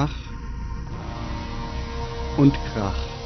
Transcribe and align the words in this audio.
Ach 0.00 0.14
und 2.36 2.62
Krach. 2.66 3.17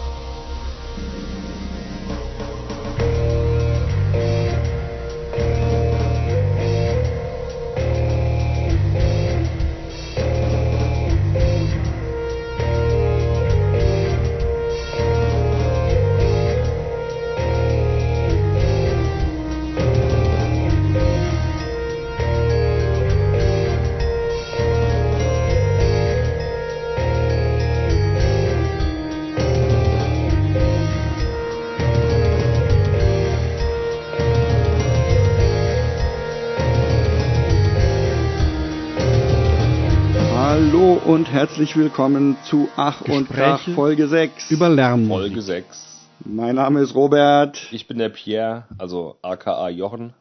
Und 41.05 41.33
herzlich 41.33 41.77
willkommen 41.77 42.37
zu 42.45 42.69
Ach 42.77 43.01
und 43.02 43.29
Krach 43.29 43.56
Gespräche 43.59 43.74
Folge 43.74 44.09
6. 44.09 44.51
Über 44.51 44.69
Lärm. 44.69 45.09
Folge 45.09 45.43
6. 45.43 46.09
Mein 46.24 46.55
Name 46.55 46.80
ist 46.80 46.95
Robert 46.95 47.59
Ich 47.73 47.88
bin 47.88 47.98
der 47.98 48.09
Pierre, 48.09 48.65
also 48.79 49.16
aka 49.23 49.69
Jochen. 49.70 50.15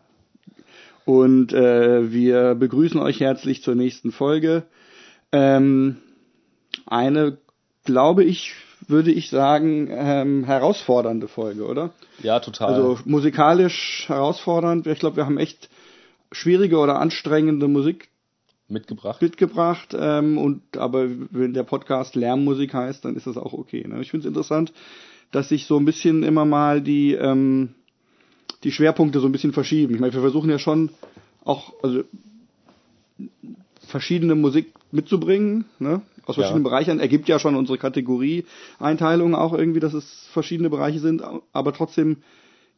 und 1.05 1.53
äh, 1.53 2.11
wir 2.11 2.55
begrüßen 2.55 2.99
euch 2.99 3.19
herzlich 3.19 3.61
zur 3.61 3.75
nächsten 3.75 4.11
Folge. 4.11 4.63
Ähm, 5.31 5.97
eine, 6.87 7.37
glaube 7.85 8.23
ich, 8.23 8.53
würde 8.87 9.11
ich 9.11 9.29
sagen, 9.29 9.87
ähm, 9.91 10.43
herausfordernde 10.45 11.27
Folge, 11.27 11.65
oder? 11.65 11.91
Ja, 12.23 12.39
total. 12.39 12.73
Also 12.73 12.99
musikalisch 13.05 14.05
herausfordernd. 14.07 14.87
Ich 14.87 14.99
glaube, 14.99 15.17
wir 15.17 15.25
haben 15.25 15.37
echt 15.37 15.69
schwierige 16.31 16.79
oder 16.79 16.99
anstrengende 16.99 17.67
Musik 17.67 18.10
mitgebracht. 18.71 19.21
mitgebracht. 19.21 19.95
Ähm, 19.97 20.37
und 20.37 20.61
aber 20.77 21.07
wenn 21.31 21.53
der 21.53 21.63
Podcast 21.63 22.15
Lärmmusik 22.15 22.73
heißt, 22.73 23.05
dann 23.05 23.15
ist 23.15 23.27
das 23.27 23.37
auch 23.37 23.53
okay. 23.53 23.85
Ne? 23.87 24.01
Ich 24.01 24.11
finde 24.11 24.27
es 24.27 24.29
interessant, 24.29 24.73
dass 25.31 25.49
sich 25.49 25.65
so 25.65 25.77
ein 25.77 25.85
bisschen 25.85 26.23
immer 26.23 26.45
mal 26.45 26.81
die 26.81 27.13
ähm, 27.13 27.69
die 28.63 28.71
Schwerpunkte 28.71 29.19
so 29.19 29.27
ein 29.27 29.31
bisschen 29.31 29.53
verschieben. 29.53 29.93
Ich 29.95 29.99
meine, 29.99 30.13
wir 30.13 30.21
versuchen 30.21 30.49
ja 30.49 30.59
schon 30.59 30.89
auch 31.43 31.73
also 31.83 32.03
verschiedene 33.87 34.35
Musik 34.35 34.73
mitzubringen, 34.91 35.65
ne? 35.79 36.01
Aus 36.25 36.35
Ja. 36.35 36.43
verschiedenen 36.43 36.63
Bereichen 36.63 36.99
ergibt 36.99 37.27
ja 37.27 37.39
schon 37.39 37.55
unsere 37.55 37.77
Kategorie-Einteilung 37.79 39.33
auch 39.35 39.53
irgendwie, 39.53 39.79
dass 39.79 39.93
es 39.93 40.27
verschiedene 40.31 40.69
Bereiche 40.69 40.99
sind, 40.99 41.23
aber 41.51 41.73
trotzdem 41.73 42.17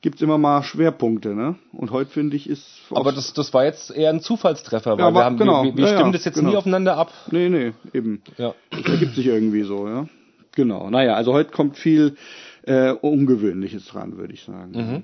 gibt's 0.03 0.21
immer 0.21 0.37
mal 0.37 0.61
Schwerpunkte, 0.63 1.33
ne? 1.33 1.55
Und 1.71 1.91
heute 1.91 2.11
finde 2.11 2.35
ich 2.35 2.47
ist 2.47 2.67
Aber 2.91 3.13
das, 3.13 3.33
das 3.33 3.53
war 3.53 3.63
jetzt 3.63 3.89
eher 3.89 4.09
ein 4.09 4.19
Zufallstreffer, 4.19 4.97
weil 4.97 5.05
aber 5.05 5.21
wir, 5.21 5.25
haben, 5.25 5.37
genau. 5.37 5.63
wir, 5.63 5.75
wir 5.75 5.85
Ja, 5.85 5.91
ja, 5.91 5.97
stimmen 5.97 6.11
das 6.11 6.25
jetzt 6.25 6.35
genau. 6.35 6.51
nie 6.51 6.57
aufeinander 6.57 6.97
ab. 6.97 7.11
nee, 7.31 7.47
nee, 7.49 7.71
eben. 7.93 8.21
Ja. 8.37 8.53
Das 8.69 8.85
ergibt 8.85 9.15
sich 9.15 9.25
irgendwie 9.27 9.63
so, 9.63 9.87
ja. 9.87 10.07
Genau. 10.55 10.89
Naja, 10.89 11.15
also 11.15 11.33
heute 11.33 11.51
kommt 11.51 11.77
viel 11.77 12.15
äh, 12.63 12.91
Ungewöhnliches 12.91 13.87
dran, 13.87 14.17
würde 14.17 14.33
ich 14.33 14.43
sagen. 14.43 14.71
Mhm. 14.73 15.03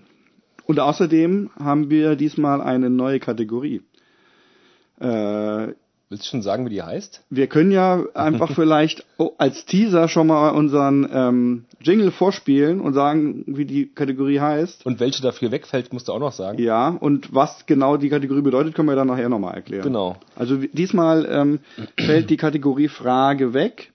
Und 0.66 0.80
außerdem 0.82 1.50
haben 1.58 1.90
wir 1.90 2.16
diesmal 2.18 2.62
eine 2.62 2.90
neue 2.90 3.20
Kategorie. 3.20 3.82
Äh, 5.00 5.70
Willst 6.12 6.26
du 6.26 6.30
schon 6.30 6.42
sagen, 6.42 6.66
wie 6.66 6.72
die 6.72 6.82
heißt? 6.82 7.22
wir 7.30 7.46
können 7.46 7.70
ja 7.70 8.04
einfach 8.16 8.52
vielleicht 8.56 9.06
als 9.38 9.66
Teaser 9.66 10.08
schon 10.08 10.26
mal 10.26 10.50
unseren 10.50 11.08
ähm, 11.14 11.66
Jingle 11.82 12.10
vorspielen 12.10 12.82
und 12.82 12.94
sagen, 12.94 13.44
wie 13.46 13.66
die 13.66 13.86
Kategorie 13.94 14.40
heißt. 14.40 14.88
Und 14.88 15.00
welche 15.00 15.22
dafür 15.22 15.52
wegfällt, 15.52 15.94
musst 15.94 16.08
du 16.08 16.14
auch 16.14 16.20
noch 16.20 16.32
sagen. 16.32 16.60
Ja, 16.60 16.90
und 16.90 17.36
was 17.36 17.68
genau 17.68 17.96
die 17.96 18.10
Kategorie 18.10 18.42
bedeutet, 18.42 18.74
können 18.74 18.88
wir 18.88 18.96
dann 18.96 19.06
nachher 19.06 19.30
nochmal 19.30 19.54
erklären. 19.54 19.84
Genau. 19.84 20.16
Also 20.36 20.58
diesmal 20.58 21.28
ähm, 21.30 21.60
fällt 21.96 22.32
die 22.32 22.38
Kategorie 22.38 22.88
Frage 22.88 23.54
weg 23.54 23.92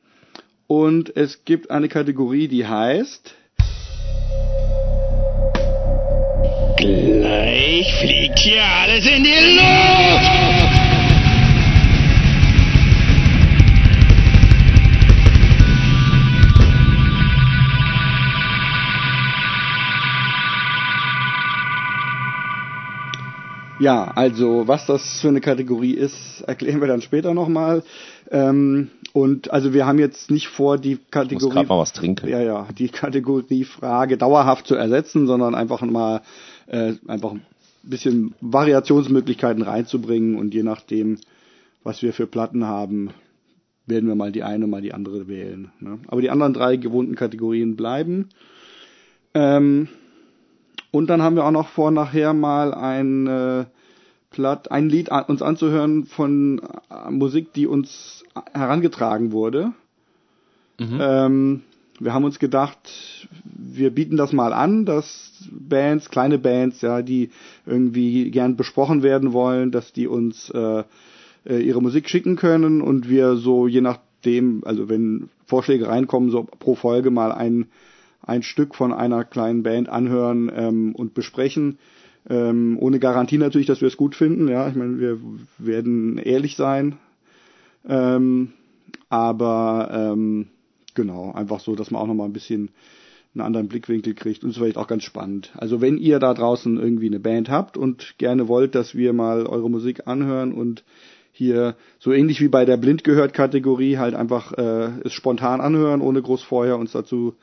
und 0.69 1.17
es 1.17 1.45
gibt 1.45 1.73
eine 1.73 1.89
Kategorie, 1.89 2.47
die 2.47 2.65
heißt 2.65 3.35
Gleich 6.77 7.93
fliegt 7.95 8.39
hier 8.39 8.63
alles 8.63 9.05
in 9.05 9.25
die 9.25 9.57
Luft! 9.57 10.54
Ja, 23.85 24.13
also 24.15 24.67
was 24.67 24.87
das 24.87 25.21
für 25.21 25.29
eine 25.29 25.43
Kategorie 25.43 25.93
ist, 25.93 26.41
erklären 26.47 26.81
wir 26.81 26.89
dann 26.89 27.03
später 27.03 27.35
nochmal. 27.35 27.83
Ähm, 28.31 28.89
und 29.13 29.51
also 29.51 29.75
wir 29.75 29.85
haben 29.85 29.99
jetzt 29.99 30.31
nicht 30.31 30.49
vor, 30.49 30.79
die 30.79 30.93
Ich 30.93 30.99
muss 30.99 31.11
Kategorie 31.11 31.67
mal 31.67 31.79
was 31.79 31.93
trinken. 31.93 32.27
ja, 32.27 32.41
ja, 32.41 32.67
die 32.79 32.89
Kategorie 32.89 33.65
Frage 33.65 34.17
dauerhaft 34.17 34.67
zu 34.67 34.75
ersetzen, 34.75 35.27
sondern 35.27 35.55
einfach 35.55 35.83
mal 35.83 36.23
äh, 36.67 36.95
einfach 37.07 37.33
ein 37.33 37.43
bisschen 37.83 38.35
Variationsmöglichkeiten 38.41 39.63
reinzubringen 39.63 40.37
und 40.37 40.55
je 40.55 40.63
nachdem, 40.63 41.19
was 41.83 42.01
wir 42.01 42.15
für 42.15 42.27
Platten 42.27 42.65
haben, 42.65 43.11
werden 43.85 44.09
wir 44.09 44.15
mal 44.15 44.33
die 44.33 44.45
eine, 44.45 44.67
mal 44.67 44.81
die 44.81 44.95
andere 44.95 45.29
wählen. 45.29 45.73
Ne? 45.81 45.99
Aber 46.07 46.23
die 46.23 46.31
anderen 46.31 46.55
drei 46.55 46.79
gewohnten 46.79 47.17
Kategorien 47.17 47.77
bleiben. 47.77 48.31
Ähm, 49.35 49.89
und 50.91 51.11
dann 51.11 51.21
haben 51.21 51.37
wir 51.37 51.45
auch 51.45 51.51
noch 51.51 51.69
vor, 51.69 51.91
nachher 51.91 52.33
mal 52.33 52.73
ein 52.73 53.27
äh, 53.27 53.65
Platt, 54.35 54.73
ein 54.73 54.89
Lied 54.89 55.13
an, 55.13 55.25
uns 55.27 55.43
anzuhören 55.43 56.07
von 56.07 56.61
äh, 56.91 57.11
Musik, 57.11 57.53
die 57.53 57.69
uns 57.69 58.25
herangetragen 58.53 59.31
wurde. 59.31 59.73
Ähm, 61.01 61.63
wir 62.01 62.13
haben 62.13 62.25
uns 62.25 62.41
gedacht, 62.41 63.29
wir 63.45 63.91
bieten 63.91 64.17
das 64.17 64.33
mal 64.33 64.53
an, 64.53 64.85
dass 64.85 65.33
Bands, 65.53 66.11
kleine 66.11 66.39
Bands, 66.39 66.81
ja, 66.81 67.01
die 67.01 67.31
irgendwie 67.65 68.33
gern 68.33 68.57
besprochen 68.57 69.05
werden 69.05 69.33
wollen, 69.33 69.71
dass 69.71 69.93
die 69.93 70.09
uns 70.09 70.51
äh, 70.51 70.83
äh, 71.47 71.59
ihre 71.61 71.81
Musik 71.81 72.09
schicken 72.09 72.35
können 72.35 72.83
und 72.83 73.09
wir 73.09 73.37
so 73.37 73.69
je 73.69 73.83
nachdem, 73.83 74.63
also 74.65 74.89
wenn 74.89 75.29
Vorschläge 75.47 75.87
reinkommen, 75.87 76.31
so 76.31 76.43
pro 76.43 76.75
Folge 76.75 77.13
mal 77.13 77.31
ein, 77.31 77.67
ein 78.21 78.43
Stück 78.43 78.75
von 78.75 78.93
einer 78.93 79.25
kleinen 79.25 79.63
Band 79.63 79.89
anhören 79.89 80.51
ähm, 80.53 80.95
und 80.97 81.15
besprechen. 81.15 81.79
Ähm, 82.29 82.79
ohne 82.81 82.99
Garantie 82.99 83.39
natürlich, 83.39 83.67
dass 83.67 83.81
wir 83.81 83.89
es 83.89 83.97
gut 83.97 84.15
finden. 84.15 84.49
Ja, 84.49 84.69
ich 84.69 84.75
meine, 84.75 84.99
wir 84.99 85.19
werden 85.59 86.19
ehrlich 86.19 86.57
sein. 86.57 86.97
Ähm, 87.87 88.53
aber 89.11 89.91
ähm, 89.93 90.47
genau, 90.95 91.33
einfach 91.33 91.61
so, 91.61 91.75
dass 91.75 91.91
man 91.91 92.01
auch 92.01 92.07
nochmal 92.07 92.29
ein 92.29 92.33
bisschen 92.33 92.71
einen 93.35 93.45
anderen 93.45 93.69
Blickwinkel 93.69 94.15
kriegt 94.15 94.45
und 94.45 94.51
es 94.51 94.57
vielleicht 94.57 94.77
auch 94.77 94.87
ganz 94.87 95.03
spannend. 95.03 95.53
Also 95.57 95.81
wenn 95.81 95.99
ihr 95.99 96.19
da 96.19 96.33
draußen 96.35 96.79
irgendwie 96.79 97.09
eine 97.09 97.19
Band 97.21 97.51
habt 97.51 97.77
und 97.77 98.15
gerne 98.19 98.49
wollt, 98.49 98.75
dass 98.75 98.95
wir 98.95 99.13
mal 99.13 99.47
eure 99.47 99.69
Musik 99.69 100.07
anhören 100.07 100.53
und 100.53 100.85
hier 101.33 101.75
so 101.99 102.13
ähnlich 102.13 102.41
wie 102.41 102.49
bei 102.49 102.65
der 102.65 102.77
blind 102.77 103.03
gehört 103.03 103.35
Kategorie 103.35 103.99
halt 103.99 104.15
einfach 104.15 104.53
äh, 104.53 105.01
es 105.03 105.13
spontan 105.13 105.61
anhören, 105.61 106.01
ohne 106.01 106.23
groß 106.23 106.45
vorher 106.45 106.79
uns 106.79 106.93
dazu 106.93 107.35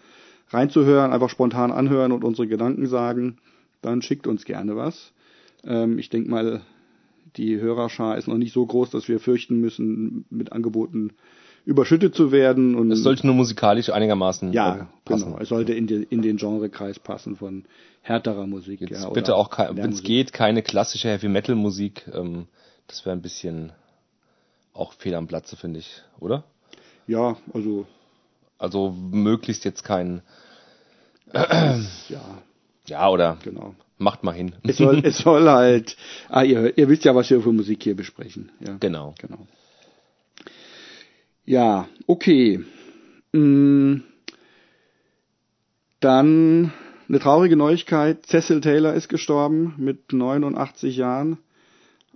reinzuhören, 0.50 1.12
einfach 1.12 1.30
spontan 1.30 1.72
anhören 1.72 2.14
und 2.14 2.24
unsere 2.24 2.48
Gedanken 2.48 2.88
sagen, 2.88 3.38
dann 3.82 4.02
schickt 4.02 4.28
uns 4.28 4.46
gerne 4.46 4.76
was. 4.76 5.14
Ähm, 5.64 6.00
ich 6.00 6.10
denke 6.10 6.30
mal, 6.30 6.62
die 7.38 7.60
Hörerschar 7.60 8.18
ist 8.18 8.28
noch 8.28 8.38
nicht 8.38 8.54
so 8.54 8.66
groß, 8.66 8.90
dass 8.90 9.08
wir 9.08 9.20
fürchten 9.20 9.60
müssen, 9.62 10.26
mit 10.30 10.52
Angeboten 10.52 11.12
überschüttet 11.66 12.16
zu 12.16 12.32
werden. 12.32 12.76
Und 12.76 12.92
Es 12.92 13.04
sollte 13.04 13.26
nur 13.28 13.36
musikalisch 13.36 13.90
einigermaßen 13.90 14.52
ja, 14.52 14.76
äh, 14.76 14.86
passen. 15.06 15.26
genau. 15.26 15.40
Es 15.40 15.50
sollte 15.50 15.74
in, 15.74 15.88
die, 15.88 16.04
in 16.10 16.22
den 16.22 16.38
Genrekreis 16.38 17.00
passen 17.00 17.36
von 17.36 17.66
härterer 18.02 18.48
Musik. 18.48 18.82
Jetzt 18.82 19.04
ja, 19.04 19.10
bitte 19.10 19.36
auch, 19.36 19.50
wenn 19.58 19.92
es 19.92 20.04
geht, 20.04 20.34
keine 20.34 20.64
klassische 20.64 21.10
Heavy-Metal-Musik. 21.10 22.10
Ähm, 22.14 22.48
das 22.88 23.06
wäre 23.06 23.16
ein 23.16 23.22
bisschen 23.22 23.72
auch 24.74 24.94
fehl 24.94 25.16
am 25.16 25.28
Platze, 25.28 25.56
finde 25.56 25.80
ich, 25.80 26.02
oder? 26.20 26.44
Ja, 27.08 27.38
also 27.54 27.86
Also 28.58 28.92
möglichst 28.92 29.64
jetzt 29.66 29.84
kein, 29.84 30.22
ja, 31.34 32.20
ja, 32.88 33.10
oder 33.10 33.38
genau. 33.44 33.76
macht 33.98 34.24
mal 34.24 34.34
hin. 34.34 34.54
Es 34.64 34.78
soll, 34.78 35.02
es 35.06 35.18
soll 35.20 35.48
halt. 35.50 35.96
Ah, 36.30 36.44
ihr, 36.44 36.78
ihr 36.78 36.90
wisst 36.90 37.06
ja, 37.06 37.16
was 37.16 37.30
wir 37.30 37.42
für 37.42 37.52
Musik 37.54 37.84
hier 37.84 37.96
besprechen. 37.96 38.52
Ja, 38.60 38.78
Genau. 38.80 39.14
genau. 39.20 39.48
Ja, 41.46 41.88
okay. 42.08 42.64
Mm, 43.34 44.02
Dann 46.00 46.72
eine 47.08 47.20
traurige 47.20 47.56
Neuigkeit. 47.56 48.26
Cecil 48.26 48.62
Taylor 48.62 48.94
ist 48.94 49.10
gestorben 49.10 49.74
mit 49.78 50.14
89 50.14 50.98
Jahren. 50.98 51.38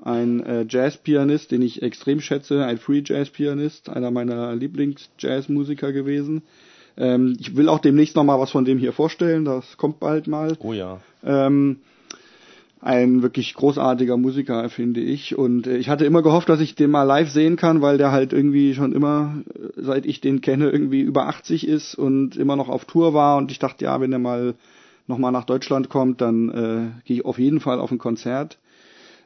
ein 0.02 0.44
äh, 0.46 0.66
Jazzpianist, 0.68 1.52
den 1.52 1.62
ich 1.62 1.82
extrem 1.82 2.20
schätze, 2.22 2.66
ein 2.66 2.78
Free 2.78 3.02
Jazz 3.06 3.30
Pianist, 3.30 3.90
einer 3.90 4.12
meiner 4.12 4.54
Lieblings-Jazzmusiker 4.56 5.92
gewesen. 5.94 6.44
Ähm, 6.98 7.38
ich 7.40 7.56
will 7.56 7.70
auch 7.70 7.80
demnächst 7.80 8.16
noch 8.16 8.24
mal 8.24 8.40
was 8.40 8.52
von 8.52 8.66
dem 8.66 8.78
hier 8.78 8.94
vorstellen, 8.94 9.46
das 9.46 9.78
kommt 9.78 10.00
bald 10.00 10.28
mal. 10.28 10.56
Oh 10.60 10.74
ja. 10.74 11.00
Ähm, 11.24 11.78
ein 12.86 13.24
wirklich 13.24 13.56
großartiger 13.56 14.16
Musiker, 14.16 14.70
finde 14.70 15.02
ich. 15.02 15.36
Und 15.36 15.66
äh, 15.66 15.78
ich 15.78 15.90
hatte 15.90 16.06
immer 16.06 16.22
gehofft, 16.22 16.50
dass 16.50 16.62
ich 16.62 16.76
den 16.76 16.92
mal 16.92 17.04
live 17.04 17.32
sehen 17.32 17.56
kann, 17.56 17.82
weil 17.82 17.98
der 17.98 18.12
halt 18.12 18.32
irgendwie 18.32 18.76
schon 18.76 18.94
immer, 18.94 19.42
äh, 19.56 19.82
seit 19.82 20.06
ich 20.06 20.22
den 20.22 20.42
kenne, 20.42 20.70
irgendwie 20.70 21.02
über 21.02 21.28
80 21.28 21.68
ist 21.68 21.96
und 21.96 22.38
immer 22.38 22.56
noch 22.56 22.70
auf 22.70 22.86
Tour 22.86 23.14
war. 23.14 23.38
Und 23.38 23.52
ich 23.52 23.58
dachte, 23.60 23.86
ja, 23.86 24.00
wenn 24.02 24.14
er 24.14 24.20
mal 24.20 24.54
nochmal 25.08 25.32
nach 25.32 25.46
Deutschland 25.46 25.90
kommt, 25.90 26.22
dann 26.22 26.50
äh, 26.50 27.02
gehe 27.06 27.18
ich 27.18 27.26
auf 27.26 27.40
jeden 27.40 27.60
Fall 27.60 27.80
auf 27.80 27.92
ein 27.92 27.98
Konzert. 27.98 28.60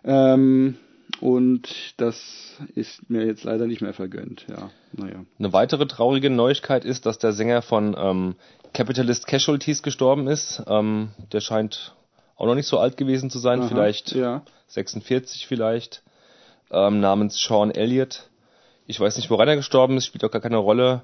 Ähm, 0.06 0.76
und 1.22 1.94
das 1.98 2.56
ist 2.76 3.10
mir 3.10 3.26
jetzt 3.26 3.44
leider 3.44 3.68
nicht 3.68 3.82
mehr 3.82 3.94
vergönnt. 3.94 4.46
Ja, 4.50 4.70
naja. 4.94 5.26
Eine 5.38 5.54
weitere 5.54 5.88
traurige 5.88 6.30
Neuigkeit 6.30 6.86
ist, 6.86 7.06
dass 7.06 7.18
der 7.18 7.34
Sänger 7.34 7.62
von 7.62 7.96
ähm, 7.98 8.36
Capitalist 8.74 9.28
Casualties 9.28 9.84
gestorben 9.84 10.28
ist. 10.28 10.64
Ähm, 10.68 11.10
der 11.32 11.42
scheint 11.42 11.96
auch 12.36 12.46
noch 12.46 12.56
nicht 12.56 12.68
so 12.68 12.80
alt 12.80 12.96
gewesen 12.96 13.30
zu 13.30 13.40
sein, 13.40 13.60
Aha, 13.60 13.68
vielleicht 13.68 14.14
Ja. 14.14 14.44
46 14.68 15.48
vielleicht, 15.48 16.04
ähm, 16.72 17.00
namens 17.00 17.40
Sean 17.40 17.72
Elliott. 17.72 18.30
Ich 18.86 19.00
weiß 19.00 19.18
nicht, 19.18 19.30
woran 19.30 19.48
er 19.48 19.56
gestorben 19.56 19.98
ist, 19.98 20.06
spielt 20.06 20.24
auch 20.24 20.32
gar 20.32 20.42
keine 20.42 20.58
Rolle. 20.58 21.02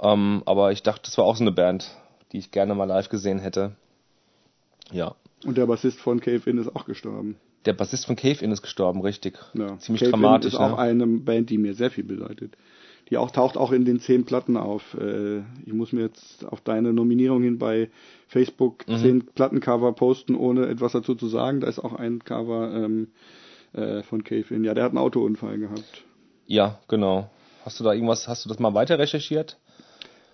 Ähm, 0.00 0.42
aber 0.46 0.72
ich 0.72 0.82
dachte, 0.82 1.02
das 1.04 1.18
war 1.18 1.24
auch 1.24 1.36
so 1.36 1.42
eine 1.42 1.52
Band, 1.52 1.90
die 2.32 2.38
ich 2.38 2.50
gerne 2.50 2.74
mal 2.74 2.84
live 2.84 3.08
gesehen 3.08 3.38
hätte. 3.38 3.72
Ja. 4.92 5.14
Und 5.44 5.56
der 5.56 5.66
Bassist 5.66 5.98
von 5.98 6.20
Cave 6.20 6.48
In 6.48 6.58
ist 6.58 6.74
auch 6.74 6.84
gestorben. 6.84 7.36
Der 7.66 7.72
Bassist 7.72 8.06
von 8.06 8.16
Cave 8.16 8.42
In 8.44 8.52
ist 8.52 8.62
gestorben, 8.62 9.00
richtig. 9.02 9.38
Ja. 9.54 9.78
Ziemlich 9.78 10.00
Cave 10.02 10.12
dramatisch. 10.12 10.54
In 10.54 10.58
ist 10.60 10.64
auch 10.64 10.76
ne? 10.76 10.78
eine 10.78 11.06
Band, 11.06 11.50
die 11.50 11.58
mir 11.58 11.74
sehr 11.74 11.90
viel 11.90 12.04
bedeutet. 12.04 12.56
Die 13.10 13.18
auch 13.18 13.30
taucht 13.30 13.56
auch 13.56 13.70
in 13.72 13.84
den 13.84 14.00
zehn 14.00 14.24
Platten 14.24 14.56
auf. 14.56 14.94
Äh, 14.94 15.38
ich 15.64 15.72
muss 15.72 15.92
mir 15.92 16.02
jetzt 16.02 16.44
auf 16.44 16.60
deine 16.60 16.92
Nominierung 16.92 17.42
hin 17.42 17.58
bei 17.58 17.90
Facebook 18.28 18.86
Mhm. 18.88 18.96
zehn 18.98 19.26
Plattencover 19.26 19.92
posten, 19.92 20.34
ohne 20.34 20.66
etwas 20.66 20.92
dazu 20.92 21.14
zu 21.14 21.28
sagen. 21.28 21.60
Da 21.60 21.68
ist 21.68 21.78
auch 21.78 21.92
ein 21.94 22.24
Cover 22.24 22.72
ähm, 22.72 23.08
äh, 23.72 24.02
von 24.02 24.24
Cave 24.24 24.54
In. 24.54 24.64
Ja, 24.64 24.74
der 24.74 24.84
hat 24.84 24.90
einen 24.90 24.98
Autounfall 24.98 25.58
gehabt. 25.58 26.04
Ja, 26.46 26.78
genau. 26.88 27.30
Hast 27.64 27.80
du 27.80 27.84
da 27.84 27.92
irgendwas, 27.92 28.28
hast 28.28 28.44
du 28.44 28.48
das 28.48 28.58
mal 28.60 28.74
weiter 28.74 28.98
recherchiert? 28.98 29.56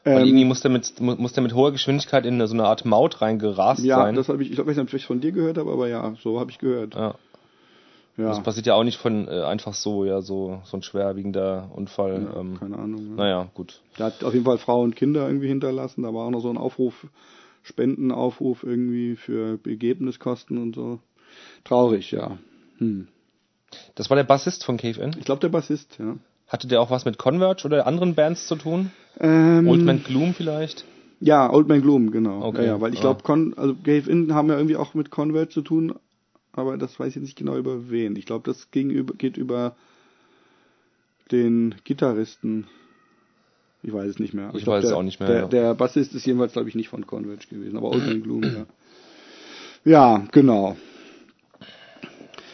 Weil 0.05 0.27
irgendwie 0.27 0.43
Ähm, 0.43 0.49
muss 0.49 0.61
der 0.61 0.71
mit, 0.71 1.01
mu- 1.01 1.15
muss 1.17 1.33
der 1.33 1.43
mit 1.43 1.55
hoher 1.55 1.71
Geschwindigkeit 1.73 2.27
in 2.27 2.45
so 2.47 2.55
eine 2.55 2.65
Art 2.65 2.85
Maut 2.85 3.21
reingerast 3.23 3.85
ja, 3.85 3.97
sein. 3.97 4.17
das 4.17 4.29
habe 4.29 4.43
ich, 4.43 4.51
ich 4.53 4.59
ob 4.61 4.69
ich 4.69 4.77
es 4.77 5.05
von 5.05 5.21
dir 5.21 5.31
gehört 5.33 5.59
habe, 5.59 5.71
aber 5.73 5.89
ja, 5.89 6.15
so 6.23 6.41
habe 6.41 6.51
ich 6.51 6.59
gehört. 6.59 6.95
ja. 6.95 7.15
Ja, 8.19 8.29
Das 8.29 8.43
passiert 8.43 8.67
ja 8.67 8.75
auch 8.75 8.85
nicht 8.85 8.99
von 8.99 9.27
äh, 9.27 9.41
einfach 9.43 9.73
so, 9.73 10.05
ja, 10.05 10.21
so, 10.21 10.61
so 10.65 10.77
ein 10.77 10.83
schwerwiegender 10.83 11.71
Unfall. 11.75 12.29
ja 12.35 12.41
ähm, 12.41 12.59
keine 12.61 12.77
Ahnung. 12.77 13.07
Ja. 13.11 13.15
naja, 13.25 13.49
gut. 13.55 13.81
Der 13.99 14.07
hat 14.07 14.23
auf 14.23 14.35
jeden 14.35 14.45
Fall 14.45 14.59
Frau 14.59 14.83
und 14.83 14.97
Kinder 14.97 15.27
irgendwie 15.27 15.49
hinterlassen. 15.49 16.03
Da 16.03 16.13
war 16.13 16.27
auch 16.27 16.31
noch 16.31 16.43
so 16.43 16.51
ein 16.51 16.59
Aufruf, 16.59 17.07
Spendenaufruf 17.63 18.65
irgendwie 18.65 19.17
für 19.17 19.57
Begebniskosten 19.57 20.59
und 20.59 20.75
so. 20.75 20.99
Traurig, 21.65 22.11
ja. 22.11 22.37
Hm. 22.77 23.09
Das 23.95 24.11
war 24.11 24.17
der 24.17 24.25
Bassist 24.25 24.63
von 24.65 24.77
Cave 24.77 25.01
In. 25.01 25.17
Ich 25.19 25.25
glaube, 25.25 25.41
der 25.41 25.49
Bassist, 25.49 25.97
ja. 25.99 26.17
Hatte 26.53 26.69
der 26.69 26.83
auch 26.83 26.91
was 26.91 27.07
mit 27.07 27.17
Converge 27.17 27.63
oder 27.65 27.87
anderen 27.87 28.15
Bands 28.15 28.47
zu 28.47 28.57
tun? 28.57 28.91
Ähm, 29.19 29.67
Old 29.67 29.87
Man 29.87 30.05
Gloom 30.05 30.35
vielleicht? 30.35 30.85
Ja, 31.19 31.51
Old 31.51 31.67
Man 31.67 31.81
Gloom, 31.81 32.11
genau. 32.11 32.43
Okay, 32.45 32.67
Ja, 32.67 32.73
ja, 32.75 32.81
weil 32.83 32.93
ich 32.93 33.01
glaube, 33.01 33.23
Con 33.23 33.55
also 33.57 33.75
Gave 33.75 34.11
In 34.11 34.35
haben 34.35 34.51
ja 34.51 34.57
irgendwie 34.57 34.77
auch 34.77 34.93
mit 34.93 35.11
Convert 35.11 35.51
zu 35.51 35.63
tun, 35.63 35.95
aber 36.53 36.77
das 36.77 37.01
weiß 37.01 37.09
ich 37.09 37.15
jetzt 37.15 37.23
nicht 37.25 37.39
genau 37.39 37.57
über 37.57 37.89
wen. 37.89 38.17
Ich 38.17 38.27
glaube, 38.27 38.45
das 38.45 38.71
ging 38.71 38.91
über, 38.91 39.15
geht 39.15 39.39
über 39.39 39.77
den 41.31 41.75
Gitarristen. 41.85 42.67
Ich 43.83 43.95
weiß 43.95 44.11
es 44.11 44.19
nicht 44.19 44.35
mehr. 44.35 44.49
Aber 44.49 44.59
Ich 44.59 44.65
glaub, 44.65 44.77
weiß 44.77 44.85
es 44.85 44.93
auch 44.93 45.03
nicht 45.03 45.21
mehr, 45.21 45.29
Der, 45.31 45.39
ja. 45.39 45.47
der 45.49 45.75
Bassist 45.75 46.15
ist 46.15 46.27
jedenfalls, 46.27 46.53
glaube 46.53 46.69
ich, 46.69 46.75
nicht 46.75 46.91
von 46.91 47.07
Converge 47.07 47.47
gewesen, 47.49 47.79
aber 47.79 47.93
Old 47.93 48.05
Man 48.05 48.23
Gloom, 48.23 48.43
ja. 48.43 48.67
Ja, 49.85 50.27
genau. 50.33 50.77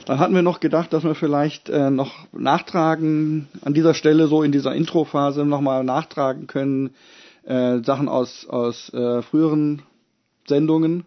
Dann 0.08 0.20
hatten 0.20 0.34
wir 0.34 0.40
noch 0.40 0.60
gedacht, 0.60 0.94
dass 0.94 1.04
wir 1.04 1.14
vielleicht 1.14 1.68
äh, 1.68 1.90
noch 1.90 2.12
nachtragen, 2.32 3.46
an 3.62 3.74
dieser 3.74 3.92
Stelle 3.92 4.26
so 4.26 4.42
in 4.42 4.52
dieser 4.52 4.74
Introphase 4.74 5.44
nochmal 5.44 5.84
nachtragen 5.84 6.46
können, 6.46 6.94
äh, 7.44 7.80
Sachen 7.80 8.08
aus, 8.08 8.46
aus 8.48 8.88
äh, 8.94 9.20
früheren 9.20 9.82
Sendungen. 10.46 11.04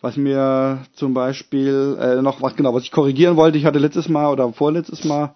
Was 0.00 0.16
mir 0.16 0.82
zum 0.94 1.12
Beispiel 1.12 1.98
äh, 2.00 2.22
noch 2.22 2.40
was 2.40 2.54
genau, 2.54 2.72
was 2.72 2.84
ich 2.84 2.92
korrigieren 2.92 3.34
wollte, 3.34 3.58
ich 3.58 3.64
hatte 3.64 3.80
letztes 3.80 4.08
Mal 4.08 4.30
oder 4.30 4.52
vorletztes 4.52 5.02
Mal 5.02 5.34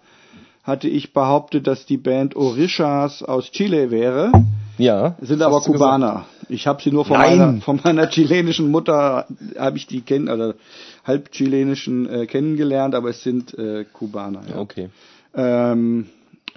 hatte 0.63 0.87
ich 0.87 1.11
behauptet, 1.11 1.67
dass 1.67 1.85
die 1.85 1.97
Band 1.97 2.37
Orishas 2.37 3.23
aus 3.23 3.51
Chile 3.51 3.91
wäre, 3.91 4.31
Ja. 4.77 5.15
sind 5.19 5.41
aber 5.41 5.59
du 5.65 5.73
gesagt. 5.73 6.25
Ich 6.49 6.67
habe 6.67 6.81
sie 6.81 6.91
nur 6.91 7.05
von 7.05 7.17
Nein. 7.17 7.37
meiner, 7.37 7.61
von 7.61 7.79
meiner 7.83 8.09
chilenischen 8.09 8.69
Mutter 8.71 9.27
habe 9.57 9.77
ich 9.77 9.87
die 9.87 10.01
kennen 10.01 10.29
oder 10.29 10.55
halb 11.03 11.31
chilenischen 11.31 12.09
äh, 12.09 12.25
kennengelernt, 12.25 12.95
aber 12.95 13.09
es 13.09 13.23
sind 13.23 13.53
äh, 13.57 13.85
Kubaner. 13.91 14.41
Ja. 14.49 14.57
Okay. 14.57 14.89
Ähm, 15.35 16.09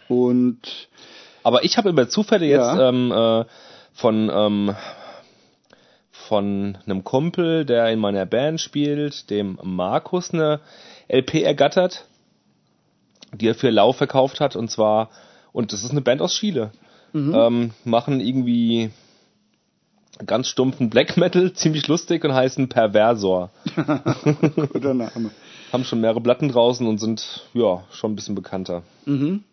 und 0.08 0.58
Aber 1.42 1.64
ich 1.64 1.76
habe 1.76 1.88
über 1.90 2.08
Zufälle 2.08 2.46
jetzt 2.46 2.58
Ja. 2.60 2.88
ähm, 2.88 3.12
äh, 3.12 3.44
von 3.94 4.30
ähm, 4.32 4.74
von 6.12 6.78
einem 6.86 7.02
Kumpel, 7.02 7.64
der 7.64 7.90
in 7.90 7.98
meiner 7.98 8.24
Band 8.24 8.60
spielt, 8.60 9.30
dem 9.30 9.58
Markus 9.64 10.32
eine 10.32 10.60
LP 11.08 11.42
ergattert, 11.42 12.06
die 13.34 13.48
er 13.48 13.56
für 13.56 13.70
Lau 13.70 13.92
verkauft 13.92 14.38
hat 14.38 14.54
und 14.54 14.70
zwar 14.70 15.10
und 15.52 15.72
das 15.72 15.82
ist 15.82 15.90
eine 15.90 16.00
Band 16.02 16.22
aus 16.22 16.34
Chile. 16.34 16.70
Ähm, 17.12 17.72
machen 17.84 18.20
irgendwie 18.20 18.90
ganz 20.26 20.48
stumpfen 20.48 20.90
Black 20.90 21.16
Metal, 21.16 21.52
ziemlich 21.54 21.86
lustig 21.88 22.24
und 22.24 22.34
heißen 22.34 22.68
Perversor. 22.68 23.50
guter 24.72 24.94
Name. 24.94 25.30
Haben 25.72 25.84
schon 25.84 26.00
mehrere 26.00 26.20
Platten 26.20 26.48
draußen 26.48 26.86
und 26.86 26.98
sind 26.98 27.46
ja 27.54 27.84
schon 27.90 28.12
ein 28.12 28.16
bisschen 28.16 28.34
bekannter. 28.34 28.82
Mhm. 29.06 29.44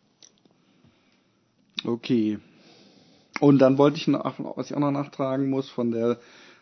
Okay. 1.86 2.40
Und 3.40 3.60
dann 3.60 3.78
wollte 3.78 3.98
ich 3.98 4.08
noch, 4.08 4.34
was 4.56 4.69
ich 4.69 4.75
auch 4.75 4.80
noch 4.80 4.92
nachtragen 4.92 5.50
muss 5.50 5.69
von 5.69 5.92
der 5.92 6.18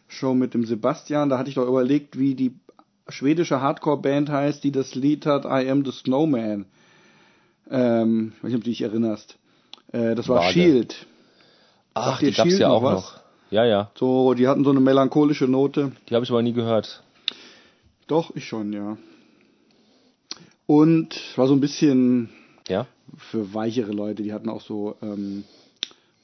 Show 0.08 0.34
mit 0.34 0.54
dem 0.54 0.66
Sebastian, 0.66 1.30
da 1.30 1.38
hatte 1.38 1.50
ich 1.50 1.56
doch 1.56 1.68
überlegt, 1.68 2.20
wie 2.20 2.36
die 2.36 2.54
schwedische 3.08 3.62
Hardcore-Band 3.62 4.30
heißt, 4.30 4.64
die 4.64 4.72
das 4.72 4.96
Lied 4.96 5.26
hat 5.26 5.46
I 5.46 5.70
Am 5.70 5.86
the 5.86 5.92
Snowman. 5.92 6.66
Ähm, 7.70 8.34
ich 8.38 8.44
weiß 8.44 8.50
nicht, 8.50 8.58
ob 8.58 8.64
du 8.64 8.70
dich 8.70 8.82
erinnerst. 8.82 9.38
Äh, 9.92 10.16
das 10.16 10.28
war 10.28 10.42
Vage. 10.42 10.54
Shield. 10.54 11.08
Ach, 11.94 12.20
die 12.20 12.32
gab's 12.32 12.50
Shield 12.50 12.62
ja 12.62 12.70
auch 12.70 12.84
was? 12.84 12.94
noch. 12.94 13.25
Ja, 13.52 13.66
ja. 13.66 13.92
So, 13.96 14.34
die 14.34 14.48
hatten 14.48 14.64
so 14.64 14.72
eine 14.72 14.80
melancholische 14.80 15.46
Note. 15.48 15.92
Die 16.10 16.16
habe 16.16 16.26
ich 16.26 16.32
aber 16.32 16.42
nie 16.42 16.54
gehört. 16.54 17.04
Doch, 18.08 18.36
ich 18.36 18.46
schon, 18.48 18.74
ja. 18.74 18.98
Und 20.68 21.16
war 21.38 21.48
so 21.48 21.54
ein 21.54 21.60
bisschen 21.62 22.30
Ja? 22.68 22.88
für 23.18 23.54
weichere 23.54 23.92
Leute, 23.92 24.24
die 24.24 24.34
hatten 24.34 24.50
auch 24.50 24.62
so 24.62 24.96
ähm, 25.02 25.44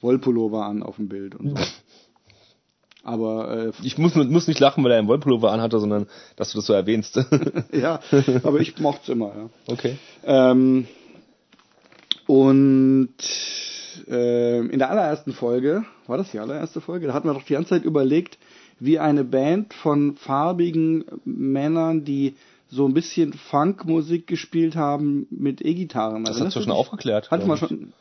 Wollpullover 0.00 0.64
an 0.64 0.82
auf 0.82 0.96
dem 0.96 1.08
Bild 1.08 1.34
und 1.36 1.50
so. 1.50 1.56
Aber 3.04 3.66
äh, 3.66 3.72
Ich 3.82 3.98
muss, 3.98 4.14
muss 4.14 4.46
nicht 4.46 4.60
lachen, 4.60 4.84
weil 4.84 4.92
er 4.92 4.98
einen 4.98 5.08
Wollpullover 5.08 5.50
anhatte, 5.50 5.80
sondern 5.80 6.06
dass 6.36 6.52
du 6.52 6.58
das 6.58 6.66
so 6.66 6.72
erwähnst. 6.72 7.16
ja, 7.72 7.98
aber 8.44 8.60
ich 8.60 8.78
mochte 8.78 9.00
es 9.02 9.08
immer, 9.08 9.34
ja. 9.34 9.50
okay. 9.66 9.96
Ähm, 10.24 10.86
und 12.28 13.08
ähm, 14.08 14.70
in 14.70 14.78
der 14.78 14.90
allerersten 14.90 15.32
Folge, 15.32 15.84
war 16.06 16.16
das 16.18 16.30
die 16.30 16.38
allererste 16.38 16.80
Folge, 16.80 17.06
da 17.06 17.14
hatten 17.14 17.28
wir 17.28 17.34
doch 17.34 17.42
die 17.44 17.52
ganze 17.54 17.70
Zeit 17.70 17.84
überlegt, 17.84 18.38
wie 18.80 18.98
eine 18.98 19.24
Band 19.24 19.74
von 19.74 20.16
farbigen 20.16 21.04
Männern, 21.24 22.04
die 22.04 22.34
so 22.68 22.86
ein 22.86 22.94
bisschen 22.94 23.32
Funkmusik 23.34 24.26
gespielt 24.26 24.76
haben 24.76 25.26
mit 25.30 25.64
E-Gitarren. 25.64 26.24
Das 26.24 26.38
du 26.38 26.50
schon 26.50 26.72
aufgeklärt. 26.72 27.30
Hatten 27.30 27.46
wir 27.46 27.56
glaub 27.56 27.70
ich. 27.70 27.78
schon. 27.78 27.92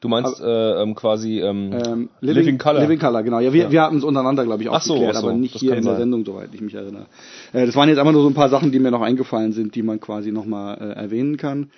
Du 0.00 0.08
meinst 0.08 0.40
äh, 0.40 0.82
ähm, 0.82 0.94
quasi 0.94 1.40
ähm, 1.40 1.72
Ähm, 1.72 2.08
Living, 2.20 2.56
Color. 2.56 2.82
Living 2.82 3.00
Color, 3.00 3.22
genau. 3.24 3.40
Ja, 3.40 3.52
wir, 3.52 3.64
Ja. 3.64 3.70
wir 3.72 3.82
hatten 3.82 3.96
es 3.96 4.04
untereinander, 4.04 4.44
glaube 4.44 4.62
ich, 4.62 4.70
Ach 4.70 4.80
so, 4.80 4.92
aufgeklärt, 4.92 5.16
ach 5.16 5.20
so, 5.22 5.28
aber 5.28 5.36
nicht 5.36 5.56
hier 5.56 5.70
in 5.74 5.82
der 5.82 5.94
sein. 5.94 6.02
Sendung, 6.02 6.24
soweit 6.24 6.50
ich 6.54 6.60
mich 6.60 6.74
erinnere. 6.74 7.06
Äh, 7.52 7.66
das 7.66 7.74
waren 7.74 7.88
jetzt 7.88 7.98
einfach 7.98 8.12
nur 8.12 8.22
so 8.22 8.28
ein 8.28 8.34
paar 8.34 8.48
Sachen, 8.48 8.70
die 8.70 8.78
mir 8.78 8.92
noch 8.92 9.00
eingefallen 9.02 9.52
sind, 9.52 9.74
die 9.74 9.82
man 9.82 9.98
quasi 9.98 10.30
nochmal 10.30 10.78
äh, 10.80 11.00
erwähnen 11.00 11.36
kann. 11.36 11.70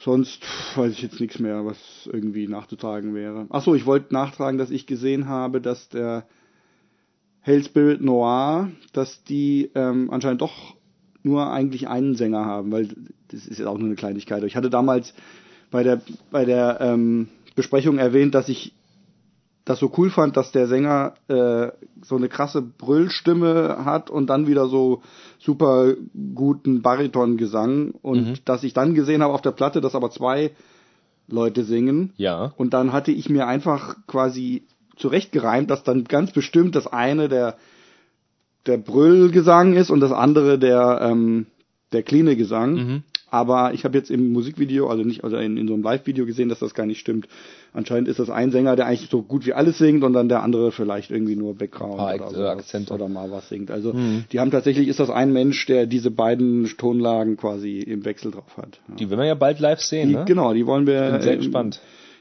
Sonst 0.00 0.44
weiß 0.76 0.92
ich 0.92 1.02
jetzt 1.02 1.20
nichts 1.20 1.38
mehr, 1.38 1.64
was 1.64 2.08
irgendwie 2.12 2.46
nachzutragen 2.46 3.14
wäre. 3.14 3.46
Ach 3.50 3.62
so, 3.62 3.74
ich 3.74 3.86
wollte 3.86 4.14
nachtragen, 4.14 4.58
dass 4.58 4.70
ich 4.70 4.86
gesehen 4.86 5.28
habe, 5.28 5.60
dass 5.60 5.88
der 5.88 6.26
Hell 7.40 7.64
Spirit 7.64 8.00
Noir, 8.00 8.70
dass 8.92 9.24
die 9.24 9.70
ähm, 9.74 10.10
anscheinend 10.10 10.42
doch 10.42 10.76
nur 11.22 11.50
eigentlich 11.50 11.88
einen 11.88 12.14
Sänger 12.14 12.44
haben, 12.44 12.70
weil 12.70 12.88
das 13.28 13.46
ist 13.46 13.58
ja 13.58 13.66
auch 13.66 13.78
nur 13.78 13.86
eine 13.86 13.96
Kleinigkeit. 13.96 14.42
Ich 14.44 14.56
hatte 14.56 14.70
damals 14.70 15.14
bei 15.70 15.82
der 15.82 16.00
bei 16.30 16.44
der 16.44 16.78
ähm, 16.80 17.28
Besprechung 17.56 17.98
erwähnt, 17.98 18.34
dass 18.34 18.48
ich 18.48 18.72
das 19.68 19.80
so 19.80 19.92
cool 19.98 20.08
fand, 20.08 20.36
dass 20.38 20.50
der 20.50 20.66
Sänger 20.66 21.12
äh, 21.28 21.68
so 22.02 22.16
eine 22.16 22.28
krasse 22.30 22.62
Brüllstimme 22.62 23.84
hat 23.84 24.08
und 24.08 24.28
dann 24.28 24.46
wieder 24.46 24.66
so 24.66 25.02
super 25.38 25.92
guten 26.34 26.80
Baritongesang 26.80 27.90
und 28.00 28.26
Mhm. 28.28 28.34
dass 28.46 28.64
ich 28.64 28.72
dann 28.72 28.94
gesehen 28.94 29.22
habe 29.22 29.34
auf 29.34 29.42
der 29.42 29.50
Platte, 29.52 29.82
dass 29.82 29.94
aber 29.94 30.10
zwei 30.10 30.52
Leute 31.28 31.64
singen 31.64 32.14
Ja. 32.16 32.52
und 32.56 32.72
dann 32.72 32.92
hatte 32.94 33.12
ich 33.12 33.28
mir 33.28 33.46
einfach 33.46 33.96
quasi 34.06 34.62
zurechtgereimt, 34.96 35.70
dass 35.70 35.82
dann 35.84 36.04
ganz 36.04 36.32
bestimmt 36.32 36.74
das 36.74 36.86
eine 36.86 37.28
der 37.28 37.56
der 38.66 38.78
Brüllgesang 38.78 39.74
ist 39.74 39.90
und 39.90 40.00
das 40.00 40.12
andere 40.12 40.58
der 40.58 41.00
ähm, 41.02 41.46
der 41.92 42.02
cleane 42.02 42.36
Gesang. 42.36 42.72
Mhm. 42.74 43.02
Aber 43.30 43.74
ich 43.74 43.84
habe 43.84 43.96
jetzt 43.98 44.10
im 44.10 44.32
Musikvideo, 44.32 44.88
also 44.88 45.04
nicht, 45.04 45.22
also 45.22 45.36
in, 45.36 45.56
in 45.58 45.68
so 45.68 45.74
einem 45.74 45.82
Live-Video 45.82 46.24
gesehen, 46.24 46.48
dass 46.48 46.60
das 46.60 46.72
gar 46.74 46.86
nicht 46.86 46.98
stimmt. 46.98 47.28
Anscheinend 47.74 48.08
ist 48.08 48.18
das 48.18 48.30
ein 48.30 48.50
Sänger, 48.50 48.74
der 48.74 48.86
eigentlich 48.86 49.10
so 49.10 49.20
gut 49.22 49.44
wie 49.46 49.52
alles 49.52 49.76
singt 49.78 50.02
und 50.02 50.14
dann 50.14 50.28
der 50.30 50.42
andere 50.42 50.72
vielleicht 50.72 51.10
irgendwie 51.10 51.36
nur 51.36 51.54
Background 51.54 51.98
Paar 51.98 52.14
oder, 52.14 52.24
Ak- 52.26 52.30
sowas 52.32 52.58
Akzente. 52.58 52.94
oder 52.94 53.08
mal 53.08 53.30
was 53.30 53.48
singt. 53.50 53.70
Also 53.70 53.92
Mhm. 53.92 54.24
die 54.32 54.40
haben 54.40 54.50
tatsächlich, 54.50 54.88
ist 54.88 54.98
das 55.00 55.10
ein 55.10 55.32
Mensch, 55.32 55.66
der 55.66 55.86
diese 55.86 56.10
beiden 56.10 56.64
Tonlagen 56.78 57.36
quasi 57.36 57.80
im 57.80 58.04
Wechsel 58.06 58.30
drauf 58.30 58.56
hat. 58.56 58.80
Ja. 58.88 58.94
Die 58.94 59.10
werden 59.10 59.20
wir 59.20 59.26
ja 59.26 59.34
bald 59.34 59.60
live 59.60 59.80
sehen, 59.80 60.08
Die, 60.08 60.14
ne? 60.14 60.24
Genau, 60.26 60.54
die 60.54 60.66
wollen 60.66 60.86
wir 60.86 61.10
Bin 61.12 61.20
sehr 61.20 61.34
äh, 61.34 61.36
gespannt. 61.38 61.80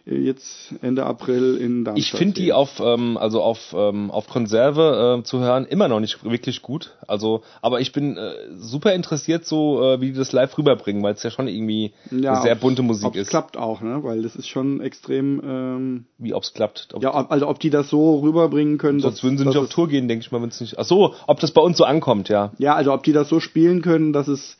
Jetzt 0.09 0.73
Ende 0.81 1.05
April 1.05 1.57
in 1.57 1.83
Darmstadt 1.83 1.97
Ich 2.13 2.17
finde 2.17 2.33
die 2.35 2.53
auf, 2.53 2.79
ähm, 2.79 3.17
also 3.17 3.41
auf, 3.41 3.73
ähm, 3.77 4.09
auf 4.09 4.27
Konserve 4.27 5.17
äh, 5.19 5.23
zu 5.23 5.39
hören 5.39 5.65
immer 5.65 5.87
noch 5.87 5.99
nicht 5.99 6.23
wirklich 6.23 6.61
gut. 6.61 6.95
Also, 7.07 7.41
aber 7.61 7.81
ich 7.81 7.91
bin 7.91 8.17
äh, 8.17 8.31
super 8.57 8.93
interessiert, 8.93 9.45
so 9.45 9.83
äh, 9.83 10.01
wie 10.01 10.11
die 10.11 10.17
das 10.17 10.31
live 10.31 10.57
rüberbringen, 10.57 11.03
weil 11.03 11.13
es 11.13 11.23
ja 11.23 11.29
schon 11.29 11.47
irgendwie 11.47 11.91
eine 12.11 12.41
sehr 12.41 12.55
bunte 12.55 12.83
Musik 12.83 13.07
ob's 13.07 13.17
ist. 13.17 13.29
klappt 13.29 13.57
auch, 13.57 13.81
ne? 13.81 14.03
Weil 14.03 14.21
das 14.23 14.35
ist 14.35 14.47
schon 14.47 14.79
extrem, 14.81 15.41
ähm, 15.43 16.05
Wie 16.17 16.33
ob's 16.33 16.53
klappt. 16.53 16.89
Ob, 16.93 17.03
ja, 17.03 17.13
ob, 17.13 17.31
also 17.31 17.47
ob 17.47 17.59
die 17.59 17.69
das 17.69 17.89
so 17.89 18.19
rüberbringen 18.19 18.77
können. 18.77 18.99
sonst 18.99 19.15
dass- 19.17 19.23
würden 19.23 19.37
sie 19.37 19.45
nicht 19.45 19.57
auf 19.57 19.69
Tour 19.69 19.87
gehen, 19.89 20.07
denke 20.07 20.23
ich 20.25 20.31
mal, 20.31 20.41
wenn 20.41 20.49
es 20.49 20.61
nicht. 20.61 20.79
Ach 20.79 20.85
so, 20.85 21.13
ob 21.27 21.39
das 21.39 21.51
bei 21.51 21.61
uns 21.61 21.77
so 21.77 21.83
ankommt, 21.83 22.29
ja. 22.29 22.51
Ja, 22.57 22.75
also 22.75 22.93
ob 22.93 23.03
die 23.03 23.11
das 23.13 23.29
so 23.29 23.39
spielen 23.39 23.81
können, 23.81 24.13
dass 24.13 24.27
es, 24.27 24.57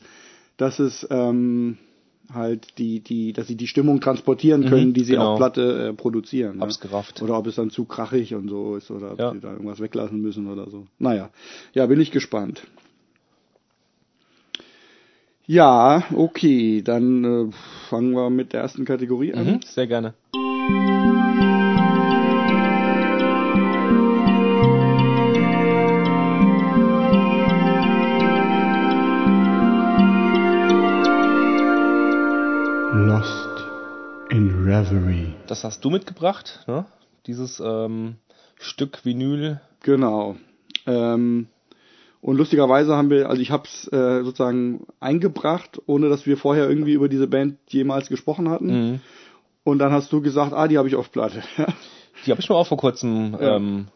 dass 0.58 0.78
es 0.78 1.06
ähm, 1.10 1.78
halt 2.32 2.78
die, 2.78 3.00
die, 3.00 3.32
dass 3.32 3.46
sie 3.46 3.56
die 3.56 3.66
Stimmung 3.66 4.00
transportieren 4.00 4.66
können, 4.66 4.88
Mhm, 4.88 4.94
die 4.94 5.04
sie 5.04 5.12
genau. 5.12 5.32
auf 5.32 5.38
Platte 5.38 5.88
äh, 5.88 5.92
produzieren. 5.94 6.60
Hab's 6.60 6.80
ne? 6.82 6.88
gerafft. 6.88 7.22
Oder 7.22 7.38
ob 7.38 7.46
es 7.46 7.54
dann 7.56 7.70
zu 7.70 7.84
krachig 7.84 8.34
und 8.34 8.48
so 8.48 8.76
ist 8.76 8.90
oder 8.90 9.12
ob 9.12 9.18
Ja. 9.18 9.32
sie 9.32 9.40
da 9.40 9.52
irgendwas 9.52 9.80
weglassen 9.80 10.20
müssen 10.20 10.46
oder 10.46 10.68
so. 10.70 10.86
Naja, 10.98 11.30
ja, 11.72 11.86
bin 11.86 12.00
ich 12.00 12.10
gespannt. 12.10 12.62
Ja, 15.46 16.02
okay, 16.14 16.82
dann 16.82 17.24
äh, 17.24 17.52
fangen 17.88 18.12
wir 18.12 18.28
mit 18.28 18.52
der 18.52 18.60
ersten 18.60 18.84
Kategorie 18.84 19.32
an. 19.32 19.46
Mhm, 19.46 19.60
sehr 19.64 19.86
gerne. 19.86 20.14
Reverie. 34.90 35.34
Das 35.46 35.64
hast 35.64 35.84
du 35.84 35.90
mitgebracht, 35.90 36.64
ne? 36.66 36.84
Dieses 37.26 37.60
ähm, 37.60 38.16
Stück 38.58 39.04
Vinyl. 39.04 39.60
Genau. 39.82 40.36
Ähm, 40.86 41.48
und 42.20 42.36
lustigerweise 42.36 42.96
haben 42.96 43.10
wir, 43.10 43.28
also 43.28 43.40
ich 43.40 43.50
habe 43.50 43.64
es 43.64 43.86
äh, 43.92 44.24
sozusagen 44.24 44.86
eingebracht, 45.00 45.80
ohne 45.86 46.08
dass 46.08 46.26
wir 46.26 46.36
vorher 46.36 46.68
irgendwie 46.68 46.92
über 46.92 47.08
diese 47.08 47.28
Band 47.28 47.58
jemals 47.68 48.08
gesprochen 48.08 48.48
hatten. 48.48 48.66
Mhm. 48.66 49.00
Und 49.64 49.78
dann 49.78 49.92
hast 49.92 50.12
du 50.12 50.20
gesagt, 50.20 50.52
ah, 50.52 50.66
die 50.66 50.78
habe 50.78 50.88
ich 50.88 50.96
auf 50.96 51.12
Platte. 51.12 51.42
Die 52.26 52.32
habe 52.32 52.40
ich 52.40 52.48
mir 52.48 52.56
auch 52.56 52.66
vor 52.66 52.78
kurzem 52.78 53.36
Ja. 53.40 53.54
ähm, 53.56 53.86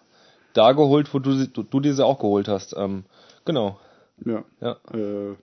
da 0.52 0.70
geholt, 0.72 1.12
wo 1.12 1.18
du, 1.18 1.44
du, 1.48 1.64
du 1.64 1.80
diese 1.80 2.06
auch 2.06 2.20
geholt 2.20 2.46
hast. 2.46 2.72
Ähm, 2.76 3.04
genau. 3.44 3.80
ja. 4.24 4.44
Ja. 4.60 4.76
Äh, 4.94 5.34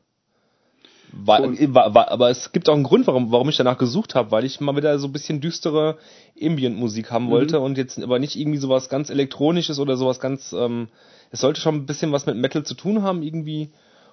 War, 1.12 1.42
Und- 1.42 1.74
war, 1.74 1.94
war, 1.96 2.12
aber 2.12 2.30
es 2.30 2.52
gibt 2.52 2.70
auch 2.70 2.76
einen 2.76 2.84
Grund, 2.84 3.08
warum, 3.08 3.32
warum 3.32 3.50
ich 3.50 3.58
danach 3.58 3.78
gesucht 3.78 4.14
habe, 4.16 4.32
weil 4.32 4.46
ich 4.46 4.60
mal 4.60 4.76
wieder 4.76 4.98
so 5.00 5.08
ein 5.08 5.12
bisschen 5.12 5.42
düstere 5.42 5.98
Ambient-Musik 6.42 7.10
haben 7.12 7.30
wollte 7.32 7.60
und 7.60 7.78
jetzt 7.78 8.02
aber 8.02 8.20
nicht 8.20 8.36
irgendwie 8.36 8.60
sowas 8.60 8.90
ganz 8.90 9.10
Elektronisches 9.10 9.80
oder 9.80 9.98
sowas 9.98 10.20
ganz, 10.20 10.54
ähm, 10.54 10.88
es 11.32 11.40
sollte 11.42 11.62
schon 11.62 11.76
ein 11.76 11.86
bisschen 11.88 12.12
was 12.12 12.26
mit 12.26 12.36
Metal 12.38 12.64
zu 12.64 12.76
tun 12.76 13.02
haben 13.02 13.24
irgendwie 13.24 13.70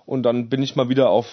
und 0.06 0.22
dann 0.22 0.48
bin 0.48 0.62
ich 0.62 0.74
mal 0.76 0.88
wieder 0.88 1.10
auf 1.10 1.26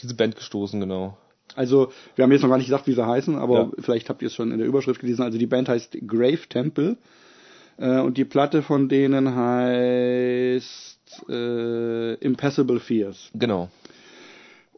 diese 0.00 0.14
Band 0.14 0.36
gestoßen, 0.36 0.80
genau. 0.80 1.16
also, 1.56 1.92
wir 2.16 2.22
haben 2.22 2.32
jetzt 2.32 2.42
noch 2.42 2.48
gar 2.48 2.56
nicht 2.56 2.68
gesagt, 2.68 2.86
wie 2.86 2.92
sie 2.94 3.06
heißen, 3.06 3.36
aber 3.36 3.54
Ja. 3.58 3.70
vielleicht 3.80 4.08
habt 4.08 4.22
ihr 4.22 4.28
es 4.28 4.34
schon 4.34 4.52
in 4.52 4.58
der 4.58 4.66
Überschrift 4.68 5.00
gelesen. 5.00 5.22
Also 5.22 5.36
die 5.36 5.46
Band 5.46 5.68
heißt 5.68 5.98
Grave 6.06 6.48
Temple 6.48 6.96
äh, 7.76 7.98
und 8.00 8.16
die 8.16 8.24
Platte 8.24 8.62
von 8.62 8.88
denen 8.88 9.34
heißt 9.34 10.98
äh, 11.28 12.14
Impassable 12.14 12.80
Fears. 12.80 13.30
Genau. 13.34 13.68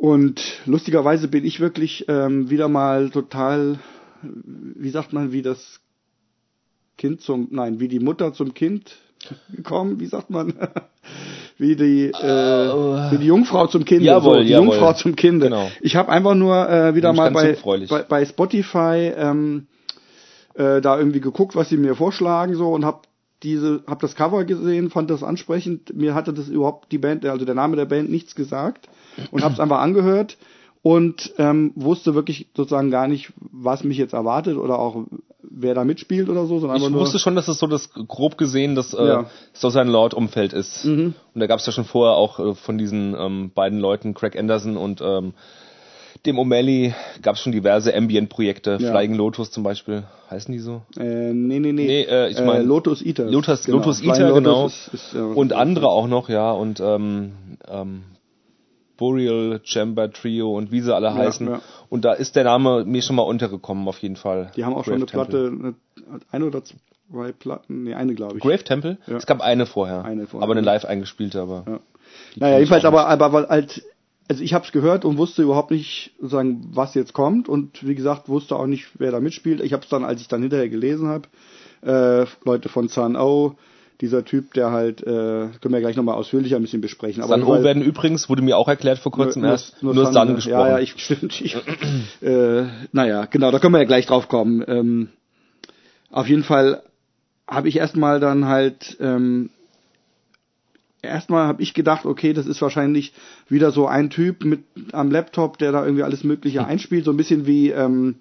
Und 0.03 0.43
lustigerweise 0.67 1.29
bin 1.29 1.45
ich 1.45 1.61
wirklich 1.61 2.07
ähm, 2.09 2.51
wieder 2.51 2.67
mal 2.67 3.11
total, 3.11 3.79
wie 4.21 4.91
sagt 4.91 5.13
man, 5.13 5.31
wie 5.31 5.43
das 5.43 5.79
Kind 6.99 7.21
zum, 7.21 7.47
nein, 7.53 7.79
wie 7.79 7.87
die 7.87 8.01
Mutter 8.01 8.33
zum 8.33 8.53
Kind 8.53 8.97
gekommen, 9.55 10.01
wie 10.01 10.07
sagt 10.07 10.29
man? 10.29 10.55
wie 11.57 11.77
die 11.77 12.07
äh, 12.07 13.13
wie 13.13 13.19
die 13.19 13.27
Jungfrau 13.27 13.69
zum 13.69 13.85
Kind, 13.85 14.03
Jawohl, 14.03 14.39
so, 14.39 14.43
die 14.43 14.49
jawohl. 14.49 14.71
Jungfrau 14.71 14.93
zum 14.95 15.15
Kinde. 15.15 15.47
Genau. 15.47 15.71
Ich 15.81 15.95
habe 15.95 16.11
einfach 16.11 16.35
nur 16.35 16.69
äh, 16.69 16.97
wieder 16.97 17.13
mal 17.13 17.31
bei, 17.31 17.57
bei 17.89 18.03
bei 18.03 18.25
Spotify 18.27 19.13
ähm, 19.17 19.69
äh, 20.55 20.81
da 20.81 20.99
irgendwie 20.99 21.21
geguckt, 21.21 21.55
was 21.55 21.69
sie 21.69 21.77
mir 21.77 21.95
vorschlagen 21.95 22.57
so 22.57 22.73
und 22.73 22.85
habe 22.85 23.03
diese 23.45 23.85
hab 23.87 24.01
das 24.01 24.17
Cover 24.17 24.45
gesehen, 24.47 24.91
fand 24.91 25.11
das 25.11 25.23
ansprechend. 25.23 25.95
Mir 25.95 26.17
hatte 26.17 26.33
das 26.33 26.49
überhaupt 26.49 26.91
die 26.91 26.99
Band, 26.99 27.25
also 27.25 27.45
der 27.45 27.55
Name 27.55 27.77
der 27.77 27.85
Band 27.85 28.11
nichts 28.11 28.35
gesagt 28.35 28.89
und 29.31 29.43
habe 29.43 29.55
es 29.55 29.61
einfach 29.61 29.81
angehört 29.81 30.37
und 30.83 31.33
ähm, 31.39 31.73
wusste 31.75 32.15
wirklich 32.15 32.49
sozusagen 32.57 32.91
gar 32.91 33.07
nicht, 33.09 33.33
was 33.39 33.85
mich 33.85 33.99
jetzt 33.99 34.15
erwartet 34.15 34.57
oder 34.57 34.79
auch 34.79 35.05
wer 35.43 35.75
da 35.75 35.85
mitspielt 35.85 36.29
oder 36.29 36.47
so, 36.47 36.59
sondern 36.61 36.79
Ich 36.81 36.89
nur 36.89 37.01
wusste 37.01 37.19
schon, 37.19 37.37
dass 37.37 37.49
es 37.49 37.59
so 37.59 37.67
das 37.67 37.91
grob 37.93 38.39
gesehen 38.39 38.75
das 38.75 38.95
äh, 38.95 39.05
Ja. 39.07 39.27
so 39.53 39.71
sein 39.71 39.87
Lord-Umfeld 39.89 40.53
ist. 40.53 40.85
Mhm. 40.85 41.15
Und 41.35 41.41
da 41.41 41.47
gab 41.47 41.59
es 41.61 41.67
ja 41.67 41.73
schon 41.73 41.85
vorher 41.85 42.17
auch 42.17 42.39
äh, 42.41 42.55
von 42.55 42.79
diesen 42.79 43.15
ähm, 43.19 43.51
beiden 43.55 43.79
Leuten, 43.79 44.15
Craig 44.15 44.37
Anderson 44.39 44.77
und 44.77 45.01
ähm, 45.03 45.35
dem 46.27 46.39
O'Malley, 46.39 46.95
gab 47.21 47.35
es 47.35 47.43
schon 47.43 47.53
diverse 47.53 47.95
Ambient-Projekte. 47.95 48.79
Ja. 48.81 48.91
Flying 48.93 49.15
Lotus 49.15 49.51
zum 49.51 49.63
Beispiel. 49.65 50.05
Heißen 50.31 50.53
die 50.53 50.61
so? 50.61 50.83
äh, 50.97 51.33
nee, 51.33 51.59
nee, 51.59 51.73
nee, 51.73 51.87
Nee, 51.87 52.03
äh, 52.03 52.29
ich 52.31 52.41
mein- 52.41 52.65
Lotus 52.65 53.03
Eater. 53.05 53.25
Lotus, 53.25 53.67
Lotus 53.67 53.99
Flying 54.01 54.15
Eater, 54.15 54.33
genau. 54.35 54.67
Ist, 54.67 54.91
ist, 54.93 55.13
ja, 55.15 55.25
und 55.25 55.53
andere 55.53 55.89
auch 55.89 56.07
noch, 56.07 56.29
ja. 56.29 56.53
Und 56.53 56.79
ähm, 56.81 57.33
ähm, 57.69 58.03
Boreal 58.97 59.61
Chamber 59.65 60.11
Trio 60.11 60.57
und 60.57 60.71
wie 60.71 60.81
sie 60.81 60.95
alle 60.95 61.15
heißen. 61.15 61.47
ja. 61.47 61.61
Und 61.89 62.05
da 62.05 62.13
ist 62.13 62.37
der 62.37 62.45
Name 62.45 62.85
mir 62.85 63.03
schon 63.03 63.17
mal 63.17 63.23
untergekommen, 63.23 63.89
auf 63.89 63.99
jeden 63.99 64.17
Fall. 64.17 64.53
Die 64.57 64.65
haben 64.65 64.75
auch 64.75 64.85
schon 64.85 64.99
Grave 65.01 65.13
eine 65.13 65.27
Platte, 65.27 65.49
Temple. 65.51 65.75
eine, 66.09 66.21
eine 66.31 66.45
oder 66.47 66.63
zwei 66.65 67.33
Platten, 67.33 67.85
nee, 67.85 67.95
eine 67.95 68.15
glaube 68.15 68.37
ich. 68.37 68.43
Grave 68.43 68.65
Temple? 68.65 68.99
Ja. 69.07 69.17
Es 69.17 69.27
gab 69.27 69.41
eine 69.41 69.67
vorher. 69.67 70.05
Eine 70.05 70.27
vorher, 70.27 70.45
aber 70.45 70.53
eine 70.53 70.67
ja. 70.67 70.73
live 70.73 70.85
eingespielte, 70.85 71.41
aber. 71.41 71.65
Ja. 71.67 71.81
Naja, 72.37 72.59
jedenfalls 72.59 72.85
aber, 72.85 73.07
aber 73.09 73.33
weil 73.33 73.49
halt, 73.49 73.83
also 74.29 74.43
ich 74.43 74.55
habe 74.55 74.65
es 74.65 74.73
gehört 74.73 75.05
und 75.05 75.19
wusste 75.19 75.43
überhaupt 75.43 75.71
nicht, 75.71 76.13
sozusagen, 76.19 76.69
was 76.73 76.95
jetzt 76.95 77.13
kommt 77.13 77.49
und 77.49 77.87
wie 77.87 77.95
gesagt, 77.95 78.29
wusste 78.29 78.57
auch 78.57 78.67
nicht, 78.67 78.89
wer 78.99 79.11
da 79.11 79.21
mitspielt. 79.21 79.61
Ich 79.61 79.73
habe 79.73 79.83
es 79.83 79.89
dann, 79.89 80.05
als 80.05 80.21
ich 80.21 80.29
dann 80.29 80.43
hinterher 80.43 80.69
gelesen 80.69 81.09
habe, 81.09 81.29
äh, 81.83 82.27
Leute 82.45 82.69
von 82.69 82.89
Sun 82.89 83.17
O, 83.17 83.57
dieser 84.03 84.25
Typ, 84.25 84.53
der 84.53 84.73
halt, 84.73 85.01
äh, 85.01 85.05
können 85.07 85.73
wir 85.73 85.81
gleich 85.81 85.95
nochmal 85.95 86.17
ausführlicher 86.17 86.57
ein 86.57 86.63
bisschen 86.63 86.81
besprechen. 86.81 87.23
San 87.23 87.45
O 87.45 87.49
weil- 87.49 87.63
werden 87.63 87.85
übrigens, 87.85 88.29
wurde 88.29 88.43
mir 88.43 88.59
auch 88.59 88.67
erklärt 88.67 88.99
vor 88.99 89.13
kurzem 89.13 89.43
nur, 89.43 89.53
erst, 89.53 89.81
nur, 89.81 89.95
Sun, 89.95 90.13
Sun, 90.13 90.35
gesprochen. 90.35 90.59
Ja, 90.59 90.69
ja, 90.71 90.79
ich, 90.81 90.95
stimmt. 90.99 91.41
Ich, 91.41 91.57
äh, 92.21 92.65
naja, 92.91 93.27
genau, 93.27 93.53
da 93.53 93.61
können 93.61 93.73
wir 93.75 93.79
ja 93.79 93.87
gleich 93.87 94.07
drauf 94.07 94.29
kommen. 94.29 94.65
Ähm, 94.67 95.09
auf 96.11 96.29
jeden 96.29 96.43
Fall 96.43 96.83
habe 97.47 97.69
ich 97.69 97.77
erstmal 97.77 98.19
dann 98.19 98.47
halt, 98.47 98.97
ähm, 99.01 99.51
erstmal 101.01 101.47
habe 101.47 101.63
ich 101.63 101.73
gedacht, 101.73 102.05
okay, 102.05 102.33
das 102.33 102.47
ist 102.47 102.61
wahrscheinlich 102.61 103.13
wieder 103.49 103.71
so 103.71 103.87
ein 103.87 104.11
Typ 104.11 104.45
mit 104.45 104.65
am 104.91 105.13
Laptop, 105.13 105.59
der 105.59 105.71
da 105.71 105.85
irgendwie 105.85 106.03
alles 106.03 106.25
Mögliche 106.25 106.67
einspielt, 106.67 107.05
so 107.05 107.13
ein 107.13 107.17
bisschen 107.17 107.47
wie, 107.47 107.71
ähm, 107.71 108.17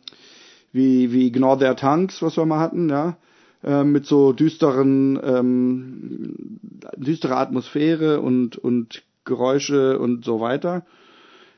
wie, 0.72 1.12
wie 1.12 1.32
Gnaw 1.32 1.58
Their 1.58 1.76
Tongues, 1.76 2.22
was 2.22 2.38
wir 2.38 2.46
mal 2.46 2.60
hatten, 2.60 2.88
ja. 2.88 3.18
Äh, 3.64 3.84
Mit 3.84 4.06
so 4.06 4.34
düsteren, 4.34 5.20
ähm, 5.24 6.60
düstere 6.98 7.38
Atmosphäre 7.38 8.20
und, 8.22 8.58
und 8.58 9.04
Geräusche 9.24 10.00
und 10.00 10.26
so 10.26 10.40
weiter. 10.40 10.86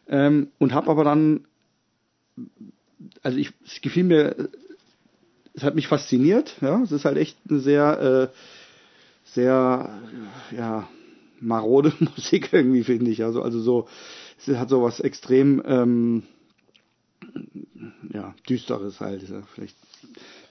Ähm, 0.07 0.49
und 0.59 0.73
habe 0.73 0.91
aber 0.91 1.03
dann, 1.03 1.45
also 3.21 3.37
ich, 3.37 3.53
es 3.65 3.79
gefiel 3.81 4.03
mir, 4.03 4.49
es 5.53 5.63
hat 5.63 5.75
mich 5.75 5.87
fasziniert, 5.87 6.57
ja, 6.61 6.81
es 6.81 6.91
ist 6.91 7.05
halt 7.05 7.17
echt 7.17 7.37
eine 7.49 7.59
sehr, 7.59 8.31
äh, 8.33 8.37
sehr, 9.23 10.01
ja, 10.55 10.87
marode 11.39 11.93
Musik 11.99 12.49
irgendwie, 12.51 12.83
finde 12.83 13.11
ich. 13.11 13.23
Also, 13.23 13.41
also 13.41 13.61
so, 13.61 13.87
es 14.45 14.57
hat 14.57 14.69
so 14.69 14.83
was 14.83 14.99
extrem, 14.99 15.61
ähm, 15.65 16.23
ja, 18.11 18.35
düsteres 18.47 18.99
halt, 18.99 19.27
ja 19.29 19.41
vielleicht 19.53 19.77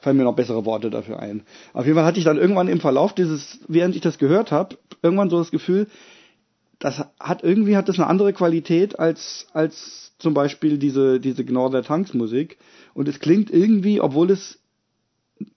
fallen 0.03 0.17
mir 0.17 0.25
noch 0.25 0.35
bessere 0.35 0.67
Worte 0.67 0.91
dafür 0.91 1.21
ein. 1.21 1.43
Auf 1.73 1.87
jeden 1.87 1.97
Fall 1.97 2.05
hatte 2.05 2.19
ich 2.19 2.25
dann 2.25 2.37
irgendwann 2.37 2.69
im 2.69 2.81
Verlauf 2.81 3.15
dieses, 3.15 3.61
während 3.69 3.95
ich 3.95 4.03
das 4.03 4.19
gehört 4.19 4.51
habe, 4.51 4.77
irgendwann 5.01 5.31
so 5.31 5.39
das 5.39 5.51
Gefühl, 5.51 5.87
das 6.79 7.05
hat 7.21 7.45
irgendwie 7.45 7.77
hat 7.77 7.89
das 7.89 7.99
eine 7.99 8.09
andere 8.09 8.33
Qualität 8.33 8.99
als 8.99 9.47
als 9.53 10.13
zum 10.19 10.35
Beispiel 10.35 10.79
diese 10.79 11.21
diese 11.21 11.45
Gnor 11.45 11.71
der 11.71 11.85
Tanks 11.85 12.13
Musik 12.13 12.59
und 12.93 13.07
es 13.07 13.21
klingt 13.21 13.51
irgendwie, 13.51 14.01
obwohl 14.01 14.33
es 14.33 14.59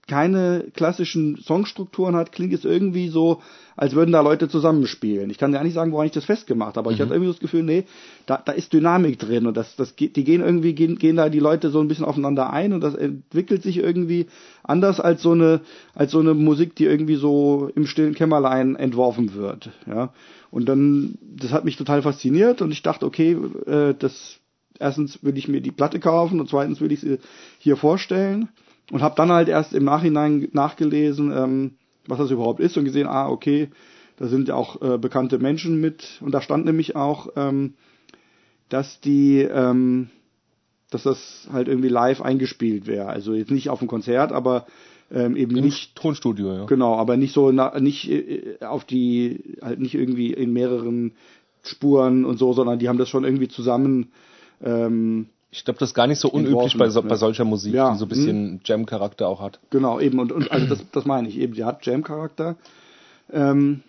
keine 0.08 0.66
klassischen 0.74 1.38
Songstrukturen 1.38 2.16
hat, 2.16 2.32
klingt 2.32 2.54
es 2.54 2.64
irgendwie 2.64 3.10
so, 3.10 3.42
als 3.76 3.96
würden 3.96 4.12
da 4.12 4.22
Leute 4.22 4.48
zusammenspielen. 4.48 5.30
Ich 5.30 5.38
kann 5.38 5.52
gar 5.52 5.64
nicht 5.64 5.74
sagen, 5.74 5.92
woran 5.92 6.06
ich 6.06 6.12
das 6.12 6.26
festgemacht 6.26 6.78
habe, 6.78 6.80
aber 6.80 6.92
mhm. 6.92 6.96
ich 6.96 7.02
hatte 7.02 7.14
irgendwie 7.14 7.32
das 7.32 7.40
Gefühl, 7.40 7.64
nee, 7.64 7.86
da, 8.26 8.42
da 8.44 8.52
ist 8.52 8.72
Dynamik 8.72 9.20
drin 9.20 9.48
und 9.48 9.58
das, 9.58 9.76
das 9.76 9.96
geht, 9.96 10.16
die 10.16 10.24
gehen 10.24 10.42
irgendwie, 10.42 10.74
gehen, 10.74 10.98
gehen 10.98 11.16
da 11.16 11.30
die 11.30 11.40
Leute 11.40 11.70
so 11.70 11.80
ein 11.80 11.88
bisschen 11.88 12.06
aufeinander 12.06 12.52
ein 12.52 12.74
und 12.74 12.82
das 12.82 12.96
entwickelt 12.96 13.64
sich 13.64 13.78
irgendwie 13.78 14.28
anders 14.64 15.00
als 15.00 15.22
so 15.22 15.32
eine, 15.32 15.62
als 15.94 16.12
so 16.12 16.20
eine 16.20 16.34
Musik, 16.34 16.76
die 16.76 16.86
irgendwie 16.86 17.16
so 17.16 17.70
im 17.76 17.88
stillen 17.88 18.14
Kämmerlein 18.14 18.76
entworfen 18.76 19.34
wird, 19.34 19.72
ja. 19.88 20.14
Und 20.52 20.70
dann, 20.70 21.18
das 21.22 21.52
hat 21.52 21.66
mich 21.66 21.76
total 21.76 22.02
fasziniert 22.02 22.62
und 22.62 22.72
ich 22.72 22.82
dachte, 22.82 23.06
okay, 23.06 23.36
äh, 23.66 23.94
das, 23.98 24.40
erstens 24.80 25.22
will 25.22 25.38
ich 25.38 25.50
mir 25.50 25.60
die 25.60 25.72
Platte 25.72 26.00
kaufen 26.00 26.40
und 26.40 26.48
zweitens 26.48 26.80
will 26.80 26.94
ich 26.94 27.02
sie 27.02 27.18
hier 27.60 27.76
vorstellen 27.76 28.48
und 28.92 29.02
habe 29.02 29.16
dann 29.16 29.32
halt 29.32 29.48
erst 29.48 29.74
im 29.74 29.84
Nachhinein 29.84 30.48
nachgelesen, 30.52 31.32
ähm, 31.36 31.72
was 32.08 32.20
das 32.20 32.32
überhaupt 32.32 32.60
ist 32.60 32.78
und 32.78 32.86
gesehen, 32.86 33.08
ah, 33.08 33.28
okay, 33.30 33.70
da 34.18 34.28
sind 34.28 34.48
ja 34.48 34.56
auch 34.56 34.82
äh, 34.82 34.98
bekannte 34.98 35.40
Menschen 35.40 35.82
mit. 35.82 36.20
Und 36.22 36.32
da 36.34 36.42
stand 36.42 36.66
nämlich 36.66 36.96
auch, 36.96 37.30
ähm, 37.36 37.74
dass 38.70 39.02
die, 39.02 39.40
ähm, 39.42 40.10
dass 40.92 41.04
das 41.04 41.50
halt 41.52 41.68
irgendwie 41.68 41.90
live 41.90 42.22
eingespielt 42.22 42.88
wäre. 42.88 43.08
Also 43.08 43.34
jetzt 43.34 43.52
nicht 43.52 43.70
auf 43.70 43.80
dem 43.80 43.88
Konzert, 43.88 44.32
aber 44.32 44.68
ähm, 45.12 45.36
eben 45.36 45.56
Im 45.56 45.64
nicht 45.64 45.96
Tonstudio, 45.96 46.54
ja. 46.54 46.66
Genau, 46.66 46.96
aber 46.96 47.16
nicht 47.16 47.34
so 47.34 47.52
na, 47.52 47.80
nicht 47.80 48.10
äh, 48.10 48.58
auf 48.62 48.86
die 48.86 49.58
halt 49.62 49.80
nicht 49.80 49.94
irgendwie 49.94 50.34
in 50.34 50.52
mehreren 50.52 51.14
Spuren 51.64 52.26
und 52.26 52.38
so, 52.38 52.54
sondern 52.54 52.80
die 52.80 52.90
haben 52.90 52.98
das 52.98 53.10
schon 53.10 53.24
irgendwie 53.24 53.48
zusammen 53.48 54.12
ähm, 54.64 55.28
ich 55.56 55.64
glaube, 55.64 55.80
das 55.80 55.90
ist 55.90 55.96
gar 55.96 56.08
nicht 56.08 56.20
so 56.20 56.30
unüblich 56.30 56.78
bei, 56.78 56.90
so, 56.90 57.02
bei 57.02 57.16
solcher 57.16 57.46
Musik, 57.46 57.74
ja. 57.74 57.94
die 57.94 57.98
so 57.98 58.06
ein 58.06 58.10
bisschen 58.10 58.52
hm. 58.52 58.60
Jam-Charakter 58.66 59.28
auch 59.28 59.40
hat. 59.40 59.60
Genau, 59.70 60.02
eben. 60.02 60.20
Und, 60.20 60.34
und 60.34 60.52
also 60.52 60.68
das, 60.68 60.84
das 60.92 61.06
meine 61.06 61.30
ich 61.30 61.38
eben. 61.38 61.54
Die 61.54 61.64
hat 61.64 61.86
Jam-Charakter. 61.86 62.58
Ähm, 63.32 63.82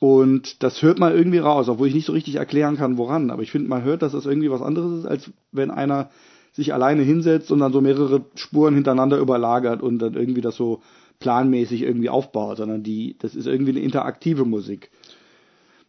und 0.00 0.62
das 0.62 0.80
hört 0.80 0.98
man 0.98 1.14
irgendwie 1.14 1.38
raus, 1.38 1.68
obwohl 1.68 1.88
ich 1.88 1.94
nicht 1.94 2.06
so 2.06 2.12
richtig 2.12 2.36
erklären 2.36 2.78
kann, 2.78 2.96
woran. 2.96 3.30
Aber 3.30 3.42
ich 3.42 3.50
finde, 3.50 3.68
man 3.68 3.82
hört, 3.82 4.00
dass 4.00 4.12
das 4.12 4.24
irgendwie 4.24 4.50
was 4.50 4.62
anderes 4.62 5.00
ist, 5.00 5.06
als 5.06 5.30
wenn 5.52 5.70
einer 5.70 6.08
sich 6.52 6.72
alleine 6.72 7.02
hinsetzt 7.02 7.52
und 7.52 7.58
dann 7.58 7.72
so 7.72 7.82
mehrere 7.82 8.22
Spuren 8.34 8.74
hintereinander 8.74 9.18
überlagert 9.18 9.82
und 9.82 9.98
dann 9.98 10.14
irgendwie 10.14 10.40
das 10.40 10.56
so 10.56 10.80
planmäßig 11.20 11.82
irgendwie 11.82 12.08
aufbaut, 12.08 12.56
sondern 12.56 12.82
die, 12.82 13.16
das 13.18 13.34
ist 13.34 13.46
irgendwie 13.46 13.72
eine 13.72 13.80
interaktive 13.80 14.46
Musik. 14.46 14.90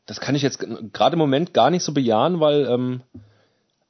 Das 0.05 0.19
kann 0.19 0.35
ich 0.35 0.41
jetzt 0.41 0.59
gerade 0.91 1.13
im 1.13 1.19
Moment 1.19 1.53
gar 1.53 1.69
nicht 1.69 1.83
so 1.83 1.93
bejahen, 1.93 2.39
weil 2.41 2.67
ähm, 2.69 3.01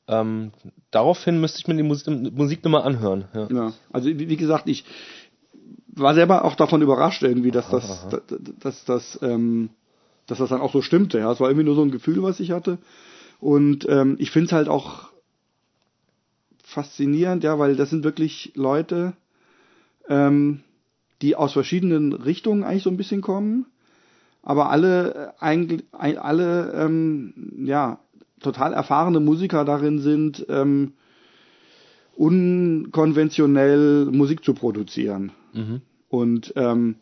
ähm, 0.09 0.51
daraufhin 0.91 1.39
müsste 1.39 1.59
ich 1.59 1.67
mir 1.67 1.75
die 1.75 1.83
Musik, 1.83 2.63
nochmal 2.63 2.81
anhören. 2.81 3.25
Ja. 3.33 3.47
ja, 3.51 3.73
also 3.93 4.09
wie, 4.09 4.27
wie, 4.27 4.37
gesagt, 4.37 4.67
ich 4.67 4.83
war 5.87 6.15
selber 6.15 6.43
auch 6.43 6.55
davon 6.55 6.81
überrascht 6.81 7.21
irgendwie, 7.21 7.51
dass 7.51 7.69
das, 7.69 8.07
dass, 8.09 8.21
dass, 8.59 8.85
dass, 8.85 9.19
ähm, 9.21 9.69
dass 10.25 10.39
das 10.39 10.49
dann 10.49 10.61
auch 10.61 10.73
so 10.73 10.81
stimmte. 10.81 11.19
Ja, 11.19 11.31
es 11.31 11.39
war 11.39 11.49
irgendwie 11.49 11.65
nur 11.65 11.75
so 11.75 11.83
ein 11.83 11.91
Gefühl, 11.91 12.23
was 12.23 12.39
ich 12.39 12.51
hatte. 12.51 12.79
Und 13.39 13.87
ähm, 13.87 14.15
ich 14.19 14.31
finde 14.31 14.47
es 14.47 14.51
halt 14.51 14.67
auch 14.67 15.09
faszinierend, 16.63 17.43
ja, 17.43 17.57
weil 17.59 17.75
das 17.75 17.89
sind 17.89 18.03
wirklich 18.03 18.51
Leute, 18.55 19.13
ähm, 20.07 20.61
die 21.21 21.35
aus 21.35 21.53
verschiedenen 21.53 22.13
Richtungen 22.13 22.63
eigentlich 22.63 22.83
so 22.83 22.89
ein 22.89 22.97
bisschen 22.97 23.21
kommen, 23.21 23.65
aber 24.41 24.69
alle 24.69 25.33
äh, 25.39 25.43
eigentlich 25.43 25.83
alle 25.91 26.73
ähm, 26.73 27.33
ja 27.65 27.99
total 28.39 28.73
erfahrene 28.73 29.19
Musiker 29.19 29.65
darin 29.65 29.99
sind, 29.99 30.45
ähm, 30.49 30.93
unkonventionell 32.15 34.05
Musik 34.11 34.43
zu 34.43 34.53
produzieren. 34.53 35.31
Mhm. 35.53 35.81
Und 36.09 36.53
ähm, 36.55 36.95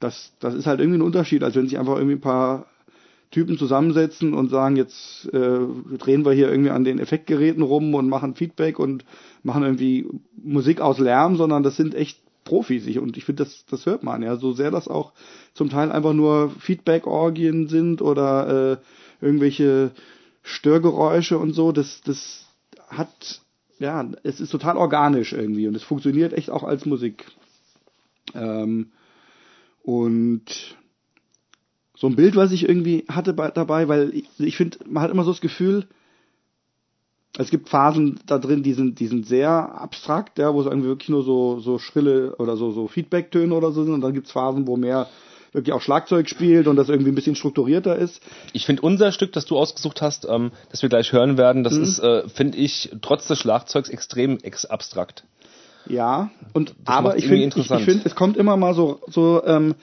das, 0.00 0.32
das 0.40 0.54
ist 0.54 0.66
halt 0.66 0.80
irgendwie 0.80 0.98
ein 0.98 1.02
Unterschied, 1.02 1.42
als 1.42 1.54
wenn 1.54 1.68
sich 1.68 1.78
einfach 1.78 1.96
irgendwie 1.96 2.16
ein 2.16 2.20
paar 2.20 2.66
Typen 3.30 3.58
zusammensetzen 3.58 4.34
und 4.34 4.48
sagen, 4.48 4.76
jetzt 4.76 5.26
äh, 5.32 5.58
drehen 5.98 6.24
wir 6.24 6.32
hier 6.32 6.50
irgendwie 6.50 6.70
an 6.70 6.84
den 6.84 6.98
Effektgeräten 6.98 7.62
rum 7.62 7.94
und 7.94 8.08
machen 8.08 8.34
Feedback 8.34 8.78
und 8.78 9.04
machen 9.42 9.62
irgendwie 9.62 10.06
Musik 10.42 10.80
aus 10.80 10.98
Lärm, 10.98 11.36
sondern 11.36 11.62
das 11.62 11.76
sind 11.76 11.94
echt 11.94 12.18
Profis. 12.44 12.86
Und 12.96 13.16
ich 13.16 13.24
finde, 13.24 13.44
das, 13.44 13.64
das 13.66 13.86
hört 13.86 14.02
man 14.02 14.22
ja. 14.22 14.36
So 14.36 14.52
sehr 14.52 14.70
das 14.70 14.86
auch 14.86 15.12
zum 15.54 15.70
Teil 15.70 15.90
einfach 15.90 16.12
nur 16.12 16.50
Feedback-Orgien 16.60 17.68
sind 17.68 18.02
oder 18.02 18.72
äh, 18.72 18.76
irgendwelche 19.20 19.92
Störgeräusche 20.42 21.38
und 21.38 21.52
so, 21.52 21.72
das, 21.72 22.00
das 22.02 22.46
hat, 22.88 23.40
ja, 23.78 24.08
es 24.22 24.40
ist 24.40 24.50
total 24.50 24.76
organisch 24.76 25.32
irgendwie 25.32 25.66
und 25.68 25.74
es 25.74 25.82
funktioniert 25.82 26.32
echt 26.32 26.50
auch 26.50 26.64
als 26.64 26.86
Musik. 26.86 27.24
Ähm, 28.34 28.92
und 29.82 30.76
so 31.96 32.06
ein 32.06 32.16
Bild, 32.16 32.36
was 32.36 32.52
ich 32.52 32.68
irgendwie 32.68 33.04
hatte 33.08 33.32
bei, 33.32 33.50
dabei, 33.50 33.88
weil 33.88 34.14
ich, 34.14 34.28
ich 34.38 34.56
finde, 34.56 34.78
man 34.86 35.02
hat 35.02 35.10
immer 35.10 35.24
so 35.24 35.30
das 35.30 35.40
Gefühl, 35.40 35.86
es 37.36 37.50
gibt 37.50 37.68
Phasen 37.68 38.20
da 38.26 38.38
drin, 38.38 38.62
die 38.62 38.74
sind, 38.74 39.00
die 39.00 39.08
sind 39.08 39.26
sehr 39.26 39.50
abstrakt, 39.50 40.38
ja, 40.38 40.54
wo 40.54 40.60
es 40.60 40.66
irgendwie 40.66 40.88
wirklich 40.88 41.08
nur 41.08 41.24
so, 41.24 41.58
so 41.58 41.78
schrille 41.78 42.36
oder 42.36 42.56
so, 42.56 42.70
so 42.70 42.86
Feedback-Töne 42.86 43.52
oder 43.52 43.72
so 43.72 43.84
sind. 43.84 43.92
Und 43.92 44.02
dann 44.02 44.14
gibt 44.14 44.26
es 44.26 44.32
Phasen, 44.32 44.66
wo 44.66 44.76
mehr 44.76 45.08
wirklich 45.54 45.72
auch 45.72 45.80
Schlagzeug 45.80 46.28
spielt 46.28 46.66
und 46.66 46.76
das 46.76 46.88
irgendwie 46.88 47.12
ein 47.12 47.14
bisschen 47.14 47.36
strukturierter 47.36 47.96
ist. 47.96 48.20
Ich 48.52 48.66
finde 48.66 48.82
unser 48.82 49.12
Stück, 49.12 49.32
das 49.32 49.46
du 49.46 49.56
ausgesucht 49.56 50.02
hast, 50.02 50.26
ähm, 50.28 50.50
das 50.70 50.82
wir 50.82 50.88
gleich 50.88 51.12
hören 51.12 51.38
werden, 51.38 51.62
das 51.62 51.74
mhm. 51.74 51.82
ist, 51.82 51.98
äh, 52.00 52.28
finde 52.28 52.58
ich, 52.58 52.90
trotz 53.00 53.28
des 53.28 53.38
Schlagzeugs 53.38 53.88
extrem 53.88 54.38
ex 54.42 54.66
abstrakt. 54.66 55.24
Ja, 55.86 56.30
und 56.52 56.70
das 56.70 56.96
aber 56.96 57.16
ich 57.16 57.26
finde, 57.26 57.58
ich, 57.58 57.70
ich 57.70 57.84
finde, 57.84 58.02
es 58.04 58.14
kommt 58.14 58.36
immer 58.36 58.56
mal 58.56 58.74
so, 58.74 59.00
so, 59.06 59.42
ähm, 59.44 59.74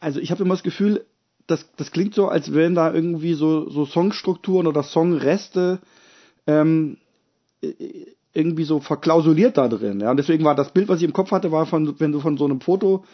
also 0.00 0.20
ich 0.20 0.30
habe 0.30 0.44
immer 0.44 0.54
das 0.54 0.62
Gefühl, 0.62 1.04
das, 1.46 1.66
das 1.76 1.90
klingt 1.90 2.14
so, 2.14 2.28
als 2.28 2.52
wären 2.52 2.74
da 2.74 2.92
irgendwie 2.92 3.34
so, 3.34 3.68
so 3.68 3.86
Songstrukturen 3.86 4.66
oder 4.66 4.82
Songreste 4.82 5.80
ähm, 6.46 6.98
irgendwie 8.32 8.64
so 8.64 8.80
verklausuliert 8.80 9.56
da 9.56 9.68
drin. 9.68 10.00
Ja, 10.00 10.10
und 10.12 10.16
deswegen 10.16 10.44
war 10.44 10.54
das 10.54 10.70
Bild, 10.72 10.88
was 10.88 10.98
ich 10.98 11.04
im 11.04 11.12
Kopf 11.12 11.32
hatte, 11.32 11.50
war 11.50 11.66
von, 11.66 11.98
wenn 11.98 12.12
du 12.12 12.20
von 12.20 12.36
so 12.36 12.44
einem 12.44 12.60
Foto 12.60 13.04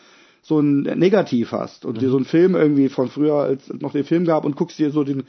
so 0.44 0.60
ein 0.60 0.82
Negativ 0.82 1.52
hast 1.52 1.84
und 1.84 1.96
mhm. 1.96 2.00
dir 2.00 2.10
so 2.10 2.16
einen 2.16 2.26
Film 2.26 2.54
irgendwie 2.54 2.88
von 2.88 3.08
früher, 3.08 3.36
als 3.36 3.68
es 3.68 3.80
noch 3.80 3.92
den 3.92 4.04
Film 4.04 4.24
gab 4.26 4.44
und 4.44 4.56
guckst 4.56 4.78
dir 4.78 4.90
so 4.90 5.02
den 5.02 5.24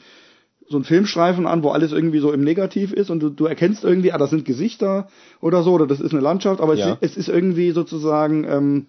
so 0.68 0.76
einen 0.76 0.84
Filmstreifen 0.84 1.46
an, 1.46 1.62
wo 1.62 1.70
alles 1.70 1.92
irgendwie 1.92 2.18
so 2.18 2.32
im 2.32 2.42
Negativ 2.42 2.92
ist 2.92 3.08
und 3.10 3.20
du, 3.20 3.30
du 3.30 3.46
erkennst 3.46 3.84
irgendwie, 3.84 4.12
ah, 4.12 4.18
das 4.18 4.30
sind 4.30 4.44
Gesichter 4.44 5.08
oder 5.40 5.62
so, 5.62 5.72
oder 5.72 5.86
das 5.86 6.00
ist 6.00 6.12
eine 6.12 6.20
Landschaft, 6.20 6.60
aber 6.60 6.74
ja. 6.74 6.98
es, 7.00 7.12
es, 7.12 7.16
ist 7.16 7.28
irgendwie 7.28 7.70
sozusagen 7.70 8.44
ähm, 8.44 8.86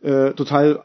äh, 0.00 0.32
total 0.32 0.84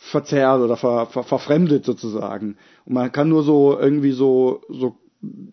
verzerrt 0.00 0.60
oder 0.60 0.76
ver, 0.76 1.06
ver, 1.06 1.24
verfremdet 1.24 1.84
sozusagen. 1.84 2.56
Und 2.84 2.94
man 2.94 3.10
kann 3.10 3.28
nur 3.28 3.42
so 3.42 3.76
irgendwie 3.76 4.12
so, 4.12 4.60
so 4.68 4.96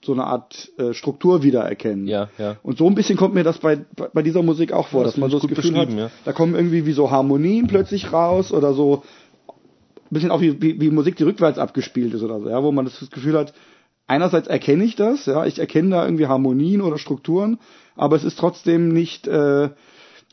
so 0.03 0.13
eine 0.13 0.25
Art 0.25 0.71
äh, 0.77 0.93
Struktur 0.93 1.43
wiedererkennen. 1.43 2.07
Ja, 2.07 2.29
ja. 2.37 2.57
Und 2.63 2.77
so 2.77 2.87
ein 2.87 2.95
bisschen 2.95 3.17
kommt 3.17 3.33
mir 3.33 3.43
das 3.43 3.59
bei, 3.59 3.85
bei 4.13 4.21
dieser 4.21 4.43
Musik 4.43 4.71
auch 4.71 4.87
vor, 4.87 5.01
ja, 5.01 5.05
das 5.05 5.13
dass 5.13 5.19
man 5.19 5.29
so 5.29 5.39
das 5.39 5.47
Gefühl 5.47 5.77
hat, 5.77 5.91
ja. 5.91 6.09
da 6.25 6.33
kommen 6.33 6.55
irgendwie 6.55 6.85
wie 6.85 6.93
so 6.93 7.11
Harmonien 7.11 7.67
plötzlich 7.67 8.11
raus 8.11 8.51
oder 8.51 8.73
so 8.73 9.03
ein 9.47 10.13
bisschen 10.13 10.31
auch 10.31 10.41
wie, 10.41 10.61
wie, 10.61 10.79
wie 10.81 10.89
Musik, 10.89 11.15
die 11.15 11.23
rückwärts 11.23 11.57
abgespielt 11.57 12.13
ist 12.13 12.23
oder 12.23 12.39
so, 12.39 12.49
ja, 12.49 12.61
wo 12.63 12.71
man 12.71 12.85
das 12.85 13.09
Gefühl 13.09 13.37
hat, 13.37 13.53
einerseits 14.07 14.47
erkenne 14.47 14.83
ich 14.83 14.95
das, 14.95 15.25
ja, 15.25 15.45
ich 15.45 15.59
erkenne 15.59 15.91
da 15.91 16.03
irgendwie 16.03 16.27
Harmonien 16.27 16.81
oder 16.81 16.97
Strukturen, 16.97 17.59
aber 17.95 18.15
es 18.15 18.23
ist 18.23 18.37
trotzdem 18.37 18.89
nicht 18.89 19.27
äh, 19.27 19.69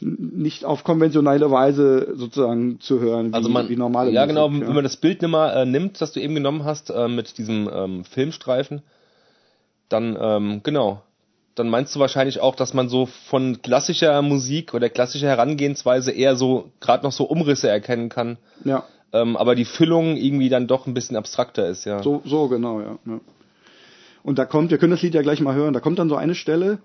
nicht 0.01 0.65
auf 0.65 0.85
konventionelle 0.85 1.51
Weise 1.51 2.15
sozusagen 2.15 2.81
zu 2.81 3.01
hören, 3.01 3.31
wie, 3.31 3.35
also 3.35 3.49
man, 3.49 3.69
wie 3.69 3.77
normale 3.77 4.11
ja, 4.11 4.23
Musik. 4.23 4.29
Genau, 4.29 4.47
ja, 4.47 4.53
genau, 4.53 4.67
wenn 4.69 4.75
man 4.75 4.85
das 4.85 4.97
Bild 4.97 5.23
äh, 5.23 5.65
nimmt, 5.65 6.01
das 6.01 6.13
du 6.13 6.21
eben 6.21 6.35
genommen 6.35 6.65
hast, 6.65 6.91
äh, 6.91 7.09
mit 7.09 7.39
diesem 7.39 7.69
ähm, 7.73 8.05
Filmstreifen, 8.05 8.83
dann 9.89 10.17
ähm, 10.21 10.61
genau, 10.63 11.03
dann 11.55 11.69
meinst 11.69 11.95
du 11.95 12.01
wahrscheinlich 12.01 12.41
auch, 12.41 12.55
dass 12.55 12.75
man 12.75 12.89
so 12.89 13.07
von 13.07 13.63
klassischer 13.63 14.23
Musik 14.23 14.75
oder 14.75 14.89
klassischer 14.89 15.29
Herangehensweise 15.29 16.13
eher 16.13 16.37
so 16.37 16.71
gerade 16.81 17.05
noch 17.05 17.13
so 17.13 17.25
Umrisse 17.25 17.69
erkennen 17.69 18.09
kann. 18.09 18.39
Ja. 18.65 18.85
Ähm, 19.13 19.37
aber 19.37 19.55
die 19.55 19.65
Füllung 19.65 20.17
irgendwie 20.17 20.49
dann 20.49 20.67
doch 20.67 20.87
ein 20.87 20.95
bisschen 20.95 21.17
abstrakter 21.17 21.67
ist, 21.67 21.85
ja. 21.85 22.03
So, 22.03 22.23
so 22.25 22.49
genau, 22.49 22.81
ja. 22.81 22.99
ja. 23.07 23.21
Und 24.23 24.39
da 24.39 24.45
kommt, 24.45 24.71
wir 24.71 24.79
können 24.79 24.91
das 24.91 25.03
Lied 25.03 25.15
ja 25.15 25.23
gleich 25.23 25.41
mal 25.41 25.55
hören, 25.55 25.73
da 25.73 25.81
kommt 25.81 25.99
dann 25.99 26.09
so 26.09 26.17
eine 26.17 26.35
Stelle, 26.35 26.79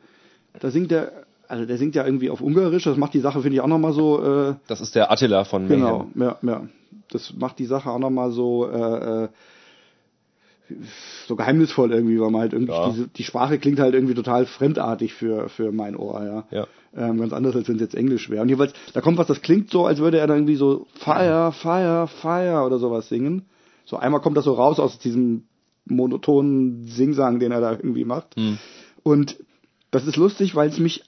da 0.60 0.72
singt 0.72 0.92
der, 0.92 1.12
also 1.48 1.66
der 1.66 1.78
singt 1.78 1.96
ja 1.96 2.06
irgendwie 2.06 2.30
auf 2.30 2.42
Ungarisch, 2.42 2.86
das 2.86 2.98
macht 2.98 3.14
die 3.14 3.20
Sache, 3.20 3.42
finde 3.42 3.56
ich, 3.56 3.62
auch 3.62 3.68
nochmal 3.68 3.94
so. 3.94 4.24
Äh, 4.24 4.56
das 4.68 4.82
ist 4.82 4.96
der 4.96 5.12
Attila 5.12 5.44
von 5.44 5.68
Mayhem. 5.68 5.82
Genau, 5.82 6.08
ja, 6.16 6.38
ja. 6.42 6.62
Das 7.12 7.34
macht 7.34 7.60
die 7.60 7.66
Sache 7.66 7.90
auch 7.90 8.00
nochmal 8.00 8.32
so, 8.32 8.70
äh, 8.70 9.24
äh, 9.26 9.28
so 11.28 11.36
geheimnisvoll 11.36 11.92
irgendwie, 11.92 12.20
weil 12.20 12.32
man 12.32 12.42
halt 12.42 12.54
irgendwie 12.54 12.72
Ja. 12.74 12.90
diese, 12.90 13.08
die 13.08 13.24
Sprache 13.24 13.60
klingt 13.60 13.80
halt 13.80 13.94
irgendwie 13.94 14.14
total 14.14 14.46
fremdartig 14.46 15.14
für 15.14 15.50
für 15.50 15.72
mein 15.72 15.96
Ohr, 15.96 16.24
ja. 16.24 16.58
Ja. 16.58 16.68
Ähm, 16.96 17.20
ganz 17.20 17.34
anders 17.34 17.56
als 17.56 17.68
wenn 17.68 17.76
es 17.76 17.82
jetzt 17.82 17.96
Englisch 17.96 18.30
wäre. 18.30 18.42
Und 18.44 18.50
jeweils, 18.50 18.74
da 18.94 19.02
kommt 19.02 19.18
was, 19.18 19.28
das 19.28 19.42
klingt 19.42 19.70
so, 19.72 19.86
als 19.86 20.00
würde 20.00 20.20
er 20.20 20.28
dann 20.28 20.38
irgendwie 20.38 20.56
so 20.56 20.88
Fire, 20.96 21.52
Fire, 21.52 22.08
Fire 22.08 22.64
oder 22.66 22.78
sowas 22.78 23.10
singen. 23.10 23.46
So 23.86 23.98
einmal 23.98 24.22
kommt 24.22 24.38
das 24.38 24.46
so 24.46 24.54
raus 24.54 24.80
aus 24.80 25.00
diesem 25.00 25.46
monotonen 25.86 26.86
Singsang, 26.88 27.40
den 27.40 27.52
er 27.52 27.62
da 27.62 27.72
irgendwie 27.72 28.06
macht. 28.06 28.36
Und 29.04 29.38
das 29.92 30.08
ist 30.08 30.16
lustig, 30.18 30.56
weil 30.56 30.70
es 30.70 30.80
mich 30.80 31.04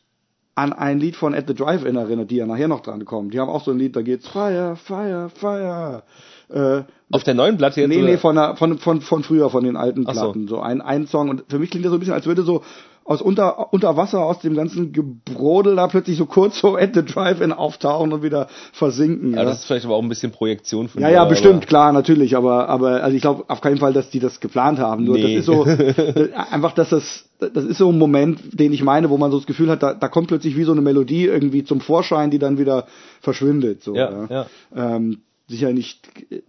an 0.56 0.74
ein 0.74 1.00
Lied 1.00 1.16
von 1.16 1.36
At 1.36 1.48
the 1.48 1.54
Drive-In 1.54 1.96
erinnert, 1.98 2.32
die 2.32 2.38
ja 2.38 2.46
nachher 2.46 2.68
noch 2.68 2.82
dran 2.82 3.04
kommen. 3.06 3.30
Die 3.30 3.40
haben 3.40 3.50
auch 3.50 3.64
so 3.64 3.72
ein 3.72 3.78
Lied, 3.78 3.96
da 3.96 4.02
geht's 4.02 4.28
Fire, 4.28 4.76
Fire, 4.78 5.30
Fire. 5.30 6.04
Äh, 6.50 6.84
Auf 7.12 7.24
der 7.24 7.34
neuen 7.34 7.58
Platte 7.58 7.82
jetzt? 7.82 7.90
nee, 7.90 7.98
oder? 7.98 8.06
nee, 8.12 8.18
von, 8.18 8.36
der, 8.36 8.56
von, 8.56 8.78
von, 8.78 9.02
von 9.02 9.24
früher, 9.24 9.50
von 9.50 9.64
den 9.64 9.76
alten 9.78 10.06
Ach 10.08 10.14
so. 10.14 10.22
Platten. 10.22 10.48
So 10.48 10.60
ein, 10.60 10.82
ein 10.82 11.08
Song. 11.08 11.30
Und 11.30 11.44
für 11.50 11.60
mich 11.60 11.70
klingt 11.72 11.86
das 11.86 11.92
so 11.92 11.98
ein 11.98 12.00
bisschen, 12.00 12.14
als 12.14 12.26
würde 12.26 12.44
so 12.44 12.62
aus 13.08 13.22
unter, 13.22 13.72
unter 13.72 13.96
Wasser, 13.98 14.26
aus 14.26 14.40
dem 14.40 14.56
ganzen 14.56 14.92
Gebrodel 14.92 15.76
da 15.76 15.88
plötzlich 15.88 16.18
so 16.18 16.26
kurz 16.26 16.60
so 16.60 16.76
At 16.76 16.96
the 16.96 17.06
Drive-In 17.06 17.52
auftauchen 17.54 18.12
und 18.14 18.24
wieder 18.24 18.48
versinken. 18.74 19.36
Ja, 19.36 19.44
das 19.44 19.60
ist 19.60 19.66
vielleicht 19.66 19.86
aber 19.86 19.94
auch 19.96 20.02
ein 20.02 20.10
bisschen 20.10 20.32
Projektion 20.32 20.88
von 20.88 21.02
Ja, 21.04 21.10
dir, 21.10 21.14
ja, 21.14 21.22
aber- 21.22 21.30
bestimmt, 21.30 21.68
klar, 21.68 21.94
natürlich, 21.94 22.36
aber, 22.36 22.68
aber, 22.68 23.04
also 23.04 23.16
ich 23.16 23.22
glaube 23.22 23.44
auf 23.48 23.62
keinen 23.62 23.78
Fall, 23.78 23.94
dass 23.94 24.10
die 24.10 24.20
das 24.20 24.40
geplant 24.40 24.80
haben. 24.80 25.04
Nur 25.04 25.18
Nee. 25.18 25.22
das 25.22 25.32
ist 25.34 25.46
so, 25.46 25.66
äh, 25.68 26.32
einfach, 26.50 26.74
dass 26.74 26.90
das, 26.90 27.26
das 27.38 27.64
ist 27.64 27.78
so 27.78 27.92
ein 27.92 28.00
Moment, 28.00 28.60
den 28.60 28.74
ich 28.74 28.82
meine, 28.82 29.12
wo 29.12 29.18
man 29.20 29.30
so 29.30 29.38
das 29.38 29.46
Gefühl 29.46 29.70
hat, 29.70 29.84
da, 29.84 29.94
da 29.94 30.08
kommt 30.08 30.30
plötzlich 30.30 30.58
wie 30.58 30.64
so 30.64 30.72
eine 30.72 30.82
Melodie 30.82 31.26
irgendwie 31.26 31.64
zum 31.64 31.82
Vorschein, 31.82 32.32
die 32.32 32.40
dann 32.40 32.58
wieder 32.58 32.88
verschwindet, 33.22 33.84
so, 33.84 33.94
Ja, 33.96 34.26
ja. 34.32 34.46
Ähm, 34.76 35.20
sicher 35.48 35.72
nicht, 35.72 36.08
äh, 36.32 36.42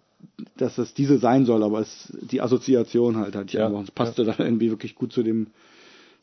dass 0.57 0.77
das 0.77 0.95
diese 0.95 1.19
sein 1.19 1.47
soll, 1.47 1.63
aber 1.63 1.81
es, 1.81 2.13
die 2.21 2.41
Assoziation 2.41 3.17
halt, 3.17 3.35
hatte 3.35 3.49
ich 3.49 3.53
Ja, 3.55 3.67
einfach. 3.67 3.85
Es 3.85 3.91
passte 3.91 4.25
dann 4.25 4.39
irgendwie 4.39 4.71
wirklich 4.71 4.95
gut 4.95 5.13
zu 5.13 5.23
dem, 5.23 5.49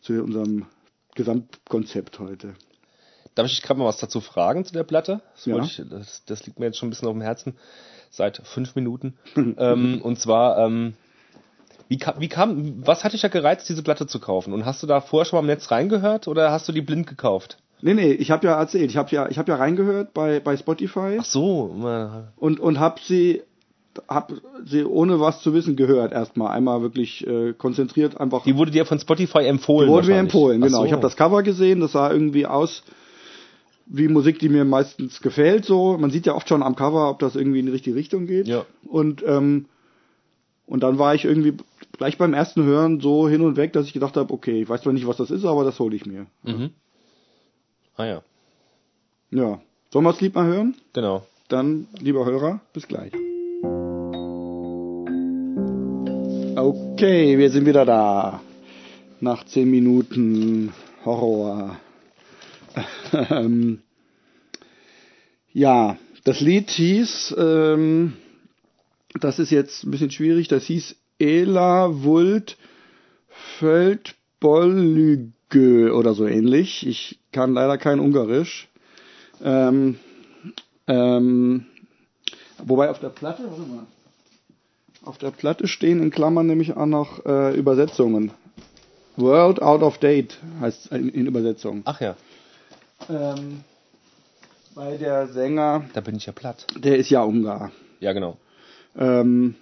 zu 0.01 0.21
unserem 0.21 0.65
Gesamtkonzept 1.15 2.19
heute. 2.19 2.55
Darf 3.35 3.47
ich 3.47 3.55
dich 3.55 3.63
gerade 3.63 3.79
mal 3.79 3.85
was 3.87 3.97
dazu 3.97 4.21
fragen 4.21 4.65
zu 4.65 4.73
der 4.73 4.83
Platte? 4.83 5.21
Das, 5.33 5.45
Ja. 5.45 5.57
ich, 5.63 5.81
das, 5.89 6.23
das 6.25 6.45
liegt 6.45 6.59
mir 6.59 6.67
jetzt 6.67 6.77
schon 6.77 6.87
ein 6.87 6.89
bisschen 6.91 7.07
auf 7.07 7.13
dem 7.13 7.21
Herzen 7.21 7.55
seit 8.09 8.37
fünf 8.45 8.75
Minuten. 8.75 9.17
ähm, 9.35 10.01
und 10.01 10.19
zwar, 10.19 10.59
ähm, 10.59 10.93
wie 11.87 11.97
kam, 11.97 12.19
wie 12.19 12.29
kam, 12.29 12.85
was 12.85 13.03
hat 13.03 13.13
dich 13.13 13.23
ja 13.23 13.29
gereizt, 13.29 13.67
diese 13.69 13.83
Platte 13.83 14.07
zu 14.07 14.19
kaufen? 14.19 14.53
Und 14.53 14.65
hast 14.65 14.83
du 14.83 14.87
da 14.87 15.01
vorher 15.01 15.25
schon 15.25 15.37
mal 15.37 15.41
im 15.41 15.47
Netz 15.47 15.71
reingehört 15.71 16.27
oder 16.27 16.51
hast 16.51 16.67
du 16.67 16.71
die 16.71 16.81
blind 16.81 17.07
gekauft? 17.07 17.57
Nee, 17.85 17.95
nee, 17.95 18.11
ich 18.13 18.31
habe 18.31 18.47
ja 18.47 18.57
erzählt, 18.57 18.89
ich 18.89 18.95
habe 18.95 19.09
ja, 19.11 19.27
ich 19.29 19.37
habe 19.37 19.51
ja 19.51 19.57
reingehört 19.57 20.13
bei, 20.13 20.39
bei 20.39 20.55
Spotify. 20.55 21.17
Ach 21.19 21.25
so, 21.25 21.75
und 22.37 22.59
und 22.61 22.79
hab 22.79 22.99
sie 23.01 23.41
hab 24.07 24.31
sie 24.65 24.85
ohne 24.85 25.19
was 25.19 25.41
zu 25.41 25.53
wissen 25.53 25.75
gehört 25.75 26.13
erstmal 26.13 26.51
einmal 26.55 26.81
wirklich 26.81 27.27
äh, 27.27 27.53
konzentriert 27.53 28.19
einfach 28.19 28.43
die 28.43 28.55
wurde 28.57 28.71
dir 28.71 28.85
von 28.85 28.97
Spotify 28.99 29.39
empfohlen. 29.45 29.89
wurde 29.89 30.07
mir 30.07 30.17
empfohlen 30.17 30.61
genau 30.61 30.79
so. 30.79 30.85
ich 30.85 30.91
habe 30.93 31.01
das 31.03 31.15
Cover 31.15 31.43
gesehen 31.43 31.79
das 31.79 31.91
sah 31.91 32.11
irgendwie 32.11 32.47
aus 32.47 32.81
wie 33.85 34.07
Musik 34.07 34.39
die 34.39 34.49
mir 34.49 34.65
meistens 34.65 35.21
gefällt 35.21 35.65
so 35.65 35.95
man 35.99 36.09
sieht 36.09 36.25
ja 36.25 36.33
oft 36.33 36.49
schon 36.49 36.63
am 36.63 36.75
Cover 36.75 37.07
ob 37.11 37.19
das 37.19 37.35
irgendwie 37.35 37.59
in 37.59 37.67
die 37.67 37.71
richtige 37.71 37.95
Richtung 37.95 38.25
geht 38.25 38.47
Ja. 38.47 38.65
und 38.87 39.23
ähm, 39.27 39.65
und 40.65 40.81
dann 40.81 40.97
war 40.97 41.13
ich 41.13 41.25
irgendwie 41.25 41.53
gleich 41.95 42.17
beim 42.17 42.33
ersten 42.33 42.63
Hören 42.63 42.99
so 42.99 43.29
hin 43.29 43.41
und 43.41 43.57
weg 43.57 43.73
dass 43.73 43.85
ich 43.85 43.93
gedacht 43.93 44.17
habe 44.17 44.33
okay 44.33 44.63
ich 44.63 44.69
weiß 44.69 44.81
zwar 44.81 44.93
nicht 44.93 45.05
was 45.05 45.17
das 45.17 45.29
ist 45.29 45.45
aber 45.45 45.63
das 45.65 45.77
hole 45.79 45.95
ich 45.95 46.07
mir 46.07 46.25
Mhm. 46.43 46.71
Ah 47.95 48.05
ja, 48.05 48.23
ja 49.31 49.59
sollen 49.91 50.05
wir 50.05 50.11
das 50.11 50.21
Lied 50.21 50.33
mal 50.33 50.45
hören 50.45 50.75
genau. 50.93 51.27
Dann, 51.49 51.87
lieber 51.99 52.25
Hörer, 52.25 52.61
bis 52.73 52.87
gleich. 52.87 53.11
Okay, 56.55 57.37
wir 57.37 57.51
sind 57.51 57.67
wieder 57.67 57.85
da. 57.85 58.41
Nach 59.19 59.45
zehn 59.45 59.69
Minuten 59.69 60.73
Horror. 61.05 61.77
Ähm, 63.29 63.83
ja, 65.51 65.97
das 66.23 66.41
Lied 66.41 66.71
hieß, 66.71 67.35
ähm, 67.37 68.13
das 69.19 69.37
ist 69.37 69.51
jetzt 69.51 69.83
ein 69.83 69.91
bisschen 69.91 70.09
schwierig, 70.09 70.47
das 70.47 70.65
hieß 70.65 70.95
Ela 71.19 72.03
Vult 72.03 72.57
Földbolüge 73.59 75.93
oder 75.93 76.15
so 76.15 76.25
ähnlich. 76.25 76.87
Ich 76.87 77.19
kann 77.33 77.53
leider 77.53 77.77
kein 77.77 77.99
Ungarisch. 77.99 78.67
Ähm, 79.43 79.99
ähm, 80.87 81.65
wobei 82.63 82.89
auf 82.89 82.99
der 82.99 83.09
Platte, 83.09 83.43
warte 83.49 83.61
mal, 83.69 83.85
auf 85.03 85.17
der 85.17 85.31
Platte 85.31 85.67
stehen 85.67 86.01
in 86.01 86.11
Klammern 86.11 86.47
nämlich 86.47 86.75
auch 86.77 86.85
noch 86.85 87.25
äh, 87.25 87.53
Übersetzungen. 87.55 88.31
World 89.17 89.61
Out 89.61 89.81
of 89.83 89.97
Date 89.97 90.37
heißt 90.61 90.87
in, 90.93 91.09
in 91.09 91.27
Übersetzung. 91.27 91.81
Ach 91.85 91.99
ja, 92.01 92.15
Ähm, 93.09 93.63
bei 94.75 94.97
der 94.97 95.27
Sänger, 95.27 95.83
da 95.93 96.01
bin 96.01 96.15
ich 96.15 96.25
ja 96.25 96.31
platt. 96.33 96.65
der 96.77 96.97
ist 96.97 97.09
ja 97.09 97.21
Ungar. 97.23 97.71
Ja, 97.99 98.13
genau. 98.13 98.37
Ähm, 98.97 99.55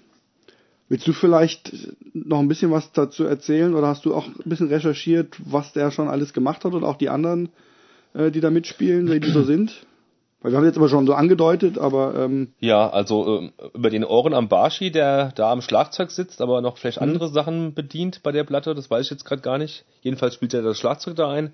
willst 0.91 1.07
du 1.07 1.13
vielleicht 1.13 1.71
noch 2.13 2.39
ein 2.39 2.49
bisschen 2.49 2.69
was 2.69 2.91
dazu 2.91 3.23
erzählen 3.23 3.75
oder 3.75 3.87
hast 3.87 4.03
du 4.03 4.13
auch 4.13 4.27
ein 4.27 4.49
bisschen 4.49 4.67
recherchiert, 4.67 5.37
was 5.45 5.71
der 5.71 5.89
schon 5.89 6.09
alles 6.09 6.33
gemacht 6.33 6.65
hat 6.65 6.73
und 6.73 6.83
auch 6.83 6.97
die 6.97 7.07
anderen, 7.07 7.47
äh, 8.13 8.29
die 8.29 8.41
da 8.41 8.49
mitspielen, 8.49 9.09
wie 9.09 9.21
die 9.21 9.31
so 9.31 9.41
sind? 9.41 9.85
Weil 10.41 10.51
wir 10.51 10.57
haben 10.57 10.65
jetzt 10.65 10.75
aber 10.75 10.89
schon 10.89 11.07
so 11.07 11.13
angedeutet, 11.13 11.77
aber 11.77 12.15
ähm, 12.15 12.51
Ja, 12.59 12.89
also 12.89 13.39
ähm, 13.39 13.53
über 13.73 13.89
den 13.89 14.03
Ohren 14.03 14.33
am 14.33 14.49
Barschi, 14.49 14.91
der 14.91 15.31
da 15.31 15.53
am 15.53 15.61
Schlagzeug 15.61 16.11
sitzt, 16.11 16.41
aber 16.41 16.59
noch 16.59 16.77
vielleicht 16.77 16.99
andere 16.99 17.29
Sachen 17.29 17.73
bedient 17.73 18.21
bei 18.21 18.33
der 18.33 18.43
Platte, 18.43 18.75
das 18.75 18.91
weiß 18.91 19.05
ich 19.05 19.11
jetzt 19.11 19.23
gerade 19.23 19.41
gar 19.41 19.57
nicht. 19.57 19.85
Jedenfalls 20.01 20.33
spielt 20.33 20.53
er 20.53 20.61
das 20.61 20.77
Schlagzeug 20.77 21.15
da 21.15 21.31
ein. 21.31 21.53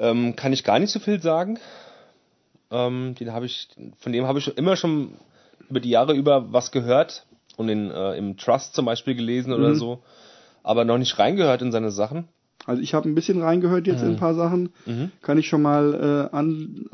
Ähm, 0.00 0.36
kann 0.36 0.54
ich 0.54 0.64
gar 0.64 0.78
nicht 0.78 0.90
so 0.90 1.00
viel 1.00 1.20
sagen. 1.20 1.58
Ähm, 2.70 3.14
den 3.14 3.34
habe 3.34 3.44
ich, 3.44 3.68
von 3.98 4.14
dem 4.14 4.26
habe 4.26 4.38
ich 4.38 4.56
immer 4.56 4.76
schon 4.76 5.18
über 5.68 5.80
die 5.80 5.90
Jahre 5.90 6.14
über 6.14 6.50
was 6.50 6.72
gehört 6.72 7.26
und 7.56 7.68
in, 7.68 7.90
äh, 7.90 8.16
im 8.16 8.36
Trust 8.36 8.74
zum 8.74 8.84
Beispiel 8.86 9.14
gelesen 9.14 9.52
oder 9.52 9.74
so, 9.74 10.02
aber 10.62 10.84
noch 10.84 10.98
nicht 10.98 11.18
reingehört 11.18 11.62
in 11.62 11.72
seine 11.72 11.90
Sachen. 11.90 12.28
Also 12.66 12.80
ich 12.80 12.94
habe 12.94 13.08
ein 13.08 13.14
bisschen 13.16 13.42
reingehört 13.42 13.86
jetzt 13.88 14.02
in 14.02 14.10
ein 14.10 14.16
paar 14.16 14.34
Sachen, 14.34 14.70
kann 15.20 15.36
ich 15.36 15.48
schon 15.48 15.62
mal 15.62 16.28
äh, 16.32 16.36
an 16.36 16.86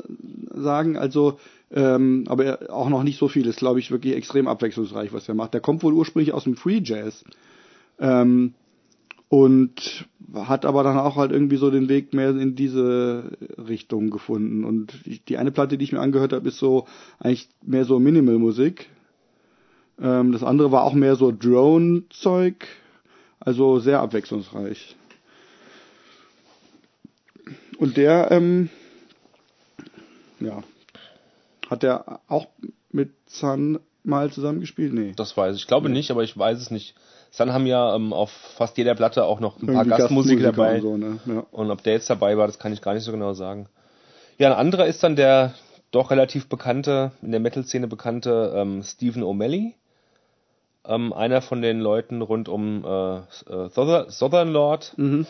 sagen. 0.53 0.97
Also, 0.97 1.39
ähm, 1.71 2.23
aber 2.27 2.43
er- 2.45 2.73
auch 2.73 2.89
noch 2.89 3.03
nicht 3.03 3.19
so 3.19 3.27
viel. 3.27 3.45
Ist, 3.45 3.59
glaube 3.59 3.79
ich, 3.79 3.91
wirklich 3.91 4.15
extrem 4.15 4.47
abwechslungsreich, 4.47 5.13
was 5.13 5.29
er 5.29 5.35
macht. 5.35 5.53
Der 5.53 5.61
kommt 5.61 5.83
wohl 5.83 5.93
ursprünglich 5.93 6.33
aus 6.33 6.45
dem 6.45 6.55
Free 6.55 6.81
Jazz 6.83 7.23
ähm, 7.99 8.55
und 9.29 10.07
hat 10.33 10.65
aber 10.65 10.81
dann 10.83 10.97
auch 10.97 11.15
halt 11.17 11.31
irgendwie 11.31 11.57
so 11.57 11.69
den 11.69 11.87
Weg 11.87 12.13
mehr 12.15 12.31
in 12.31 12.55
diese 12.55 13.31
Richtung 13.57 14.09
gefunden. 14.09 14.63
Und 14.63 15.05
die, 15.05 15.19
die 15.19 15.37
eine 15.37 15.51
Platte, 15.51 15.77
die 15.77 15.83
ich 15.83 15.91
mir 15.91 15.99
angehört 16.01 16.33
habe, 16.33 16.47
ist 16.47 16.57
so 16.57 16.87
eigentlich 17.19 17.47
mehr 17.63 17.85
so 17.85 17.99
Minimal-Musik. 17.99 18.87
Ähm, 20.01 20.31
das 20.31 20.43
andere 20.43 20.71
war 20.71 20.83
auch 20.83 20.93
mehr 20.93 21.15
so 21.15 21.31
Drone-Zeug. 21.31 22.67
Also 23.39 23.79
sehr 23.79 24.01
abwechslungsreich. 24.01 24.95
Und 27.77 27.95
der, 27.95 28.31
ähm, 28.31 28.69
ja, 30.39 30.61
hat 31.69 31.83
der 31.83 32.19
auch 32.27 32.47
mit 32.91 33.11
Sun 33.27 33.79
mal 34.03 34.31
zusammengespielt? 34.31 34.93
Nee. 34.93 35.13
Das 35.15 35.37
weiß 35.37 35.55
ich. 35.55 35.61
Ich 35.61 35.67
glaube 35.67 35.89
nicht, 35.89 36.11
aber 36.11 36.23
ich 36.23 36.37
weiß 36.37 36.59
es 36.59 36.71
nicht. 36.71 36.95
Sun 37.31 37.53
haben 37.53 37.67
ja 37.67 37.95
ähm, 37.95 38.11
auf 38.11 38.31
fast 38.31 38.77
jeder 38.77 38.95
Platte 38.95 39.23
auch 39.23 39.39
noch 39.39 39.61
ein 39.61 39.67
paar 39.67 39.85
Irgendwie 39.85 39.97
Gastmusiker 39.97 40.51
dabei. 40.51 40.75
und 40.75 40.81
so, 40.81 40.97
ne? 40.97 41.19
ja. 41.25 41.45
Und 41.51 41.71
ob 41.71 41.83
der 41.83 41.93
jetzt 41.93 42.09
dabei 42.09 42.37
war, 42.37 42.47
das 42.47 42.59
kann 42.59 42.73
ich 42.73 42.81
gar 42.81 42.93
nicht 42.93 43.03
so 43.03 43.11
genau 43.11 43.33
sagen. 43.33 43.69
Ja, 44.37 44.51
ein 44.51 44.57
anderer 44.57 44.87
ist 44.87 45.03
dann 45.03 45.15
der 45.15 45.53
doch 45.91 46.11
relativ 46.11 46.49
bekannte, 46.49 47.11
in 47.21 47.31
der 47.31 47.39
Metal-Szene 47.39 47.87
bekannte 47.87 48.53
ähm, 48.55 48.83
Stephen 48.83 49.23
O'Malley. 49.23 49.73
Ähm, 50.85 51.13
einer 51.13 51.41
von 51.41 51.61
den 51.61 51.79
Leuten 51.79 52.21
rund 52.21 52.47
um 52.49 52.83
äh, 52.85 53.17
äh, 53.17 53.69
Souther- 53.69 54.09
Southern 54.09 54.49
Lord 54.49 54.93
Mhm. 54.97 55.27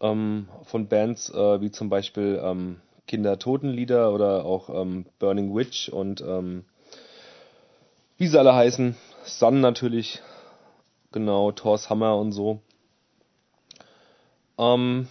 ähm, 0.00 0.48
von 0.64 0.88
Bands 0.88 1.30
äh, 1.30 1.60
wie 1.60 1.70
zum 1.70 1.88
Beispiel 1.88 2.40
ähm, 2.42 2.80
Kinder 3.06 3.38
Totenlieder 3.38 4.12
oder 4.12 4.44
auch 4.44 4.70
ähm, 4.70 5.06
Burning 5.18 5.54
Witch 5.54 5.88
und 5.88 6.20
ähm, 6.20 6.64
wie 8.16 8.28
sie 8.28 8.38
alle 8.38 8.54
heißen, 8.54 8.96
Sun 9.24 9.60
natürlich, 9.60 10.22
genau, 11.10 11.50
Thor's 11.50 11.90
Hammer 11.90 12.16
und 12.16 12.32
so. 12.32 12.60
Ähm, 14.56 15.08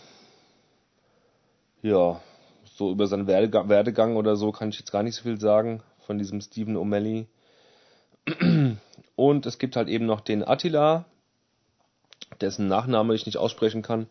ja, 1.81 2.21
so 2.63 2.91
über 2.91 3.07
seinen 3.07 3.27
Werdegang, 3.27 3.67
Werdegang 3.67 4.15
oder 4.15 4.37
so 4.37 4.51
kann 4.53 4.69
ich 4.69 4.79
jetzt 4.79 4.91
gar 4.91 5.03
nicht 5.03 5.15
so 5.15 5.23
viel 5.23 5.39
sagen 5.39 5.83
von 6.07 6.17
diesem 6.17 6.39
Stephen 6.39 6.77
O'Malley. 6.77 7.27
Und 9.23 9.45
es 9.45 9.57
gibt 9.57 9.77
halt 9.77 9.87
eben 9.87 10.05
noch 10.05 10.19
den 10.19 10.45
Attila, 10.45 11.05
dessen 12.41 12.67
Nachname 12.67 13.15
ich 13.15 13.25
nicht 13.25 13.37
aussprechen 13.37 13.81
kann 13.81 14.07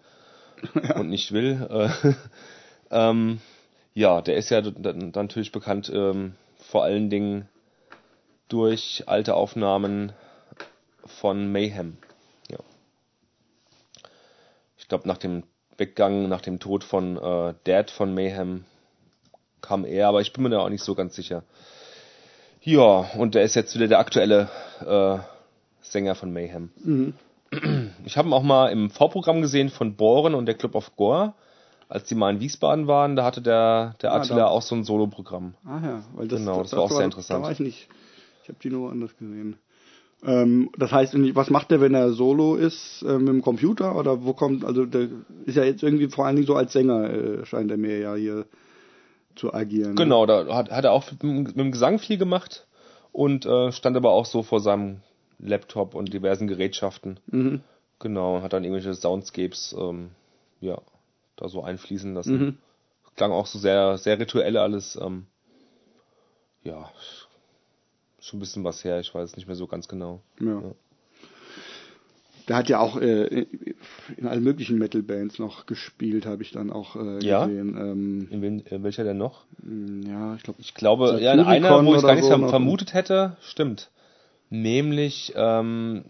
und 0.95 1.11
nicht 1.11 1.33
will. 1.33 1.69
Äh, 1.71 2.15
ähm, 2.91 3.43
ja, 3.93 4.23
der 4.23 4.37
ist 4.37 4.49
ja 4.49 4.63
dann 4.63 5.11
natürlich 5.15 5.53
bekannt 5.53 5.93
ähm, 5.95 6.35
vor 6.57 6.83
allen 6.83 7.11
Dingen 7.11 7.47
durch 8.49 9.05
alte 9.07 9.35
Aufnahmen 9.35 10.15
von 11.05 11.53
Mayhem. 11.53 11.99
Ja. 12.51 12.61
glaube, 14.89 15.07
nach 15.07 15.19
dem 15.19 15.43
Weggang, 15.77 16.27
nach 16.31 16.41
dem 16.41 16.59
Tod 16.59 16.85
von 16.85 17.19
äh, 17.19 17.53
Dad 17.65 17.91
von 17.91 18.15
Mayhem 18.15 18.65
kam 19.61 19.85
er, 19.85 20.09
aber 20.09 20.23
ich 20.23 20.33
bin 20.33 20.43
mir 20.43 20.49
da 20.49 20.61
auch 20.61 20.71
nicht 20.71 20.83
so 20.83 20.95
ganz 20.95 21.15
sicher. 21.15 21.45
Ja, 22.65 23.07
und 23.19 23.35
er 23.35 23.43
ist 23.43 23.55
jetzt 23.55 23.75
wieder 23.75 23.89
der 23.89 23.99
aktuelle 23.99 24.49
äh, 24.87 25.19
Sänger 25.81 26.15
von 26.15 26.33
Mayhem. 26.33 26.71
Mhm. 26.83 27.15
Ich 28.07 28.17
habe 28.17 28.29
ihn 28.29 28.33
auch 28.33 28.43
mal 28.43 28.69
im 28.69 28.89
V-Programm 28.91 29.43
gesehen 29.43 29.69
von 29.69 29.95
Boren 29.97 30.35
und 30.35 30.47
der 30.47 30.55
Club 30.55 30.75
of 30.75 30.97
Gore. 30.97 31.35
Als 31.89 32.05
die 32.05 32.15
mal 32.15 32.33
in 32.33 32.41
Wiesbaden 32.41 32.87
waren, 32.87 33.17
da 33.17 33.25
hatte 33.25 33.43
der, 33.43 33.95
der 34.01 34.13
Ah, 34.13 34.17
Attila 34.17 34.37
da. 34.37 34.47
auch 34.47 34.63
so 34.63 34.75
ein 34.75 34.85
Solo-Programm. 34.85 35.55
Ah 35.67 35.81
ja, 35.83 36.03
weil 36.15 36.29
das, 36.29 36.41
Genau, 36.41 36.63
das 36.63 36.73
war 36.73 36.81
auch 36.81 36.91
sehr 36.91 37.05
interessant. 37.05 37.41
Da 37.41 37.45
war 37.45 37.53
ich 37.53 37.61
nicht. 37.61 37.89
Ich 38.43 38.49
habe 38.49 38.59
die 38.63 38.71
nur 38.71 38.91
anders 38.91 39.15
gesehen. 39.19 39.57
Ähm, 40.25 40.71
das 40.79 40.91
heißt, 40.93 41.15
was 41.35 41.51
macht 41.51 41.71
der, 41.71 41.83
wenn 41.83 41.93
er 41.95 42.13
solo 42.13 42.55
ist, 42.55 43.03
äh, 43.03 43.19
mit 43.19 43.29
dem 43.29 43.43
Computer 43.43 43.97
oder 43.97 44.25
wo 44.25 44.33
kommt, 44.33 44.65
also 44.65 44.87
der 44.87 45.09
ist 45.45 45.57
ja 45.57 45.65
jetzt 45.65 45.83
irgendwie 45.83 46.09
vor 46.09 46.25
allen 46.25 46.37
Dingen 46.37 46.47
so 46.47 46.55
als 46.55 46.73
Sänger, 46.73 47.11
äh, 47.11 47.45
scheint 47.45 47.71
er 47.71 47.77
mir 47.77 47.99
ja 47.99 48.15
hier 48.15 48.47
zu 49.37 49.53
agieren. 49.55 49.97
Genau, 49.97 50.27
da 50.27 50.47
hat, 50.55 50.71
hat 50.71 50.85
er 50.85 50.93
auch 50.93 51.11
mit, 51.11 51.23
dem- 51.23 51.43
mit 51.45 51.57
dem 51.57 51.73
Gesang 51.73 51.99
viel 51.99 52.19
gemacht 52.19 52.67
und 53.13 53.47
äh, 53.47 53.73
stand 53.73 53.97
aber 53.97 54.11
auch 54.13 54.27
so 54.27 54.43
vor 54.43 54.61
seinem 54.61 55.01
Laptop 55.39 55.95
und 55.95 56.13
diversen 56.13 56.47
Gerätschaften. 56.49 57.19
Mhm. 57.27 57.63
Genau, 57.99 58.43
hat 58.43 58.53
dann 58.53 58.65
irgendwelche 58.65 58.95
Soundscapes, 58.95 59.75
ähm, 59.79 60.11
ja, 60.61 60.81
da 61.37 61.49
so 61.49 61.63
einfließen 61.63 62.15
lassen. 62.15 62.39
Mhm. 62.39 62.59
Klang 63.17 63.33
auch 63.33 63.47
so 63.47 63.59
sehr, 63.59 63.99
sehr 63.99 64.19
rituell 64.19 64.57
alles. 64.57 64.97
Ähm, 64.97 65.27
ja, 66.65 66.91
schon 68.21 68.39
ein 68.39 68.41
bisschen 68.41 68.65
was 68.65 68.85
her, 68.85 69.01
ich 69.01 69.15
weiß 69.15 69.37
nicht 69.37 69.47
mehr 69.47 69.57
so 69.57 69.67
ganz 69.67 69.89
genau. 69.89 70.21
Ja. 70.41 70.61
Ja. 70.61 70.73
Der 72.49 72.57
hat 72.57 72.69
ja 72.69 72.81
auch 72.81 72.97
äh, 73.01 73.47
in 74.17 74.27
allen 74.27 74.43
möglichen 74.43 74.79
Metal-Bands 74.79 75.39
noch 75.39 75.67
gespielt, 75.67 76.27
habe 76.27 76.43
ich 76.43 76.51
dann 76.51 76.71
auch 76.73 76.97
äh, 76.97 77.25
Ja? 77.25 77.47
gesehen. 77.47 77.77
Ähm, 77.79 78.29
In, 78.31 78.43
wen, 78.43 78.61
in 78.61 78.83
welcher 78.83 79.05
denn 79.05 79.19
noch? 79.19 79.45
ja, 80.07 80.35
ich 80.35 80.43
glaube, 80.43 80.61
Ich 80.61 80.75
glaube, 80.75 81.19
ja, 81.21 81.33
in 81.35 81.41
einer, 81.41 81.85
wo 81.85 81.95
ich 81.95 82.03
gar 82.03 82.15
nicht 82.15 82.25
so 82.25 82.49
vermutet 82.49 82.95
hätte, 82.95 83.37
stimmt. 83.43 83.91
Nämlich, 84.51 85.33
ähm, 85.37 86.05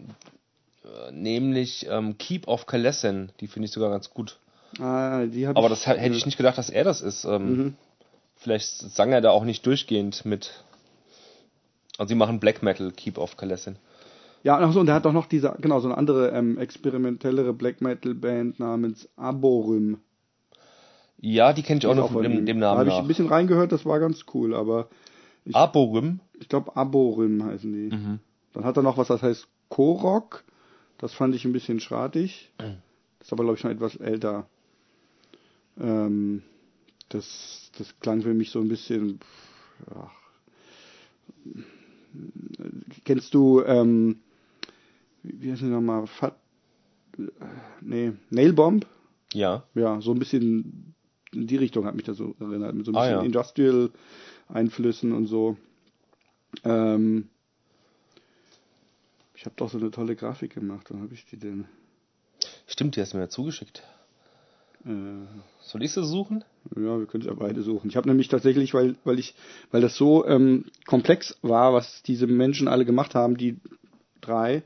äh, 0.83 1.11
nämlich 1.11 1.87
ähm, 1.89 2.17
Keep 2.17 2.47
of 2.47 2.65
Kalessin, 2.65 3.29
die 3.39 3.47
finde 3.47 3.67
ich 3.67 3.71
sogar 3.71 3.89
ganz 3.89 4.09
gut. 4.09 4.37
ah, 4.79 5.25
die 5.25 5.47
Aber 5.47 5.69
das 5.69 5.85
hätte 5.87 6.15
ich 6.15 6.25
nicht 6.25 6.37
gedacht, 6.37 6.57
dass 6.57 6.69
er 6.69 6.83
das 6.83 7.01
ist. 7.01 7.25
Ähm, 7.25 7.55
Mhm. 7.57 7.75
Vielleicht 8.35 8.79
sang 8.93 9.13
er 9.13 9.21
da 9.21 9.29
auch 9.29 9.45
nicht 9.45 9.65
durchgehend 9.65 10.25
mit. 10.25 10.51
Also 11.97 12.09
sie 12.09 12.15
machen 12.15 12.41
Black 12.41 12.61
Metal, 12.61 12.91
Keep 12.91 13.17
of 13.17 13.37
Kalessin. 13.37 13.77
Ja, 14.43 14.59
ach 14.59 14.73
so, 14.73 14.81
und 14.81 14.87
der 14.87 14.95
hat 14.95 15.05
doch 15.05 15.13
noch 15.13 15.25
diese, 15.25 15.55
genau, 15.59 15.79
so 15.79 15.87
eine 15.87 15.97
andere 15.97 16.31
ähm, 16.31 16.57
experimentellere 16.57 17.53
Black 17.53 17.81
Metal 17.81 18.13
Band 18.13 18.59
namens 18.59 19.09
Aborym. 19.15 19.99
Ja, 21.19 21.53
die 21.53 21.63
kenne 21.63 21.79
ich 21.79 21.87
auch 21.87 21.95
noch 21.95 22.11
von 22.11 22.23
dem, 22.23 22.45
dem 22.45 22.59
Da 22.59 22.67
Namen 22.67 22.79
habe 22.79 22.89
ich 22.89 22.95
ein 22.95 23.07
bisschen 23.07 23.27
reingehört, 23.27 23.71
das 23.71 23.85
war 23.85 24.01
ganz 24.01 24.25
cool, 24.33 24.53
aber 24.53 24.89
ich, 25.45 25.55
Aborym. 25.55 26.19
ich 26.39 26.49
glaube 26.49 26.75
Aborym 26.75 27.43
heißen 27.45 27.71
die. 27.71 27.95
Mhm. 27.95 28.19
Dann 28.51 28.65
hat 28.65 28.75
er 28.75 28.83
noch 28.83 28.97
was, 28.97 29.07
das 29.07 29.21
heißt 29.21 29.47
Korok. 29.69 30.43
Das 30.97 31.13
fand 31.13 31.33
ich 31.35 31.45
ein 31.45 31.53
bisschen 31.53 31.79
schratig. 31.79 32.51
Das 32.57 33.27
ist 33.27 33.33
aber, 33.33 33.43
glaube 33.43 33.55
ich, 33.55 33.61
schon 33.61 33.71
etwas 33.71 33.95
älter. 33.95 34.47
Ähm, 35.79 36.43
das, 37.09 37.71
das 37.77 37.99
klang 37.99 38.21
für 38.21 38.33
mich 38.33 38.51
so 38.51 38.59
ein 38.59 38.67
bisschen. 38.67 39.19
Ach. 39.95 40.11
Kennst 43.05 43.33
du, 43.33 43.63
ähm, 43.63 44.19
wie 45.23 45.51
heißt 45.51 45.61
die 45.61 45.65
nochmal? 45.65 46.07
Fat, 46.07 46.35
nee, 47.81 48.13
Nailbomb? 48.29 48.85
Ja. 49.33 49.63
Ja, 49.73 50.01
so 50.01 50.11
ein 50.11 50.19
bisschen 50.19 50.93
in 51.31 51.47
die 51.47 51.55
Richtung 51.57 51.85
hat 51.85 51.95
mich 51.95 52.05
das 52.05 52.17
so 52.17 52.35
erinnert, 52.39 52.75
mit 52.75 52.85
so 52.85 52.91
ein 52.91 52.95
Ah, 52.95 53.01
bisschen 53.01 53.19
ja. 53.19 53.25
Industrial-Einflüssen 53.25 55.11
und 55.13 55.25
so. 55.27 55.57
Ähm, 56.63 57.29
ich 59.35 59.45
habe 59.45 59.55
doch 59.55 59.69
so 59.69 59.77
eine 59.79 59.89
tolle 59.91 60.15
Grafik 60.15 60.53
gemacht, 60.53 60.87
wann 60.89 61.01
habe 61.01 61.13
ich 61.13 61.25
die 61.25 61.37
denn? 61.37 61.65
Stimmt, 62.67 62.95
die 62.95 63.01
hast 63.01 63.13
du 63.13 63.17
mir 63.17 63.23
ja 63.23 63.29
zugeschickt. 63.29 63.83
Äh, 64.85 64.89
Soll 65.61 65.83
ich 65.83 65.91
sie 65.93 66.03
suchen? 66.05 66.43
ja, 66.75 66.99
wir 66.99 67.05
können 67.07 67.21
es 67.23 67.27
ja 67.27 67.33
beide 67.33 67.61
suchen. 67.61 67.89
Ich 67.89 67.95
habe 67.97 68.07
nämlich 68.07 68.27
tatsächlich, 68.27 68.73
weil, 68.73 68.95
weil 69.03 69.17
ich, 69.19 69.33
weil 69.71 69.81
das 69.81 69.95
so 69.95 70.25
ähm, 70.27 70.65
komplex 70.85 71.37
war, 71.41 71.73
was 71.73 72.03
diese 72.03 72.27
Menschen 72.27 72.67
alle 72.67 72.85
gemacht 72.85 73.15
haben, 73.15 73.37
die 73.37 73.57
drei, 74.21 74.63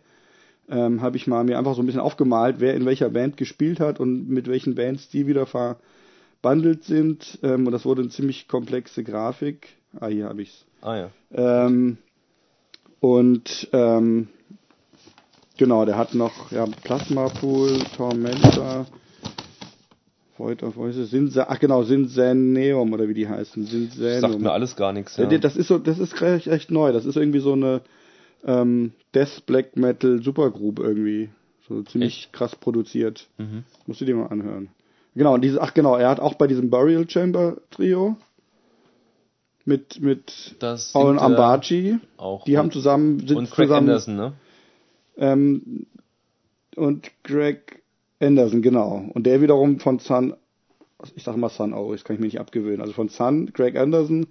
ähm, 0.69 1.01
habe 1.01 1.17
ich 1.17 1.27
mal 1.27 1.43
mir 1.43 1.58
einfach 1.58 1.75
so 1.75 1.82
ein 1.82 1.86
bisschen 1.86 2.01
aufgemalt, 2.01 2.58
wer 2.60 2.73
in 2.73 2.86
welcher 2.86 3.10
Band 3.10 3.38
gespielt 3.38 3.80
hat 3.80 3.99
und 3.99 4.30
mit 4.30 4.47
welchen 4.47 4.75
Bands 4.75 5.10
die 5.10 5.27
wieder 5.27 5.45
verbandelt 5.45 6.84
sind. 6.84 7.39
Ähm, 7.43 7.65
und 7.65 7.71
das 7.71 7.86
wurde 7.86 8.01
eine 8.01 8.10
ziemlich 8.10 8.47
komplexe 8.47 9.03
Grafik. 9.03 9.69
Ah, 9.99 10.08
hier 10.08 10.25
habe 10.25 10.41
ich's. 10.41 10.65
Ah 10.82 10.95
ja. 10.95 11.10
Ähm, 11.32 11.97
und 12.99 13.69
ähm, 13.73 14.27
genau, 15.58 15.86
der 15.86 15.97
hat 15.97 16.13
noch 16.13 16.51
ja, 16.51 16.65
Plasma 16.84 17.30
Pool, 17.30 17.80
Tormentor, 17.95 18.88
Void 20.38 20.63
of 20.63 20.75
Voices, 20.75 21.10
Sinsa, 21.10 21.47
ach 21.49 21.60
genau, 21.60 21.84
Sinsaneum 21.84 22.93
oder 22.93 23.08
wie 23.08 23.13
die 23.13 23.27
heißen, 23.27 23.89
Sagt 23.91 24.39
mir 24.39 24.51
alles 24.51 24.75
gar 24.75 24.93
nichts. 24.93 25.17
Ja. 25.17 25.30
Ja. 25.30 25.38
Das 25.38 25.56
ist 25.56 25.67
so, 25.67 25.80
das 25.80 25.97
ist 25.97 26.19
recht, 26.21 26.47
recht 26.47 26.71
neu. 26.71 26.91
Das 26.91 27.06
ist 27.06 27.15
irgendwie 27.15 27.39
so 27.39 27.53
eine 27.53 27.82
ähm, 28.47 28.93
Death 29.13 29.45
Black 29.45 29.77
Metal 29.77 30.21
Supergroup 30.23 30.79
irgendwie. 30.79 31.29
So 31.67 31.83
ziemlich 31.83 32.29
krass 32.31 32.55
produziert. 32.55 33.27
Mhm. 33.38 33.63
Musst 33.86 34.01
du 34.01 34.05
dir 34.05 34.15
mal 34.15 34.27
anhören. 34.27 34.69
Genau, 35.15 35.33
und 35.33 35.41
diese, 35.41 35.62
ach 35.62 35.73
genau, 35.73 35.97
er 35.97 36.10
hat 36.10 36.19
auch 36.19 36.36
bei 36.36 36.47
diesem 36.47 36.69
Burial 36.69 37.10
Chamber 37.10 37.57
Trio 37.71 38.15
mit, 39.65 39.99
mit 39.99 40.55
Das 40.60 40.93
singt, 40.93 41.17
äh, 41.17 41.19
Ambaci. 41.19 41.97
Auch. 42.15 42.45
Die 42.45 42.57
haben 42.57 42.71
zusammen, 42.71 43.27
sind 43.27 43.38
und 43.38 43.51
Craig 43.51 43.67
zusammen, 43.67 43.89
Anderson, 43.89 44.15
ne? 44.15 44.33
Ähm, 45.17 45.88
und 46.75 47.12
Greg 47.23 47.83
Anderson, 48.19 48.62
genau. 48.62 49.10
Und 49.13 49.25
der 49.25 49.41
wiederum 49.41 49.79
von 49.79 49.99
Sun, 49.99 50.36
ich 51.15 51.23
sage 51.23 51.38
mal 51.38 51.49
Sun 51.49 51.73
auch, 51.73 51.91
das 51.91 52.03
kann 52.03 52.15
ich 52.15 52.19
mir 52.19 52.27
nicht 52.27 52.39
abgewöhnen. 52.39 52.81
Also 52.81 52.93
von 52.93 53.10
Sun, 53.10 53.51
Greg 53.53 53.75
Anderson, 53.75 54.27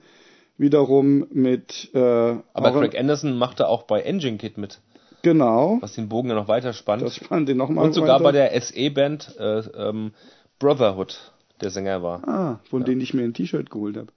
wiederum 0.58 1.26
mit, 1.30 1.90
äh, 1.94 1.98
Aber 1.98 2.72
Craig 2.72 2.98
Anderson 2.98 3.36
machte 3.36 3.68
auch 3.68 3.82
bei 3.84 4.00
Engine 4.02 4.38
Kit 4.38 4.58
mit, 4.58 4.80
genau, 5.22 5.78
was 5.80 5.94
den 5.94 6.08
Bogen 6.08 6.28
ja 6.28 6.34
noch 6.34 6.48
weiter 6.48 6.72
spannt. 6.72 7.02
das 7.02 7.18
fand 7.18 7.48
den 7.48 7.56
nochmal 7.56 7.84
und 7.86 7.92
sogar 7.92 8.20
bei 8.20 8.32
der 8.32 8.58
SE-Band 8.60 9.36
äh, 9.38 9.58
ähm, 9.60 10.12
Brotherhood 10.58 11.32
der 11.60 11.70
Sänger 11.70 12.02
war. 12.02 12.26
Ah, 12.28 12.60
von 12.70 12.84
denen 12.84 13.00
ich 13.00 13.14
mir 13.14 13.22
ein 13.24 13.34
T-Shirt 13.34 13.70
geholt 13.70 13.96
habe. 13.96 14.08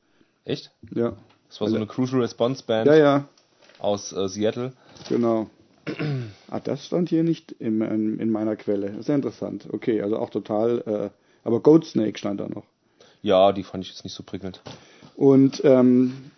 Echt? 0.45 0.71
Ja. 0.93 1.13
Das 1.47 1.61
war 1.61 1.67
so 1.69 1.75
eine 1.75 1.87
Crucial 1.87 2.21
Response 2.21 2.63
Band 2.65 2.87
Ja, 2.87 2.95
ja, 2.95 3.25
aus 3.79 4.13
äh, 4.13 4.27
Seattle. 4.27 4.73
genau. 5.07 5.49
Ah, 6.51 6.59
das 6.59 6.85
stand 6.85 7.09
hier 7.09 7.23
nicht 7.23 7.53
im, 7.53 7.81
in, 7.81 8.19
in 8.19 8.29
meiner 8.29 8.55
Quelle. 8.55 9.01
Sehr 9.01 9.15
interessant. 9.15 9.67
Okay, 9.71 10.01
also 10.01 10.17
auch 10.19 10.29
total, 10.29 10.83
äh, 10.85 11.09
aber 11.43 11.61
Goat 11.61 11.85
Snake 11.85 12.17
stand 12.19 12.39
da 12.39 12.47
noch. 12.47 12.65
Ja, 13.21 13.51
die 13.51 13.63
fand 13.63 13.83
ich 13.83 13.91
jetzt 13.91 14.03
nicht 14.03 14.13
so 14.13 14.23
prickelnd. 14.23 14.61
Und 15.15 15.61
ähm, 15.65 16.31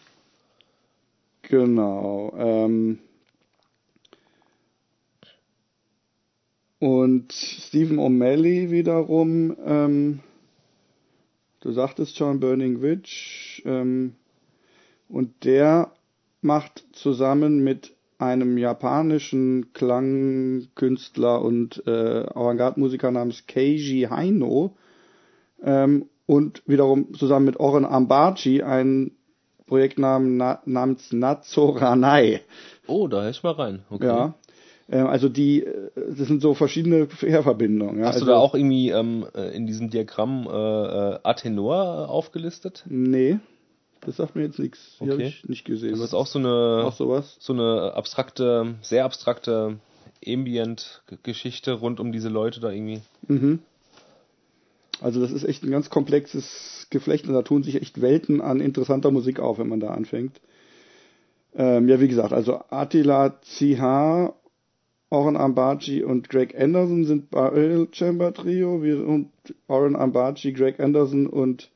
genau. 1.44 2.34
Ähm, 2.36 3.00
und 6.80 7.32
Stephen 7.32 8.00
O'Malley 8.00 8.72
wiederum, 8.72 9.56
ähm, 9.64 10.20
du 11.60 11.72
sagtest 11.72 12.18
schon 12.18 12.40
Burning 12.40 12.82
Witch, 12.82 13.62
ähm, 13.66 14.16
und 15.08 15.44
der 15.44 15.92
macht 16.42 16.86
zusammen 16.94 17.64
mit 17.64 17.94
einem 18.18 18.58
japanischen 18.58 19.74
Klangkünstler 19.74 21.42
und 21.42 21.84
äh, 21.86 22.26
Avantgarde-Musiker 22.34 23.12
namens 23.12 23.46
Keiji 23.46 24.08
Haino 24.10 24.76
ähm, 25.64 26.06
und 26.26 26.62
wiederum 26.68 27.14
zusammen 27.14 27.46
mit 27.46 27.60
Oren 27.60 27.86
Ambachi 27.86 28.64
ein 28.64 29.12
Projekt 29.68 30.00
nam, 30.00 30.38
na, 30.38 30.62
namens 30.66 31.12
Nazoranai. 31.14 32.42
Oh, 32.88 33.08
da 33.08 33.30
ich 33.30 33.42
mal 33.44 33.54
rein. 33.54 33.84
Okay. 33.90 34.06
Ja. 34.06 34.34
Ähm, 34.90 35.08
also 35.08 35.30
die, 35.30 35.64
äh, 35.64 35.90
das 35.96 36.28
sind 36.28 36.42
so 36.42 36.54
verschiedene 36.54 37.08
Querverbindungen. 37.08 38.00
Ja. 38.00 38.08
Hast 38.08 38.16
also, 38.16 38.26
du 38.26 38.32
da 38.32 38.38
auch 38.38 38.54
irgendwie 38.54 38.90
ähm, 38.90 39.26
äh, 39.34 39.56
in 39.56 39.66
diesem 39.66 39.90
Diagramm 39.90 40.46
äh, 40.46 40.52
äh, 40.52 41.20
Atenor 41.24 42.10
aufgelistet? 42.10 42.84
Nee, 42.90 43.40
das 44.02 44.18
sagt 44.18 44.36
mir 44.36 44.44
jetzt 44.44 44.60
nichts. 44.60 44.98
Die 45.00 45.06
habe 45.06 45.14
Okay. 45.14 45.28
ich 45.28 45.48
nicht 45.48 45.64
gesehen. 45.64 45.92
Das 45.92 46.00
Was 46.00 46.08
ist 46.08 46.14
auch 46.16 46.28
so 46.28 46.40
eine, 46.40 46.84
auch 46.86 46.94
sowas? 46.94 47.38
so 47.40 47.54
eine 47.54 47.94
abstrakte, 47.94 48.76
sehr 48.82 49.06
abstrakte 49.06 49.78
Ambient-Geschichte 50.26 51.74
rund 51.74 52.00
um 52.00 52.12
diese 52.12 52.30
Leute 52.30 52.60
da 52.60 52.72
irgendwie. 52.72 53.02
Mhm. 53.28 53.60
Also 55.02 55.20
das 55.20 55.32
ist 55.32 55.44
echt 55.44 55.64
ein 55.64 55.72
ganz 55.72 55.90
komplexes 55.90 56.88
Geflecht 56.90 57.28
und 57.28 57.34
da 57.34 57.42
tun 57.42 57.64
sich 57.64 57.82
echt 57.82 58.02
Welten 58.02 58.40
an 58.40 58.62
interessanter 58.62 59.12
Musik 59.12 59.40
auf, 59.40 59.58
wenn 59.58 59.68
man 59.68 59.80
da 59.80 59.90
anfängt. 59.90 60.40
Ähm, 61.56 61.90
ja, 61.90 62.00
wie 62.00 62.08
gesagt, 62.08 62.32
also 62.32 62.62
Attila 62.70 63.42
Zihar 63.42 64.36
Oren 65.10 65.36
Ambachi 65.36 66.04
und 66.04 66.30
Greg 66.30 66.58
Anderson 66.58 67.04
sind 67.04 67.32
Barrel 67.32 67.90
Chamber 67.92 68.34
Trio, 68.34 68.82
während 68.82 69.28
Oren 69.68 69.98
Ambachi, 69.98 70.54
Greg 70.54 70.80
Anderson 70.80 71.28
und 71.28 71.70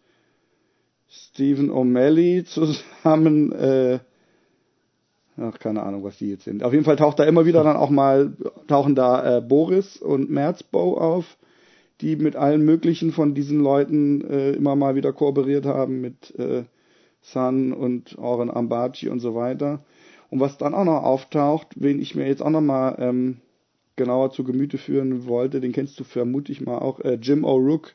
Stephen 1.10 1.70
O'Malley 1.70 2.46
zusammen, 2.46 3.52
äh, 3.52 4.00
ach, 5.38 5.60
keine 5.60 5.84
Ahnung, 5.84 6.04
was 6.06 6.18
die 6.18 6.30
jetzt 6.30 6.46
sind. 6.46 6.64
Auf 6.64 6.72
jeden 6.72 6.86
Fall 6.86 6.96
taucht 6.96 7.20
da 7.20 7.26
immer 7.26 7.46
wieder 7.46 7.64
dann 7.64 7.76
auch 7.76 7.90
mal, 7.90 8.34
tauchen 8.68 8.96
da 8.96 9.38
äh, 9.38 9.42
Boris 9.42 9.98
und 9.98 10.30
Merzbow 10.30 10.98
auf, 10.98 11.38
die 12.02 12.16
mit 12.16 12.36
allen 12.36 12.64
möglichen 12.64 13.12
von 13.12 13.34
diesen 13.34 13.60
Leuten 13.60 14.22
äh, 14.22 14.52
immer 14.52 14.76
mal 14.76 14.96
wieder 14.96 15.14
kooperiert 15.14 15.66
haben, 15.66 16.02
mit 16.02 16.38
äh, 16.38 16.64
Sun 17.22 17.74
und 17.74 18.18
Oren 18.18 18.52
Ambachi 18.52 19.10
und 19.10 19.20
so 19.20 19.36
weiter. 19.36 19.84
Und 20.30 20.40
was 20.40 20.58
dann 20.58 20.74
auch 20.74 20.84
noch 20.84 21.04
auftaucht, 21.04 21.68
wen 21.76 22.00
ich 22.00 22.16
mir 22.16 22.28
jetzt 22.28 22.42
auch 22.42 22.50
noch 22.50 22.62
mal 22.62 22.96
ähm, 23.00 23.38
genauer 23.96 24.32
zu 24.32 24.44
Gemüte 24.44 24.78
führen 24.78 25.26
wollte, 25.26 25.62
den 25.62 25.72
kennst 25.72 26.00
du 26.00 26.04
vermutlich 26.04 26.62
mal 26.62 26.80
auch, 26.80 27.00
äh, 27.00 27.18
Jim 27.22 27.46
O'Rourke 27.46 27.92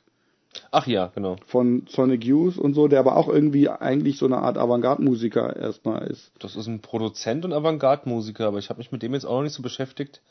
Ach 0.73 0.87
ja, 0.87 1.13
genau. 1.15 1.37
von 1.47 1.85
Sonic 1.89 2.25
Youth 2.25 2.59
und 2.59 2.75
so, 2.75 2.89
der 2.89 2.99
aber 2.99 3.17
auch 3.17 3.29
irgendwie 3.29 3.69
eigentlich 3.69 4.19
so 4.19 4.27
eine 4.27 4.39
Art 4.39 4.59
Avantgarde-Musiker 4.59 5.57
erstmal 5.57 6.09
ist. 6.09 6.33
Das 6.39 6.57
ist 6.57 6.67
ein 6.67 6.81
Produzent 6.81 7.45
und 7.45 7.53
Avantgarde-Musiker, 7.53 8.47
aber 8.47 8.59
ich 8.59 8.69
habe 8.69 8.79
mich 8.79 8.91
mit 8.91 9.03
dem 9.03 9.15
jetzt 9.15 9.27
auch 9.27 9.37
noch 9.37 9.43
nicht 9.43 9.53
so 9.53 9.63
beschäftigt. 9.63 10.23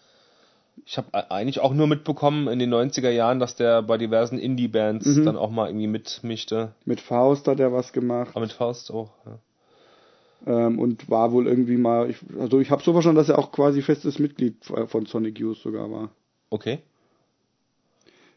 Ich 0.85 0.97
habe 0.97 1.31
eigentlich 1.31 1.59
auch 1.59 1.73
nur 1.73 1.87
mitbekommen 1.87 2.47
in 2.47 2.59
den 2.59 2.73
90er 2.73 3.09
Jahren, 3.09 3.39
dass 3.39 3.55
der 3.55 3.81
bei 3.81 3.97
diversen 3.97 4.39
Indie-Bands 4.39 5.05
Mhm. 5.05 5.25
dann 5.25 5.37
auch 5.37 5.49
mal 5.51 5.67
irgendwie 5.67 5.87
mitmischte. 5.87 6.73
Mit 6.85 6.99
Faust 7.01 7.47
hat 7.47 7.59
er 7.59 7.71
was 7.71 7.93
gemacht 7.93 8.31
Aber 8.33 8.41
mit 8.41 8.53
Faust 8.53 8.91
auch. 8.91 9.11
Ja. 9.25 10.67
ähm, 10.67 10.79
und 10.79 11.09
war 11.09 11.31
wohl 11.31 11.47
irgendwie 11.47 11.77
mal, 11.77 12.09
ich, 12.09 12.17
also 12.39 12.59
ich 12.59 12.71
habe 12.71 12.81
so 12.83 12.93
verstanden, 12.93 13.17
dass 13.17 13.29
er 13.29 13.37
auch 13.39 13.51
quasi 13.51 13.81
festes 13.81 14.19
Mitglied 14.19 14.55
von 14.87 15.05
Sonic 15.05 15.39
Youth 15.39 15.57
sogar 15.57 15.91
war. 15.91 16.09
Okay. 16.49 16.79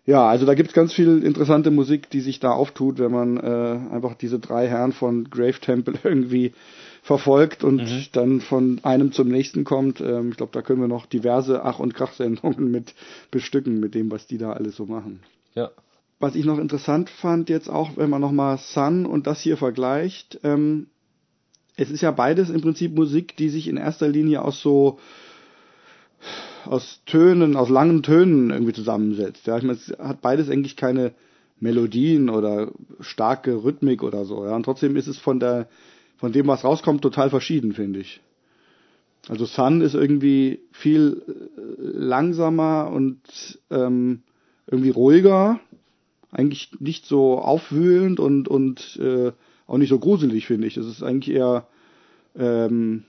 Ja, 0.04 0.28
also 0.28 0.46
da 0.46 0.54
gibt's 0.54 0.72
ganz 0.72 0.92
viel 0.92 1.22
interessante 1.22 1.70
Musik, 1.70 2.10
die 2.10 2.20
sich 2.20 2.40
da 2.40 2.50
auftut, 2.50 2.98
wenn 2.98 3.12
man 3.12 3.36
äh, 3.36 3.94
einfach 3.94 4.14
diese 4.14 4.40
drei 4.40 4.66
Herren 4.66 4.92
von 4.92 5.30
Grave 5.30 5.60
Temple 5.60 5.94
irgendwie 6.04 6.52
verfolgt 7.02 7.62
und 7.62 7.82
Mhm. 7.82 8.06
dann 8.12 8.40
von 8.40 8.80
einem 8.82 9.12
zum 9.12 9.28
nächsten 9.28 9.64
kommt. 9.64 10.00
Ähm, 10.00 10.30
ich 10.30 10.36
glaube, 10.36 10.52
da 10.52 10.62
können 10.62 10.80
wir 10.80 10.88
noch 10.88 11.06
diverse 11.06 11.64
Ach- 11.64 11.78
und 11.78 11.94
Krach-Sendungen 11.94 12.70
mit 12.70 12.94
bestücken, 13.30 13.78
mit 13.78 13.94
dem, 13.94 14.10
was 14.10 14.26
die 14.26 14.38
da 14.38 14.52
alles 14.52 14.76
so 14.76 14.86
machen. 14.86 15.20
Ja. 15.54 15.70
Was 16.18 16.34
ich 16.34 16.44
noch 16.44 16.58
interessant 16.58 17.10
fand, 17.10 17.48
jetzt 17.48 17.68
auch, 17.68 17.96
wenn 17.96 18.10
man 18.10 18.20
nochmal 18.20 18.58
Sun 18.58 19.06
und 19.06 19.26
das 19.26 19.40
hier 19.40 19.56
vergleicht, 19.56 20.40
ähm, 20.42 20.86
es 21.76 21.90
ist 21.90 22.02
ja 22.02 22.10
beides 22.10 22.50
im 22.50 22.60
Prinzip 22.60 22.94
Musik, 22.94 23.36
die 23.36 23.48
sich 23.48 23.66
in 23.66 23.76
erster 23.76 24.08
Linie 24.08 24.42
aus 24.42 24.60
so 24.60 24.98
aus 26.64 27.02
Tönen, 27.06 27.56
aus 27.56 27.68
langen 27.68 28.02
Tönen 28.02 28.50
irgendwie 28.50 28.72
zusammensetzt. 28.72 29.46
Ja, 29.46 29.56
ich 29.56 29.64
meine, 29.64 29.78
es 29.78 29.96
hat 29.98 30.20
beides 30.20 30.48
eigentlich 30.48 30.76
keine 30.76 31.12
Melodien 31.60 32.28
oder 32.28 32.72
starke 33.00 33.62
Rhythmik 33.64 34.02
oder 34.02 34.24
so. 34.24 34.44
Ja, 34.44 34.56
und 34.56 34.64
trotzdem 34.64 34.96
ist 34.96 35.06
es 35.06 35.18
von 35.18 35.38
der, 35.40 35.68
von 36.16 36.32
dem, 36.32 36.46
was 36.46 36.64
rauskommt, 36.64 37.02
total 37.02 37.30
verschieden, 37.30 37.72
finde 37.72 38.00
ich. 38.00 38.20
Also 39.28 39.44
Sun 39.44 39.80
ist 39.80 39.94
irgendwie 39.94 40.60
viel 40.72 41.22
äh, 41.28 41.62
langsamer 41.78 42.90
und 42.92 43.20
ähm, 43.70 44.22
irgendwie 44.66 44.90
ruhiger, 44.90 45.60
eigentlich 46.32 46.70
nicht 46.80 47.06
so 47.06 47.38
aufwühlend 47.38 48.18
und 48.18 48.48
und 48.48 48.98
äh, 49.00 49.32
auch 49.68 49.78
nicht 49.78 49.90
so 49.90 50.00
gruselig, 50.00 50.46
finde 50.46 50.66
ich. 50.66 50.76
Es 50.76 50.86
ist 50.86 51.02
eigentlich 51.04 51.36
eher 51.36 51.68
ähm, 52.36 53.04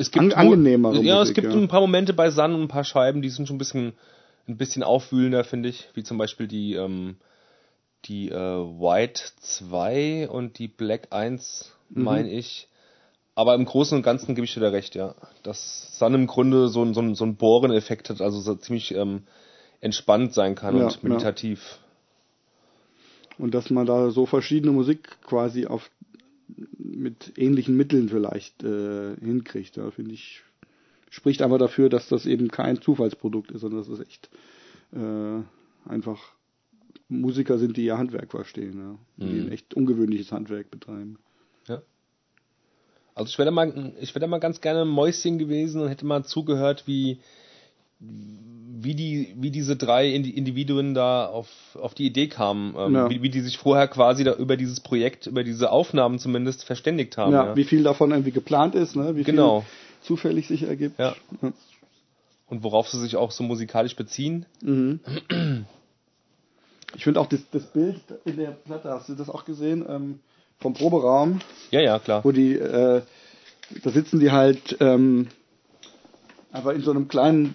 Es 0.00 0.12
An- 0.14 0.30
wohl- 0.30 0.34
angenehmere 0.34 1.02
Ja, 1.02 1.20
es 1.22 1.34
gibt 1.34 1.52
ja. 1.52 1.58
ein 1.58 1.68
paar 1.68 1.80
Momente 1.82 2.12
bei 2.14 2.30
Sun 2.30 2.54
und 2.54 2.62
ein 2.62 2.68
paar 2.68 2.84
Scheiben, 2.84 3.20
die 3.22 3.28
sind 3.28 3.46
schon 3.46 3.56
ein 3.56 3.58
bisschen, 3.58 3.92
ein 4.48 4.56
bisschen 4.56 4.82
aufwühlender, 4.82 5.44
finde 5.44 5.68
ich. 5.68 5.88
Wie 5.94 6.02
zum 6.02 6.16
Beispiel 6.16 6.46
die, 6.48 6.74
ähm, 6.74 7.16
die 8.06 8.30
äh, 8.30 8.34
White 8.34 9.22
2 9.40 10.28
und 10.30 10.58
die 10.58 10.68
Black 10.68 11.08
1, 11.10 11.72
Mhm. 11.90 12.04
meine 12.04 12.30
ich. 12.30 12.68
Aber 13.34 13.54
im 13.54 13.64
Großen 13.66 13.96
und 13.96 14.02
Ganzen 14.02 14.34
gebe 14.34 14.44
ich 14.46 14.54
dir 14.54 14.60
da 14.60 14.70
recht, 14.70 14.94
ja. 14.94 15.14
Dass 15.42 15.98
Sun 15.98 16.14
im 16.14 16.26
Grunde 16.26 16.68
so, 16.68 16.82
ein- 16.82 16.94
so, 16.94 17.00
ein- 17.02 17.14
so 17.14 17.24
einen 17.24 17.36
Bohren-Effekt 17.36 18.08
hat, 18.10 18.20
also 18.22 18.40
so 18.40 18.54
ziemlich 18.54 18.94
ähm, 18.94 19.24
entspannt 19.82 20.32
sein 20.32 20.54
kann 20.54 20.76
Ja, 20.76 20.86
und 20.86 21.04
meditativ. 21.04 21.78
und 23.38 23.54
dass 23.54 23.70
man 23.70 23.86
da 23.86 24.10
so 24.10 24.24
verschiedene 24.26 24.72
Musik 24.72 25.08
quasi 25.26 25.66
auf 25.66 25.90
mit 26.78 27.32
ähnlichen 27.36 27.76
Mitteln 27.76 28.08
vielleicht 28.08 28.62
äh, 28.62 29.16
hinkriegt. 29.16 29.76
Da 29.76 29.90
finde 29.90 30.12
ich 30.12 30.42
spricht 31.10 31.42
aber 31.42 31.58
dafür, 31.58 31.88
dass 31.88 32.08
das 32.08 32.24
eben 32.24 32.48
kein 32.48 32.80
Zufallsprodukt 32.80 33.50
ist, 33.50 33.62
sondern 33.62 33.80
dass 33.80 33.88
es 33.88 34.00
echt 34.00 34.30
äh, 34.92 35.42
einfach 35.88 36.20
Musiker 37.08 37.58
sind, 37.58 37.76
die 37.76 37.84
ihr 37.84 37.98
Handwerk 37.98 38.30
verstehen, 38.30 38.78
ja. 38.78 38.98
die 39.16 39.34
Mhm. 39.34 39.46
ein 39.46 39.52
echt 39.52 39.74
ungewöhnliches 39.74 40.30
Handwerk 40.30 40.70
betreiben. 40.70 41.18
Ja. 41.66 41.82
Also 43.14 43.30
ich 43.30 43.38
wäre 43.38 43.46
da 43.46 43.50
mal, 43.50 43.92
ich 44.00 44.14
wäre 44.14 44.20
da 44.20 44.26
mal 44.28 44.38
ganz 44.38 44.60
gerne 44.60 44.82
ein 44.82 44.88
Mäuschen 44.88 45.38
gewesen 45.38 45.82
und 45.82 45.88
hätte 45.88 46.06
mal 46.06 46.24
zugehört, 46.24 46.84
wie, 46.86 47.18
wie 48.00 48.94
die, 48.94 49.34
wie 49.38 49.50
diese 49.50 49.76
drei 49.76 50.08
Indi- 50.08 50.30
Individuen 50.34 50.94
da 50.94 51.26
auf, 51.26 51.48
auf 51.78 51.92
die 51.94 52.06
Idee 52.06 52.28
kamen, 52.28 52.74
ähm, 52.78 52.94
Ja. 52.94 53.10
wie, 53.10 53.20
wie 53.22 53.28
die 53.28 53.40
sich 53.40 53.58
vorher 53.58 53.88
quasi 53.88 54.24
da 54.24 54.32
über 54.34 54.56
dieses 54.56 54.80
Projekt, 54.80 55.26
über 55.26 55.44
diese 55.44 55.70
Aufnahmen 55.70 56.18
zumindest 56.18 56.64
verständigt 56.64 57.18
haben. 57.18 57.32
ja, 57.32 57.46
Ja, 57.48 57.56
wie 57.56 57.64
viel 57.64 57.82
davon 57.82 58.10
irgendwie 58.10 58.30
geplant 58.30 58.74
ist, 58.74 58.96
ne? 58.96 59.16
wie 59.16 59.22
Genau. 59.24 59.60
viel 59.60 59.68
zufällig 60.02 60.48
sich 60.48 60.62
ergibt. 60.62 60.98
Ja. 60.98 61.14
Und 62.48 62.62
worauf 62.64 62.88
sie 62.88 62.98
sich 62.98 63.16
auch 63.16 63.30
so 63.32 63.44
musikalisch 63.44 63.94
beziehen. 63.96 64.46
Mhm. 64.62 65.00
Ich 66.96 67.04
finde 67.04 67.20
auch 67.20 67.26
das, 67.26 67.40
das 67.52 67.64
Bild 67.66 68.00
in 68.24 68.36
der 68.38 68.50
Platte, 68.52 68.88
hast 68.90 69.08
du 69.10 69.14
das 69.14 69.28
auch 69.28 69.44
gesehen, 69.44 69.84
ähm, 69.88 70.20
vom 70.58 70.74
Proberaum, 70.74 71.40
Ja, 71.70 71.80
ja, 71.80 71.98
klar. 71.98 72.24
wo 72.24 72.32
die, 72.32 72.54
äh, 72.54 73.02
da 73.84 73.90
sitzen 73.90 74.20
die 74.20 74.30
halt 74.32 74.76
ähm, 74.80 75.28
aber 76.52 76.74
in 76.74 76.82
so 76.82 76.90
einem 76.90 77.08
kleinen, 77.08 77.54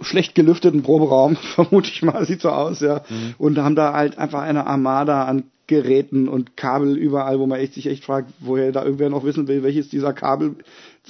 schlecht 0.00 0.34
gelüfteten 0.34 0.82
Proberaum, 0.82 1.36
vermute 1.54 1.88
ich 1.88 2.02
mal, 2.02 2.24
sieht 2.26 2.40
so 2.40 2.50
aus, 2.50 2.80
ja. 2.80 3.02
Und 3.38 3.58
haben 3.58 3.74
da 3.76 3.92
halt 3.92 4.18
einfach 4.18 4.42
eine 4.42 4.66
Armada 4.66 5.24
an 5.24 5.44
Geräten 5.66 6.28
und 6.28 6.56
Kabel 6.56 6.96
überall, 6.96 7.38
wo 7.38 7.46
man 7.46 7.60
echt, 7.60 7.74
sich 7.74 7.86
echt 7.88 8.04
fragt, 8.04 8.32
woher 8.40 8.72
da 8.72 8.84
irgendwer 8.84 9.10
noch 9.10 9.24
wissen 9.24 9.48
will, 9.48 9.62
welches 9.62 9.88
dieser 9.90 10.14
Kabel 10.14 10.56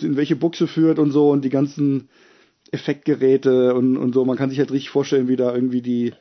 in 0.00 0.16
welche 0.16 0.34
Buchse 0.36 0.66
führt 0.66 0.98
und 0.98 1.12
so 1.12 1.30
und 1.30 1.44
die 1.44 1.48
ganzen 1.50 2.08
Effektgeräte 2.72 3.74
und, 3.74 3.96
und 3.96 4.12
so. 4.14 4.24
Man 4.24 4.36
kann 4.36 4.50
sich 4.50 4.58
halt 4.58 4.72
richtig 4.72 4.90
vorstellen, 4.90 5.28
wie 5.28 5.36
da 5.36 5.54
irgendwie 5.54 5.80
die, 5.80 6.12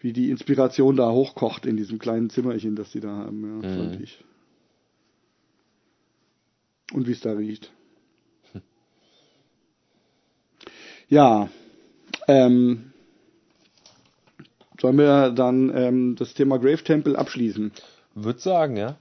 wie 0.00 0.12
die 0.12 0.30
Inspiration 0.30 0.96
da 0.96 1.10
hochkocht 1.10 1.64
in 1.66 1.76
diesem 1.78 1.98
kleinen 1.98 2.28
Zimmerchen, 2.28 2.76
das 2.76 2.92
die 2.92 3.00
da 3.00 3.08
haben, 3.08 3.42
ja, 3.42 3.68
Mhm. 3.68 3.76
fand 3.76 4.00
ich. 4.00 4.22
Und 6.92 7.08
wie 7.08 7.12
es 7.12 7.20
da 7.20 7.32
riecht. 7.32 7.72
Ja, 11.08 11.48
ähm, 12.28 12.92
sollen 14.80 14.98
wir 14.98 15.30
dann 15.30 15.72
ähm, 15.74 16.16
das 16.16 16.34
Thema 16.34 16.58
Grave 16.58 16.82
Temple 16.82 17.18
abschließen? 17.18 17.72
Würde 18.14 18.40
sagen, 18.40 18.76
ja. 18.76 18.96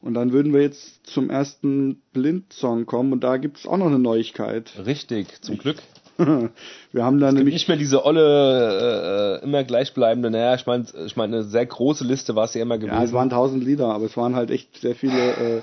Und 0.00 0.14
dann 0.14 0.32
würden 0.32 0.52
wir 0.52 0.62
jetzt 0.62 1.06
zum 1.06 1.30
ersten 1.30 2.00
Blind-Song 2.12 2.86
kommen 2.86 3.12
und 3.12 3.24
da 3.24 3.38
gibt 3.38 3.58
es 3.58 3.66
auch 3.66 3.76
noch 3.76 3.86
eine 3.86 3.98
Neuigkeit. 3.98 4.72
Richtig, 4.84 5.42
zum 5.42 5.58
Glück. 5.58 5.78
wir 6.16 7.04
haben 7.04 7.18
da 7.18 7.26
Gibt 7.26 7.38
nämlich 7.38 7.54
nicht 7.54 7.68
mehr 7.68 7.76
diese 7.76 8.04
olle, 8.04 9.40
äh, 9.40 9.44
immer 9.44 9.64
gleichbleibende, 9.64 10.30
naja, 10.30 10.54
ich 10.54 10.64
meine, 10.66 10.86
ich 11.04 11.16
meine, 11.16 11.36
eine 11.36 11.44
sehr 11.44 11.66
große 11.66 12.04
Liste 12.04 12.34
war 12.36 12.44
es 12.44 12.54
ja 12.54 12.62
immer 12.62 12.78
gewesen. 12.78 12.94
Ja, 12.94 13.04
es 13.04 13.12
waren 13.12 13.30
tausend 13.30 13.64
Lieder, 13.64 13.88
aber 13.88 14.04
es 14.04 14.16
waren 14.16 14.36
halt 14.36 14.50
echt 14.50 14.80
sehr 14.80 14.94
viele, 14.94 15.58
äh, 15.58 15.62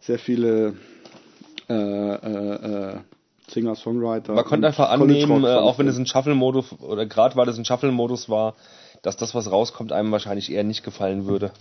sehr 0.00 0.18
viele 0.18 0.74
äh, 1.68 2.96
äh, 3.50 3.54
Singer-Songwriter. 3.54 4.34
Man 4.34 4.44
konnte 4.44 4.66
einfach 4.66 4.90
annehmen, 4.90 5.44
äh, 5.44 5.48
auch 5.48 5.78
wenn 5.78 5.88
es 5.88 5.98
ein 5.98 6.06
Shuffle-Modus 6.06 6.80
oder 6.80 7.06
gerade 7.06 7.36
weil 7.36 7.48
es 7.48 7.58
ein 7.58 7.64
Shuffle-Modus 7.64 8.28
war, 8.28 8.54
dass 9.02 9.16
das, 9.16 9.34
was 9.34 9.50
rauskommt, 9.50 9.92
einem 9.92 10.12
wahrscheinlich 10.12 10.52
eher 10.52 10.64
nicht 10.64 10.84
gefallen 10.84 11.26
würde. 11.26 11.52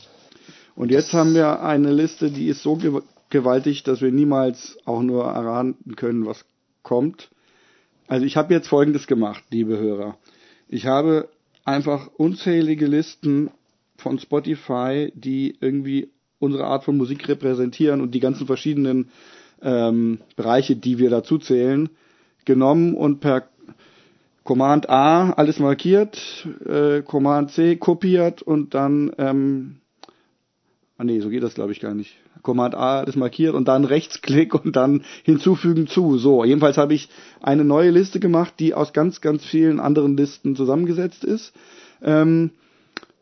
Und 0.75 0.91
jetzt 0.91 1.13
haben 1.13 1.33
wir 1.33 1.61
eine 1.61 1.91
Liste, 1.91 2.31
die 2.31 2.47
ist 2.47 2.63
so 2.63 2.73
gew- 2.73 3.03
gewaltig, 3.29 3.83
dass 3.83 4.01
wir 4.01 4.11
niemals 4.11 4.77
auch 4.85 5.01
nur 5.01 5.25
erahnen 5.25 5.75
können, 5.95 6.25
was 6.25 6.45
kommt. 6.83 7.29
Also 8.07 8.25
ich 8.25 8.37
habe 8.37 8.53
jetzt 8.53 8.67
Folgendes 8.67 9.07
gemacht, 9.07 9.43
liebe 9.51 9.77
Hörer. 9.77 10.17
Ich 10.67 10.85
habe 10.85 11.29
einfach 11.65 12.07
unzählige 12.17 12.87
Listen 12.87 13.51
von 13.97 14.17
Spotify, 14.19 15.11
die 15.13 15.55
irgendwie 15.59 16.09
unsere 16.39 16.65
Art 16.65 16.85
von 16.85 16.97
Musik 16.97 17.27
repräsentieren 17.27 18.01
und 18.01 18.11
die 18.15 18.19
ganzen 18.19 18.47
verschiedenen 18.47 19.09
ähm, 19.61 20.19
Bereiche, 20.35 20.75
die 20.75 20.97
wir 20.99 21.09
dazu 21.09 21.37
zählen, 21.37 21.89
genommen 22.45 22.95
und 22.95 23.19
per 23.19 23.47
Command 24.43 24.89
A 24.89 25.31
alles 25.31 25.59
markiert, 25.59 26.47
äh, 26.65 27.01
Command 27.01 27.51
C 27.51 27.75
kopiert 27.75 28.41
und 28.41 28.73
dann 28.73 29.11
ähm, 29.17 29.75
Ah 30.99 31.05
nee, 31.05 31.21
so 31.21 31.29
geht 31.29 31.43
das 31.43 31.53
glaube 31.53 31.71
ich 31.71 31.79
gar 31.79 31.93
nicht. 31.93 32.17
Command 32.41 32.75
A 32.75 33.03
ist 33.03 33.15
markiert 33.15 33.55
und 33.55 33.69
dann 33.69 33.85
Rechtsklick 33.85 34.53
und 34.53 34.75
dann 34.75 35.03
hinzufügen 35.23 35.87
zu. 35.87 36.17
So, 36.17 36.43
jedenfalls 36.43 36.77
habe 36.77 36.93
ich 36.93 37.07
eine 37.41 37.63
neue 37.63 37.89
Liste 37.89 38.19
gemacht, 38.19 38.55
die 38.59 38.73
aus 38.73 38.91
ganz, 38.91 39.21
ganz 39.21 39.45
vielen 39.45 39.79
anderen 39.79 40.17
Listen 40.17 40.57
zusammengesetzt 40.57 41.23
ist. 41.23 41.53
Ähm, 42.03 42.51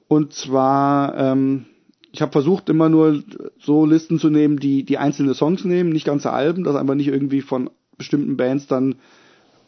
und 0.08 0.34
zwar, 0.34 1.16
ähm, 1.18 1.66
ich 2.12 2.22
habe 2.22 2.32
versucht 2.32 2.70
immer 2.70 2.90
nur 2.90 3.24
so 3.60 3.86
Listen 3.86 4.20
zu 4.20 4.30
nehmen, 4.30 4.58
die 4.58 4.84
die 4.84 4.98
einzelne 4.98 5.34
Songs 5.34 5.66
nehmen, 5.66 5.92
nicht 5.92 6.06
ganze 6.06 6.32
Alben, 6.32 6.64
dass 6.64 6.76
einfach 6.76 6.96
nicht 6.96 7.10
irgendwie 7.10 7.42
von 7.42 7.70
bestimmten 7.98 8.38
Bands 8.38 8.68
dann 8.68 8.96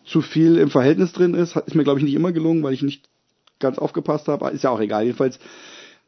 zu 0.06 0.22
viel 0.22 0.58
im 0.58 0.70
Verhältnis 0.70 1.12
drin 1.12 1.34
ist. 1.34 1.56
Ist 1.56 1.76
mir 1.76 1.84
glaube 1.84 2.00
ich 2.00 2.06
nicht 2.06 2.16
immer 2.16 2.32
gelungen, 2.32 2.64
weil 2.64 2.74
ich 2.74 2.82
nicht 2.82 3.10
ganz 3.60 3.78
aufgepasst 3.78 4.28
habe. 4.28 4.50
Ist 4.50 4.64
ja 4.64 4.70
auch 4.70 4.80
egal. 4.80 5.04
Jedenfalls 5.04 5.40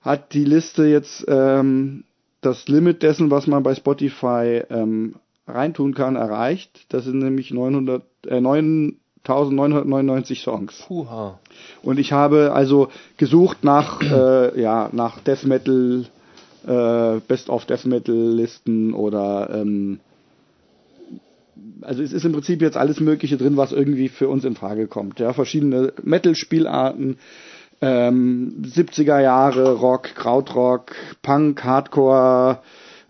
hat 0.01 0.33
die 0.33 0.45
Liste 0.45 0.85
jetzt 0.85 1.25
ähm, 1.27 2.05
das 2.41 2.67
Limit 2.67 3.03
dessen, 3.03 3.29
was 3.29 3.45
man 3.47 3.63
bei 3.63 3.75
Spotify 3.75 4.63
ähm, 4.69 5.15
reintun 5.47 5.93
kann, 5.93 6.15
erreicht. 6.15 6.85
Das 6.89 7.03
sind 7.05 7.19
nämlich 7.19 7.51
900, 7.51 8.01
äh, 8.25 8.37
9.999 8.37 10.41
Songs. 10.41 10.85
Puha. 10.87 11.39
Und 11.83 11.99
ich 11.99 12.13
habe 12.13 12.53
also 12.53 12.87
gesucht 13.17 13.63
nach, 13.63 14.01
äh, 14.01 14.59
ja, 14.59 14.89
nach 14.91 15.19
Death 15.19 15.45
Metal, 15.45 16.07
äh, 16.67 17.19
Best 17.27 17.49
of 17.49 17.65
Death 17.65 17.85
Metal 17.85 18.15
Listen 18.15 18.93
oder, 18.93 19.49
ähm, 19.53 19.99
also 21.81 22.01
es 22.01 22.13
ist 22.13 22.25
im 22.25 22.31
Prinzip 22.33 22.61
jetzt 22.61 22.77
alles 22.77 22.99
Mögliche 22.99 23.37
drin, 23.37 23.57
was 23.57 23.71
irgendwie 23.71 24.09
für 24.09 24.29
uns 24.29 24.45
in 24.45 24.55
Frage 24.55 24.87
kommt. 24.87 25.19
Ja, 25.19 25.33
verschiedene 25.33 25.93
Metal-Spielarten, 26.03 27.17
ähm, 27.81 28.61
70er 28.63 29.19
Jahre 29.19 29.73
Rock, 29.73 30.15
Krautrock, 30.15 30.93
Punk, 31.21 31.63
Hardcore, 31.63 32.59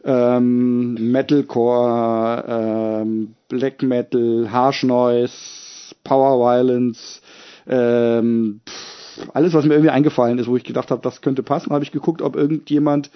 ähm, 0.03 0.93
Metalcore, 1.11 2.45
ähm, 2.47 3.35
Black 3.49 3.83
Metal, 3.83 4.49
Harsh 4.51 4.83
Noise, 4.83 5.95
Power 6.03 6.39
Violence, 6.39 7.21
ähm, 7.67 8.61
pff, 8.67 9.29
alles, 9.33 9.53
was 9.53 9.65
mir 9.65 9.73
irgendwie 9.73 9.91
eingefallen 9.91 10.39
ist, 10.39 10.47
wo 10.47 10.57
ich 10.57 10.63
gedacht 10.63 10.91
habe, 10.91 11.01
das 11.01 11.21
könnte 11.21 11.43
passen, 11.43 11.71
habe 11.71 11.83
ich 11.83 11.91
geguckt, 11.91 12.21
ob 12.21 12.35
irgendjemand 12.35 13.11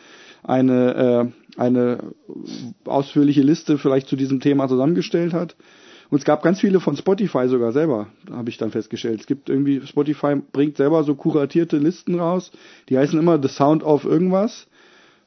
eine, 0.48 1.32
äh, 1.58 1.60
eine 1.60 1.98
ausführliche 2.86 3.42
Liste 3.42 3.78
vielleicht 3.78 4.08
zu 4.08 4.16
diesem 4.16 4.40
Thema 4.40 4.68
zusammengestellt 4.68 5.34
hat. 5.34 5.56
Und 6.10 6.20
es 6.20 6.26
gab 6.26 6.44
ganz 6.44 6.60
viele 6.60 6.80
von 6.80 6.96
Spotify 6.96 7.48
sogar 7.48 7.72
selber, 7.72 8.08
habe 8.32 8.50
ich 8.50 8.58
dann 8.58 8.72
festgestellt. 8.72 9.22
Es 9.22 9.28
gibt 9.28 9.50
irgendwie, 9.50 9.82
Spotify 9.86 10.36
bringt 10.36 10.78
selber 10.78 11.04
so 11.04 11.16
kuratierte 11.16 11.78
Listen 11.78 12.20
raus, 12.20 12.52
die 12.90 12.98
heißen 12.98 13.18
immer 13.18 13.42
The 13.42 13.48
Sound 13.48 13.84
of 13.84 14.06
irgendwas, 14.06 14.68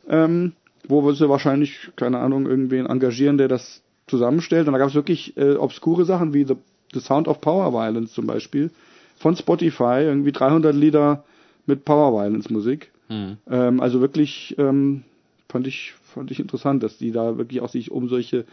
ähm, 0.08 0.52
wo 0.86 1.04
wir 1.04 1.14
sie 1.14 1.28
wahrscheinlich, 1.28 1.90
keine 1.96 2.18
Ahnung, 2.18 2.46
irgendwen 2.46 2.86
engagieren, 2.86 3.38
der 3.38 3.48
das 3.48 3.82
zusammenstellt. 4.06 4.68
Und 4.68 4.72
da 4.72 4.78
gab 4.78 4.88
es 4.88 4.94
wirklich 4.94 5.36
äh, 5.36 5.56
obskure 5.56 6.04
Sachen 6.04 6.32
wie 6.32 6.44
The, 6.44 6.56
The 6.94 7.00
Sound 7.00 7.26
of 7.26 7.40
Power 7.40 7.72
Violence 7.72 8.12
zum 8.12 8.26
Beispiel 8.26 8.70
von 9.16 9.34
Spotify, 9.34 10.02
irgendwie 10.02 10.32
300 10.32 10.74
Lieder 10.74 11.24
mit 11.66 11.84
Power 11.84 12.12
Violence 12.12 12.50
Musik. 12.50 12.92
Hm. 13.08 13.38
Ähm, 13.50 13.80
also 13.80 14.00
wirklich 14.00 14.54
ähm, 14.58 15.02
fand 15.48 15.66
ich 15.66 15.94
fand 16.02 16.30
ich 16.30 16.40
interessant, 16.40 16.82
dass 16.82 16.98
die 16.98 17.12
da 17.12 17.38
wirklich 17.38 17.60
auch 17.60 17.68
sich 17.68 17.90
um 17.90 18.08
solche 18.08 18.44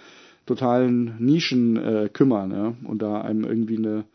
totalen 0.45 1.15
Nischen 1.19 1.77
äh, 1.77 2.09
kümmern 2.11 2.51
ja, 2.51 2.73
und 2.87 3.01
da 3.01 3.21
einem 3.21 3.43
irgendwie 3.43 3.77
eine 3.77 4.05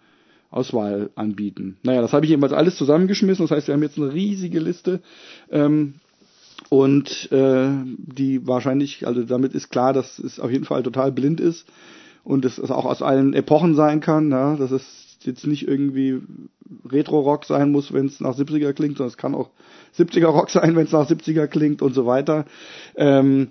Auswahl 0.50 1.10
anbieten. 1.14 1.76
Naja, 1.82 2.00
das 2.00 2.12
habe 2.12 2.24
ich 2.24 2.30
jedenfalls 2.30 2.52
alles 2.52 2.76
zusammengeschmissen. 2.76 3.44
Das 3.44 3.56
heißt, 3.56 3.68
wir 3.68 3.74
haben 3.74 3.82
jetzt 3.82 3.98
eine 3.98 4.12
riesige 4.12 4.58
Liste. 4.58 5.00
Ähm, 5.50 5.94
und 6.68 7.30
äh, 7.32 7.70
die 7.96 8.46
wahrscheinlich, 8.46 9.06
also 9.06 9.22
damit 9.24 9.54
ist 9.54 9.70
klar, 9.70 9.92
dass 9.92 10.18
es 10.18 10.38
auf 10.38 10.50
jeden 10.50 10.64
Fall 10.64 10.82
total 10.82 11.10
blind 11.12 11.40
ist 11.40 11.66
und 12.22 12.44
es 12.44 12.60
auch 12.60 12.84
aus 12.84 13.02
allen 13.02 13.32
Epochen 13.32 13.74
sein 13.74 14.00
kann. 14.00 14.30
Ja, 14.30 14.56
dass 14.56 14.70
es 14.70 15.09
jetzt 15.26 15.46
nicht 15.46 15.66
irgendwie 15.66 16.20
Retro-Rock 16.88 17.44
sein 17.44 17.70
muss, 17.72 17.92
wenn 17.92 18.06
es 18.06 18.20
nach 18.20 18.36
70er 18.36 18.72
klingt, 18.72 18.98
sondern 18.98 19.10
es 19.10 19.16
kann 19.16 19.34
auch 19.34 19.50
70er-Rock 19.96 20.50
sein, 20.50 20.76
wenn 20.76 20.84
es 20.84 20.92
nach 20.92 21.08
70er 21.08 21.46
klingt 21.46 21.82
und 21.82 21.94
so 21.94 22.06
weiter. 22.06 22.46
Ähm, 22.96 23.48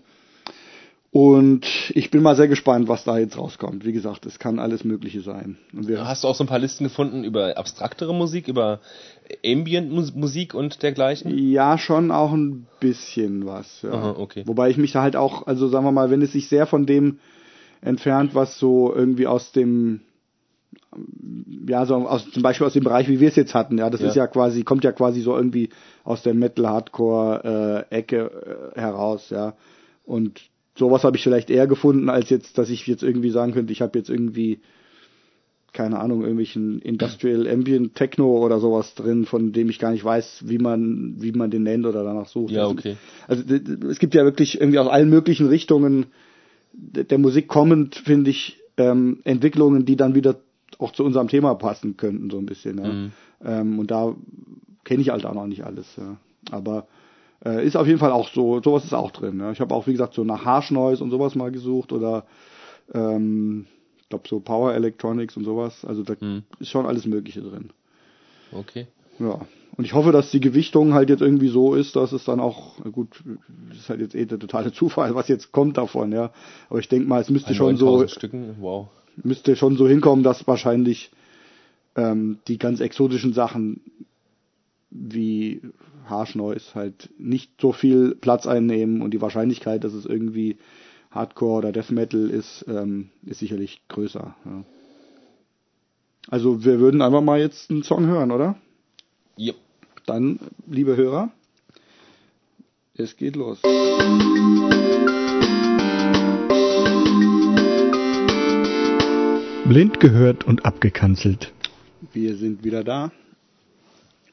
und 1.12 1.66
ich 1.96 2.12
bin 2.12 2.22
mal 2.22 2.36
sehr 2.36 2.48
gespannt, 2.48 2.88
was 2.88 3.04
da 3.04 3.18
jetzt 3.18 3.36
rauskommt. 3.36 3.84
Wie 3.84 3.94
gesagt, 3.94 4.28
es 4.28 4.38
kann 4.38 4.60
alles 4.60 4.84
Mögliche 4.84 5.22
sein. 5.22 5.58
Hast 5.98 6.24
du 6.24 6.28
auch 6.28 6.36
so 6.36 6.44
ein 6.44 6.48
paar 6.48 6.60
Listen 6.60 6.84
gefunden 6.84 7.24
über 7.24 7.58
abstraktere 7.58 8.14
Musik, 8.14 8.48
über 8.48 8.80
Ambient-Musik 9.44 10.54
und 10.54 10.84
dergleichen? 10.84 11.36
ja, 11.36 11.80
schon 11.80 12.12
auch 12.12 12.32
ein 12.32 12.68
bisschen 12.80 13.48
was. 13.48 13.82
Ja. 13.82 13.92
Aha, 13.92 14.16
okay. 14.20 14.44
Wobei 14.46 14.70
ich 14.70 14.78
mich 14.78 14.92
da 14.92 15.02
halt 15.02 15.16
auch, 15.16 15.48
also 15.48 15.68
sagen 15.68 15.84
wir 15.84 15.92
mal, 15.92 16.12
wenn 16.12 16.22
es 16.22 16.32
sich 16.32 16.48
sehr 16.48 16.68
von 16.68 16.86
dem 16.86 17.18
entfernt, 17.82 18.36
was 18.36 18.60
so 18.60 18.94
irgendwie 18.94 19.26
aus 19.26 19.52
dem 19.52 20.02
ja, 21.68 21.86
so 21.86 21.96
aus, 21.96 22.30
zum 22.32 22.44
Beispiel 22.44 22.68
aus 22.68 22.74
dem 22.74 22.84
Bereich, 22.84 23.08
wie 23.08 23.20
wir 23.20 23.28
es 23.28 23.36
jetzt 23.36 23.54
hatten, 23.54 23.78
ja, 23.78 23.90
das 23.90 24.02
Ja. 24.02 24.08
ist 24.08 24.16
ja 24.16 24.28
quasi, 24.28 24.64
kommt 24.64 24.84
ja 24.84 24.92
quasi 24.92 25.22
so 25.22 25.36
irgendwie 25.36 25.70
aus 26.04 26.24
der 26.24 26.34
Metal-Hardcore-Ecke 26.34 28.72
äh, 28.76 28.80
heraus, 28.80 29.30
ja. 29.30 29.54
Und 30.04 30.42
sowas 30.76 31.04
habe 31.04 31.18
ich 31.18 31.24
vielleicht 31.24 31.50
eher 31.52 31.68
gefunden, 31.68 32.10
als 32.10 32.30
jetzt, 32.30 32.58
dass 32.58 32.70
ich 32.70 32.88
jetzt 32.88 33.04
irgendwie 33.04 33.30
sagen 33.30 33.54
könnte, 33.54 33.72
ich 33.72 33.82
habe 33.82 33.98
jetzt 34.00 34.10
irgendwie, 34.10 34.60
keine 35.74 36.00
Ahnung, 36.00 36.22
irgendwelchen 36.22 36.80
Industrial 36.82 37.48
Ambient 37.48 37.94
Techno 37.96 38.44
oder 38.44 38.60
sowas 38.60 38.96
drin, 38.96 39.26
von 39.26 39.52
dem 39.52 39.70
ich 39.70 39.78
gar 39.78 39.92
nicht 39.92 40.04
weiß, 40.04 40.46
wie 40.48 40.58
man, 40.58 41.16
wie 41.20 41.32
man 41.34 41.52
den 41.52 41.64
nennt 41.64 41.86
oder 41.86 42.04
danach 42.04 42.28
sucht. 42.28 42.52
Ja, 42.52 42.68
okay. 42.68 42.96
Also 43.28 43.44
d- 43.44 43.62
es 43.88 44.00
gibt 44.00 44.16
ja 44.16 44.24
wirklich 44.24 44.60
irgendwie 44.60 44.80
aus 44.80 44.88
allen 44.88 45.10
möglichen 45.10 45.48
Richtungen 45.48 46.08
der 46.74 47.18
Musik 47.20 47.48
kommend, 47.48 47.96
finde 47.96 48.32
ich, 48.32 48.58
ähm, 48.78 49.20
Entwicklungen, 49.26 49.86
die 49.86 49.96
dann 49.96 50.16
wieder 50.16 50.40
auch 50.78 50.92
zu 50.92 51.04
unserem 51.04 51.28
Thema 51.28 51.56
passen 51.56 51.98
könnten, 51.98 52.30
so 52.30 52.38
ein 52.38 52.46
bisschen. 52.46 52.78
Ja. 52.78 52.88
Mhm. 52.88 53.12
Ähm, 53.44 53.80
und 53.80 53.92
da 53.92 54.16
kenne 54.84 55.02
ich 55.02 55.10
halt 55.10 55.26
auch 55.26 55.34
noch 55.34 55.48
nicht 55.48 55.64
alles. 55.64 55.88
Ja. 55.98 56.18
Aber 56.52 56.88
äh, 57.46 57.66
ist 57.66 57.76
auf 57.78 57.88
jeden 57.88 58.00
Fall 58.00 58.12
auch 58.12 58.30
so, 58.30 58.62
sowas 58.62 58.84
ist 58.84 58.94
auch 58.94 59.12
drin. 59.12 59.40
Ja. 59.40 59.52
Ich 59.52 59.60
habe 59.62 59.74
auch, 59.74 59.88
wie 59.88 59.92
gesagt, 59.94 60.14
so 60.14 60.24
nach 60.24 60.46
Harsh 60.46 60.72
Noise 60.72 61.04
und 61.04 61.10
sowas 61.12 61.36
mal 61.36 61.52
gesucht 61.52 61.92
oder 61.92 62.26
ähm, 62.94 63.66
ich 64.02 64.10
glaube 64.10 64.28
so 64.28 64.40
Power 64.40 64.74
Electronics 64.74 65.38
und 65.38 65.44
sowas. 65.44 65.86
Also 65.86 66.04
da 66.04 66.16
Mhm. 66.20 66.44
ist 66.60 66.70
schon 66.70 66.86
alles 66.86 67.06
Mögliche 67.06 67.42
drin. 67.42 67.70
Okay. 68.52 68.88
Ja. 69.20 69.40
Und 69.78 69.86
ich 69.86 69.94
hoffe, 69.94 70.12
dass 70.12 70.32
die 70.32 70.42
Gewichtung 70.42 70.94
halt 70.94 71.10
jetzt 71.10 71.22
irgendwie 71.22 71.48
so 71.48 71.74
ist, 71.74 71.96
dass 71.96 72.12
es 72.12 72.26
dann 72.26 72.42
auch, 72.42 72.84
gut, 72.92 73.24
das 73.70 73.78
ist 73.78 73.90
halt 73.90 74.02
jetzt 74.02 74.16
eh 74.16 74.26
der 74.26 74.40
totale 74.40 74.72
Zufall, 74.74 75.16
was 75.16 75.28
jetzt 75.30 75.52
kommt 75.54 75.78
davon, 75.78 76.12
ja. 76.12 76.32
Aber 76.70 76.80
ich 76.80 76.90
denke 76.90 77.08
mal, 77.08 77.22
es 77.22 77.30
müsste 77.30 77.54
schon 77.54 77.78
so, 77.78 77.86
9000 77.86 78.12
Stücken, 78.12 78.56
wow. 78.60 78.88
Müsste 79.24 79.56
schon 79.56 79.78
so 79.78 79.88
hinkommen, 79.88 80.24
dass 80.24 80.48
wahrscheinlich 80.48 81.12
ähm, 81.96 82.40
die 82.48 82.58
ganz 82.58 82.80
exotischen 82.80 83.34
Sachen 83.34 83.82
wie 84.92 85.62
Harsh 86.06 86.36
Noise 86.36 86.74
halt 86.76 87.10
nicht 87.18 87.52
so 87.62 87.72
viel 87.72 88.16
Platz 88.16 88.48
einnehmen 88.48 89.02
und 89.02 89.12
die 89.12 89.22
Wahrscheinlichkeit, 89.22 89.84
dass 89.84 89.94
es 89.94 90.06
irgendwie 90.06 90.58
Hardcore 91.12 91.58
oder 91.60 91.72
Death 91.72 91.92
Metal 91.92 92.30
ist, 92.30 92.66
ähm, 92.68 93.10
ist 93.26 93.40
sicherlich 93.40 93.82
größer. 93.88 94.36
Ja. 94.46 94.64
Also 96.30 96.64
wir 96.64 96.80
würden 96.80 97.02
einfach 97.02 97.22
mal 97.22 97.40
jetzt 97.40 97.72
einen 97.72 97.84
Song 97.84 98.06
hören, 98.06 98.32
oder? 98.32 98.56
Yep. 99.38 99.56
Dann, 100.06 100.40
liebe 100.68 100.96
Hörer, 100.96 101.32
es 102.96 103.16
geht 103.16 103.36
los. 103.36 103.60
Blind 109.70 110.00
gehört 110.00 110.48
und 110.48 110.66
abgekanzelt. 110.66 111.54
Wir 112.12 112.36
sind 112.38 112.64
wieder 112.64 112.84
da. 112.84 113.12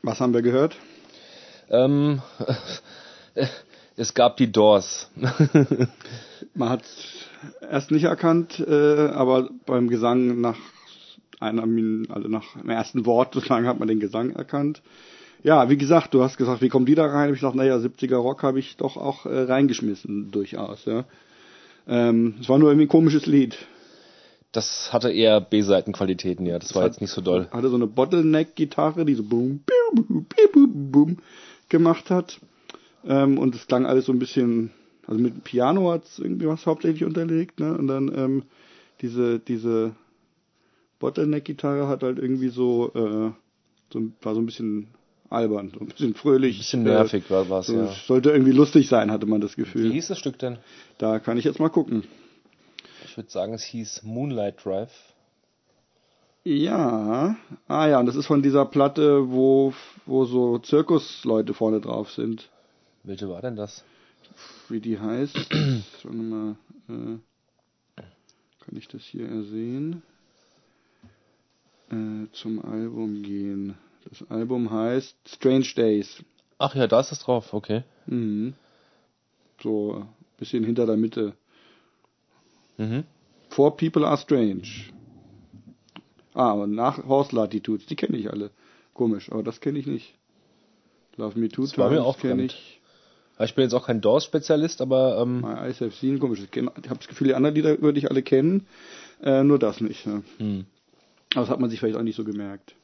Was 0.02 0.18
haben 0.18 0.32
wir 0.32 0.40
gehört? 0.40 0.78
Ähm, 1.68 2.22
es 3.98 4.14
gab 4.14 4.38
die 4.38 4.50
Doors. 4.50 5.10
Man 6.54 6.70
hat 6.70 6.84
erst 7.70 7.90
nicht 7.90 8.04
erkannt, 8.04 8.64
äh, 8.66 9.08
aber 9.08 9.50
beim 9.66 9.88
Gesang 9.88 10.40
nach 10.40 10.56
einer 11.38 11.66
Min 11.66 12.06
also 12.08 12.28
nach 12.28 12.58
dem 12.58 12.70
ersten 12.70 13.04
Wort 13.04 13.34
sozusagen 13.34 13.66
hat 13.66 13.78
man 13.78 13.88
den 13.88 14.00
Gesang 14.00 14.30
erkannt. 14.30 14.80
Ja, 15.42 15.68
wie 15.68 15.76
gesagt, 15.76 16.14
du 16.14 16.22
hast 16.22 16.38
gesagt, 16.38 16.62
wie 16.62 16.70
kommen 16.70 16.86
die 16.86 16.94
da 16.94 17.04
rein? 17.04 17.28
Hab 17.28 17.34
ich 17.34 17.40
gesagt, 17.40 17.56
naja, 17.56 17.76
70er 17.76 18.16
Rock 18.16 18.42
habe 18.42 18.58
ich 18.58 18.78
doch 18.78 18.96
auch 18.96 19.26
äh, 19.26 19.42
reingeschmissen, 19.42 20.30
durchaus, 20.30 20.86
ja. 20.86 21.04
Ähm, 21.86 22.36
es 22.40 22.48
war 22.48 22.58
nur 22.58 22.70
irgendwie 22.70 22.86
ein 22.86 22.88
komisches 22.88 23.26
Lied. 23.26 23.58
Das 24.56 24.90
hatte 24.90 25.12
eher 25.12 25.42
B-Seitenqualitäten, 25.42 26.46
ja. 26.46 26.58
Das 26.58 26.74
war 26.74 26.84
hat- 26.84 26.92
jetzt 26.92 27.02
nicht 27.02 27.10
so 27.10 27.20
doll. 27.20 27.46
Hatte 27.50 27.68
so 27.68 27.76
eine 27.76 27.86
Bottleneck-Gitarre, 27.86 29.04
die 29.04 29.14
so 29.14 29.22
boom, 29.22 29.60
boom, 29.92 30.06
boom, 30.06 30.26
boom, 30.52 30.90
boom 30.90 31.18
gemacht 31.68 32.08
hat. 32.08 32.40
Ähm, 33.06 33.36
und 33.36 33.54
es 33.54 33.66
klang 33.66 33.84
alles 33.84 34.06
so 34.06 34.12
ein 34.12 34.18
bisschen, 34.18 34.70
also 35.06 35.20
mit 35.20 35.34
dem 35.34 35.40
Piano 35.42 35.92
hat 35.92 36.04
es 36.06 36.18
irgendwie 36.18 36.46
was 36.46 36.64
hauptsächlich 36.64 37.04
unterlegt, 37.04 37.60
ne? 37.60 37.76
Und 37.76 37.86
dann 37.88 38.10
ähm, 38.16 38.42
diese, 39.02 39.40
diese 39.40 39.94
Bottleneck-Gitarre 41.00 41.86
hat 41.86 42.02
halt 42.02 42.18
irgendwie 42.18 42.48
so, 42.48 42.90
äh, 42.94 43.32
so, 43.92 44.00
war 44.22 44.34
so 44.34 44.40
ein 44.40 44.46
bisschen 44.46 44.88
albern, 45.28 45.70
so 45.74 45.80
ein 45.80 45.88
bisschen 45.88 46.14
fröhlich. 46.14 46.56
Ein 46.56 46.60
bisschen 46.60 46.82
nervig 46.84 47.24
äh, 47.26 47.30
war 47.30 47.50
was, 47.50 47.66
so, 47.66 47.74
ja. 47.76 47.92
Sollte 48.06 48.30
irgendwie 48.30 48.52
lustig 48.52 48.88
sein, 48.88 49.10
hatte 49.10 49.26
man 49.26 49.42
das 49.42 49.54
Gefühl. 49.54 49.90
Wie 49.90 49.92
hieß 49.92 50.08
das 50.08 50.18
Stück 50.18 50.38
denn? 50.38 50.56
Da 50.96 51.18
kann 51.18 51.36
ich 51.36 51.44
jetzt 51.44 51.60
mal 51.60 51.68
gucken. 51.68 52.04
Ich 53.16 53.18
würde 53.18 53.30
sagen, 53.30 53.54
es 53.54 53.64
hieß 53.64 54.02
Moonlight 54.02 54.62
Drive. 54.62 54.92
Ja, 56.44 57.34
ah 57.66 57.88
ja, 57.88 57.98
und 57.98 58.04
das 58.04 58.14
ist 58.14 58.26
von 58.26 58.42
dieser 58.42 58.66
Platte, 58.66 59.30
wo, 59.30 59.72
wo 60.04 60.26
so 60.26 60.58
Zirkusleute 60.58 61.54
vorne 61.54 61.80
drauf 61.80 62.10
sind. 62.10 62.50
Welche 63.04 63.26
war 63.30 63.40
denn 63.40 63.56
das? 63.56 63.82
Wie 64.68 64.80
die 64.80 65.00
heißt. 65.00 65.34
Schon 66.02 66.28
mal, 66.28 66.56
äh, 66.90 67.16
kann 67.96 68.76
ich 68.76 68.86
das 68.86 69.00
hier 69.00 69.26
ersehen? 69.26 70.02
Äh, 71.90 72.30
zum 72.32 72.62
Album 72.66 73.22
gehen. 73.22 73.78
Das 74.10 74.30
Album 74.30 74.70
heißt 74.70 75.16
Strange 75.26 75.68
Days. 75.74 76.22
Ach 76.58 76.74
ja, 76.74 76.86
da 76.86 77.00
ist 77.00 77.12
es 77.12 77.20
drauf, 77.20 77.54
okay. 77.54 77.82
Mhm. 78.04 78.52
So 79.62 80.02
ein 80.02 80.08
bisschen 80.36 80.64
hinter 80.64 80.84
der 80.84 80.98
Mitte. 80.98 81.32
Mhm. 82.78 83.04
Four 83.50 83.76
People 83.76 84.06
Are 84.06 84.16
Strange. 84.16 84.68
Ah, 86.34 86.52
und 86.52 86.74
nach 86.74 87.04
Horse 87.06 87.34
Latitudes, 87.34 87.86
die 87.86 87.96
kenne 87.96 88.18
ich 88.18 88.30
alle. 88.30 88.50
Komisch, 88.92 89.30
aber 89.32 89.42
das 89.42 89.60
kenne 89.60 89.78
ich 89.78 89.86
nicht. 89.86 90.14
Love 91.16 91.38
Me 91.38 91.48
Two 91.48 91.62
das 91.62 91.78
war 91.78 91.90
mir 91.90 92.04
auch 92.04 92.18
kenne 92.18 92.44
ich. 92.44 92.80
Ich 93.38 93.54
bin 93.54 93.64
jetzt 93.64 93.74
auch 93.74 93.86
kein 93.86 94.00
Doors-Spezialist, 94.00 94.80
aber... 94.80 95.18
Ähm 95.20 95.42
My 95.42 95.54
Eyes 95.66 95.80
Have 95.80 95.90
Seen, 95.90 96.18
komisch. 96.18 96.40
Ich, 96.40 96.62
habe 96.62 96.80
das 96.82 97.08
Gefühl, 97.08 97.28
die 97.28 97.34
anderen 97.34 97.54
Lieder 97.54 97.80
würde 97.82 97.98
ich 97.98 98.10
alle 98.10 98.22
kennen, 98.22 98.66
äh, 99.22 99.42
nur 99.42 99.58
das 99.58 99.80
nicht. 99.80 100.06
Ja. 100.06 100.22
Hm. 100.38 100.64
Aber 101.34 101.42
das 101.42 101.50
hat 101.50 101.60
man 101.60 101.68
sich 101.68 101.80
vielleicht 101.80 101.98
auch 101.98 102.02
nicht 102.02 102.16
so 102.16 102.24
gemerkt, 102.24 102.74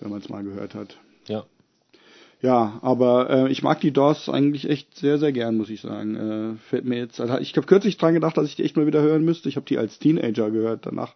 wenn 0.00 0.10
man 0.10 0.20
es 0.20 0.28
mal 0.28 0.42
gehört 0.42 0.74
hat. 0.74 0.96
Ja. 1.28 1.44
Ja, 2.40 2.78
aber 2.82 3.30
äh, 3.30 3.50
ich 3.50 3.62
mag 3.62 3.80
die 3.80 3.90
Doors 3.90 4.28
eigentlich 4.28 4.68
echt 4.70 4.96
sehr, 4.96 5.18
sehr 5.18 5.32
gern, 5.32 5.56
muss 5.56 5.70
ich 5.70 5.80
sagen. 5.80 6.14
Äh, 6.14 6.56
fällt 6.68 6.84
mir 6.84 6.98
jetzt, 6.98 7.20
also 7.20 7.36
ich 7.38 7.56
habe 7.56 7.66
kürzlich 7.66 7.96
dran 7.96 8.14
gedacht, 8.14 8.36
dass 8.36 8.46
ich 8.46 8.54
die 8.54 8.64
echt 8.64 8.76
mal 8.76 8.86
wieder 8.86 9.02
hören 9.02 9.24
müsste. 9.24 9.48
Ich 9.48 9.56
habe 9.56 9.66
die 9.66 9.78
als 9.78 9.98
Teenager 9.98 10.50
gehört, 10.50 10.86
danach 10.86 11.14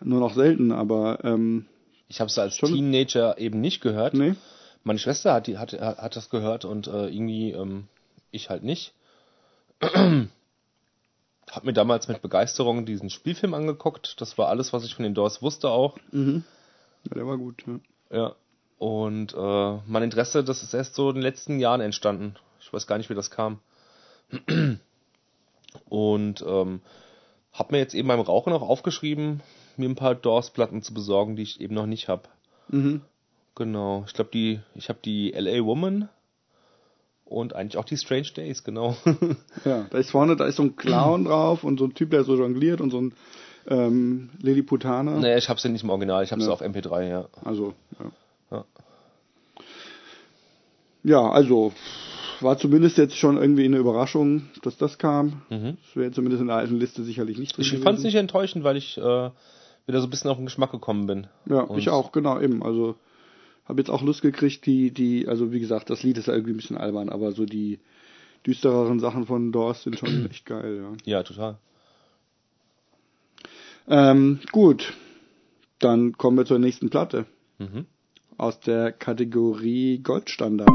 nur 0.00 0.20
noch 0.20 0.34
selten, 0.34 0.72
aber 0.72 1.24
ähm, 1.24 1.66
ich 2.08 2.20
habe 2.20 2.28
es 2.28 2.38
als 2.38 2.56
Teenager 2.56 3.38
eben 3.38 3.60
nicht 3.60 3.82
gehört. 3.82 4.14
Nee. 4.14 4.34
Meine 4.82 4.98
Schwester 4.98 5.34
hat, 5.34 5.46
die, 5.46 5.58
hat, 5.58 5.72
hat 5.72 6.16
das 6.16 6.30
gehört 6.30 6.64
und 6.64 6.86
äh, 6.86 7.08
irgendwie 7.08 7.50
ähm, 7.50 7.88
ich 8.30 8.48
halt 8.48 8.62
nicht. 8.62 8.94
hab 9.82 11.64
mir 11.64 11.72
damals 11.72 12.08
mit 12.08 12.22
Begeisterung 12.22 12.86
diesen 12.86 13.10
Spielfilm 13.10 13.52
angeguckt. 13.54 14.20
Das 14.20 14.38
war 14.38 14.48
alles, 14.48 14.72
was 14.72 14.84
ich 14.84 14.94
von 14.94 15.02
den 15.02 15.14
Doors 15.14 15.42
wusste 15.42 15.68
auch. 15.68 15.98
Mhm. 16.12 16.44
Ja, 17.04 17.14
der 17.14 17.26
war 17.26 17.36
gut. 17.36 17.64
Ja. 17.66 18.16
ja. 18.16 18.34
Und 18.78 19.34
äh, 19.34 19.78
mein 19.86 20.02
Interesse, 20.02 20.44
das 20.44 20.62
ist 20.62 20.74
erst 20.74 20.94
so 20.94 21.08
in 21.08 21.16
den 21.16 21.22
letzten 21.22 21.58
Jahren 21.60 21.80
entstanden. 21.80 22.34
Ich 22.60 22.72
weiß 22.72 22.86
gar 22.86 22.98
nicht, 22.98 23.08
wie 23.10 23.14
das 23.14 23.30
kam. 23.30 23.60
Und 25.88 26.44
ähm, 26.46 26.80
hab 27.52 27.72
mir 27.72 27.78
jetzt 27.78 27.94
eben 27.94 28.08
beim 28.08 28.20
Rauchen 28.20 28.52
auch 28.52 28.62
aufgeschrieben, 28.62 29.40
mir 29.76 29.88
ein 29.88 29.94
paar 29.94 30.14
Doors-Platten 30.14 30.82
zu 30.82 30.92
besorgen, 30.92 31.36
die 31.36 31.42
ich 31.42 31.60
eben 31.60 31.74
noch 31.74 31.86
nicht 31.86 32.08
habe. 32.08 32.24
Mhm. 32.68 33.02
Genau. 33.54 34.04
Ich 34.06 34.12
glaube, 34.12 34.30
die, 34.32 34.60
ich 34.74 34.88
habe 34.88 34.98
die 35.04 35.30
LA 35.30 35.64
Woman 35.64 36.08
und 37.24 37.54
eigentlich 37.54 37.78
auch 37.78 37.84
die 37.84 37.96
Strange 37.96 38.30
Days, 38.34 38.62
genau. 38.62 38.96
ja, 39.64 39.86
da 39.90 39.98
ist 39.98 40.10
vorne, 40.10 40.36
da 40.36 40.46
ist 40.46 40.56
so 40.56 40.62
ein 40.62 40.76
Clown 40.76 41.24
drauf 41.24 41.64
und 41.64 41.78
so 41.78 41.86
ein 41.86 41.94
Typ, 41.94 42.10
der 42.10 42.24
so 42.24 42.36
jongliert 42.36 42.80
und 42.80 42.90
so 42.90 43.00
ein 43.00 43.14
ähm, 43.68 44.30
Lilliputaner. 44.40 45.18
Naja, 45.18 45.36
ich 45.36 45.48
habe 45.48 45.60
sie 45.60 45.68
nicht 45.70 45.82
im 45.82 45.90
Original, 45.90 46.22
ich 46.22 46.32
habe 46.32 46.42
sie 46.42 46.48
ja. 46.48 46.52
auf 46.52 46.62
MP3, 46.62 47.08
ja. 47.08 47.28
Also, 47.44 47.74
ja. 47.98 48.10
Ja. 48.50 48.64
Ja, 51.02 51.30
also 51.30 51.72
war 52.40 52.58
zumindest 52.58 52.98
jetzt 52.98 53.16
schon 53.16 53.36
irgendwie 53.36 53.64
eine 53.64 53.78
Überraschung, 53.78 54.48
dass 54.62 54.76
das 54.76 54.98
kam. 54.98 55.42
Mhm. 55.48 55.76
Das 55.82 55.96
wäre 55.96 56.10
zumindest 56.10 56.40
in 56.40 56.48
der 56.48 56.56
alten 56.56 56.76
Liste 56.76 57.04
sicherlich 57.04 57.38
nicht 57.38 57.56
drin. 57.56 57.64
Ich 57.64 57.78
fand 57.78 57.98
es 57.98 58.04
nicht 58.04 58.16
enttäuschend, 58.16 58.64
weil 58.64 58.76
ich 58.76 58.98
äh, 58.98 59.30
wieder 59.86 60.00
so 60.00 60.06
ein 60.06 60.10
bisschen 60.10 60.30
auf 60.30 60.36
den 60.36 60.46
Geschmack 60.46 60.72
gekommen 60.72 61.06
bin. 61.06 61.28
Ja, 61.48 61.60
Und 61.60 61.78
ich 61.78 61.88
auch, 61.90 62.12
genau, 62.12 62.40
eben. 62.40 62.62
Also 62.62 62.96
habe 63.64 63.80
jetzt 63.80 63.90
auch 63.90 64.02
Lust 64.02 64.22
gekriegt, 64.22 64.66
die, 64.66 64.90
die, 64.90 65.28
also 65.28 65.52
wie 65.52 65.60
gesagt, 65.60 65.90
das 65.90 66.02
Lied 66.02 66.18
ist 66.18 66.26
ja 66.26 66.34
irgendwie 66.34 66.52
ein 66.52 66.56
bisschen 66.56 66.76
albern, 66.76 67.08
aber 67.08 67.32
so 67.32 67.46
die 67.46 67.78
düstereren 68.46 69.00
Sachen 69.00 69.26
von 69.26 69.52
Doors 69.52 69.82
sind 69.82 69.98
schon 69.98 70.26
echt 70.30 70.46
geil, 70.46 70.80
ja. 70.82 71.18
Ja, 71.18 71.22
total. 71.22 71.58
Ähm, 73.88 74.40
gut, 74.52 74.92
dann 75.78 76.16
kommen 76.16 76.36
wir 76.36 76.44
zur 76.44 76.58
nächsten 76.58 76.90
Platte. 76.90 77.26
Mhm. 77.58 77.86
Aus 78.38 78.60
der 78.60 78.92
Kategorie 78.92 79.98
Goldstandard. 80.02 80.68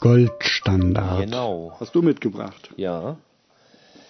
Goldstandard. 0.00 1.20
Genau. 1.20 1.76
Hast 1.78 1.94
du 1.94 2.00
mitgebracht? 2.00 2.70
Ja. 2.76 3.18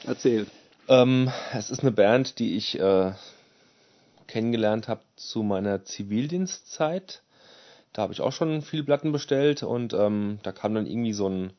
Erzähl. 0.06 0.46
Ähm, 0.86 1.28
es 1.52 1.70
ist 1.70 1.80
eine 1.80 1.90
Band, 1.90 2.38
die 2.38 2.56
ich 2.56 2.78
äh, 2.78 3.10
kennengelernt 4.28 4.86
habe 4.86 5.02
zu 5.16 5.42
meiner 5.42 5.84
Zivildienstzeit. 5.84 7.22
Da 7.92 8.02
habe 8.02 8.12
ich 8.12 8.20
auch 8.20 8.32
schon 8.32 8.62
viele 8.62 8.84
Platten 8.84 9.12
bestellt 9.12 9.62
und 9.62 9.92
ähm, 9.92 10.38
da 10.42 10.52
kam 10.52 10.74
dann 10.74 10.86
irgendwie 10.86 11.12
so 11.12 11.28
ein, 11.28 11.52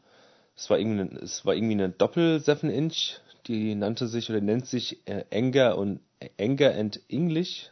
es 0.56 0.70
war 0.70 0.80
irgendwie, 0.80 1.02
eine, 1.02 1.20
es 1.20 1.46
war 1.46 1.56
irgendwie 1.56 1.74
eine 1.74 1.90
Doppel 1.90 2.40
7 2.40 2.70
Inch, 2.70 3.20
die 3.48 3.76
nannte 3.76 4.08
sich 4.08 4.30
oder 4.30 4.42
nennt 4.42 4.66
sich 4.66 5.00
äh, 5.06 5.26
Anger 5.32 5.78
und 5.78 6.00
Anger 6.40 6.74
and 6.76 7.02
English 7.10 7.70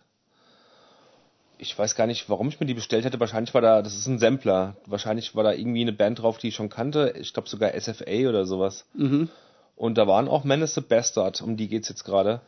ich 1.62 1.78
weiß 1.78 1.93
gar 1.93 2.07
nicht, 2.07 2.28
warum 2.28 2.47
ich 2.49 2.59
mir 2.59 2.66
die 2.66 2.74
bestellt 2.74 3.05
hätte. 3.05 3.20
Wahrscheinlich 3.20 3.53
war 3.53 3.62
da, 3.62 3.84
das 3.84 3.95
ist 3.95 4.07
ein 4.07 4.18
Sampler. 4.18 4.78
Wahrscheinlich 4.88 5.36
war 5.36 5.43
da 5.43 5.53
irgendwie 5.53 5.82
eine 5.82 5.93
Band 5.93 6.20
drauf, 6.20 6.39
die 6.39 6.47
ich 6.47 6.55
schon 6.55 6.70
kannte. 6.70 7.14
Ich 7.20 7.34
glaube 7.34 7.47
sogar 7.47 7.80
SFA 7.80 8.28
oder 8.28 8.45
sowas. 8.45 8.86
Mhm. 8.95 9.30
Und 9.76 9.97
da 9.99 10.07
waren 10.07 10.28
auch 10.28 10.43
Menace 10.43 10.74
the 10.74 10.82
Bastard, 10.82 11.39
um 11.41 11.57
die 11.57 11.68
geht's 11.68 11.88
jetzt 11.88 12.03
gerade, 12.03 12.41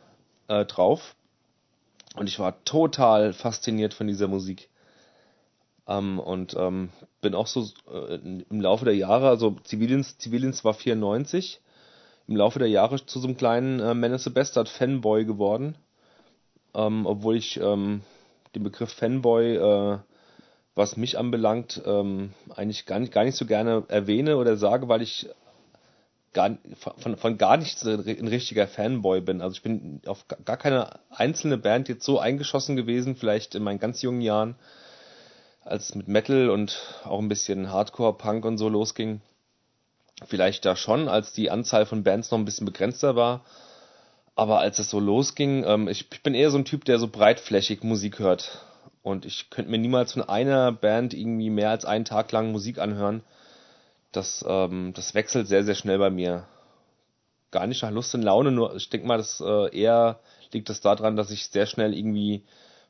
äh, 0.48 0.66
drauf. 0.66 1.16
Und 2.16 2.28
ich 2.28 2.40
war 2.40 2.64
total 2.66 3.34
fasziniert 3.34 3.94
von 3.94 4.08
dieser 4.08 4.28
Musik. 4.28 4.68
Ähm, 5.88 6.20
und 6.20 6.56
ähm, 6.58 6.90
bin 7.22 7.36
auch 7.36 7.48
so 7.48 7.68
äh, 7.92 8.16
im 8.16 8.62
Laufe 8.62 8.86
der 8.86 8.96
Jahre, 8.96 9.28
also 9.28 9.56
Zivildienst, 9.64 10.22
Zivildienst 10.22 10.64
war 10.64 10.74
94, 10.74 11.62
im 12.28 12.36
Laufe 12.36 12.60
der 12.60 12.70
Jahre 12.70 13.06
zu 13.06 13.20
so 13.20 13.28
einem 13.28 13.38
kleinen 13.38 13.80
äh, 13.80 13.94
Menace 13.94 14.24
the 14.26 14.30
Bastard 14.30 14.70
Fanboy 14.70 15.26
geworden. 15.26 15.76
Ähm, 16.74 17.06
obwohl 17.06 17.36
ich 17.36 17.60
ähm, 17.60 18.02
den 18.56 18.64
Begriff 18.64 18.92
Fanboy, 18.94 19.56
äh, 19.56 20.00
was 20.76 20.98
mich 20.98 21.18
anbelangt, 21.20 21.82
ähm, 21.86 22.34
eigentlich 22.56 22.86
gar 22.86 23.00
nicht, 23.00 23.14
gar 23.14 23.24
nicht 23.26 23.36
so 23.36 23.46
gerne 23.46 23.84
erwähne 23.90 24.38
oder 24.38 24.58
sage, 24.58 24.88
weil 24.88 25.02
ich 25.02 25.30
gar, 26.34 26.58
von, 26.98 27.16
von 27.18 27.38
gar 27.38 27.58
nichts 27.58 27.86
ein 27.86 28.28
richtiger 28.28 28.68
Fanboy 28.68 29.22
bin. 29.22 29.42
Also 29.42 29.56
ich 29.56 29.62
bin 29.62 30.02
auf 30.06 30.26
gar 30.46 30.58
keine 30.58 31.00
einzelne 31.12 31.58
Band 31.58 31.90
jetzt 31.90 32.06
so 32.06 32.20
eingeschossen 32.20 32.76
gewesen, 32.76 33.16
vielleicht 33.16 33.54
in 33.54 33.64
meinen 33.64 33.80
ganz 33.80 34.02
jungen 34.02 34.22
Jahren, 34.22 34.56
als 35.66 35.90
es 35.90 35.96
mit 35.96 36.08
Metal 36.08 36.50
und 36.50 36.78
auch 37.04 37.20
ein 37.20 37.30
bisschen 37.30 37.72
Hardcore, 37.72 38.18
Punk 38.18 38.46
und 38.46 38.58
so 38.58 38.70
losging. 38.70 39.22
Vielleicht 40.26 40.66
da 40.66 40.76
schon, 40.76 41.08
als 41.08 41.34
die 41.34 41.50
Anzahl 41.50 41.86
von 41.86 42.04
Bands 42.04 42.32
noch 42.32 42.38
ein 42.38 42.46
bisschen 42.46 42.66
begrenzter 42.66 43.16
war. 43.16 43.44
Aber 44.36 44.60
als 44.60 44.80
es 44.80 44.90
so 44.90 45.00
losging, 45.00 45.64
ähm, 45.66 45.88
ich, 45.88 46.08
ich 46.12 46.24
bin 46.24 46.34
eher 46.34 46.50
so 46.50 46.58
ein 46.58 46.66
Typ, 46.66 46.86
der 46.86 46.98
so 47.00 47.08
breitflächig 47.08 47.84
Musik 47.84 48.20
hört. 48.20 48.60
Und 49.02 49.26
ich 49.26 49.50
könnte 49.50 49.70
mir 49.70 49.78
niemals 49.78 50.14
von 50.14 50.24
einer 50.24 50.72
Band 50.72 51.14
irgendwie 51.14 51.50
mehr 51.50 51.70
als 51.70 51.86
einen 51.86 52.06
Tag 52.06 52.32
lang 52.32 52.52
Musik 52.52 52.80
anhören. 52.80 53.24
Das, 54.12 54.44
ähm, 54.48 54.94
das 54.96 55.14
wechselt 55.14 55.48
sehr, 55.48 55.64
sehr 55.64 55.76
schnell 55.76 56.00
bei 56.00 56.10
mir. 56.10 56.46
Gar 57.52 57.68
nicht 57.68 57.84
nach 57.84 57.92
Lust 57.92 58.16
und 58.16 58.22
Laune, 58.22 58.52
nur 58.52 58.76
ich 58.76 58.90
denke 58.90 59.08
mal, 59.08 59.18
das 59.18 59.42
äh, 59.46 59.78
eher 59.78 60.20
liegt 60.52 60.70
das 60.70 60.82
daran, 60.82 61.16
dass 61.16 61.32
ich 61.32 61.48
sehr 61.48 61.66
schnell 61.66 61.94
irgendwie 61.94 62.44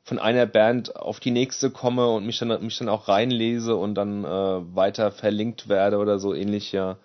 von 0.04 0.18
einer 0.18 0.46
Band 0.46 0.96
auf 0.96 1.18
die 1.18 1.30
nächste 1.30 1.70
komme 1.70 2.08
und 2.08 2.26
mich 2.26 2.38
dann, 2.38 2.62
mich 2.62 2.78
dann 2.78 2.88
auch 2.88 3.08
reinlese 3.08 3.74
und 3.74 3.94
dann 3.94 4.24
äh, 4.24 4.76
weiter 4.76 5.10
verlinkt 5.10 5.68
werde 5.68 5.98
oder 5.98 6.18
so 6.18 6.34
ähnlich, 6.34 6.72
ja 6.72 6.98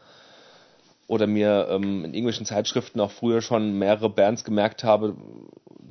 oder 1.10 1.26
mir 1.26 1.68
ähm, 1.72 2.06
in 2.06 2.14
englischen 2.14 2.46
Zeitschriften 2.46 3.00
auch 3.00 3.10
früher 3.10 3.42
schon 3.42 3.80
mehrere 3.80 4.12
Bands 4.12 4.44
gemerkt 4.44 4.84
habe, 4.84 5.16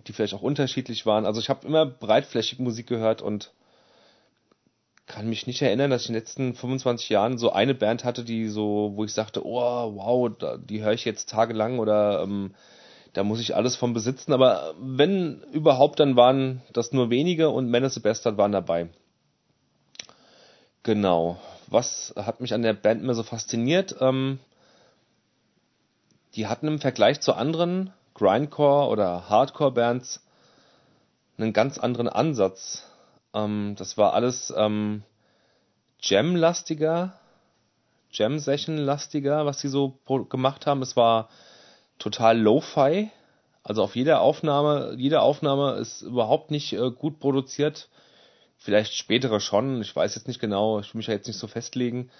die 0.06 0.12
vielleicht 0.12 0.32
auch 0.32 0.42
unterschiedlich 0.42 1.06
waren. 1.06 1.26
Also 1.26 1.40
ich 1.40 1.50
habe 1.50 1.66
immer 1.66 1.84
breitflächig 1.86 2.60
Musik 2.60 2.86
gehört 2.86 3.20
und 3.20 3.52
kann 5.06 5.28
mich 5.28 5.48
nicht 5.48 5.60
erinnern, 5.60 5.90
dass 5.90 6.02
ich 6.02 6.08
in 6.08 6.12
den 6.12 6.20
letzten 6.20 6.54
25 6.54 7.08
Jahren 7.08 7.36
so 7.36 7.50
eine 7.50 7.74
Band 7.74 8.04
hatte, 8.04 8.22
die 8.22 8.46
so, 8.46 8.92
wo 8.94 9.04
ich 9.04 9.12
sagte, 9.12 9.44
oh, 9.44 9.96
wow, 9.96 10.30
die 10.64 10.84
höre 10.84 10.92
ich 10.92 11.04
jetzt 11.04 11.28
tagelang 11.28 11.80
oder 11.80 12.22
ähm, 12.22 12.54
da 13.12 13.24
muss 13.24 13.40
ich 13.40 13.56
alles 13.56 13.76
von 13.76 13.92
besitzen. 13.92 14.32
Aber 14.32 14.74
wenn 14.80 15.42
überhaupt, 15.52 16.00
dann 16.00 16.16
waren 16.16 16.62
das 16.72 16.92
nur 16.92 17.10
wenige 17.10 17.50
und 17.50 17.70
Menace 17.70 17.94
the 17.94 18.00
Bastard 18.00 18.36
waren 18.36 18.52
dabei. 18.52 18.88
Genau. 20.82 21.38
was 21.66 22.14
hat 22.16 22.40
mich 22.40 22.54
an 22.54 22.62
der 22.62 22.72
Band 22.72 23.02
immer 23.02 23.14
so 23.14 23.22
fasziniert? 23.22 23.96
Ähm, 24.00 24.38
die 26.34 26.46
hatten 26.46 26.66
im 26.66 26.78
Vergleich 26.78 27.20
zu 27.20 27.34
anderen 27.34 27.92
Grindcore 28.14 28.88
oder 28.88 29.28
Hardcore-Bands 29.28 30.24
einen 31.36 31.52
ganz 31.52 31.78
anderen 31.78 32.08
Ansatz. 32.08 32.84
Ähm, 33.34 33.74
das 33.76 33.98
war 33.98 34.14
alles 34.14 34.52
ähm, 34.56 35.02
Jam-lastiger, 36.00 37.14
Jam-Session-lastiger, 38.12 39.46
was 39.46 39.60
sie 39.60 39.68
so 39.68 39.98
gemacht 40.28 40.66
haben. 40.66 40.82
Es 40.82 40.96
war 40.96 41.28
total 41.98 42.38
Lo-Fi. 42.38 43.10
Also 43.62 43.82
auf 43.82 43.96
jeder 43.96 44.20
Aufnahme, 44.20 44.94
jede 44.96 45.20
Aufnahme 45.20 45.72
ist 45.74 46.02
überhaupt 46.02 46.50
nicht 46.50 46.72
äh, 46.72 46.90
gut 46.90 47.20
produziert. 47.20 47.88
Vielleicht 48.56 48.94
spätere 48.94 49.40
schon, 49.40 49.80
ich 49.82 49.94
weiß 49.94 50.14
jetzt 50.14 50.26
nicht 50.26 50.40
genau, 50.40 50.80
ich 50.80 50.92
will 50.92 50.98
mich 50.98 51.06
ja 51.06 51.14
jetzt 51.14 51.28
nicht 51.28 51.38
so 51.38 51.46
festlegen. 51.46 52.10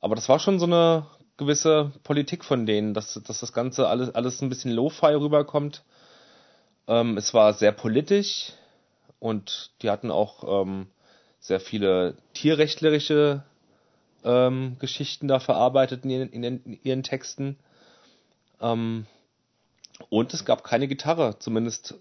Aber 0.00 0.14
das 0.14 0.28
war 0.28 0.38
schon 0.38 0.58
so 0.58 0.66
eine 0.66 1.06
gewisse 1.36 1.92
Politik 2.02 2.44
von 2.44 2.66
denen, 2.66 2.94
dass, 2.94 3.14
dass 3.14 3.40
das 3.40 3.52
Ganze 3.52 3.88
alles, 3.88 4.14
alles 4.14 4.42
ein 4.42 4.48
bisschen 4.48 4.72
Lo-Fi 4.72 5.14
rüberkommt. 5.14 5.84
Ähm, 6.88 7.16
es 7.16 7.32
war 7.32 7.52
sehr 7.52 7.72
politisch 7.72 8.52
und 9.18 9.70
die 9.82 9.90
hatten 9.90 10.10
auch 10.10 10.62
ähm, 10.62 10.88
sehr 11.38 11.60
viele 11.60 12.16
tierrechtlerische 12.34 13.44
ähm, 14.24 14.76
Geschichten 14.78 15.28
da 15.28 15.38
verarbeitet 15.38 16.04
in 16.04 16.10
ihren, 16.10 16.28
in 16.30 16.80
ihren 16.82 17.02
Texten. 17.02 17.58
Ähm, 18.62 19.06
und 20.08 20.32
es 20.32 20.44
gab 20.44 20.64
keine 20.64 20.88
Gitarre, 20.88 21.38
zumindest, 21.38 21.94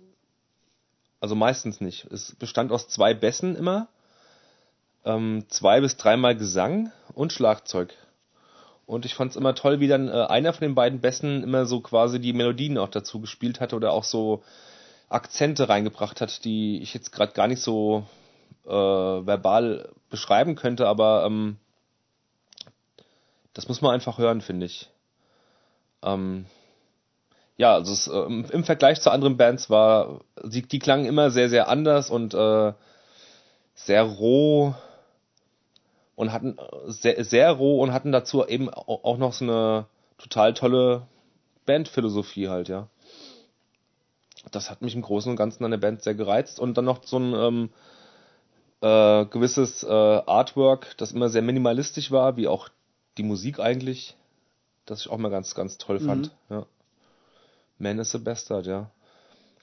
also 1.19 1.35
meistens 1.35 1.81
nicht. 1.81 2.05
Es 2.05 2.35
bestand 2.35 2.71
aus 2.71 2.87
zwei 2.87 3.13
Bässen 3.13 3.55
immer, 3.55 3.87
ähm, 5.03 5.45
zwei 5.49 5.81
bis 5.81 5.97
dreimal 5.97 6.35
Gesang 6.35 6.91
und 7.13 7.33
Schlagzeug. 7.33 7.93
Und 8.85 9.05
ich 9.05 9.15
fand 9.15 9.31
es 9.31 9.37
immer 9.37 9.55
toll, 9.55 9.79
wie 9.79 9.87
dann 9.87 10.07
äh, 10.07 10.11
einer 10.11 10.53
von 10.53 10.61
den 10.61 10.75
beiden 10.75 11.01
Bässen 11.01 11.43
immer 11.43 11.65
so 11.65 11.79
quasi 11.81 12.19
die 12.19 12.33
Melodien 12.33 12.77
auch 12.77 12.89
dazu 12.89 13.19
gespielt 13.19 13.59
hatte 13.59 13.75
oder 13.75 13.93
auch 13.93 14.03
so 14.03 14.43
Akzente 15.09 15.69
reingebracht 15.69 16.21
hat, 16.21 16.43
die 16.45 16.81
ich 16.81 16.93
jetzt 16.93 17.11
gerade 17.11 17.33
gar 17.33 17.47
nicht 17.47 17.61
so 17.61 18.05
äh, 18.65 18.69
verbal 18.69 19.89
beschreiben 20.09 20.55
könnte, 20.55 20.87
aber 20.87 21.25
ähm, 21.25 21.57
das 23.53 23.67
muss 23.67 23.81
man 23.81 23.93
einfach 23.93 24.17
hören, 24.17 24.41
finde 24.41 24.65
ich. 24.65 24.90
Ähm, 26.03 26.45
ja, 27.57 27.75
also 27.75 27.93
es, 27.93 28.07
äh, 28.07 28.53
im 28.53 28.63
Vergleich 28.63 29.01
zu 29.01 29.11
anderen 29.11 29.37
Bands 29.37 29.69
war, 29.69 30.21
die, 30.43 30.63
die 30.63 30.79
klangen 30.79 31.05
immer 31.05 31.29
sehr, 31.31 31.49
sehr 31.49 31.67
anders 31.67 32.09
und 32.09 32.33
äh, 32.33 32.73
sehr 33.75 34.03
roh 34.03 34.73
und 36.15 36.31
hatten 36.31 36.57
sehr, 36.87 37.23
sehr 37.23 37.51
roh 37.51 37.81
und 37.81 37.93
hatten 37.93 38.11
dazu 38.11 38.45
eben 38.45 38.69
auch 38.69 39.17
noch 39.17 39.33
so 39.33 39.45
eine 39.45 39.85
total 40.17 40.53
tolle 40.53 41.07
Bandphilosophie 41.65 42.49
halt, 42.49 42.69
ja. 42.69 42.87
Das 44.51 44.71
hat 44.71 44.81
mich 44.81 44.95
im 44.95 45.03
Großen 45.03 45.29
und 45.29 45.35
Ganzen 45.35 45.63
an 45.63 45.71
der 45.71 45.77
Band 45.77 46.01
sehr 46.01 46.15
gereizt 46.15 46.59
und 46.59 46.77
dann 46.77 46.85
noch 46.85 47.03
so 47.03 47.17
ein 47.17 47.33
ähm, 47.33 47.69
äh, 48.81 49.25
gewisses 49.25 49.83
äh, 49.83 49.87
Artwork, 49.87 50.95
das 50.97 51.11
immer 51.11 51.29
sehr 51.29 51.43
minimalistisch 51.43 52.11
war, 52.11 52.37
wie 52.37 52.47
auch 52.47 52.69
die 53.17 53.23
Musik 53.23 53.59
eigentlich, 53.59 54.15
das 54.85 55.01
ich 55.01 55.09
auch 55.09 55.17
mal 55.17 55.29
ganz, 55.29 55.55
ganz 55.55 55.77
toll 55.77 55.99
fand. 55.99 56.31
Mhm. 56.49 56.55
Ja. 56.55 56.65
Man 57.77 57.99
is 57.99 58.15
a 58.15 58.17
Bastard, 58.17 58.65
ja. 58.65 58.91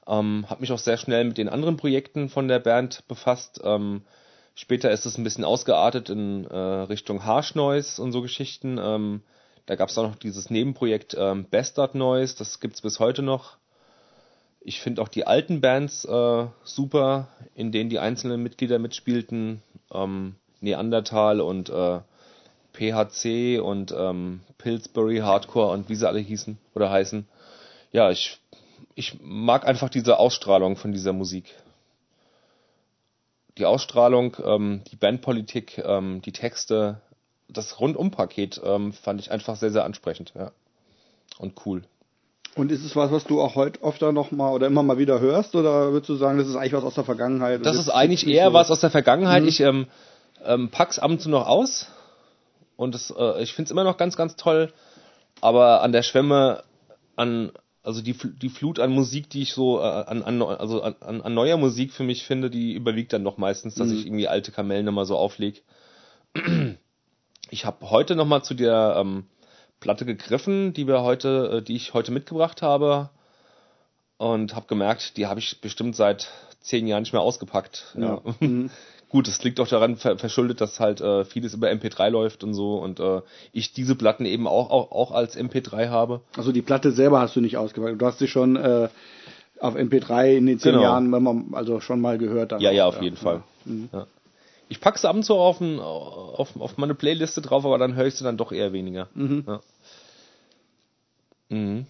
Ähm, 0.07 0.47
hab 0.49 0.61
mich 0.61 0.73
auch 0.73 0.79
sehr 0.79 0.97
schnell 0.97 1.25
mit 1.25 1.39
den 1.39 1.49
anderen 1.49 1.77
Projekten 1.77 2.29
von 2.29 2.49
der 2.49 2.59
Band 2.59 3.07
befasst. 3.09 3.61
Ähm, 3.63 4.03
später 4.55 4.91
ist 4.91 5.07
es 5.07 5.19
ein 5.19 5.25
bisschen 5.25 5.45
ausgeartet 5.45 6.11
in 6.11 6.45
äh, 6.47 6.57
Richtung 6.57 7.25
Harsh 7.25 7.55
Noise 7.55 8.03
und 8.03 8.13
so 8.13 8.23
Geschichten. 8.23 8.79
Ähm, 8.81 9.23
da 9.67 9.77
gab 9.77 9.91
es 9.91 9.99
auch 9.99 10.05
noch 10.05 10.17
dieses 10.17 10.49
Nebenprojekt 10.49 11.15
ähm, 11.19 11.47
Bastard 11.51 11.95
Noise, 11.95 12.37
das 12.39 12.59
gibt's 12.59 12.81
bis 12.81 13.01
heute 13.01 13.23
noch. 13.23 13.59
Ich 14.61 14.81
finde 14.81 15.03
auch 15.03 15.09
die 15.09 15.27
alten 15.27 15.61
Bands 15.61 16.05
äh, 16.05 16.47
super, 16.65 17.29
in 17.55 17.71
denen 17.71 17.91
die 17.91 17.99
einzelnen 17.99 18.43
Mitglieder 18.43 18.79
mitspielten. 18.79 19.63
Ähm, 19.93 20.37
Neandertal 20.61 21.41
und 21.41 21.71
äh, 21.71 22.01
PHC 22.79 23.61
und 23.61 23.93
ähm, 23.97 24.41
Pillsbury 24.59 25.19
Hardcore 25.19 25.73
und 25.73 25.89
wie 25.89 25.97
sie 25.97 26.07
alle 26.07 26.21
hießen 26.21 26.59
oder 26.75 26.91
heißen. 26.91 27.27
Ja, 27.91 28.11
ich, 28.11 28.39
ich 28.95 29.19
mag 29.21 29.67
einfach 29.67 29.89
diese 29.89 30.19
Ausstrahlung 30.19 30.77
von 30.77 30.93
dieser 30.93 31.13
Musik. 31.13 31.55
Die 33.57 33.67
Ausstrahlung, 33.67 34.37
ähm, 34.45 34.83
die 34.91 34.97
Bandpolitik, 34.97 35.79
ähm, 35.85 36.23
die 36.23 36.33
Texte, 36.33 37.01
das 37.49 37.81
Rundumpaket 37.81 38.61
ähm, 38.65 38.93
fand 38.93 39.21
ich 39.21 39.33
einfach 39.33 39.57
sehr, 39.57 39.71
sehr 39.71 39.85
ansprechend, 39.85 40.33
ja. 40.37 40.53
Und 41.39 41.55
cool. 41.67 41.83
Und 42.55 42.73
ist 42.73 42.85
es 42.85 42.97
was, 42.97 43.13
was 43.13 43.25
du 43.25 43.41
auch 43.41 43.55
heute 43.55 43.83
öfter 43.83 44.13
noch 44.13 44.31
mal 44.31 44.51
oder 44.51 44.67
immer 44.67 44.83
mal 44.83 44.99
wieder 44.99 45.21
hörst? 45.21 45.55
Oder 45.55 45.93
würdest 45.93 46.09
du 46.09 46.17
sagen, 46.17 46.39
das 46.39 46.49
ist 46.49 46.57
eigentlich 46.57 46.73
was 46.73 46.85
aus 46.85 46.95
der 46.95 47.05
Vergangenheit? 47.05 47.65
Das 47.65 47.77
ist 47.77 47.89
eigentlich 47.89 48.27
eher 48.27 48.49
so 48.49 48.53
was 48.53 48.71
aus 48.71 48.81
der 48.81 48.91
Vergangenheit. 48.91 49.43
Mhm. 49.43 49.49
Ich 49.49 49.61
ähm, 49.61 49.87
ähm, 50.45 50.69
pack's 50.71 50.99
ab 50.99 51.11
und 51.11 51.21
zu 51.21 51.31
noch 51.31 51.47
aus, 51.47 51.89
und 52.79 52.95
das, 52.95 53.11
äh, 53.11 53.43
ich 53.43 53.53
finde 53.55 53.67
es 53.67 53.73
immer 53.73 53.83
noch 53.83 53.97
ganz, 53.97 54.17
ganz 54.17 54.37
toll. 54.37 54.73
Aber 55.41 55.83
an 55.83 55.91
der 55.91 56.05
Schwemme, 56.05 56.63
an, 57.17 57.51
also 57.83 58.01
die, 58.03 58.13
die 58.15 58.49
Flut 58.49 58.79
an 58.79 58.93
Musik, 58.93 59.29
die 59.31 59.43
ich 59.43 59.53
so, 59.53 59.81
äh, 59.81 59.83
an, 59.83 60.23
an, 60.23 60.41
also 60.41 60.83
an, 60.83 61.21
an 61.21 61.35
neuer 61.35 61.57
Musik 61.57 61.93
für 61.93 62.05
mich 62.05 62.25
finde, 62.25 62.51
die 62.51 62.75
überwiegt 62.75 63.13
dann 63.13 63.25
doch 63.25 63.37
meistens, 63.37 63.75
dass 63.75 63.89
mhm. 63.89 63.95
ich 63.95 64.07
irgendwie 64.07 64.29
alte 64.29 64.53
Kamellen 64.53 64.87
nochmal 64.87 65.07
so 65.07 65.17
auflege. 65.17 65.61
Ich 67.51 67.65
habe 67.65 67.91
heute 67.91 68.15
nochmal 68.15 68.45
zu 68.45 68.55
der 68.55 68.95
ähm, 68.99 69.27
Platte 69.81 70.05
gegriffen, 70.05 70.73
die 70.73 70.87
wir 70.87 71.03
heute, 71.03 71.59
äh, 71.59 71.63
die 71.63 71.75
ich 71.75 71.95
heute 71.95 72.13
mitgebracht 72.13 72.63
habe. 72.63 73.11
Und 74.19 74.55
habe 74.55 74.67
gemerkt, 74.67 75.17
die 75.17 75.27
habe 75.27 75.41
ich 75.41 75.61
bestimmt 75.61 75.97
seit 75.97 76.29
zehn 76.61 76.87
Jahren 76.87 77.03
nicht 77.03 77.13
mehr 77.13 77.23
ausgepackt. 77.23 77.97
Ja. 77.99 78.21
ja. 78.41 78.49
Gut, 79.11 79.27
es 79.27 79.43
liegt 79.43 79.59
auch 79.59 79.69
daran 79.69 79.97
verschuldet, 79.97 80.61
dass 80.61 80.81
halt 80.81 81.01
äh, 81.01 81.25
vieles 81.25 81.55
über 81.55 81.69
MP3 81.69 82.11
läuft 82.11 82.45
und 82.45 82.53
so 82.53 82.77
und 82.77 83.01
äh, 83.01 83.23
ich 83.53 83.73
diese 83.73 83.95
Platten 83.95 84.27
eben 84.27 84.47
auch, 84.47 84.71
auch, 84.71 84.93
auch 84.93 85.13
als 85.13 85.37
MP3 85.37 85.89
habe. 85.89 86.21
Also 86.37 86.53
die 86.53 86.61
Platte 86.61 86.93
selber 86.93 87.21
hast 87.21 87.35
du 87.35 87.41
nicht 87.41 87.57
ausgepackt. 87.57 88.01
Du 88.01 88.05
hast 88.05 88.19
sie 88.19 88.29
schon 88.29 88.57
äh, 88.57 88.89
auf 89.61 89.77
MP3 89.77 90.37
in 90.37 90.47
den 90.47 90.59
zehn 90.59 90.73
genau. 90.73 90.83
Jahren 90.83 91.55
also 91.55 91.81
schon 91.81 92.03
mal 92.03 92.19
gehört. 92.19 92.53
Ja, 92.61 92.71
ja, 92.71 92.87
auf 92.87 92.97
ja. 92.97 93.03
jeden 93.03 93.17
Fall. 93.17 93.43
Mhm. 93.65 93.89
Ja. 93.93 94.07
Ich 94.69 94.81
packe 94.81 94.99
sie 94.99 95.09
ab 95.09 95.17
und 95.17 95.23
zu 95.23 95.35
auf, 95.35 95.61
ein, 95.63 95.81
auf, 95.81 96.61
auf 96.61 96.77
meine 96.77 96.95
Playliste 96.95 97.41
drauf, 97.41 97.65
aber 97.65 97.79
dann 97.79 97.95
höre 97.95 98.07
ich 98.07 98.15
sie 98.15 98.25
dann 98.25 98.37
doch 98.37 98.53
eher 98.53 98.75
weniger. 98.75 99.09
Mhm. 99.15 99.45
Ja. 99.47 99.61
Mhm. 101.49 101.87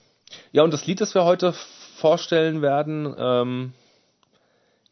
ja, 0.52 0.62
und 0.62 0.72
das 0.72 0.86
Lied, 0.86 1.00
das 1.00 1.16
wir 1.16 1.24
heute 1.24 1.52
vorstellen 1.96 2.62
werden, 2.62 3.12
ähm, 3.18 3.72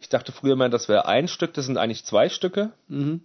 ich 0.06 0.10
dachte 0.10 0.30
früher 0.30 0.54
mal, 0.54 0.70
das 0.70 0.88
wäre 0.88 1.06
ein 1.06 1.26
Stück, 1.26 1.52
das 1.54 1.66
sind 1.66 1.78
eigentlich 1.78 2.04
zwei 2.04 2.28
Stücke. 2.28 2.70
Mhm. 2.86 3.22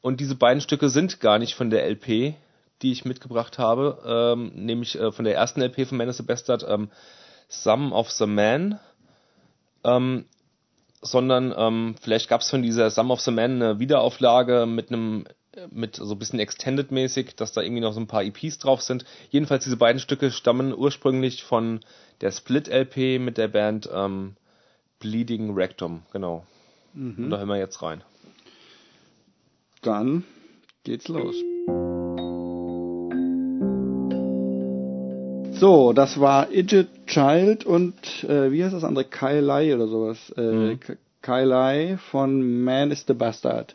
Und 0.00 0.18
diese 0.18 0.34
beiden 0.34 0.60
Stücke 0.60 0.88
sind 0.88 1.20
gar 1.20 1.38
nicht 1.38 1.54
von 1.54 1.70
der 1.70 1.88
LP, 1.88 2.34
die 2.82 2.90
ich 2.90 3.04
mitgebracht 3.04 3.60
habe, 3.60 4.02
ähm, 4.04 4.50
nämlich 4.56 4.98
äh, 4.98 5.12
von 5.12 5.24
der 5.24 5.36
ersten 5.36 5.62
LP 5.62 5.86
von 5.86 5.98
Man 5.98 6.08
is 6.08 6.16
the 6.16 6.24
Bastard, 6.24 6.66
ähm, 6.68 6.90
Some 7.46 7.94
of 7.94 8.10
the 8.10 8.26
Man, 8.26 8.80
ähm, 9.84 10.24
sondern 11.00 11.54
ähm, 11.56 11.94
vielleicht 12.00 12.28
gab 12.28 12.40
es 12.40 12.50
von 12.50 12.62
dieser 12.62 12.90
Some 12.90 13.12
of 13.12 13.20
the 13.20 13.30
Man 13.30 13.62
eine 13.62 13.78
Wiederauflage 13.78 14.66
mit 14.66 14.88
einem 14.88 15.26
mit 15.70 15.96
so 15.96 16.14
ein 16.14 16.18
bisschen 16.18 16.40
extended-mäßig, 16.40 17.36
dass 17.36 17.52
da 17.52 17.60
irgendwie 17.60 17.82
noch 17.82 17.92
so 17.92 18.00
ein 18.00 18.06
paar 18.06 18.24
EPs 18.24 18.58
drauf 18.58 18.80
sind. 18.80 19.04
Jedenfalls 19.30 19.64
diese 19.64 19.76
beiden 19.76 20.00
Stücke 20.00 20.32
stammen 20.32 20.74
ursprünglich 20.74 21.44
von 21.44 21.80
der 22.22 22.32
Split-LP 22.32 23.20
mit 23.20 23.36
der 23.36 23.48
Band 23.48 23.86
ähm, 23.92 24.34
Bleeding 25.02 25.52
Rectum, 25.52 26.02
genau. 26.12 26.46
Mhm. 26.94 27.24
Und 27.24 27.30
da 27.30 27.38
hören 27.38 27.48
wir 27.48 27.58
jetzt 27.58 27.82
rein. 27.82 28.02
Dann 29.82 30.22
geht's 30.84 31.08
los. 31.08 31.34
So, 35.58 35.92
das 35.92 36.20
war 36.20 36.52
Idget 36.52 36.88
Child 37.06 37.64
und 37.66 37.94
äh, 38.24 38.52
wie 38.52 38.62
heißt 38.62 38.74
das 38.74 38.84
andere? 38.84 39.04
Kai 39.04 39.40
oder 39.74 39.88
sowas. 39.88 40.32
Äh, 40.36 40.40
mhm. 40.40 40.80
Kai 41.20 41.98
von 42.10 42.62
Man 42.62 42.92
is 42.92 43.04
the 43.06 43.14
Bastard. 43.14 43.74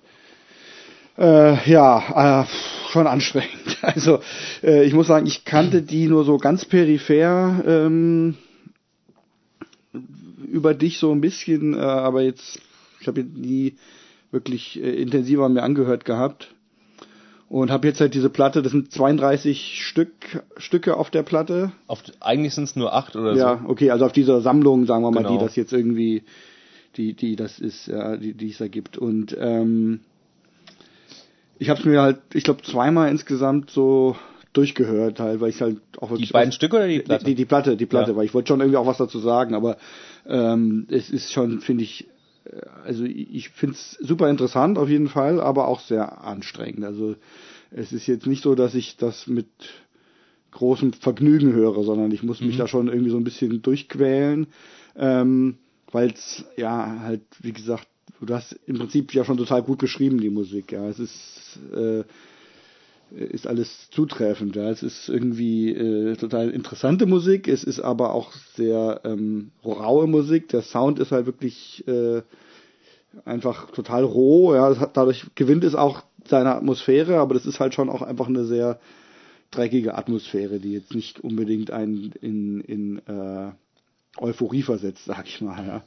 Äh, 1.17 1.69
ja, 1.69 2.43
äh, 2.43 2.45
schon 2.91 3.05
anstrengend. 3.05 3.51
Also 3.81 4.19
äh, 4.63 4.83
ich 4.83 4.93
muss 4.93 5.07
sagen, 5.07 5.27
ich 5.27 5.43
kannte 5.43 5.81
die 5.81 6.07
nur 6.07 6.23
so 6.23 6.37
ganz 6.37 6.63
peripher. 6.63 7.63
Ähm, 7.67 8.37
über 10.47 10.73
dich 10.73 10.97
so 10.97 11.11
ein 11.11 11.21
bisschen, 11.21 11.73
äh, 11.73 11.77
aber 11.77 12.21
jetzt, 12.21 12.59
ich 12.99 13.07
habe 13.07 13.21
jetzt 13.21 13.37
nie 13.37 13.75
wirklich 14.31 14.81
äh, 14.81 15.01
intensiver 15.01 15.47
mir 15.49 15.63
angehört 15.63 16.05
gehabt. 16.05 16.53
Und 17.49 17.71
habe 17.71 17.87
jetzt 17.87 18.01
halt 18.01 18.13
diese 18.13 18.29
Platte, 18.29 18.61
das 18.61 18.73
sind 18.73 18.91
32 18.91 19.81
Stück, 19.81 20.11
Stücke 20.57 20.97
auf 20.97 21.09
der 21.09 21.23
Platte. 21.23 21.71
Auf, 21.87 22.03
eigentlich 22.19 22.53
sind 22.53 22.65
es 22.65 22.75
nur 22.75 22.93
acht 22.93 23.15
oder 23.15 23.29
ja, 23.29 23.35
so. 23.35 23.39
Ja, 23.39 23.61
okay, 23.67 23.91
also 23.91 24.05
auf 24.05 24.11
dieser 24.11 24.41
Sammlung, 24.41 24.85
sagen 24.85 25.01
wir 25.03 25.11
mal, 25.11 25.23
genau. 25.23 25.37
die 25.37 25.45
das 25.45 25.55
jetzt 25.55 25.71
irgendwie, 25.71 26.23
die, 26.97 27.13
die 27.13 27.37
das 27.37 27.59
ist, 27.59 27.87
ja, 27.87 28.17
die, 28.17 28.33
die 28.33 28.49
es 28.49 28.57
da 28.57 28.67
gibt. 28.67 28.97
Und 28.97 29.35
ähm, 29.39 30.01
ich 31.57 31.69
habe 31.69 31.79
es 31.79 31.85
mir 31.85 32.01
halt, 32.01 32.19
ich 32.33 32.43
glaube, 32.43 32.63
zweimal 32.63 33.09
insgesamt 33.09 33.69
so 33.69 34.17
durchgehört, 34.57 35.19
halt, 35.19 35.39
weil 35.39 35.49
ich 35.49 35.61
halt 35.61 35.77
auch 35.99 36.15
Die 36.17 36.25
beiden 36.25 36.51
Stücke 36.51 36.77
oder 36.77 36.87
die 36.87 36.99
Platte? 36.99 37.25
Die, 37.25 37.35
die 37.35 37.45
Platte, 37.45 37.77
die 37.77 37.85
Platte, 37.85 38.11
Ja. 38.11 38.17
weil 38.17 38.25
ich 38.25 38.33
wollte 38.33 38.47
schon 38.49 38.59
irgendwie 38.59 38.77
auch 38.77 38.87
was 38.87 38.97
dazu 38.97 39.19
sagen, 39.19 39.53
aber 39.53 39.77
ähm, 40.25 40.87
es 40.89 41.09
ist 41.09 41.31
schon, 41.31 41.61
finde 41.61 41.83
ich, 41.83 42.07
äh, 42.45 42.59
also 42.83 43.03
ich 43.05 43.49
finde 43.49 43.75
es 43.75 43.91
super 44.01 44.29
interessant 44.29 44.77
auf 44.77 44.89
jeden 44.89 45.07
Fall, 45.09 45.39
aber 45.39 45.67
auch 45.67 45.79
sehr 45.81 46.23
anstrengend. 46.23 46.83
Also 46.83 47.15
es 47.71 47.91
ist 47.93 48.07
jetzt 48.07 48.25
nicht 48.25 48.41
so, 48.43 48.55
dass 48.55 48.73
ich 48.75 48.97
das 48.97 49.27
mit 49.27 49.47
großem 50.51 50.93
Vergnügen 50.93 51.53
höre, 51.53 51.83
sondern 51.83 52.11
ich 52.11 52.23
muss 52.23 52.41
mich 52.41 52.55
Mhm. 52.55 52.59
da 52.59 52.67
schon 52.67 52.87
irgendwie 52.87 53.11
so 53.11 53.17
ein 53.17 53.23
bisschen 53.23 53.61
durchquälen, 53.61 54.47
ähm, 54.95 55.57
weil 55.91 56.11
es 56.11 56.45
ja 56.57 56.99
halt, 57.01 57.21
wie 57.41 57.53
gesagt, 57.53 57.87
du 58.19 58.33
hast 58.33 58.53
im 58.65 58.77
Prinzip 58.79 59.13
ja 59.13 59.23
schon 59.23 59.37
total 59.37 59.61
gut 59.61 59.77
beschrieben, 59.77 60.19
die 60.19 60.29
Musik. 60.31 60.71
Ja, 60.71 60.87
es 60.87 60.99
ist 60.99 61.59
äh, 61.75 62.03
ist 63.11 63.47
alles 63.47 63.89
zutreffend. 63.91 64.55
Ja. 64.55 64.69
Es 64.69 64.83
ist 64.83 65.09
irgendwie 65.09 65.71
äh, 65.71 66.15
total 66.15 66.49
interessante 66.49 67.05
Musik, 67.05 67.47
es 67.47 67.63
ist 67.63 67.79
aber 67.79 68.13
auch 68.13 68.33
sehr 68.55 69.01
ähm, 69.03 69.51
raue 69.65 70.07
Musik. 70.07 70.49
Der 70.49 70.61
Sound 70.61 70.99
ist 70.99 71.11
halt 71.11 71.25
wirklich 71.25 71.87
äh, 71.87 72.21
einfach 73.25 73.71
total 73.71 74.03
roh. 74.03 74.53
Ja. 74.53 74.77
Hat, 74.79 74.97
dadurch 74.97 75.25
gewinnt 75.35 75.63
es 75.63 75.75
auch 75.75 76.03
seine 76.25 76.55
Atmosphäre, 76.55 77.17
aber 77.17 77.33
das 77.33 77.45
ist 77.45 77.59
halt 77.59 77.73
schon 77.73 77.89
auch 77.89 78.01
einfach 78.01 78.27
eine 78.27 78.45
sehr 78.45 78.79
dreckige 79.51 79.95
Atmosphäre, 79.95 80.59
die 80.59 80.73
jetzt 80.73 80.93
nicht 80.93 81.21
unbedingt 81.21 81.71
einen 81.71 82.11
in, 82.21 82.59
in 82.61 82.97
äh, 83.07 83.51
Euphorie 84.17 84.63
versetzt, 84.63 85.05
sag 85.05 85.27
ich 85.27 85.41
mal. 85.41 85.83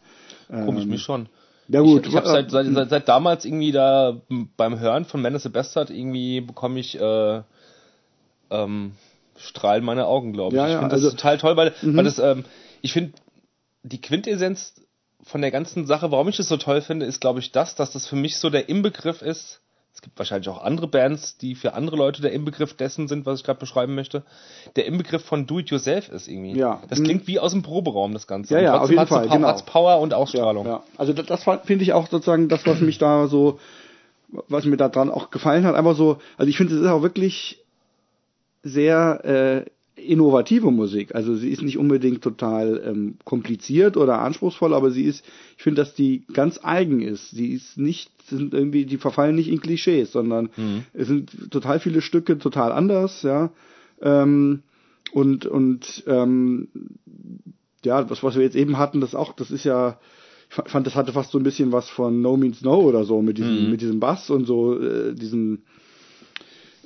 Ja. 0.51 0.65
Komisch, 0.65 0.85
Ähm, 0.85 0.91
mich 0.91 1.03
schon. 1.03 1.29
Ja 1.73 1.81
gut, 1.81 2.03
Ich, 2.05 2.11
ich 2.11 2.17
habe 2.17 2.27
seit, 2.27 2.51
seit, 2.51 2.67
seit, 2.67 2.91
seit 2.91 3.09
damals 3.09 3.45
irgendwie 3.45 3.71
da 3.73 4.21
beim 4.57 4.81
Hören 4.81 5.05
von 5.05 5.23
Man 5.23 5.35
is 5.37 5.45
the 5.45 5.49
Bastard 5.49 5.91
irgendwie 5.91 6.41
bekomme 6.41 6.81
ich 6.81 7.01
äh, 7.01 7.43
ähm, 8.51 8.93
Strahlen 9.39 9.85
meine 9.85 10.07
Augen, 10.07 10.33
glaube 10.33 10.55
ich. 10.57 10.59
Ja, 10.61 10.67
ich 10.69 10.73
finde 10.75 10.89
das 10.89 11.05
also- 11.05 11.11
total 11.11 11.39
toll, 11.39 11.57
weil, 11.57 11.73
Mhm. 11.83 11.97
weil 11.97 12.05
das, 12.05 12.19
ähm, 12.19 12.45
ich 12.83 12.93
finde, 12.93 13.13
die 13.83 14.01
Quintessenz 14.01 14.75
von 15.23 15.41
der 15.43 15.51
ganzen 15.51 15.87
Sache, 15.87 16.11
warum 16.11 16.29
ich 16.29 16.37
das 16.37 16.49
so 16.49 16.57
toll 16.57 16.81
finde, 16.81 17.07
ist, 17.07 17.21
glaube 17.21 17.41
ich, 17.41 17.53
das, 17.53 17.75
dass 17.77 17.93
das 17.93 18.07
für 18.07 18.17
mich 18.17 18.39
so 18.39 18.51
der 18.51 18.69
Inbegriff 18.69 19.23
ist. 19.23 19.61
Es 19.93 20.03
gibt 20.03 20.19
wahrscheinlich 20.19 20.49
auch 20.49 20.63
andere 20.63 20.87
Bands, 20.87 21.37
die 21.37 21.55
für 21.55 21.75
andere 21.75 21.97
Leute 21.97 22.23
der 22.23 22.33
Inbegriff 22.33 22.75
dessen 22.75 23.09
sind, 23.09 23.27
was 23.27 23.41
ich 23.41 23.45
gerade 23.45 23.59
beschreiben 23.59 23.95
möchte. 23.95 24.23
Der 24.77 24.87
Inbegriff 24.87 25.25
von 25.25 25.47
Do-It-Yourself 25.47 26.09
ist 26.09 26.29
irgendwie. 26.29 26.57
Ja. 26.57 26.81
Das 26.89 27.01
Mhm. 27.01 27.05
klingt 27.05 27.27
wie 27.27 27.39
aus 27.41 27.53
dem 27.53 27.63
Proberaum, 27.63 28.13
das 28.15 28.27
Ganze. 28.27 28.55
Ja, 28.55 28.61
ja, 28.61 28.81
auf 28.81 28.89
jeden 28.89 29.07
Fall, 29.07 29.27
Power, 29.27 29.37
genau. 29.37 29.49
hat's 29.49 29.63
Power 29.65 30.01
und 30.01 30.15
Ausstrahlung. 30.15 30.65
Ja, 30.65 30.73
ja. 30.73 30.83
Also 30.97 31.13
das, 31.13 31.27
das 31.27 31.45
finde 31.65 31.83
ich 31.83 31.93
auch 31.93 32.07
sozusagen 32.09 32.49
das, 32.49 32.65
was 32.67 32.81
mich 32.81 32.99
da 32.99 33.27
so, 33.27 33.59
was 34.49 34.65
mir 34.65 34.77
da 34.77 34.89
dran 34.89 35.11
auch 35.11 35.31
gefallen 35.31 35.65
hat. 35.65 35.75
Einfach 35.75 35.97
so, 35.97 36.19
also 36.39 36.49
ich 36.49 36.57
finde, 36.57 36.75
es 36.77 36.81
ist 36.81 36.87
auch 36.87 37.03
wirklich 37.03 37.59
sehr 38.63 39.25
äh, 39.67 39.71
innovative 40.07 40.71
Musik. 40.71 41.15
Also 41.15 41.35
sie 41.35 41.51
ist 41.51 41.63
nicht 41.63 41.79
unbedingt 41.79 42.23
total 42.23 42.83
ähm, 42.85 43.15
kompliziert 43.25 43.97
oder 43.97 44.21
anspruchsvoll, 44.21 44.75
aber 44.75 44.91
sie 44.91 45.05
ist, 45.05 45.25
ich 45.57 45.63
finde, 45.63 45.83
dass 45.83 45.95
die 45.95 46.25
ganz 46.33 46.61
eigen 46.63 47.01
ist. 47.01 47.31
Sie 47.31 47.53
ist 47.53 47.79
nicht, 47.79 48.11
sind 48.29 48.55
irgendwie, 48.55 48.85
die 48.87 48.99
verfallen 48.99 49.35
nicht 49.37 49.49
in 49.49 49.61
Klischees, 49.61 50.13
sondern 50.13 50.51
es 50.93 51.09
sind 51.09 51.51
total 51.51 51.81
viele 51.81 52.01
Stücke 52.01 52.39
total 52.39 52.73
anders, 52.73 53.23
ja. 53.23 53.51
Ähm, 54.03 54.63
und 55.13 55.47
und 55.47 56.05
ähm, 56.07 56.69
ja, 57.85 58.03
das, 58.05 58.23
was 58.23 58.37
wir 58.37 58.43
jetzt 58.43 58.57
eben 58.57 58.79
hatten, 58.79 59.01
das 59.01 59.15
auch, 59.15 59.33
das 59.35 59.51
ist 59.51 59.65
ja, 59.65 59.99
ich 60.49 60.55
fa- 60.55 60.65
fand, 60.67 60.87
das 60.87 60.95
hatte 60.95 61.13
fast 61.13 61.31
so 61.33 61.39
ein 61.39 61.45
bisschen 61.45 61.73
was 61.73 61.89
von 61.89 62.21
No 62.23 62.37
Means 62.37 62.63
No 62.63 62.81
oder 62.81 63.05
so 63.05 63.21
mit 63.23 63.39
diesem, 63.39 63.71
mit 63.71 63.81
diesem 63.81 64.01
Bass 64.01 64.31
und 64.31 64.47
so, 64.47 64.79
äh, 64.81 65.15
diesen, 65.15 65.63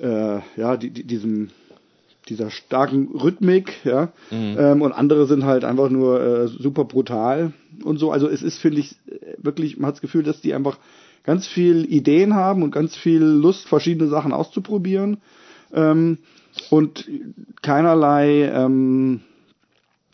äh, 0.00 0.40
ja, 0.56 0.76
die, 0.76 0.90
die, 0.90 1.04
diesem, 1.04 1.50
dieser 2.28 2.50
starken 2.50 3.08
Rhythmik, 3.14 3.84
ja, 3.84 4.12
ähm, 4.58 4.82
und 4.82 4.92
andere 4.92 5.26
sind 5.26 5.44
halt 5.44 5.64
einfach 5.64 5.90
nur 5.90 6.20
äh, 6.20 6.48
super 6.48 6.84
brutal 6.84 7.52
und 7.82 7.98
so. 7.98 8.10
Also 8.10 8.28
es 8.28 8.42
ist, 8.42 8.58
finde 8.58 8.80
ich, 8.80 8.96
wirklich, 9.36 9.76
man 9.76 9.88
hat 9.88 9.96
das 9.96 10.00
Gefühl, 10.00 10.22
dass 10.22 10.40
die 10.40 10.54
einfach 10.54 10.78
ganz 11.22 11.46
viel 11.46 11.84
Ideen 11.84 12.34
haben 12.34 12.62
und 12.62 12.70
ganz 12.70 12.96
viel 12.96 13.22
Lust, 13.22 13.66
verschiedene 13.66 14.08
Sachen 14.08 14.32
auszuprobieren. 14.32 15.18
Ähm, 15.72 16.18
und 16.70 17.10
keinerlei 17.62 18.44
ähm, 18.44 19.20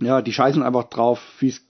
ja, 0.01 0.23
die 0.23 0.33
scheißen 0.33 0.63
einfach 0.63 0.85
drauf, 0.85 1.21
wie 1.39 1.49
es 1.49 1.63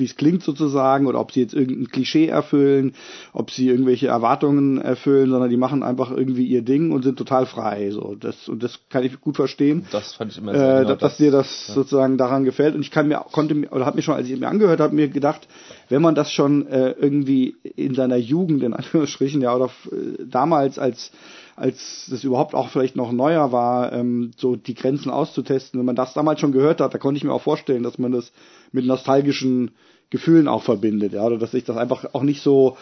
wie 0.00 0.04
es 0.04 0.16
klingt 0.16 0.42
sozusagen 0.42 1.06
oder 1.06 1.20
ob 1.20 1.30
sie 1.32 1.40
jetzt 1.40 1.54
irgendein 1.54 1.88
Klischee 1.88 2.26
erfüllen, 2.26 2.94
ob 3.32 3.50
sie 3.50 3.68
irgendwelche 3.68 4.08
Erwartungen 4.08 4.80
erfüllen, 4.80 5.30
sondern 5.30 5.50
die 5.50 5.56
machen 5.56 5.82
einfach 5.82 6.10
irgendwie 6.10 6.46
ihr 6.46 6.62
Ding 6.62 6.90
und 6.90 7.02
sind 7.02 7.18
total 7.18 7.46
frei. 7.46 7.90
So 7.90 8.16
das 8.18 8.48
und 8.48 8.62
das 8.62 8.80
kann 8.88 9.04
ich 9.04 9.20
gut 9.20 9.36
verstehen. 9.36 9.86
Das 9.92 10.14
fand 10.14 10.32
ich 10.32 10.38
immer 10.38 10.54
sehr 10.54 10.62
Äh, 10.62 10.78
genau 10.80 10.90
dass, 10.94 10.98
dass 10.98 11.16
dir 11.18 11.30
das 11.30 11.66
sozusagen 11.68 12.16
daran 12.16 12.44
gefällt 12.44 12.74
und 12.74 12.80
ich 12.80 12.90
kann 12.90 13.06
mir 13.06 13.24
konnte 13.30 13.54
mir 13.54 13.70
oder 13.72 13.86
habe 13.86 13.96
mir 13.96 14.02
schon 14.02 14.14
als 14.14 14.28
ich 14.28 14.40
mir 14.40 14.48
angehört 14.48 14.80
habe 14.80 14.94
mir 14.94 15.08
gedacht 15.08 15.46
wenn 15.88 16.02
man 16.02 16.14
das 16.14 16.32
schon 16.32 16.66
äh, 16.66 16.92
irgendwie 16.92 17.56
in 17.76 17.94
seiner 17.94 18.16
Jugend 18.16 18.62
in 18.62 18.74
Anführungsstrichen 18.74 19.40
ja 19.42 19.54
oder 19.54 19.70
äh, 19.92 20.24
damals 20.24 20.78
als 20.78 21.12
als 21.60 22.06
das 22.10 22.24
überhaupt 22.24 22.54
auch 22.54 22.70
vielleicht 22.70 22.96
noch 22.96 23.12
neuer 23.12 23.52
war 23.52 23.92
ähm, 23.92 24.30
so 24.36 24.56
die 24.56 24.74
Grenzen 24.74 25.10
auszutesten 25.10 25.78
wenn 25.78 25.86
man 25.86 25.96
das 25.96 26.14
damals 26.14 26.40
schon 26.40 26.52
gehört 26.52 26.80
hat 26.80 26.94
da 26.94 26.98
konnte 26.98 27.18
ich 27.18 27.24
mir 27.24 27.32
auch 27.32 27.42
vorstellen 27.42 27.82
dass 27.82 27.98
man 27.98 28.12
das 28.12 28.32
mit 28.72 28.86
nostalgischen 28.86 29.72
Gefühlen 30.08 30.48
auch 30.48 30.62
verbindet 30.62 31.12
ja 31.12 31.24
oder 31.24 31.38
dass 31.38 31.50
sich 31.50 31.64
das 31.64 31.76
einfach 31.76 32.14
auch 32.14 32.22
nicht 32.22 32.42
so 32.42 32.78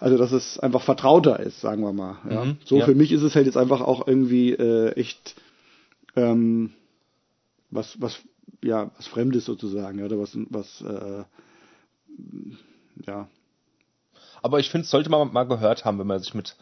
also 0.00 0.16
dass 0.16 0.32
es 0.32 0.58
einfach 0.58 0.82
vertrauter 0.82 1.38
ist 1.40 1.60
sagen 1.60 1.82
wir 1.82 1.92
mal 1.92 2.16
ja. 2.30 2.44
Mhm, 2.46 2.56
so 2.64 2.78
ja. 2.78 2.86
für 2.86 2.94
mich 2.94 3.12
ist 3.12 3.22
es 3.22 3.34
halt 3.34 3.46
jetzt 3.46 3.58
einfach 3.58 3.82
auch 3.82 4.06
irgendwie 4.06 4.52
äh, 4.52 4.92
echt 4.92 5.36
ähm, 6.16 6.72
was 7.70 8.00
was 8.00 8.18
ja 8.62 8.90
was 8.96 9.06
Fremdes 9.06 9.44
sozusagen 9.44 9.98
ja, 9.98 10.06
oder 10.06 10.18
was 10.18 10.36
was 10.48 10.82
äh, 10.82 11.24
ja 13.06 13.28
Aber 14.42 14.58
ich 14.58 14.70
finde, 14.70 14.84
es 14.84 14.90
sollte 14.90 15.10
man 15.10 15.32
mal 15.32 15.44
gehört 15.44 15.84
haben, 15.84 15.98
wenn 15.98 16.06
man 16.06 16.20
sich 16.20 16.32
mit 16.32 16.56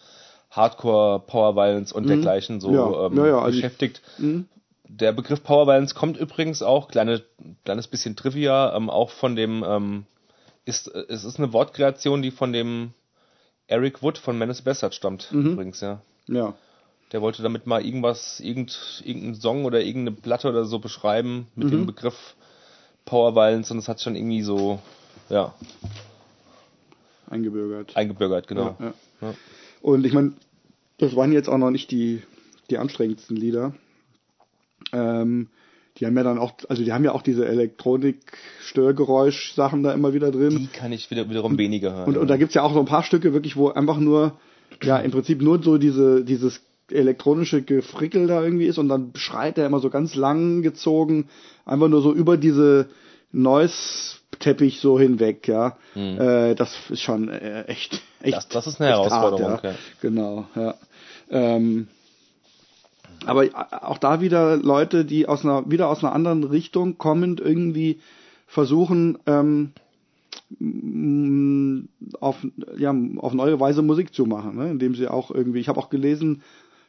Hardcore, 0.56 1.20
Power 1.20 1.56
Violence 1.56 1.92
und 1.92 2.08
dergleichen 2.08 2.60
so 2.60 2.70
Mhm. 2.70 2.74
Ja, 2.76 3.06
ähm, 3.06 3.16
ja, 3.16 3.38
also 3.38 3.56
ich- 3.56 3.62
beschäftigt. 3.62 4.02
Der 4.86 5.12
Begriff 5.12 5.42
Power 5.42 5.66
Violence 5.66 5.94
kommt 5.94 6.16
übrigens 6.18 6.62
auch, 6.62 6.88
kleine, 6.88 7.22
kleines 7.64 7.88
bisschen 7.88 8.16
Trivia, 8.16 8.76
ähm, 8.76 8.90
auch 8.90 9.10
von 9.10 9.34
dem, 9.34 9.64
ähm, 9.66 10.06
ist, 10.64 10.88
äh, 10.94 11.04
es 11.08 11.24
ist 11.24 11.38
eine 11.38 11.52
Wortkreation, 11.52 12.22
die 12.22 12.30
von 12.30 12.52
dem 12.52 12.92
Eric 13.66 14.02
Wood 14.02 14.18
von 14.18 14.36
Menace 14.38 14.62
Bastard 14.62 14.94
stammt, 14.94 15.28
Mhm. 15.32 15.52
übrigens, 15.52 15.80
ja. 15.80 16.00
ja 16.28 16.54
Der 17.12 17.22
wollte 17.22 17.42
damit 17.42 17.66
mal 17.66 17.84
irgendwas, 17.84 18.40
irgend, 18.40 19.02
irgendeinen 19.04 19.34
Song 19.36 19.64
oder 19.64 19.80
irgendeine 19.80 20.16
Platte 20.16 20.48
oder 20.48 20.64
so 20.66 20.78
beschreiben 20.78 21.48
mit 21.54 21.68
Mhm. 21.68 21.72
dem 21.72 21.86
Begriff 21.86 22.34
Power 23.06 23.34
Violence 23.34 23.70
und 23.70 23.78
es 23.78 23.88
hat 23.88 24.00
schon 24.00 24.14
irgendwie 24.16 24.42
so, 24.42 24.80
ja, 25.30 25.54
eingebürgert 27.28 27.96
eingebürgert, 27.96 28.46
genau. 28.46 28.76
Ja, 28.78 28.86
ja. 28.86 28.94
Ja. 29.28 29.34
Und 29.84 30.06
ich 30.06 30.14
meine 30.14 30.32
das 30.96 31.14
waren 31.14 31.32
jetzt 31.32 31.48
auch 31.48 31.58
noch 31.58 31.70
nicht 31.70 31.90
die 31.90 32.22
die 32.70 32.78
anstrengendsten 32.78 33.36
Lieder 33.36 33.74
ähm, 34.92 35.48
die 35.98 36.06
haben 36.06 36.16
ja 36.16 36.22
dann 36.22 36.38
auch 36.38 36.54
also 36.68 36.82
die 36.82 36.92
haben 36.92 37.04
ja 37.04 37.12
auch 37.12 37.22
diese 37.22 37.46
Elektronik 37.46 38.16
Störgeräusch 38.62 39.52
Sachen 39.52 39.82
da 39.82 39.92
immer 39.92 40.14
wieder 40.14 40.30
drin 40.30 40.56
Die 40.56 40.78
kann 40.78 40.90
ich 40.90 41.10
wieder, 41.10 41.28
wiederum 41.28 41.58
weniger 41.58 41.94
hören. 41.94 42.08
Und, 42.08 42.16
und 42.16 42.28
da 42.28 42.36
gibt's 42.36 42.54
ja 42.54 42.62
auch 42.62 42.72
so 42.72 42.80
ein 42.80 42.86
paar 42.86 43.02
Stücke 43.02 43.34
wirklich, 43.34 43.56
wo 43.56 43.68
einfach 43.68 43.98
nur, 43.98 44.38
ja, 44.82 44.98
im 44.98 45.10
Prinzip 45.10 45.42
nur 45.42 45.62
so 45.62 45.78
diese, 45.78 46.24
dieses 46.24 46.62
elektronische 46.90 47.62
Gefrickel 47.62 48.26
da 48.26 48.42
irgendwie 48.42 48.66
ist 48.66 48.78
und 48.78 48.88
dann 48.88 49.12
schreit 49.14 49.58
er 49.58 49.66
immer 49.66 49.80
so 49.80 49.90
ganz 49.90 50.14
lang 50.14 50.62
gezogen, 50.62 51.28
einfach 51.64 51.88
nur 51.88 52.02
so 52.02 52.12
über 52.12 52.36
diese 52.36 52.88
Noise-Teppich 54.38 54.80
so 54.80 54.98
hinweg, 54.98 55.46
ja. 55.48 55.76
Äh, 55.94 56.54
das 56.54 56.74
ist 56.90 57.00
schon 57.00 57.28
äh, 57.28 57.62
echt, 57.64 58.00
echt. 58.22 58.36
Das- 58.36 58.48
das 58.48 58.66
ist 58.66 58.80
eine 58.80 58.90
Herausforderung, 58.90 59.52
Hart, 59.52 59.64
ja. 59.64 59.70
ja. 59.70 59.76
Genau, 60.00 60.46
ja. 60.56 60.74
Ähm, 61.30 61.88
aber 63.26 63.46
auch 63.82 63.98
da 63.98 64.20
wieder 64.20 64.56
Leute, 64.56 65.04
die 65.04 65.26
aus 65.28 65.44
einer, 65.44 65.70
wieder 65.70 65.88
aus 65.88 66.02
einer 66.04 66.12
anderen 66.12 66.44
Richtung 66.44 66.98
kommend 66.98 67.40
irgendwie 67.40 68.00
versuchen, 68.46 69.18
ähm, 69.26 69.72
m- 70.60 71.88
auf, 72.20 72.36
ja, 72.76 72.94
auf 73.18 73.32
neue 73.34 73.58
Weise 73.60 73.82
Musik 73.82 74.14
zu 74.14 74.26
machen, 74.26 74.56
ne? 74.56 74.70
indem 74.70 74.94
sie 74.94 75.08
auch 75.08 75.30
irgendwie, 75.30 75.60
ich 75.60 75.68
habe 75.68 75.80
auch 75.80 75.88
gelesen, 75.90 76.42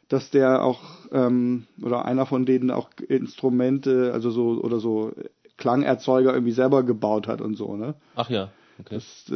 dass 0.08 0.30
der 0.30 0.62
auch, 0.62 0.80
ähm, 1.10 1.66
oder 1.82 2.04
einer 2.04 2.26
von 2.26 2.44
denen 2.46 2.70
auch 2.70 2.90
Instrumente, 3.08 4.10
also 4.12 4.30
so, 4.30 4.60
oder 4.62 4.78
so 4.78 5.12
Klangerzeuger 5.56 6.32
irgendwie 6.32 6.52
selber 6.52 6.82
gebaut 6.82 7.26
hat 7.28 7.40
und 7.40 7.56
so, 7.56 7.76
ne? 7.76 7.94
Ach 8.14 8.28
ja, 8.30 8.50
okay. 8.78 8.94
Das, 8.96 9.24
äh, 9.30 9.34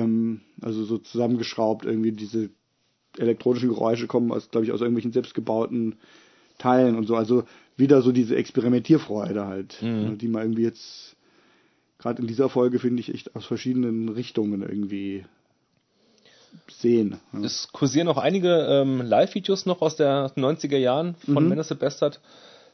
ähm, 0.00 0.40
also 0.60 0.84
so 0.84 0.98
zusammengeschraubt, 0.98 1.84
irgendwie 1.84 2.12
diese 2.12 2.50
elektronischen 3.18 3.68
Geräusche 3.68 4.06
kommen 4.06 4.32
aus, 4.32 4.50
glaube 4.50 4.66
ich, 4.66 4.72
aus 4.72 4.80
irgendwelchen 4.80 5.12
selbstgebauten 5.12 5.96
Teilen 6.58 6.96
und 6.96 7.06
so. 7.06 7.16
Also 7.16 7.44
wieder 7.76 8.02
so 8.02 8.12
diese 8.12 8.36
Experimentierfreude 8.36 9.46
halt, 9.46 9.78
ne, 9.82 10.16
die 10.16 10.28
man 10.28 10.42
irgendwie 10.42 10.62
jetzt 10.64 11.16
gerade 11.98 12.20
in 12.22 12.28
dieser 12.28 12.48
Folge 12.48 12.78
finde 12.78 13.00
ich 13.00 13.12
echt 13.12 13.34
aus 13.36 13.46
verschiedenen 13.46 14.08
Richtungen 14.08 14.62
irgendwie 14.62 15.24
sehen. 16.68 17.20
Ja. 17.32 17.40
Es 17.40 17.68
kursieren 17.72 18.08
auch 18.08 18.16
einige 18.16 18.48
ähm, 18.48 19.00
Live-Videos 19.02 19.66
noch 19.66 19.82
aus 19.82 19.96
der 19.96 20.32
90er 20.36 20.78
Jahren 20.78 21.14
von 21.26 21.44
Mhm. 21.44 21.50
Menace 21.50 21.74
Bastard. 21.78 22.20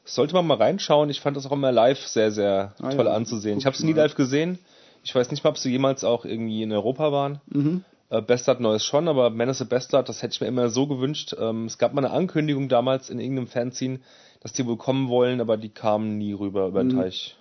Sollte 0.06 0.34
man 0.34 0.46
mal 0.46 0.56
reinschauen. 0.56 1.10
Ich 1.10 1.20
fand 1.20 1.36
das 1.36 1.46
auch 1.46 1.52
immer 1.52 1.72
live 1.72 1.98
sehr, 2.06 2.30
sehr 2.32 2.74
Ah, 2.80 2.90
toll 2.90 3.06
ja. 3.06 3.12
anzusehen. 3.12 3.58
Ich 3.58 3.66
habe 3.66 3.74
es 3.76 3.82
nie 3.82 3.92
live 3.92 4.14
gesehen. 4.14 4.58
Ich 5.02 5.14
weiß 5.14 5.30
nicht 5.30 5.44
mal, 5.44 5.50
ob 5.50 5.58
sie 5.58 5.70
jemals 5.70 6.02
auch 6.04 6.24
irgendwie 6.24 6.62
in 6.62 6.72
Europa 6.72 7.12
waren. 7.12 7.40
Mhm. 7.48 7.84
Äh, 8.08 8.22
Bastard 8.22 8.60
Neues 8.60 8.84
schon, 8.84 9.08
aber 9.08 9.30
Menace 9.30 9.58
the 9.58 9.64
Bastard, 9.64 10.08
das 10.08 10.22
hätte 10.22 10.34
ich 10.34 10.40
mir 10.40 10.46
immer 10.46 10.68
so 10.68 10.86
gewünscht. 10.86 11.34
Ähm, 11.38 11.66
es 11.66 11.76
gab 11.78 11.92
mal 11.92 12.04
eine 12.04 12.14
Ankündigung 12.14 12.68
damals 12.68 13.10
in 13.10 13.18
irgendeinem 13.20 13.48
Fanzine, 13.48 14.00
dass 14.40 14.52
die 14.52 14.64
wohl 14.64 14.76
kommen 14.76 15.08
wollen, 15.08 15.40
aber 15.40 15.56
die 15.56 15.70
kamen 15.70 16.16
nie 16.18 16.32
rüber 16.32 16.68
über 16.68 16.82
den 16.84 16.92
Mhm. 16.96 17.00
Teich. 17.00 17.36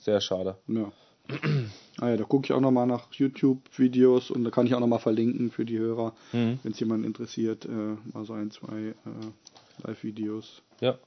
Sehr 0.00 0.20
schade. 0.20 0.56
Ja. 0.68 0.90
Ah 1.98 2.10
ja, 2.10 2.18
da 2.18 2.24
gucke 2.24 2.44
ich 2.44 2.52
auch 2.52 2.60
nochmal 2.60 2.86
nach 2.86 3.10
YouTube-Videos 3.10 4.30
und 4.30 4.44
da 4.44 4.50
kann 4.50 4.66
ich 4.66 4.74
auch 4.74 4.80
nochmal 4.80 4.98
verlinken 4.98 5.50
für 5.50 5.64
die 5.64 5.78
Hörer, 5.78 6.12
Mhm. 6.34 6.58
wenn 6.62 6.72
es 6.72 6.78
jemanden 6.78 7.06
interessiert, 7.06 7.64
äh, 7.64 7.68
mal 8.12 8.26
so 8.26 8.34
ein, 8.34 8.50
zwei 8.50 8.76
äh, 8.88 8.94
Live-Videos. 9.86 10.60
Ja. 10.80 10.98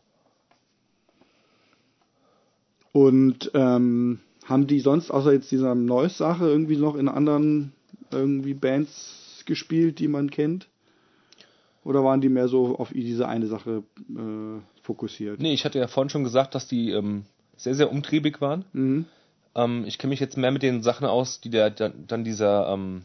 Und 2.91 3.51
ähm, 3.53 4.19
haben 4.45 4.67
die 4.67 4.79
sonst 4.79 5.11
außer 5.11 5.31
jetzt 5.33 5.51
dieser 5.51 5.75
Neues-Sache 5.75 6.47
irgendwie 6.47 6.77
noch 6.77 6.95
in 6.95 7.07
anderen 7.07 7.73
irgendwie 8.11 8.53
Bands 8.53 9.43
gespielt, 9.45 9.99
die 9.99 10.07
man 10.07 10.31
kennt? 10.31 10.67
Oder 11.83 12.03
waren 12.03 12.21
die 12.21 12.29
mehr 12.29 12.47
so 12.47 12.77
auf 12.77 12.91
diese 12.93 13.27
eine 13.27 13.47
Sache 13.47 13.83
äh, 14.09 14.61
fokussiert? 14.83 15.39
Nee, 15.39 15.53
ich 15.53 15.65
hatte 15.65 15.79
ja 15.79 15.87
vorhin 15.87 16.09
schon 16.09 16.23
gesagt, 16.23 16.55
dass 16.55 16.67
die 16.67 16.91
ähm, 16.91 17.25
sehr, 17.55 17.75
sehr 17.75 17.91
umtriebig 17.91 18.41
waren. 18.41 18.65
Mhm. 18.73 19.05
Ähm, 19.55 19.85
ich 19.85 19.97
kenne 19.97 20.09
mich 20.09 20.19
jetzt 20.19 20.37
mehr 20.37 20.51
mit 20.51 20.63
den 20.63 20.83
Sachen 20.83 21.07
aus, 21.07 21.41
die 21.41 21.49
der 21.49 21.69
dann, 21.69 22.05
dann 22.07 22.23
dieser 22.23 22.69
ähm, 22.69 23.03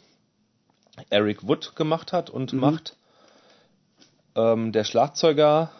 Eric 1.11 1.47
Wood 1.47 1.77
gemacht 1.77 2.13
hat 2.13 2.31
und 2.31 2.53
Mhm. 2.53 2.61
macht. 2.61 2.97
Ähm, 4.37 4.73
der 4.73 4.85
Schlagzeuger, 4.85 5.71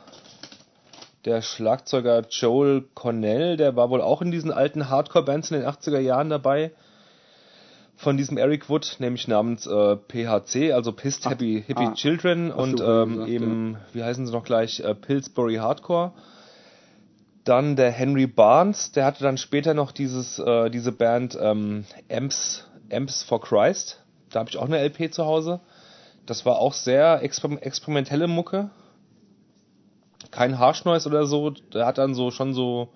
der 1.25 1.41
Schlagzeuger 1.43 2.23
Joel 2.29 2.85
Cornell, 2.95 3.57
der 3.57 3.77
war 3.77 3.91
wohl 3.91 4.01
auch 4.01 4.21
in 4.21 4.31
diesen 4.31 4.53
alten 4.53 4.89
Hardcore-Bands 4.91 5.51
in 5.51 5.61
den 5.61 5.69
80er 5.69 5.99
Jahren 5.99 6.31
dabei. 6.31 6.73
Von 7.97 8.17
diesem 8.17 8.39
Eric 8.39 8.69
Wood, 8.69 8.97
nämlich 8.99 9.29
namens 9.29 9.67
äh, 9.67 9.97
PHC, 9.97 10.73
also 10.73 10.93
Pissed 10.93 11.27
Ach, 11.27 11.31
Happy, 11.31 11.63
Hippie 11.65 11.87
ah, 11.87 11.95
Children 11.95 12.51
und 12.51 12.81
ähm, 12.81 13.13
gesagt, 13.13 13.31
eben, 13.31 13.77
wie 13.93 14.03
heißen 14.03 14.27
sie 14.27 14.33
noch 14.33 14.45
gleich, 14.45 14.81
äh, 14.81 14.95
Pillsbury 14.95 15.57
Hardcore. 15.57 16.13
Dann 17.45 17.77
der 17.77 17.93
Henry 17.93 18.27
Barnes, 18.27 18.91
der 18.93 19.05
hatte 19.05 19.23
dann 19.23 19.39
später 19.39 19.75
noch 19.75 19.93
dieses, 19.93 20.41
äh, 20.41 20.71
diese 20.71 20.91
Band 20.91 21.39
ähm, 21.41 21.85
Amps, 22.11 22.69
Amps 22.91 23.23
for 23.23 23.41
Christ. 23.41 24.03
Da 24.31 24.41
habe 24.41 24.51
ich 24.51 24.59
auch 24.59 24.67
eine 24.67 24.83
LP 24.83 25.15
zu 25.15 25.25
Hause. 25.25 25.61
Das 26.27 26.45
war 26.45 26.59
auch 26.59 26.73
sehr 26.73 27.23
exper 27.23 27.51
experimentelle 27.61 28.27
Mucke. 28.27 28.71
Kein 30.35 30.59
Harsh 30.59 30.85
Noise 30.85 31.09
oder 31.09 31.27
so. 31.27 31.51
Der 31.51 31.87
hat 31.87 31.97
dann 31.97 32.13
so 32.13 32.33
schon 32.33 32.55
so, 32.55 32.89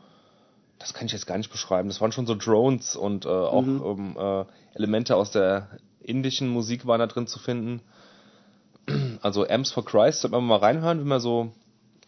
das 0.81 0.93
kann 0.93 1.07
ich 1.07 1.13
jetzt 1.13 1.29
gar 1.29 1.39
nicht 1.39 1.53
beschreiben. 1.53 1.89
Das 1.89 2.01
waren 2.01 2.11
schon 2.11 2.27
so 2.27 2.35
Drones 2.35 2.97
und 2.97 3.27
äh, 3.27 3.29
auch 3.29 3.63
ähm, 3.63 4.17
äh, 4.19 4.45
Elemente 4.75 5.15
aus 5.15 5.31
der 5.31 5.69
indischen 6.01 6.49
Musik 6.49 6.85
waren 6.85 6.99
da 6.99 7.07
drin 7.07 7.29
zu 7.29 7.39
finden. 7.39 7.81
Also 9.23 9.47
Amps 9.47 9.71
for 9.71 9.85
Christ, 9.85 10.23
sollte 10.23 10.37
man 10.37 10.47
mal 10.47 10.59
reinhören, 10.59 10.99
wenn 10.99 11.07
man 11.07 11.21
so 11.21 11.53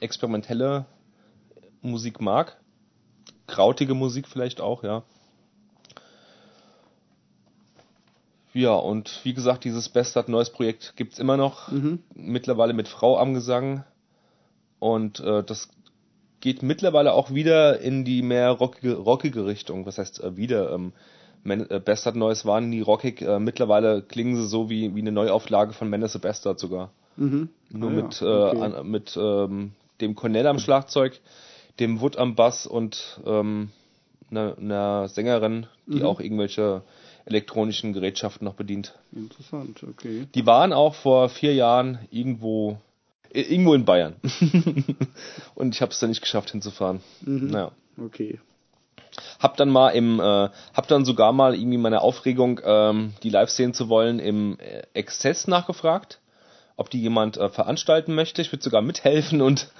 experimentelle 0.00 0.86
Musik 1.80 2.20
mag. 2.20 2.56
Krautige 3.46 3.94
Musik 3.94 4.26
vielleicht 4.26 4.60
auch, 4.60 4.82
ja. 4.82 5.04
Ja, 8.52 8.74
und 8.74 9.20
wie 9.22 9.34
gesagt, 9.34 9.62
dieses 9.62 9.88
Bastard 9.90 10.28
Neues 10.28 10.50
Projekt 10.50 10.94
gibt's 10.96 11.20
immer 11.20 11.36
noch. 11.36 11.70
Mhm. 11.70 12.02
Mittlerweile 12.14 12.72
mit 12.72 12.88
Frau 12.88 13.16
am 13.18 13.34
Gesang. 13.34 13.84
Und 14.80 15.20
äh, 15.20 15.44
das 15.44 15.68
geht 16.40 16.62
mittlerweile 16.62 17.12
auch 17.12 17.32
wieder 17.32 17.80
in 17.80 18.04
die 18.04 18.22
mehr 18.22 18.50
rockige, 18.50 18.96
rockige 18.96 19.46
Richtung. 19.46 19.86
Was 19.86 19.98
heißt 19.98 20.22
äh, 20.24 20.36
wieder? 20.36 20.72
Ähm, 20.72 20.92
äh, 21.44 21.78
Bastard 21.80 22.16
Neues 22.16 22.44
waren 22.44 22.68
nie 22.68 22.80
rockig. 22.80 23.22
Äh, 23.22 23.38
mittlerweile 23.38 24.02
klingen 24.02 24.36
sie 24.36 24.48
so 24.48 24.68
wie, 24.68 24.94
wie 24.94 25.00
eine 25.00 25.12
Neuauflage 25.12 25.72
von 25.72 25.88
Menace 25.88 26.14
the 26.14 26.18
Bastard 26.18 26.58
sogar. 26.58 26.90
Mhm. 27.16 27.50
Nur 27.70 27.90
Ah 27.90 27.92
ja, 27.94 28.02
mit, 28.02 28.22
äh, 28.22 28.24
okay. 28.24 28.60
an, 28.60 28.90
mit 28.90 29.16
ähm, 29.20 29.72
dem 30.00 30.14
Cornell 30.16 30.46
am 30.46 30.58
Schlagzeug, 30.58 31.20
dem 31.78 32.00
Wood 32.00 32.16
am 32.16 32.34
Bass 32.34 32.66
und 32.66 33.20
ähm, 33.26 33.70
einer, 34.30 34.56
einer 34.58 35.08
Sängerin, 35.08 35.66
die 35.86 36.00
Mhm. 36.00 36.06
auch 36.06 36.20
irgendwelche 36.20 36.82
elektronischen 37.26 37.92
Gerätschaften 37.92 38.44
noch 38.44 38.54
bedient. 38.54 38.94
Interessant, 39.12 39.82
okay. 39.82 40.26
Die 40.34 40.46
waren 40.46 40.72
auch 40.72 40.94
vor 40.94 41.28
vier 41.28 41.54
Jahren 41.54 41.98
irgendwo 42.10 42.78
irgendwo 43.32 43.74
in 43.74 43.84
Bayern. 43.84 44.16
und 45.54 45.74
ich 45.74 45.82
habe 45.82 45.92
es 45.92 45.98
dann 45.98 46.10
nicht 46.10 46.22
geschafft 46.22 46.50
hinzufahren. 46.50 47.00
Mhm. 47.22 47.48
Naja. 47.48 47.72
Okay. 47.98 48.38
Hab 49.38 49.56
dann 49.56 49.70
mal 49.70 49.90
im, 49.90 50.20
äh, 50.20 50.22
hab 50.22 50.88
dann 50.88 51.04
sogar 51.04 51.32
mal 51.32 51.54
irgendwie 51.54 51.78
meine 51.78 52.00
Aufregung, 52.00 52.60
ähm, 52.64 53.14
die 53.22 53.30
live 53.30 53.50
sehen 53.50 53.74
zu 53.74 53.88
wollen, 53.88 54.18
im 54.18 54.58
äh, 54.60 54.82
Exzess 54.94 55.46
nachgefragt, 55.46 56.20
ob 56.76 56.90
die 56.90 57.00
jemand 57.00 57.36
äh, 57.36 57.48
veranstalten 57.48 58.14
möchte. 58.14 58.42
Ich 58.42 58.52
würde 58.52 58.62
sogar 58.62 58.82
mithelfen 58.82 59.42
und 59.42 59.70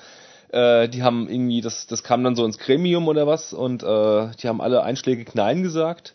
äh, 0.51 0.89
die 0.89 1.03
haben 1.03 1.29
irgendwie, 1.29 1.61
das, 1.61 1.87
das 1.87 2.03
kam 2.03 2.25
dann 2.25 2.35
so 2.35 2.45
ins 2.45 2.59
Gremium 2.59 3.07
oder 3.09 3.27
was 3.27 3.53
und 3.53 3.83
äh, 3.83 4.31
die 4.43 4.49
haben 4.49 4.61
alle 4.61 4.83
einschlägig 4.83 5.35
Nein 5.35 5.63
gesagt. 5.63 6.15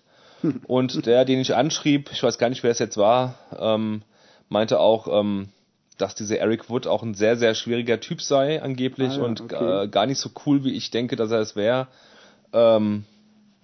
Und 0.68 1.06
der, 1.06 1.26
den 1.26 1.40
ich 1.40 1.56
anschrieb, 1.56 2.10
ich 2.12 2.22
weiß 2.22 2.38
gar 2.38 2.50
nicht, 2.50 2.62
wer 2.64 2.72
es 2.72 2.80
jetzt 2.80 2.98
war, 2.98 3.36
ähm, 3.58 4.04
meinte 4.50 4.80
auch, 4.80 5.08
ähm, 5.08 5.50
dass 5.98 6.16
dieser 6.16 6.40
Eric 6.40 6.70
Wood 6.70 6.88
auch 6.88 7.04
ein 7.04 7.14
sehr, 7.14 7.38
sehr 7.38 7.56
schwieriger 7.56 8.00
Typ 8.00 8.22
sei, 8.22 8.62
angeblich, 8.62 9.14
Ah 9.14 9.18
ja, 9.18 9.24
und 9.24 9.42
okay. 9.42 9.84
äh, 9.84 9.88
gar 9.88 10.06
nicht 10.06 10.20
so 10.20 10.30
cool, 10.46 10.64
wie 10.64 10.74
ich 10.74 10.92
denke, 10.92 11.16
dass 11.16 11.32
er 11.32 11.40
es 11.40 11.56
wäre. 11.56 11.88
Ähm, 12.54 13.06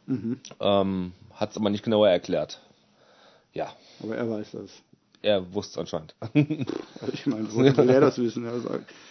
Mhm. 0.07 0.39
ähm, 0.59 1.13
Hat 1.35 1.51
es 1.51 1.57
aber 1.57 1.69
nicht 1.69 1.83
genauer 1.83 2.09
erklärt. 2.09 2.59
Ja, 3.53 3.73
Aber 4.01 4.15
er 4.15 4.29
weiß 4.29 4.51
das. 4.51 4.69
er 5.21 5.53
wusste 5.53 5.79
anscheinend. 5.79 6.15
Also 6.21 6.33
ich 7.13 7.25
meine, 7.27 7.47
woher 7.53 7.75
will 7.77 7.89
er 7.89 8.01
das 8.01 8.17
wissen? 8.17 8.45
Also, 8.47 8.69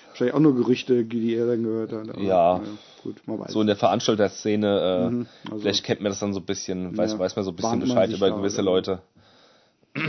wahrscheinlich 0.08 0.34
auch 0.34 0.40
nur 0.40 0.54
Gerüchte, 0.56 1.04
die 1.04 1.34
er 1.34 1.46
dann 1.46 1.62
gehört 1.62 1.92
hat. 1.92 2.08
Aber, 2.10 2.20
Ja. 2.20 2.58
naja, 2.58 2.72
gut, 3.02 3.16
man 3.26 3.38
weiß. 3.40 3.52
so 3.52 3.60
in 3.60 3.66
der 3.68 3.76
Veranstalterszene, 3.76 4.80
äh, 4.80 5.10
Mhm, 5.10 5.26
also- 5.50 5.60
vielleicht 5.60 5.84
kennt 5.84 6.00
man 6.00 6.10
das 6.10 6.18
dann 6.20 6.32
so 6.34 6.40
ein 6.40 6.46
bisschen, 6.46 6.96
weiß, 6.96 7.12
Ja, 7.12 7.18
weiß 7.18 7.36
man 7.36 7.44
so 7.44 7.50
ein 7.52 7.56
bisschen 7.56 7.80
Bescheid 7.80 8.10
über 8.10 8.30
da 8.30 8.36
gewisse 8.36 8.56
so. 8.56 8.62
Leute. 8.62 9.02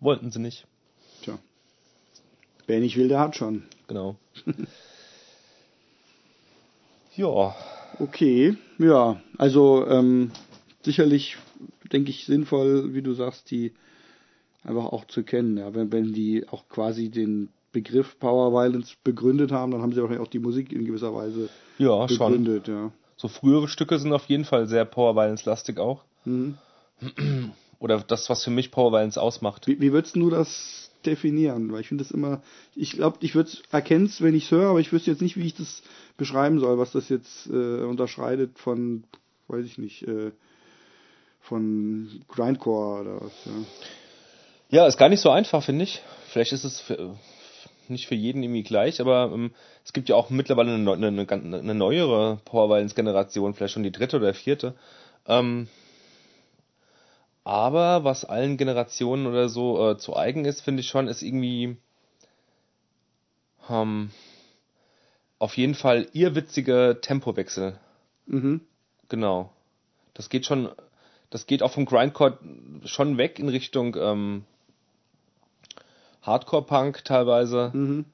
Wollten 0.00 0.30
sie 0.30 0.40
nicht. 0.40 0.66
Wer 2.70 2.80
nicht 2.80 2.96
will, 2.96 3.08
der 3.08 3.20
hat 3.20 3.36
schon. 3.36 3.64
genau. 3.88 4.16
ja, 7.16 7.54
Okay, 8.00 8.56
ja, 8.78 9.20
also 9.36 9.86
ähm, 9.86 10.30
sicherlich, 10.82 11.36
denke 11.92 12.10
ich, 12.10 12.24
sinnvoll, 12.24 12.94
wie 12.94 13.02
du 13.02 13.12
sagst, 13.12 13.50
die 13.50 13.74
einfach 14.64 14.86
auch 14.86 15.04
zu 15.06 15.22
kennen. 15.22 15.58
Ja, 15.58 15.74
wenn, 15.74 15.92
wenn 15.92 16.14
die 16.14 16.48
auch 16.48 16.66
quasi 16.70 17.10
den 17.10 17.50
Begriff 17.72 18.18
Power 18.18 18.52
Violence 18.52 18.96
begründet 19.04 19.52
haben, 19.52 19.72
dann 19.72 19.82
haben 19.82 19.92
sie 19.92 20.00
wahrscheinlich 20.00 20.26
auch 20.26 20.30
die 20.30 20.38
Musik 20.38 20.72
in 20.72 20.86
gewisser 20.86 21.14
Weise 21.14 21.50
ja, 21.76 22.08
schon. 22.08 22.18
begründet. 22.18 22.68
Ja. 22.68 22.90
So 23.18 23.28
frühere 23.28 23.68
Stücke 23.68 23.98
sind 23.98 24.14
auf 24.14 24.26
jeden 24.26 24.46
Fall 24.46 24.66
sehr 24.66 24.86
Power 24.86 25.14
Violence 25.14 25.44
lastig 25.44 25.78
auch. 25.78 26.04
Mhm. 26.24 26.54
Oder 27.78 28.00
das, 28.00 28.30
was 28.30 28.44
für 28.44 28.50
mich 28.50 28.70
Power 28.70 28.92
Violence 28.92 29.18
ausmacht. 29.18 29.66
Wie, 29.66 29.78
wie 29.80 29.92
würdest 29.92 30.16
du 30.16 30.30
das 30.30 30.89
definieren? 31.06 31.72
Weil 31.72 31.80
ich 31.80 31.88
finde 31.88 32.04
das 32.04 32.10
immer, 32.10 32.42
ich 32.74 32.92
glaube, 32.92 33.18
ich 33.20 33.34
würde 33.34 33.50
es 33.50 33.62
erkennen, 33.70 34.12
wenn 34.20 34.34
ich 34.34 34.44
es 34.44 34.50
höre, 34.50 34.70
aber 34.70 34.80
ich 34.80 34.92
wüsste 34.92 35.10
jetzt 35.10 35.22
nicht, 35.22 35.36
wie 35.36 35.46
ich 35.46 35.54
das 35.54 35.82
beschreiben 36.16 36.58
soll, 36.58 36.78
was 36.78 36.92
das 36.92 37.08
jetzt 37.08 37.46
äh, 37.48 37.82
unterscheidet 37.84 38.58
von, 38.58 39.04
weiß 39.48 39.64
ich 39.64 39.78
nicht, 39.78 40.02
äh, 40.06 40.32
von 41.40 42.22
Grindcore 42.28 43.00
oder 43.00 43.20
was. 43.22 43.32
Ja. 43.46 43.52
Ja, 44.72 44.86
ist 44.86 44.98
gar 44.98 45.08
nicht 45.08 45.20
so 45.20 45.30
einfach, 45.30 45.64
finde 45.64 45.82
ich. 45.82 46.00
Vielleicht 46.28 46.52
ist 46.52 46.62
es 46.62 46.80
für, 46.80 47.16
nicht 47.88 48.06
für 48.06 48.14
jeden 48.14 48.42
irgendwie 48.42 48.62
gleich, 48.62 49.00
aber 49.00 49.32
ähm, 49.34 49.50
es 49.84 49.92
gibt 49.92 50.08
ja 50.08 50.14
auch 50.14 50.30
mittlerweile 50.30 50.72
eine, 50.74 50.92
eine, 50.92 51.08
eine, 51.08 51.58
eine 51.58 51.74
neuere 51.74 52.38
Power 52.44 52.68
Violence 52.68 52.94
Generation, 52.94 53.52
vielleicht 53.52 53.74
schon 53.74 53.82
die 53.82 53.90
dritte 53.90 54.18
oder 54.18 54.32
vierte. 54.32 54.74
Ähm, 55.26 55.66
aber 57.50 58.04
was 58.04 58.24
allen 58.24 58.56
Generationen 58.56 59.26
oder 59.26 59.48
so 59.48 59.90
äh, 59.90 59.98
zu 59.98 60.16
eigen 60.16 60.44
ist, 60.44 60.60
finde 60.60 60.82
ich 60.82 60.88
schon, 60.88 61.08
ist 61.08 61.20
irgendwie 61.20 61.76
ähm, 63.68 64.10
auf 65.40 65.56
jeden 65.56 65.74
Fall 65.74 66.06
irrwitzige 66.12 66.98
Tempowechsel. 67.02 67.76
Mhm. 68.26 68.60
Genau. 69.08 69.50
Das 70.14 70.28
geht 70.28 70.46
schon, 70.46 70.68
das 71.30 71.46
geht 71.46 71.64
auch 71.64 71.72
vom 71.72 71.86
Grindcore 71.86 72.38
schon 72.84 73.18
weg 73.18 73.40
in 73.40 73.48
Richtung 73.48 73.96
ähm, 73.98 74.44
Hardcore-Punk 76.22 77.04
teilweise. 77.04 77.72
Mhm. 77.74 78.04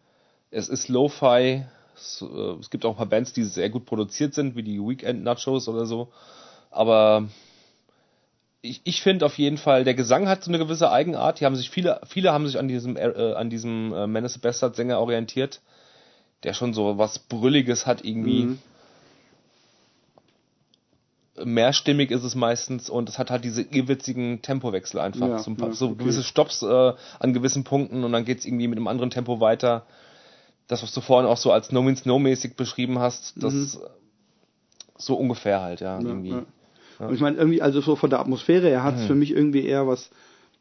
Es 0.51 0.71
ist 0.71 0.89
Lo-Fi. 0.89 1.67
Es, 1.95 2.23
äh, 2.23 2.53
es 2.59 2.71
gibt 2.71 2.87
auch 2.87 2.93
ein 2.93 2.97
paar 2.97 3.05
Bands, 3.05 3.35
die 3.35 3.45
sehr 3.45 3.69
gut 3.69 3.85
produziert 3.85 4.33
sind, 4.33 4.57
wie 4.57 4.63
die 4.63 4.81
Weekend 4.81 5.25
Nachos 5.25 5.69
oder 5.69 5.85
so. 5.85 6.11
Aber 6.71 7.29
ich, 8.69 8.81
ich 8.85 9.03
finde 9.03 9.27
auf 9.27 9.39
jeden 9.39 9.59
Fall, 9.59 9.85
der 9.85 9.95
Gesang 9.95 10.29
hat 10.29 10.45
so 10.45 10.51
eine 10.51 10.59
gewisse 10.59 10.91
Eigenart. 10.91 11.41
Die 11.41 11.45
haben 11.45 11.57
sich 11.57 11.71
viele, 11.71 12.01
viele 12.07 12.33
haben 12.33 12.47
sich 12.47 12.59
an 12.59 12.69
diesem 12.69 12.97
äh, 12.97 13.35
an 13.35 13.51
diesem 13.51 13.93
äh, 13.93 14.07
Menace 14.07 14.39
Bastard 14.39 14.77
Sänger 14.77 14.99
orientiert, 15.01 15.61
der 16.43 16.55
schon 16.55 16.75
so 16.75 16.99
was 16.99 17.19
Brülliges 17.19 17.87
hat 17.87 18.05
irgendwie. 18.05 18.45
Mhm. 18.45 18.59
Mehrstimmig 21.45 22.11
ist 22.11 22.25
es 22.25 22.35
meistens 22.35 22.89
und 22.89 23.11
es 23.11 23.19
hat 23.19 23.31
halt 23.31 23.45
diese 23.45 23.61
irrwitzigen 23.61 24.41
Tempowechsel 24.41 25.01
einfach. 25.01 25.47
Ja, 25.47 25.55
paar, 25.55 25.69
ja, 25.69 25.75
so 25.75 25.89
okay. 25.89 25.97
gewisse 25.99 26.23
Stops 26.23 26.63
äh, 26.63 26.93
an 27.19 27.35
gewissen 27.35 27.63
Punkten 27.63 28.05
und 28.05 28.13
dann 28.13 28.25
geht's 28.25 28.47
irgendwie 28.47 28.69
mit 28.69 28.79
einem 28.79 28.89
anderen 28.89 29.11
Tempo 29.11 29.39
weiter. 29.39 29.85
Das, 30.67 30.83
was 30.83 30.93
du 30.93 31.01
vorhin 31.01 31.29
auch 31.29 31.37
so 31.37 31.53
als 31.53 31.71
No 31.71 31.83
Means 31.83 32.07
No 32.07 32.19
mäßig 32.19 32.57
beschrieben 32.57 32.99
hast, 32.99 33.35
das 33.37 33.79
so 34.99 35.15
ungefähr 35.15 35.61
halt, 35.61 35.81
ja, 35.81 35.99
Mhm. 35.99 36.07
Ja, 36.07 36.13
irgendwie. 36.13 36.47
Ja. 36.99 37.07
Und 37.09 37.15
ich 37.15 37.21
meine, 37.21 37.37
irgendwie, 37.37 37.63
also 37.63 37.81
so 37.81 37.97
von 37.97 38.11
der 38.11 38.21
Atmosphäre 38.21 38.69
her 38.69 38.83
hat 38.83 38.97
es 38.97 39.03
Mhm. 39.03 39.07
für 39.07 39.15
mich 39.15 39.31
irgendwie 39.33 39.65
eher 39.67 39.87
was 39.87 40.11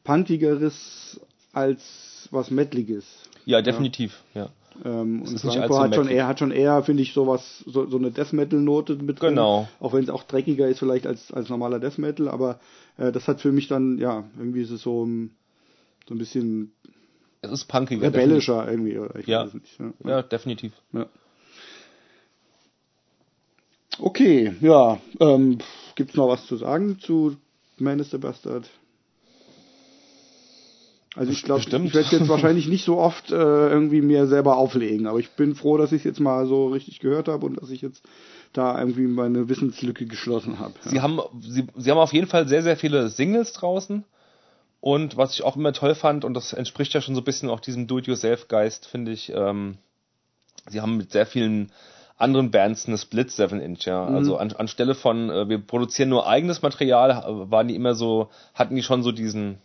Punkigeres 0.04 1.20
als 1.54 2.28
was 2.32 2.52
Metaliges. 2.52 3.06
Ja, 3.46 3.62
definitiv, 3.62 4.24
ja. 4.34 4.50
Ähm, 4.84 5.22
und 5.22 5.40
Franco 5.40 5.80
hat 5.80 5.96
schon 5.96 6.10
eher, 6.10 6.28
hat 6.28 6.40
schon 6.40 6.52
eher, 6.52 6.84
finde 6.84 7.02
ich, 7.04 7.14
sowas, 7.14 7.64
so, 7.66 7.88
so 7.90 7.98
eine 7.98 8.12
Death 8.12 8.34
Metal 8.34 8.60
Note 8.60 8.96
mit 8.96 9.22
drin. 9.22 9.30
Genau. 9.36 9.70
Auch 9.80 9.94
wenn 9.94 10.04
es 10.04 10.10
auch 10.10 10.24
dreckiger 10.24 10.68
ist 10.68 10.80
vielleicht 10.80 11.08
als, 11.08 11.32
als 11.32 11.48
normaler 11.50 11.80
Death 11.80 11.98
Metal, 11.98 12.28
aber 12.28 12.60
äh, 12.98 13.12
das 13.14 13.28
hat 13.30 13.40
für 13.40 13.54
mich 13.54 13.68
dann, 13.70 13.98
ja, 14.00 14.26
irgendwie 14.38 14.62
ist 14.64 14.72
es 14.72 14.82
so, 14.82 15.02
um, 15.02 15.32
so 16.10 16.14
ein 16.14 16.18
bisschen 16.18 16.74
Es 17.42 17.52
ist 17.52 17.66
punkiger. 17.70 18.02
rebellischer 18.08 18.70
irgendwie, 18.70 18.98
oder 19.00 19.16
ich 19.18 19.28
Ja. 19.28 19.46
weiß 19.46 19.54
nicht. 19.54 19.80
Ja. 19.80 19.86
definitiv. 19.86 20.10
Ja, 20.10 20.22
definitiv. 20.24 20.74
Ja. 20.92 21.06
Okay, 23.98 24.54
ja, 24.60 25.00
ähm, 25.22 25.60
gibt's 25.96 26.16
noch 26.16 26.28
was 26.28 26.46
zu 26.46 26.58
sagen 26.58 27.00
zu 27.00 27.38
Man 27.78 28.00
is 28.00 28.12
the 28.12 28.18
Bastard? 28.18 28.70
Also 31.16 31.32
ich 31.32 31.44
glaube, 31.44 31.62
ich 31.62 31.72
werde 31.72 32.10
jetzt 32.12 32.28
wahrscheinlich 32.28 32.68
nicht 32.68 32.84
so 32.84 32.98
oft 32.98 33.32
äh, 33.32 33.36
irgendwie 33.36 34.02
mir 34.02 34.28
selber 34.28 34.58
auflegen, 34.58 35.08
aber 35.08 35.20
ich 35.20 35.30
bin 35.32 35.56
froh, 35.56 35.78
dass 35.78 35.94
ich 35.94 36.04
jetzt 36.04 36.20
mal 36.20 36.46
so 36.46 36.68
richtig 36.68 37.00
gehört 37.00 37.30
habe 37.30 37.46
und 37.46 37.62
dass 37.62 37.70
ich 37.70 37.82
jetzt 37.82 38.04
da 38.52 38.78
irgendwie 38.78 39.08
meine 39.08 39.48
Wissenslücke 39.48 40.08
geschlossen 40.08 40.60
habe. 40.60 40.74
Sie 40.84 41.00
haben, 41.00 41.22
sie, 41.40 41.68
sie 41.78 41.92
haben 41.92 41.98
auf 41.98 42.12
jeden 42.14 42.28
Fall 42.28 42.50
sehr, 42.50 42.64
sehr 42.64 42.76
viele 42.76 43.10
Singles 43.10 43.54
draußen. 43.54 44.04
Und 44.82 45.18
was 45.18 45.34
ich 45.34 45.44
auch 45.44 45.56
immer 45.56 45.74
toll 45.74 45.96
fand, 45.96 46.26
und 46.26 46.34
das 46.34 46.54
entspricht 46.54 46.94
ja 46.94 47.02
schon 47.02 47.16
so 47.16 47.22
ein 47.22 47.26
bisschen 47.26 47.50
auch 47.50 47.60
diesem 47.60 47.88
Do-it-yourself-Geist, 47.88 48.86
finde 48.86 49.14
ich, 49.14 49.32
ähm, 49.34 49.78
sie 50.70 50.82
haben 50.82 50.98
mit 50.98 51.12
sehr 51.12 51.26
vielen 51.26 51.72
anderen 52.18 52.52
Bands 52.52 52.88
eine 52.88 52.98
Split 52.98 53.30
7-Inch, 53.30 53.86
ja. 53.86 54.06
Also 54.06 54.38
an, 54.38 54.54
anstelle 54.54 54.96
von, 54.96 55.30
äh, 55.30 55.50
wir 55.50 55.60
produzieren 55.60 56.10
nur 56.10 56.28
eigenes 56.28 56.62
Material, 56.62 57.12
äh, 57.12 57.52
waren 57.52 57.68
die 57.68 57.76
immer 57.76 57.94
so, 57.94 58.30
hatten 58.54 58.76
die 58.76 58.84
schon 58.84 59.04
so 59.04 59.12
diesen 59.12 59.58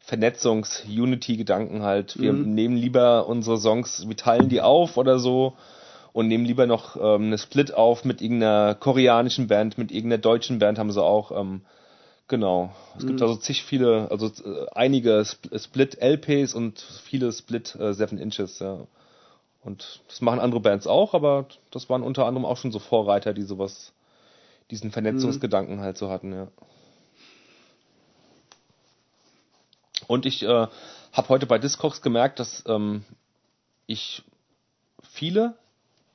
Vernetzungs-Unity-Gedanken 0.00 1.82
halt. 1.82 2.18
Wir 2.18 2.32
nehmen 2.32 2.76
lieber 2.76 3.26
unsere 3.26 3.58
Songs, 3.58 4.08
wir 4.08 4.16
teilen 4.16 4.48
die 4.48 4.62
auf 4.62 4.96
oder 4.96 5.18
so 5.18 5.54
und 6.12 6.28
nehmen 6.28 6.46
lieber 6.46 6.66
noch 6.66 6.96
ähm, 6.96 7.26
eine 7.26 7.38
Split 7.38 7.74
auf 7.74 8.04
mit 8.04 8.22
irgendeiner 8.22 8.74
koreanischen 8.74 9.48
Band, 9.48 9.76
mit 9.76 9.92
irgendeiner 9.92 10.20
deutschen 10.20 10.58
Band 10.58 10.78
haben 10.78 10.90
sie 10.92 11.02
auch. 11.02 11.30
Ähm, 11.38 11.60
genau. 12.26 12.72
Es 12.96 13.06
gibt 13.06 13.20
also 13.20 13.36
zig 13.36 13.64
viele, 13.64 14.10
also 14.10 14.26
äh, 14.26 14.66
einige 14.74 15.20
Sp 15.20 15.52
Split-LPs 15.52 16.54
und 16.54 16.80
viele 17.04 17.30
Split 17.32 17.76
äh, 17.78 17.92
7 17.92 18.16
Inches, 18.16 18.60
ja. 18.60 18.78
Und 19.68 20.00
das 20.08 20.22
machen 20.22 20.40
andere 20.40 20.60
Bands 20.60 20.86
auch, 20.86 21.12
aber 21.12 21.46
das 21.70 21.90
waren 21.90 22.02
unter 22.02 22.24
anderem 22.24 22.46
auch 22.46 22.56
schon 22.56 22.72
so 22.72 22.78
Vorreiter, 22.78 23.34
die 23.34 23.42
sowas, 23.42 23.92
diesen 24.70 24.90
Vernetzungsgedanken 24.90 25.80
halt 25.80 25.98
so 25.98 26.08
hatten, 26.08 26.32
ja. 26.32 26.48
Und 30.06 30.24
ich 30.24 30.42
äh, 30.42 30.66
habe 31.12 31.28
heute 31.28 31.44
bei 31.44 31.58
Discogs 31.58 32.00
gemerkt, 32.00 32.40
dass 32.40 32.64
ähm, 32.66 33.04
ich 33.86 34.22
viele 35.02 35.54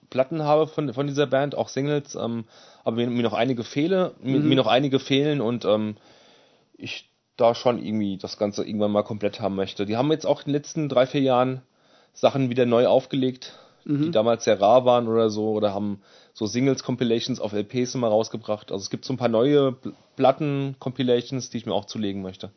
Platten 0.10 0.42
habe 0.42 0.66
von, 0.66 0.92
von 0.92 1.06
dieser 1.06 1.28
Band, 1.28 1.54
auch 1.54 1.70
Singles, 1.70 2.16
ähm, 2.16 2.46
aber 2.84 2.96
mir, 2.96 3.08
mir 3.08 3.22
noch 3.22 3.34
einige 3.34 3.64
fehle, 3.64 4.16
mir, 4.20 4.40
mir 4.40 4.56
noch 4.56 4.66
einige 4.66 4.98
fehlen 4.98 5.42
und 5.42 5.64
ähm, 5.64 5.96
ich 6.76 7.08
da 7.38 7.54
schon 7.54 7.78
irgendwie 7.78 8.18
das 8.18 8.40
Ganze 8.40 8.64
irgendwann 8.66 8.92
mal 8.92 9.04
komplett 9.04 9.40
haben 9.40 9.56
möchte. 9.56 9.86
Die 9.86 9.96
haben 9.96 10.12
jetzt 10.12 10.26
auch 10.26 10.40
in 10.42 10.46
den 10.46 10.54
letzten 10.54 10.90
drei, 10.90 11.06
vier 11.06 11.22
Jahren 11.22 11.62
Sachen 12.14 12.50
wieder 12.50 12.66
neu 12.66 12.88
aufgelegt, 12.88 13.54
die 13.86 14.12
damals 14.12 14.46
sehr 14.46 14.62
rar 14.62 14.86
waren 14.86 15.08
oder 15.10 15.30
so, 15.30 15.50
oder 15.52 15.74
haben 15.74 16.00
so 16.34 16.46
Singles-Compilations 16.46 17.40
auf 17.42 17.52
LPs 17.54 17.96
immer 17.96 18.08
rausgebracht. 18.08 18.72
Also 18.72 18.82
es 18.84 18.90
gibt 18.90 19.04
so 19.04 19.14
ein 19.14 19.18
paar 19.18 19.28
neue 19.30 19.70
Pl- 19.74 19.94
Platten-Compilations, 20.16 21.50
die 21.50 21.58
ich 21.58 21.66
mir 21.66 21.74
auch 21.74 21.86
zulegen 21.86 22.22
möchte. 22.22 22.52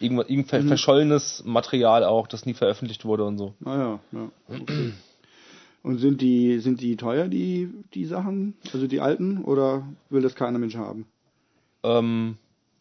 Irgendwas, 0.00 0.28
irgend 0.28 0.48
ver- 0.48 0.62
verschollenes 0.62 1.42
Material 1.44 2.04
auch, 2.04 2.28
das 2.28 2.46
nie 2.46 2.54
veröffentlicht 2.54 3.04
wurde 3.04 3.24
und 3.24 3.38
so. 3.38 3.54
Naja, 3.60 3.98
ja. 4.12 4.30
Okay. 4.48 4.92
Und 5.82 5.98
sind 5.98 6.20
die, 6.20 6.58
sind 6.60 6.80
die 6.80 6.96
teuer, 6.96 7.26
die, 7.28 7.70
die 7.94 8.04
Sachen? 8.04 8.54
Also 8.72 8.86
die 8.86 9.00
alten? 9.00 9.42
Oder 9.44 9.82
will 10.10 10.22
das 10.22 10.34
keiner 10.34 10.58
Mensch 10.58 10.76
haben? 10.76 11.06
Ähm, 11.82 12.36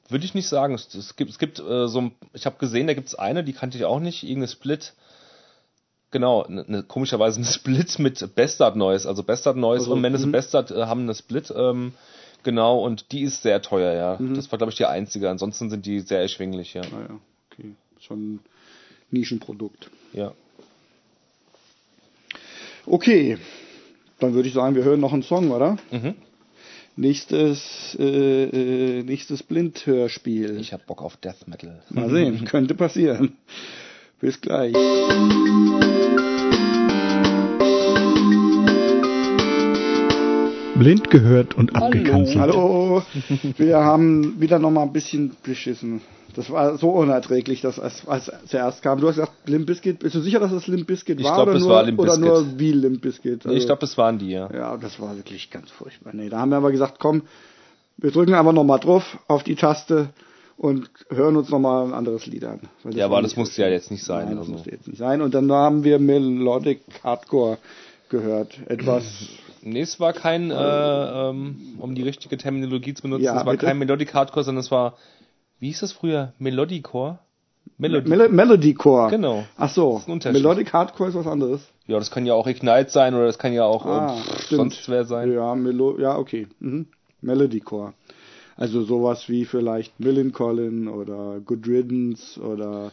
Würde 0.10 0.26
ich 0.26 0.34
nicht 0.36 0.48
sagen. 0.48 0.74
Es, 0.76 0.94
es 0.94 1.16
gibt, 1.16 1.32
es 1.32 1.40
gibt 1.40 1.60
äh, 1.60 1.88
so, 1.88 2.00
ein- 2.02 2.12
ich 2.34 2.46
habe 2.46 2.58
gesehen, 2.60 2.86
da 2.88 2.94
gibt 2.94 3.08
es 3.08 3.16
eine, 3.16 3.44
die 3.44 3.54
kannte 3.54 3.78
ich 3.78 3.86
auch 3.86 4.00
nicht, 4.00 4.24
irgendeine 4.24 4.48
Split. 4.50 4.94
Genau, 6.18 6.48
ne, 6.50 6.66
ne, 6.68 6.82
komischerweise 6.82 7.38
eine 7.38 7.46
Split 7.46 8.00
mit 8.00 8.34
Bastard 8.34 8.76
Noise. 8.76 9.08
Also 9.08 9.22
Bastard 9.22 9.56
Noise 9.56 9.82
Also, 9.82 9.94
und 9.94 10.02
Menace 10.02 10.26
mhm. 10.26 10.32
Bastard 10.32 10.72
äh, 10.72 10.88
haben 10.88 11.02
eine 11.02 11.14
Split, 11.14 11.54
ähm, 11.56 11.94
genau, 12.42 12.80
und 12.80 13.12
die 13.12 13.22
ist 13.22 13.44
sehr 13.44 13.62
teuer, 13.62 13.94
ja. 13.94 14.18
Mhm. 14.20 14.34
Das 14.34 14.52
war, 14.52 14.58
glaube 14.58 14.72
ich, 14.72 14.78
die 14.78 14.88
einzige. 14.88 15.30
Ansonsten 15.30 15.70
sind 15.70 15.86
die 15.86 16.00
sehr 16.00 16.20
erschwinglich, 16.22 16.74
ja. 16.74 16.82
Naja, 16.82 17.20
okay. 17.52 17.76
Schon 18.00 18.34
ein 18.34 18.40
Nischenprodukt. 19.12 19.92
ja. 20.14 20.34
Okay. 22.88 23.38
Dann 24.18 24.34
würde 24.34 24.48
ich 24.48 24.56
sagen, 24.56 24.74
wir 24.76 24.84
hören 24.84 25.00
noch 25.00 25.14
einen 25.14 25.22
Song, 25.22 25.52
oder? 25.52 25.78
Mhm. 25.92 26.16
Nächstes, 26.96 27.96
äh, 28.00 28.46
äh, 28.46 29.04
nächstes 29.04 29.44
Blindhörspiel. 29.44 30.60
Ich 30.60 30.74
habe 30.74 30.82
Bock 30.88 31.04
auf 31.04 31.16
Death 31.18 31.48
Metal. 31.48 31.84
Mal 31.92 32.10
sehen, 32.10 32.44
könnte 32.46 32.74
passieren. 32.74 33.38
Bis 34.20 34.40
gleich. 34.42 34.74
Blind 40.76 41.10
gehört 41.10 41.56
und 41.56 41.76
abgekanzelt. 41.76 42.40
Hallo, 42.40 43.02
wir 43.58 43.78
haben 43.78 44.40
wieder 44.40 44.60
noch 44.60 44.70
mal 44.70 44.84
ein 44.84 44.94
bisschen 44.94 45.36
beschissen. 45.44 46.02
Das 46.36 46.52
war 46.52 46.78
so 46.78 46.90
unerträglich, 46.92 47.62
dass 47.62 47.80
es 47.80 48.08
als 48.08 48.32
zuerst 48.46 48.84
kam. 48.84 49.00
Du 49.02 49.08
hast 49.08 49.16
gesagt 49.16 49.34
Limp 49.50 49.66
Bizkit. 49.66 50.00
Bist 50.00 50.14
du 50.14 50.20
sicher, 50.22 50.40
dass 50.40 50.52
es 50.52 50.68
Limp 50.68 50.86
Bizkit 50.86 51.20
Ich 51.20 51.26
war 51.26 51.34
glaub, 51.34 51.48
oder 51.48 51.56
es 51.58 51.64
nur 51.64 51.72
war 51.72 51.84
Limp 51.84 52.00
oder 52.00 52.18
nur 52.18 52.60
wie 52.60 52.72
Limp 52.74 53.02
Bizkit? 53.02 53.44
Nee, 53.46 53.52
ich 53.54 53.56
Also- 53.56 53.68
glaube, 53.68 53.86
es 53.86 53.98
waren 53.98 54.20
die, 54.20 54.30
ja. 54.30 54.50
Ja, 54.54 54.78
das 54.78 55.00
war 55.00 55.16
wirklich 55.16 55.50
ganz 55.50 55.72
furchtbar. 55.72 56.12
Nee, 56.14 56.30
da 56.30 56.38
haben 56.40 56.50
wir 56.50 56.58
aber 56.58 56.72
gesagt, 56.72 56.98
komm, 57.00 57.24
wir 57.98 58.12
drücken 58.12 58.36
einfach 58.36 58.54
nochmal 58.54 58.80
drauf 58.80 59.18
auf 59.28 59.44
die 59.44 59.56
Taste 59.56 60.10
und 60.58 60.90
hören 61.10 61.38
uns 61.38 61.50
nochmal 61.50 61.86
ein 61.86 61.94
anderes 61.94 62.26
Lied 62.26 62.44
an. 62.44 62.60
Ja, 62.90 63.06
aber 63.06 63.22
das 63.22 63.36
musste 63.38 63.56
so 63.56 63.62
ja 63.62 63.70
jetzt 63.70 63.92
nicht 63.92 64.04
sein, 64.04 64.26
Nein, 64.26 64.32
das 64.38 64.40
also. 64.42 64.52
musste 64.54 64.72
jetzt 64.72 64.88
nicht 64.88 64.98
sein. 64.98 65.22
Und 65.22 65.34
dann 65.34 65.52
haben 65.52 65.84
wir 65.84 66.00
Melodic 66.00 66.82
Hardcore 67.04 67.58
gehört. 68.10 68.58
Etwas, 68.68 69.06
Nee, 69.64 69.82
es 69.82 70.00
war 70.00 70.14
kein, 70.14 70.50
äh, 70.50 70.56
ähm, 71.30 71.76
um 71.80 71.94
die 71.94 72.04
richtige 72.04 72.38
Terminologie 72.38 72.94
zu 72.94 73.02
benutzen, 73.02 73.26
Ja, 73.26 73.40
es 73.40 73.46
war 73.46 73.54
bitte. 73.54 73.66
kein 73.66 73.78
Melodic 73.78 74.14
Hardcore, 74.14 74.44
sondern 74.46 74.62
es 74.64 74.72
war, 74.72 74.96
wie 75.60 75.68
hieß 75.68 75.82
das 75.82 75.92
früher? 75.92 76.34
Melodicore? 76.40 77.20
Melody. 77.78 78.10
Mel 78.10 78.30
Melodycore. 78.30 79.10
Genau. 79.10 79.44
Ach 79.58 79.70
so. 79.70 80.02
Melodic 80.08 80.72
Hardcore 80.74 81.10
ist 81.10 81.16
was 81.16 81.28
anderes. 81.28 81.62
Ja, 81.86 82.00
das 82.00 82.12
kann 82.12 82.26
ja 82.26 82.34
auch 82.34 82.48
Ignite 82.48 82.90
sein 82.90 83.14
oder 83.14 83.26
das 83.26 83.38
kann 83.40 83.52
ja 83.54 83.66
auch 83.66 83.86
Ah, 83.86 84.16
ähm, 84.16 84.58
sonst 84.58 84.88
wer 84.90 85.04
sein. 85.04 85.34
Ja, 85.34 85.54
Melo 85.54 86.00
ja, 86.00 86.18
okay. 86.18 86.48
Mhm. 86.60 86.88
Melodycore. 87.22 87.94
Also 88.58 88.84
sowas 88.84 89.30
wie 89.30 89.46
vielleicht 89.46 90.00
Millencolin 90.00 90.88
oder 90.88 91.40
Good 91.46 91.68
Riddance 91.68 92.40
oder 92.42 92.92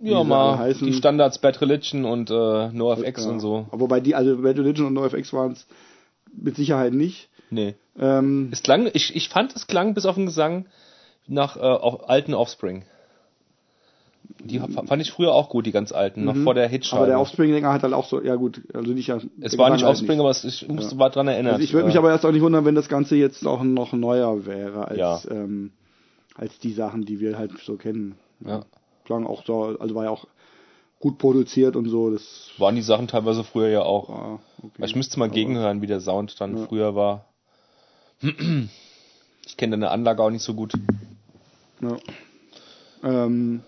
wie 0.00 0.10
Ja, 0.12 0.22
mal 0.24 0.56
heißen. 0.58 0.86
die 0.86 0.92
Standards 0.92 1.38
Bad 1.38 1.60
Religion 1.60 2.04
und 2.04 2.30
äh, 2.30 2.68
NoFX 2.72 3.24
Ja. 3.24 3.30
und 3.30 3.40
so. 3.40 3.66
Aber 3.70 3.80
Wobei 3.80 4.00
die, 4.00 4.14
also 4.14 4.36
Bad 4.38 4.56
Religion 4.58 4.86
und 4.86 4.94
NoFX 4.94 5.32
waren 5.32 5.52
es 5.52 5.66
mit 6.32 6.56
Sicherheit 6.56 6.92
nicht. 6.92 7.28
Nee. 7.50 7.74
Ähm, 7.98 8.48
Es 8.52 8.62
klang, 8.62 8.88
ich, 8.92 9.14
ich 9.14 9.28
fand, 9.28 9.54
es 9.54 9.66
klang 9.66 9.94
bis 9.94 10.06
auf 10.06 10.14
den 10.14 10.26
Gesang 10.26 10.66
nach 11.26 11.56
äh, 11.56 11.60
auf, 11.60 12.08
alten 12.08 12.34
Offspring. 12.34 12.84
Die 14.44 14.58
fa- 14.58 14.82
fand 14.86 15.00
ich 15.02 15.10
früher 15.10 15.32
auch 15.32 15.48
gut, 15.48 15.64
die 15.66 15.72
ganz 15.72 15.92
alten, 15.92 16.24
noch 16.24 16.36
vor 16.36 16.54
der 16.54 16.68
Hitscheibe. 16.68 16.96
Mhm. 16.96 17.02
aber 17.02 17.06
der 17.08 17.20
Offspring-Dinger 17.20 17.72
hat 17.72 17.82
halt 17.82 17.92
auch 17.94 18.06
so, 18.06 18.22
ja 18.22 18.34
gut, 18.36 18.62
also 18.74 18.92
nicht 18.92 19.06
ja, 19.08 19.18
es 19.40 19.56
war 19.58 19.70
nicht 19.70 19.84
halt 19.84 19.92
Offspring, 19.96 20.20
aber 20.20 20.30
es, 20.30 20.44
ich 20.44 20.66
musste 20.68 20.94
mal 20.96 21.08
dran 21.10 21.28
erinnern. 21.28 21.54
Also 21.54 21.64
ich 21.64 21.72
würde 21.72 21.86
mich 21.86 21.96
aber 21.96 22.10
erst 22.10 22.24
auch 22.26 22.32
nicht 22.32 22.42
wundern, 22.42 22.64
wenn 22.64 22.74
das 22.74 22.88
Ganze 22.88 23.16
jetzt 23.16 23.46
auch 23.46 23.62
noch 23.62 23.92
neuer 23.92 24.44
wäre 24.46 24.88
als, 24.88 24.98
Ja. 24.98 25.20
ähm, 25.30 25.72
als 26.34 26.58
die 26.58 26.72
Sachen, 26.72 27.04
die 27.04 27.20
wir 27.20 27.38
halt 27.38 27.52
so 27.64 27.76
kennen. 27.76 28.16
Ja. 28.44 28.64
Klang 29.04 29.26
auch 29.26 29.44
so, 29.46 29.76
also 29.78 29.94
war 29.94 30.04
ja 30.04 30.10
auch 30.10 30.26
gut 31.00 31.18
produziert 31.18 31.76
und 31.76 31.88
so. 31.88 32.10
Das 32.10 32.50
waren 32.58 32.74
die 32.76 32.82
Sachen 32.82 33.08
teilweise 33.08 33.44
früher 33.44 33.68
ja 33.68 33.82
auch. 33.82 34.08
war 34.08 34.40
okay. 34.62 34.84
Ich 34.84 34.96
müsste 34.96 35.18
mal 35.18 35.26
Aber- 35.26 35.34
gegenhören, 35.34 35.80
wie 35.82 35.86
der 35.86 36.00
Sound 36.00 36.40
dann 36.40 36.66
früher 36.66 36.94
war. 36.94 37.26
Ich 38.20 39.56
kenne 39.56 39.72
deine 39.72 39.90
Anlage 39.90 40.22
auch 40.22 40.30
nicht 40.30 40.42
so 40.42 40.54
gut. 40.54 40.72
Ja. 41.80 41.96
Ähm, 43.02 43.60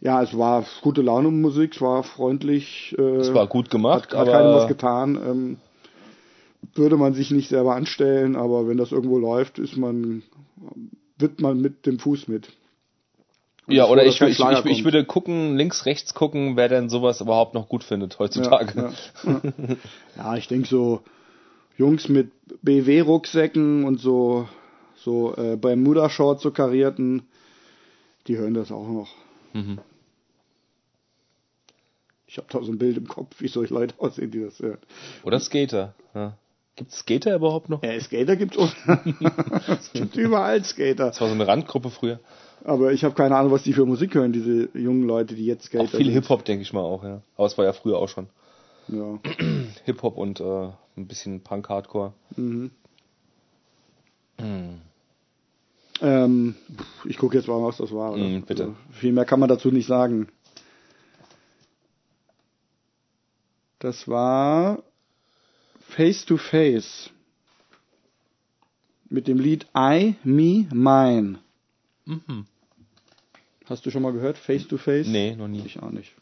ja, 0.00 0.22
es 0.22 0.36
war 0.36 0.64
gute 0.80 1.02
Laune 1.02 1.30
Musik, 1.30 1.74
es 1.74 1.80
war 1.80 2.02
freundlich. 2.04 2.94
Äh, 2.98 3.16
Es 3.16 3.34
war 3.34 3.46
gut 3.46 3.70
gemacht, 3.70 4.12
hat, 4.12 4.18
hat 4.18 4.28
keinem 4.28 4.52
was 4.52 4.62
aber 4.62 4.68
getan. 4.68 5.16
Ähm, 5.16 5.56
würde 6.74 6.96
man 6.96 7.14
sich 7.14 7.30
nicht 7.30 7.48
selber 7.48 7.74
anstellen, 7.74 8.36
aber 8.36 8.68
wenn 8.68 8.76
das 8.76 8.92
irgendwo 8.92 9.18
läuft, 9.18 9.58
ist 9.58 9.76
man, 9.76 10.22
wird 11.16 11.40
man 11.40 11.60
mit 11.60 11.86
dem 11.86 11.98
Fuß 11.98 12.28
mit. 12.28 12.48
Und 13.66 13.74
ja, 13.74 13.86
oder 13.86 14.04
ich, 14.04 14.20
ich, 14.20 14.40
ich, 14.40 14.64
ich 14.64 14.84
würde 14.84 15.04
gucken, 15.04 15.56
links, 15.56 15.84
rechts 15.84 16.14
gucken, 16.14 16.56
wer 16.56 16.68
denn 16.68 16.88
sowas 16.88 17.20
überhaupt 17.20 17.54
noch 17.54 17.68
gut 17.68 17.84
findet 17.84 18.18
heutzutage. 18.18 18.92
Ja, 19.24 19.30
ja, 19.30 19.40
ja. 19.44 19.76
ja 20.16 20.36
ich 20.36 20.48
denke 20.48 20.68
so 20.68 21.02
Jungs 21.76 22.08
mit 22.08 22.30
BW-Rucksäcken 22.62 23.84
und 23.84 24.00
so, 24.00 24.48
so 24.96 25.36
äh, 25.36 25.56
Bermuda-Shorts, 25.56 26.42
so 26.42 26.50
karierten, 26.50 27.22
die 28.26 28.36
hören 28.36 28.54
das 28.54 28.72
auch 28.72 28.88
noch. 28.88 29.08
Mhm. 29.52 29.78
Ich 32.28 32.36
habe 32.36 32.46
da 32.50 32.62
so 32.62 32.70
ein 32.70 32.78
Bild 32.78 32.98
im 32.98 33.08
Kopf, 33.08 33.40
wie 33.40 33.48
solche 33.48 33.72
Leute 33.72 33.94
aussehen, 33.98 34.30
die 34.30 34.40
das 34.42 34.60
hören. 34.60 34.78
Oder 35.24 35.40
Skater. 35.40 35.94
Ja. 36.14 36.36
Gibt 36.76 36.92
es 36.92 36.98
Skater 36.98 37.34
überhaupt 37.34 37.70
noch? 37.70 37.82
Äh, 37.82 37.98
Skater 38.00 38.36
gibt's 38.36 38.58
auch. 38.58 38.70
es 39.68 39.92
gibt 39.92 40.14
überall 40.16 40.62
Skater. 40.62 41.06
Das 41.06 41.20
war 41.20 41.28
so 41.28 41.34
eine 41.34 41.46
Randgruppe 41.46 41.90
früher. 41.90 42.20
Aber 42.64 42.92
ich 42.92 43.02
habe 43.02 43.14
keine 43.14 43.34
Ahnung, 43.34 43.50
was 43.50 43.62
die 43.62 43.72
für 43.72 43.86
Musik 43.86 44.14
hören, 44.14 44.32
diese 44.32 44.68
jungen 44.74 45.04
Leute, 45.04 45.34
die 45.34 45.46
jetzt 45.46 45.64
Skater 45.64 45.84
Auch 45.84 45.90
viel. 45.90 46.10
Hip-Hop, 46.12 46.44
denke 46.44 46.62
ich 46.62 46.72
mal 46.72 46.82
auch, 46.82 47.02
ja. 47.02 47.22
Aber 47.36 47.46
es 47.46 47.56
war 47.56 47.64
ja 47.64 47.72
früher 47.72 47.98
auch 47.98 48.08
schon. 48.08 48.28
Ja. 48.88 49.18
Hip-Hop 49.86 50.18
und 50.18 50.40
äh, 50.40 50.68
ein 50.96 51.06
bisschen 51.06 51.40
Punk-Hardcore. 51.40 52.12
Mhm. 52.36 52.70
Hm. 54.38 54.80
Ähm, 56.00 56.54
ich 57.04 57.18
gucke 57.18 57.36
jetzt 57.36 57.48
mal, 57.48 57.62
was 57.62 57.78
das 57.78 57.92
war. 57.92 58.16
Mhm, 58.16 58.42
bitte. 58.42 58.64
Also, 58.64 58.76
viel 58.92 59.12
mehr 59.12 59.24
kann 59.24 59.40
man 59.40 59.48
dazu 59.48 59.70
nicht 59.70 59.86
sagen. 59.86 60.28
Das 63.78 64.08
war 64.08 64.82
Face 65.80 66.24
to 66.26 66.36
Face 66.36 67.10
mit 69.08 69.26
dem 69.28 69.38
Lied 69.38 69.66
I, 69.76 70.16
Me, 70.24 70.66
Mine. 70.72 71.38
Mhm. 72.04 72.46
Hast 73.66 73.86
du 73.86 73.90
schon 73.90 74.02
mal 74.02 74.12
gehört? 74.12 74.36
Face 74.38 74.66
to 74.66 74.78
Face? 74.78 75.06
Nee, 75.06 75.36
noch 75.36 75.48
nie. 75.48 75.62
Ich 75.64 75.80
auch 75.82 75.90
nicht. 75.90 76.12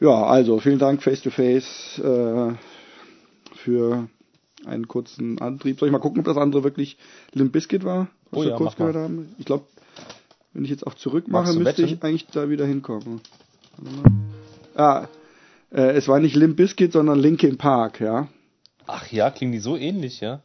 Ja, 0.00 0.24
also 0.24 0.58
vielen 0.60 0.78
Dank 0.78 1.02
Face 1.02 1.22
to 1.22 1.30
Face 1.30 1.98
äh, 1.98 2.52
für 3.54 4.08
einen 4.64 4.88
kurzen 4.88 5.38
Antrieb. 5.40 5.78
Soll 5.78 5.88
ich 5.88 5.92
mal 5.92 5.98
gucken, 5.98 6.20
ob 6.20 6.26
das 6.26 6.36
andere 6.36 6.64
wirklich 6.64 6.96
Limp 7.32 7.52
Bizkit 7.52 7.84
war, 7.84 8.08
was 8.30 8.40
Oh 8.40 8.42
wir 8.44 8.50
ja, 8.50 8.56
kurz 8.56 8.72
mach 8.72 8.78
mal. 8.78 8.92
gehört 8.92 9.04
haben? 9.04 9.34
Ich 9.38 9.44
glaube, 9.46 9.64
wenn 10.52 10.64
ich 10.64 10.70
jetzt 10.70 10.86
auch 10.86 10.94
zurück 10.94 11.28
mache, 11.28 11.52
müsste 11.54 11.82
wetten? 11.82 11.94
ich 11.94 12.02
eigentlich 12.02 12.26
da 12.26 12.48
wieder 12.48 12.66
hinkommen. 12.66 13.20
Ah, 14.74 15.06
äh, 15.72 15.92
es 15.92 16.08
war 16.08 16.20
nicht 16.20 16.36
Limp 16.36 16.56
Bizkit, 16.56 16.92
sondern 16.92 17.18
Linkin 17.18 17.58
Park, 17.58 18.00
ja. 18.00 18.28
Ach 18.86 19.10
ja, 19.10 19.30
klingen 19.30 19.52
die 19.52 19.58
so 19.58 19.76
ähnlich, 19.76 20.20
ja? 20.20 20.42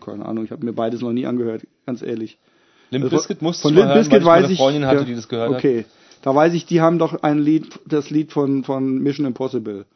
Keine 0.00 0.26
Ahnung, 0.26 0.44
ich 0.44 0.50
habe 0.50 0.64
mir 0.64 0.72
beides 0.72 1.00
noch 1.00 1.12
nie 1.12 1.26
angehört, 1.26 1.66
ganz 1.84 2.02
ehrlich. 2.02 2.38
Limp 2.90 3.04
also 3.04 3.16
Bizkit 3.16 3.42
musste 3.42 3.62
von 3.62 3.74
Limp 3.74 3.92
Bizkit 3.92 4.12
hören, 4.12 4.24
weil 4.24 4.42
ich 4.42 4.48
meine 4.48 4.56
Freundin 4.56 4.86
hatte, 4.86 5.00
ja, 5.00 5.04
die 5.04 5.14
das 5.14 5.28
gehört 5.28 5.50
okay. 5.50 5.78
hat. 5.78 5.84
Okay, 5.84 5.84
da 6.22 6.34
weiß 6.34 6.54
ich, 6.54 6.66
die 6.66 6.80
haben 6.80 6.98
doch 6.98 7.22
ein 7.22 7.38
Lied, 7.38 7.78
das 7.86 8.10
Lied 8.10 8.32
von, 8.32 8.64
von 8.64 8.98
Mission 8.98 9.26
Impossible, 9.26 9.86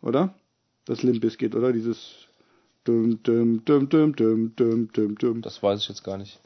oder? 0.00 0.34
Das 0.86 1.02
Limp 1.02 1.20
Bizkit, 1.20 1.54
oder? 1.54 1.72
Dieses 1.72 2.26
Dum, 2.84 3.22
dum, 3.22 3.64
dum, 3.64 3.88
dum, 3.88 4.16
dum, 4.16 4.56
dum, 4.56 4.88
dum, 4.92 5.14
dum. 5.16 5.40
Das 5.40 5.62
weiß 5.62 5.80
ich 5.80 5.88
jetzt 5.88 6.02
gar 6.02 6.18
nicht. 6.18 6.40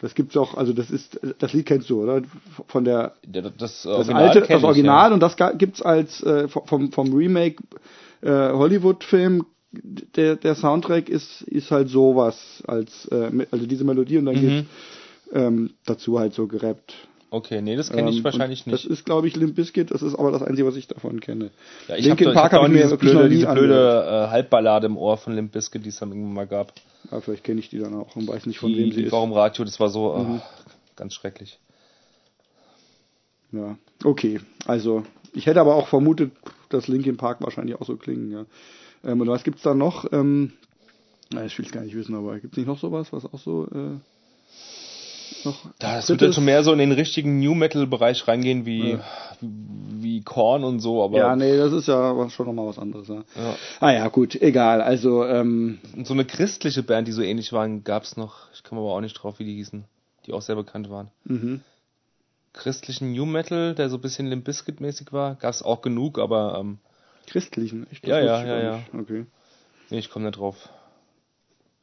Das 0.00 0.14
gibt's 0.14 0.36
auch, 0.36 0.54
also 0.54 0.72
das 0.72 0.90
ist 0.90 1.20
das 1.38 1.52
Lied 1.52 1.66
kennst 1.66 1.90
du, 1.90 2.02
oder? 2.02 2.22
Von 2.68 2.84
der 2.84 3.12
Ja, 3.32 3.42
Das, 3.42 3.52
das, 3.58 3.86
Original 3.86 4.22
alte, 4.22 4.40
das 4.40 4.48
ich, 4.50 4.64
Original 4.64 5.12
und 5.12 5.20
das 5.20 5.36
gibt's 5.58 5.82
als 5.82 6.22
äh, 6.22 6.48
vom 6.48 6.90
vom 6.92 7.12
Remake 7.12 7.62
äh, 8.22 8.30
Hollywood 8.52 9.04
Film 9.04 9.44
der 10.16 10.36
der 10.36 10.54
Soundtrack 10.54 11.08
ist 11.08 11.42
ist 11.42 11.70
halt 11.70 11.88
sowas 11.88 12.62
als 12.66 13.06
äh, 13.06 13.46
also 13.50 13.66
diese 13.66 13.84
Melodie 13.84 14.18
und 14.18 14.26
dann 14.26 14.36
Mhm. 14.36 14.40
geht's 14.40 14.64
ähm, 15.32 15.70
dazu 15.86 16.18
halt 16.18 16.34
so 16.34 16.46
gerappt. 16.46 16.94
Okay, 17.32 17.62
nee, 17.62 17.76
das 17.76 17.90
kenne 17.90 18.10
ich 18.10 18.18
Ähm, 18.18 18.24
wahrscheinlich 18.24 18.66
nicht. 18.66 18.74
Das 18.74 18.84
ist, 18.84 19.04
glaube 19.04 19.28
ich, 19.28 19.36
Limp 19.36 19.54
Bizkit. 19.54 19.92
Das 19.92 20.02
ist 20.02 20.16
aber 20.16 20.32
das 20.32 20.42
Einzige, 20.42 20.66
was 20.66 20.74
ich 20.74 20.88
davon 20.88 21.20
kenne. 21.20 21.50
Ja, 21.86 21.94
ich 21.96 22.04
Linkin 22.04 22.26
habe 22.28 22.34
Park 22.34 22.52
hab 22.52 22.62
hab 22.62 22.68
ich 22.68 22.74
mir 22.74 22.90
wirklich 22.90 23.12
noch 23.12 23.20
blöde, 23.20 23.34
nie 23.34 23.40
diese 23.42 23.52
blöde 23.54 24.26
äh, 24.26 24.30
Halbballade 24.30 24.86
im 24.86 24.96
Ohr 24.96 25.16
von 25.16 25.34
Limp 25.34 25.52
Bizkit, 25.52 25.84
die 25.84 25.90
es 25.90 25.98
dann 25.98 26.10
irgendwann 26.10 26.34
mal 26.34 26.46
gab. 26.48 26.72
Ja, 27.10 27.20
vielleicht 27.20 27.44
kenne 27.44 27.60
ich 27.60 27.68
die 27.70 27.78
dann 27.78 27.94
auch 27.94 28.16
und 28.16 28.26
weiß 28.26 28.46
nicht, 28.46 28.58
von 28.58 28.70
Die, 28.72 28.78
wem 28.78 28.90
sie 28.90 28.96
die 29.02 29.02
ist. 29.04 29.12
war 29.12 29.22
im 29.22 29.32
Radio, 29.32 29.64
das 29.64 29.78
war 29.78 29.88
so 29.90 30.12
Mhm. 30.16 30.36
äh, 30.36 30.40
ganz 30.96 31.14
schrecklich. 31.14 31.58
Ja, 33.52 33.76
okay. 34.04 34.40
Also, 34.66 35.04
ich 35.32 35.46
hätte 35.46 35.60
aber 35.60 35.74
auch 35.74 35.88
vermutet, 35.88 36.32
dass 36.68 36.88
Linkin 36.88 37.16
Park 37.16 37.40
wahrscheinlich 37.40 37.76
auch 37.80 37.86
so 37.86 37.96
klingen, 37.96 38.30
ja. 38.30 38.44
Ähm, 39.04 39.20
und 39.20 39.28
was 39.28 39.44
gibt's 39.44 39.62
da 39.62 39.74
noch? 39.74 40.12
Ähm, 40.12 40.52
na, 41.32 41.44
ich 41.44 41.56
will 41.58 41.66
es 41.66 41.72
gar 41.72 41.82
nicht 41.82 41.94
wissen, 41.96 42.14
aber 42.14 42.38
gibt's 42.38 42.56
nicht 42.56 42.66
noch 42.66 42.78
sowas, 42.78 43.12
was 43.12 43.24
auch 43.24 43.38
so 43.38 43.66
äh, 43.66 43.98
Das 45.44 46.06
Drittes? 46.06 46.08
wird 46.08 46.22
dann 46.22 46.32
schon 46.32 46.44
mehr 46.44 46.62
so 46.64 46.72
in 46.72 46.78
den 46.78 46.92
richtigen 46.92 47.40
New 47.40 47.54
Metal 47.54 47.86
Bereich 47.86 48.26
reingehen 48.28 48.66
wie 48.66 48.98
wie 49.40 50.22
Korn 50.22 50.64
und 50.64 50.80
so, 50.80 51.02
aber 51.02 51.18
Ja, 51.18 51.36
nee, 51.36 51.56
das 51.56 51.72
ist 51.72 51.88
ja 51.88 52.28
schon 52.30 52.46
nochmal 52.46 52.66
was 52.66 52.78
anderes. 52.78 53.08
Ja. 53.08 53.22
Ja. 53.36 53.56
Ah 53.80 53.90
ja, 53.92 54.08
gut, 54.08 54.40
egal. 54.40 54.80
Also, 54.80 55.24
ähm, 55.24 55.78
Und 55.96 56.06
so 56.06 56.14
eine 56.14 56.24
christliche 56.24 56.82
Band, 56.82 57.08
die 57.08 57.12
so 57.12 57.22
ähnlich 57.22 57.52
waren, 57.52 57.84
gab's 57.84 58.16
noch. 58.16 58.50
Ich 58.54 58.62
komme 58.64 58.80
aber 58.80 58.92
auch 58.92 59.00
nicht 59.00 59.14
drauf, 59.14 59.38
wie 59.38 59.44
die 59.44 59.54
hießen, 59.56 59.84
die 60.26 60.32
auch 60.32 60.42
sehr 60.42 60.56
bekannt 60.56 60.90
waren. 60.90 61.10
mhm. 61.24 61.60
Christlichen 62.52 63.12
New 63.12 63.26
Metal, 63.26 63.76
der 63.76 63.88
so 63.90 63.96
ein 63.96 64.00
bisschen 64.00 64.26
Limp 64.26 64.44
Bizkit 64.44 64.80
mäßig 64.80 65.12
war, 65.12 65.36
gab's 65.36 65.62
auch 65.62 65.82
genug, 65.82 66.18
aber 66.18 66.58
ähm, 66.58 66.78
christlichen, 67.28 67.86
echt? 67.92 68.04
Ja, 68.04 68.16
wusste 68.16 68.26
ja, 68.26 68.40
ich 68.40 68.48
ja, 68.48 68.58
ja. 68.58 68.76
nicht. 68.76 68.94
Okay. 68.94 69.26
nee, 69.90 69.98
ich 69.98 70.10
komme 70.10 70.24
nicht 70.26 70.36
drauf. 70.38 70.68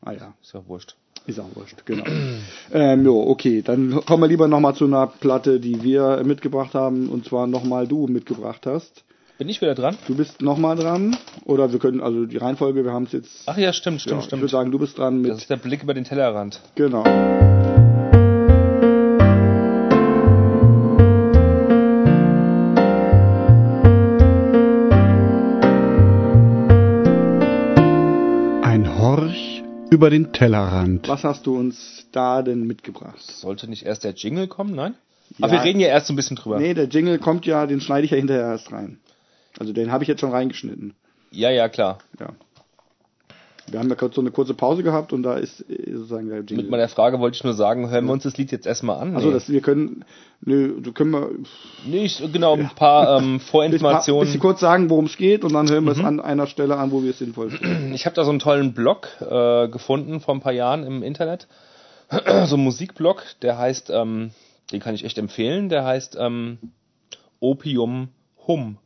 Ah 0.01 0.12
ja. 0.12 0.34
Ist 0.41 0.53
ja 0.53 0.68
wurscht. 0.68 0.95
Ist 1.28 1.40
auch 1.40 1.56
wurscht, 1.56 1.86
genau. 1.86 2.04
ähm, 2.74 3.06
jo, 3.06 3.22
okay, 3.30 3.62
dann 3.62 4.00
kommen 4.06 4.24
wir 4.24 4.28
lieber 4.28 4.48
nochmal 4.48 4.74
zu 4.76 4.86
einer 4.86 5.08
Platte, 5.08 5.60
die 5.60 5.84
wir 5.84 6.24
mitgebracht 6.24 6.74
haben, 6.74 7.10
und 7.10 7.26
zwar 7.26 7.48
nochmal 7.48 7.86
du 7.88 8.08
mitgebracht 8.08 8.66
hast. 8.66 9.04
Bin 9.38 9.50
ich 9.50 9.62
wieder 9.62 9.76
dran? 9.76 9.96
Du 10.08 10.16
bist 10.16 10.42
nochmal 10.42 10.76
dran, 10.78 11.16
oder 11.46 11.72
wir 11.72 11.80
können, 11.80 12.02
also 12.02 12.26
die 12.26 12.38
Reihenfolge, 12.38 12.84
wir 12.84 12.92
haben 12.94 13.04
es 13.04 13.12
jetzt, 13.12 13.44
Ach 13.46 13.58
ja, 13.58 13.72
stimmt, 13.74 14.02
stimmt, 14.02 14.22
ja, 14.22 14.26
ich 14.26 14.32
würde 14.32 14.38
stimmt. 14.38 14.52
sagen, 14.52 14.72
du 14.72 14.80
bist 14.80 14.98
dran 14.98 15.22
Das 15.24 15.32
mit, 15.34 15.42
ist 15.42 15.50
der 15.50 15.58
Blick 15.58 15.84
über 15.84 15.94
den 15.94 16.06
Tellerrand. 16.06 16.62
genau. 16.76 17.04
Über 29.98 30.12
den 30.12 30.32
Tellerrand. 30.32 31.08
Was 31.08 31.24
hast 31.24 31.48
du 31.48 31.58
uns 31.58 32.06
da 32.12 32.43
denn 32.43 32.68
mitgebracht? 32.68 33.20
Sollte 33.20 33.68
nicht 33.68 33.84
erst 33.84 34.04
der 34.04 34.14
Jingle 34.14 34.48
kommen, 34.48 34.76
nein? 34.76 34.93
Ja. 35.38 35.45
Aber 35.45 35.54
wir 35.54 35.64
reden 35.64 35.80
ja 35.80 35.88
erst 35.88 36.06
so 36.06 36.14
ein 36.14 36.16
bisschen 36.16 36.38
drüber. 36.38 36.60
Nee, 36.60 36.76
der 36.76 36.86
Jingle 36.86 37.18
kommt 37.18 37.48
ja, 37.48 37.66
den 37.66 37.82
schneide 37.82 38.06
ich 38.06 38.12
ja 38.12 38.18
hinterher 38.18 38.43
erst 38.43 38.72
rein. 38.72 39.00
Also 39.58 39.74
den 39.74 39.91
habe 39.91 40.04
ich 40.04 40.08
jetzt 40.08 40.20
schon 40.20 40.30
reingeschnitten. 40.30 40.93
Ja, 41.32 41.50
ja, 41.50 41.68
klar. 41.68 41.98
Ja. 42.20 42.30
Wir 43.70 43.80
haben 43.80 43.89
ja 43.89 43.95
kurz 43.95 44.15
so 44.15 44.22
eine 44.22 44.32
kurze 44.32 44.53
Pause 44.53 44.81
gehabt 44.81 45.11
und 45.11 45.23
da 45.23 45.35
ist 45.35 45.57
sozusagen 45.68 46.30
der 46.30 46.38
Jingle. 46.39 46.57
Mit 46.57 46.69
meiner 46.69 46.88
Frage 46.88 47.19
wollte 47.19 47.35
ich 47.35 47.44
nur 47.44 47.53
sagen, 47.53 47.89
hören 47.89 48.06
wir 48.06 48.14
uns 48.14 48.23
das 48.23 48.38
Lied 48.38 48.52
jetzt 48.52 48.65
erstmal 48.65 48.98
an. 48.99 49.14
also 49.15 49.27
Nee. 49.27 49.34
das, 49.34 49.49
wir 49.49 49.60
können, 49.61 50.06
nö, 50.41 50.80
du 50.81 50.94
können 50.94 51.11
wir 51.11 51.30
Nee, 51.85 52.06
ich, 52.06 52.23
genau, 52.31 52.53
ein 52.53 52.69
paar 52.76 53.18
ähm, 53.22 53.39
Vorinformationen. 53.52 54.26
bisschen 54.26 54.39
kurz 54.39 54.61
sagen, 54.61 54.89
worum 54.89 55.06
es 55.06 55.18
geht 55.18 55.44
und 55.44 55.52
dann 55.53 55.69
hören 55.69 55.84
wir 55.84 55.94
Mhm. 55.95 55.99
es 55.99 56.06
an 56.06 56.19
einer 56.22 56.48
Stelle 56.48 56.77
an, 56.77 56.91
wo 56.91 57.03
wir 57.03 57.10
es 57.10 57.19
sinnvoll 57.19 57.49
finden. 57.52 57.91
Ich 57.94 58.06
habe 58.06 58.15
da 58.15 58.23
so 58.23 58.30
einen 58.30 58.39
tollen 58.39 58.73
Blog 58.73 59.10
äh, 59.19 59.68
gefunden 59.68 60.22
vor 60.22 60.34
ein 60.34 60.39
paar 60.41 60.53
Jahren 60.53 60.84
im 60.84 61.03
Internet. 61.03 61.48
so 62.45 62.56
ein 62.56 62.64
Musikblog, 62.64 63.22
der 63.41 63.57
heißt, 63.57 63.89
ähm, 63.89 64.31
den 64.72 64.80
kann 64.80 64.95
ich 64.95 65.03
echt 65.03 65.18
empfehlen, 65.18 65.68
der 65.68 65.84
heißt 65.84 66.15
ähm, 66.19 66.57
Opium 67.41 68.10
Hum. 68.48 68.77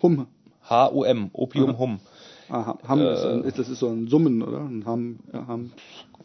Hum. 0.00 0.26
H-U-M, 0.68 1.30
Opium. 1.32 1.78
Hum. 1.78 2.00
Ah, 2.48 2.76
Ham 2.86 3.00
Äh. 3.00 3.46
ist, 3.46 3.58
das 3.58 3.68
ist 3.68 3.78
so 3.80 3.88
ein 3.88 4.08
Summen, 4.08 4.42
oder? 4.42 4.60
Ein 4.60 4.84
Ham, 4.86 5.18
ja, 5.32 5.46
Ham. 5.46 5.72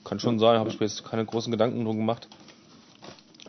Kann 0.03 0.19
schon 0.19 0.39
sein, 0.39 0.59
habe 0.59 0.69
ich 0.69 0.79
mir 0.79 0.85
jetzt 0.85 1.03
keine 1.05 1.25
großen 1.25 1.51
Gedanken 1.51 1.83
drum 1.83 1.97
gemacht. 1.97 2.27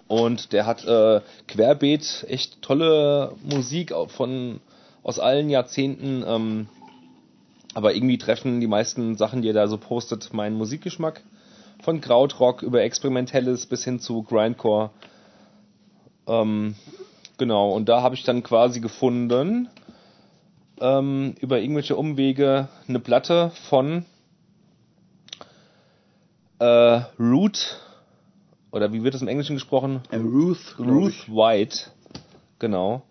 Und 0.09 0.53
der 0.53 0.67
hat 0.67 0.85
äh, 0.87 1.21
querbeet 1.47 2.25
echt 2.29 2.63
tolle 2.63 3.33
Musik 3.45 3.93
von 4.09 4.61
aus 5.03 5.19
allen 5.19 5.51
Jahrzehnten. 5.51 6.25
Ähm, 6.27 6.69
aber 7.75 7.95
irgendwie 7.95 8.19
treffen 8.19 8.61
die 8.61 8.67
meisten 8.67 9.17
Sachen, 9.17 9.43
die 9.43 9.49
er 9.49 9.55
da 9.55 9.69
so 9.69 9.77
postet, 9.77 10.33
meinen 10.33 10.57
Musikgeschmack. 10.57 11.23
Von 11.83 12.01
Krautrock 12.01 12.63
über 12.63 12.83
Experimentelles 12.83 13.67
bis 13.67 13.85
hin 13.85 14.01
zu 14.01 14.23
Grindcore. 14.23 14.91
Ähm, 16.27 16.75
genau, 17.37 17.71
und 17.73 17.89
da 17.89 18.03
habe 18.03 18.15
ich 18.15 18.25
dann 18.25 18.43
quasi 18.43 18.81
gefunden, 18.81 19.69
ähm, 20.81 21.35
über 21.41 21.61
irgendwelche 21.61 21.97
Umwege, 21.97 22.69
eine 22.89 23.01
Platte 23.01 23.51
von 23.69 24.05
äh, 26.59 27.01
Root 27.19 27.81
oder 28.71 28.93
wie 28.93 29.03
wird 29.03 29.15
das 29.15 29.23
im 29.23 29.29
Englischen 29.29 29.57
gesprochen? 29.57 30.03
Äh, 30.11 30.17
Ruth, 30.17 30.77
Ruth. 30.79 31.29
White, 31.29 31.91
genau. 32.59 33.03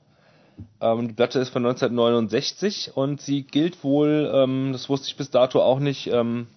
Ähm, 0.81 1.07
die 1.07 1.14
Platte 1.14 1.39
ist 1.39 1.49
von 1.49 1.65
1969 1.65 2.91
und 2.95 3.22
sie 3.22 3.44
gilt 3.44 3.84
wohl, 3.84 4.31
ähm, 4.34 4.72
das 4.72 4.89
wusste 4.89 5.07
ich 5.07 5.18
bis 5.18 5.30
dato 5.30 5.61
auch 5.61 5.80
nicht, 5.80 6.07
ähm, 6.07 6.48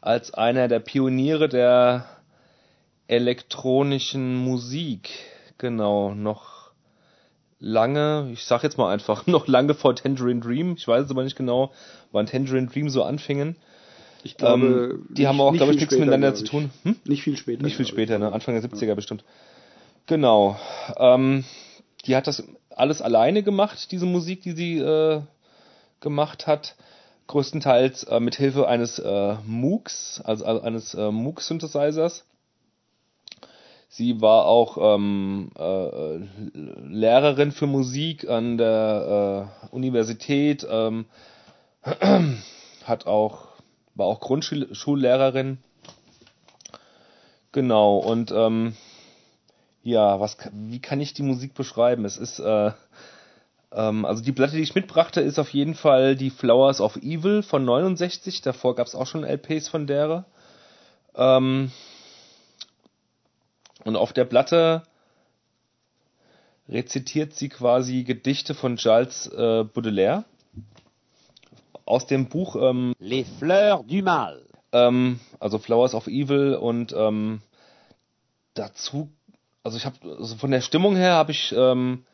als 0.00 0.34
einer 0.34 0.68
der 0.68 0.80
Pioniere 0.80 1.48
der 1.48 2.06
elektronischen 3.06 4.36
Musik. 4.36 5.10
Genau, 5.58 6.14
noch 6.14 6.51
lange, 7.62 8.28
ich 8.32 8.44
sag 8.44 8.62
jetzt 8.64 8.76
mal 8.76 8.92
einfach, 8.92 9.26
noch 9.28 9.46
lange 9.46 9.72
vor 9.74 9.94
Tangerine 9.96 10.40
Dream, 10.40 10.74
ich 10.76 10.86
weiß 10.86 11.04
es 11.06 11.10
aber 11.10 11.24
nicht 11.24 11.36
genau, 11.36 11.72
wann 12.10 12.26
Tangerine 12.26 12.66
Dream 12.66 12.90
so 12.90 13.02
anfingen. 13.04 13.56
Ich 14.24 14.36
glaube, 14.36 14.66
ähm, 14.94 15.06
die 15.08 15.22
nicht- 15.22 15.28
haben 15.28 15.40
auch, 15.40 15.52
glaube 15.52 15.72
ich, 15.72 15.80
nichts 15.80 15.94
miteinander 15.96 16.34
zu 16.34 16.44
tun. 16.44 16.70
Hm? 16.84 16.96
Nicht 17.04 17.22
viel 17.22 17.36
später. 17.36 17.62
Nicht 17.62 17.76
viel 17.76 17.84
ich. 17.86 17.90
später, 17.90 18.18
ne? 18.18 18.32
Anfang 18.32 18.54
der 18.54 18.62
70er 18.62 18.94
bestimmt. 18.94 19.24
Genau. 20.06 20.56
Ähm, 20.96 21.44
die 22.06 22.14
hat 22.14 22.26
das 22.26 22.44
alles 22.70 23.02
alleine 23.02 23.42
gemacht, 23.42 23.90
diese 23.90 24.06
Musik, 24.06 24.42
die 24.42 24.52
sie 24.52 24.78
äh, 24.78 25.22
gemacht 26.00 26.46
hat. 26.46 26.74
Größtenteils 27.28 28.04
äh, 28.04 28.20
mit 28.20 28.34
Hilfe 28.36 28.68
eines 28.68 28.98
äh, 28.98 29.34
MOOCs, 29.46 30.20
also, 30.24 30.44
also 30.44 30.62
eines 30.62 30.94
äh, 30.94 31.10
MOOC-Synthesizers. 31.10 32.24
Sie 33.94 34.22
war 34.22 34.46
auch 34.46 34.78
ähm, 34.80 35.50
äh, 35.54 36.16
Lehrerin 36.54 37.52
für 37.52 37.66
Musik 37.66 38.26
an 38.26 38.56
der 38.56 39.50
äh, 39.70 39.74
Universität, 39.74 40.66
ähm, 40.66 41.04
hat 42.84 43.06
auch, 43.06 43.48
war 43.94 44.06
auch 44.06 44.20
Grundschullehrerin. 44.20 45.58
Genau, 47.52 47.98
und 47.98 48.32
ähm, 48.34 48.74
ja, 49.82 50.18
was, 50.20 50.38
wie 50.54 50.80
kann 50.80 51.02
ich 51.02 51.12
die 51.12 51.22
Musik 51.22 51.52
beschreiben? 51.52 52.06
Es 52.06 52.16
ist, 52.16 52.38
äh, 52.38 52.70
ähm, 53.72 54.06
also 54.06 54.22
die 54.22 54.32
Platte, 54.32 54.56
die 54.56 54.62
ich 54.62 54.74
mitbrachte, 54.74 55.20
ist 55.20 55.38
auf 55.38 55.50
jeden 55.50 55.74
Fall 55.74 56.16
die 56.16 56.30
Flowers 56.30 56.80
of 56.80 56.96
Evil 56.96 57.42
von 57.42 57.66
69. 57.66 58.40
Davor 58.40 58.74
gab 58.74 58.86
es 58.86 58.94
auch 58.94 59.06
schon 59.06 59.22
LPs 59.22 59.68
von 59.68 59.86
derer. 59.86 60.24
Ähm, 61.14 61.70
und 63.84 63.96
auf 63.96 64.12
der 64.12 64.24
Platte 64.24 64.82
rezitiert 66.68 67.34
sie 67.34 67.48
quasi 67.48 68.04
Gedichte 68.04 68.54
von 68.54 68.76
Charles 68.76 69.26
äh, 69.26 69.64
Baudelaire 69.64 70.24
aus 71.84 72.06
dem 72.06 72.28
Buch 72.28 72.56
ähm, 72.56 72.94
Les 72.98 73.26
fleurs 73.38 73.84
du 73.86 74.02
mal. 74.02 74.42
ähm, 74.72 75.20
also 75.40 75.58
Flowers 75.58 75.94
of 75.94 76.06
Evil 76.06 76.54
und 76.54 76.94
ähm, 76.96 77.42
dazu, 78.54 79.10
also 79.62 79.76
ich 79.76 79.84
habe, 79.84 79.96
also 80.18 80.36
von 80.36 80.50
der 80.50 80.60
Stimmung 80.60 80.96
her 80.96 81.12
habe 81.12 81.32
ich, 81.32 81.54
ähm, 81.56 82.04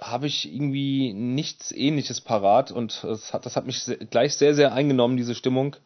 habe 0.00 0.26
ich 0.26 0.52
irgendwie 0.52 1.12
nichts 1.12 1.72
Ähnliches 1.72 2.20
parat 2.20 2.70
und 2.70 3.02
es 3.04 3.32
hat, 3.32 3.46
das 3.46 3.56
hat 3.56 3.66
mich 3.66 3.84
gleich 4.10 4.36
sehr, 4.36 4.54
sehr 4.54 4.72
eingenommen, 4.72 5.16
diese 5.16 5.34
Stimmung. 5.34 5.76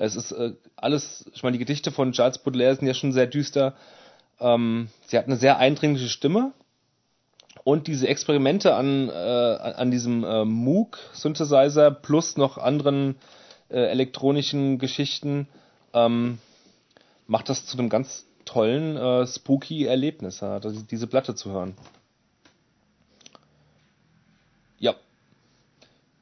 Es 0.00 0.16
ist 0.16 0.32
äh, 0.32 0.54
alles, 0.76 1.30
ich 1.34 1.42
meine, 1.42 1.52
die 1.52 1.58
Gedichte 1.58 1.90
von 1.90 2.12
Charles 2.12 2.38
Baudelaire 2.38 2.74
sind 2.74 2.86
ja 2.86 2.94
schon 2.94 3.12
sehr 3.12 3.26
düster. 3.26 3.74
Ähm, 4.40 4.88
sie 5.06 5.18
hat 5.18 5.26
eine 5.26 5.36
sehr 5.36 5.58
eindringliche 5.58 6.08
Stimme 6.08 6.52
und 7.64 7.86
diese 7.86 8.08
Experimente 8.08 8.74
an, 8.74 9.10
äh, 9.10 9.12
an 9.12 9.90
diesem 9.90 10.24
äh, 10.24 10.46
Moog-Synthesizer 10.46 11.90
plus 11.90 12.38
noch 12.38 12.56
anderen 12.56 13.16
äh, 13.68 13.90
elektronischen 13.90 14.78
Geschichten 14.78 15.46
ähm, 15.92 16.38
macht 17.26 17.50
das 17.50 17.66
zu 17.66 17.76
einem 17.76 17.90
ganz 17.90 18.24
tollen, 18.46 18.96
äh, 18.96 19.26
spooky 19.26 19.84
Erlebnis, 19.84 20.40
ja, 20.40 20.60
diese 20.60 21.08
Platte 21.08 21.34
zu 21.34 21.50
hören. 21.50 21.74
Ja. 24.78 24.94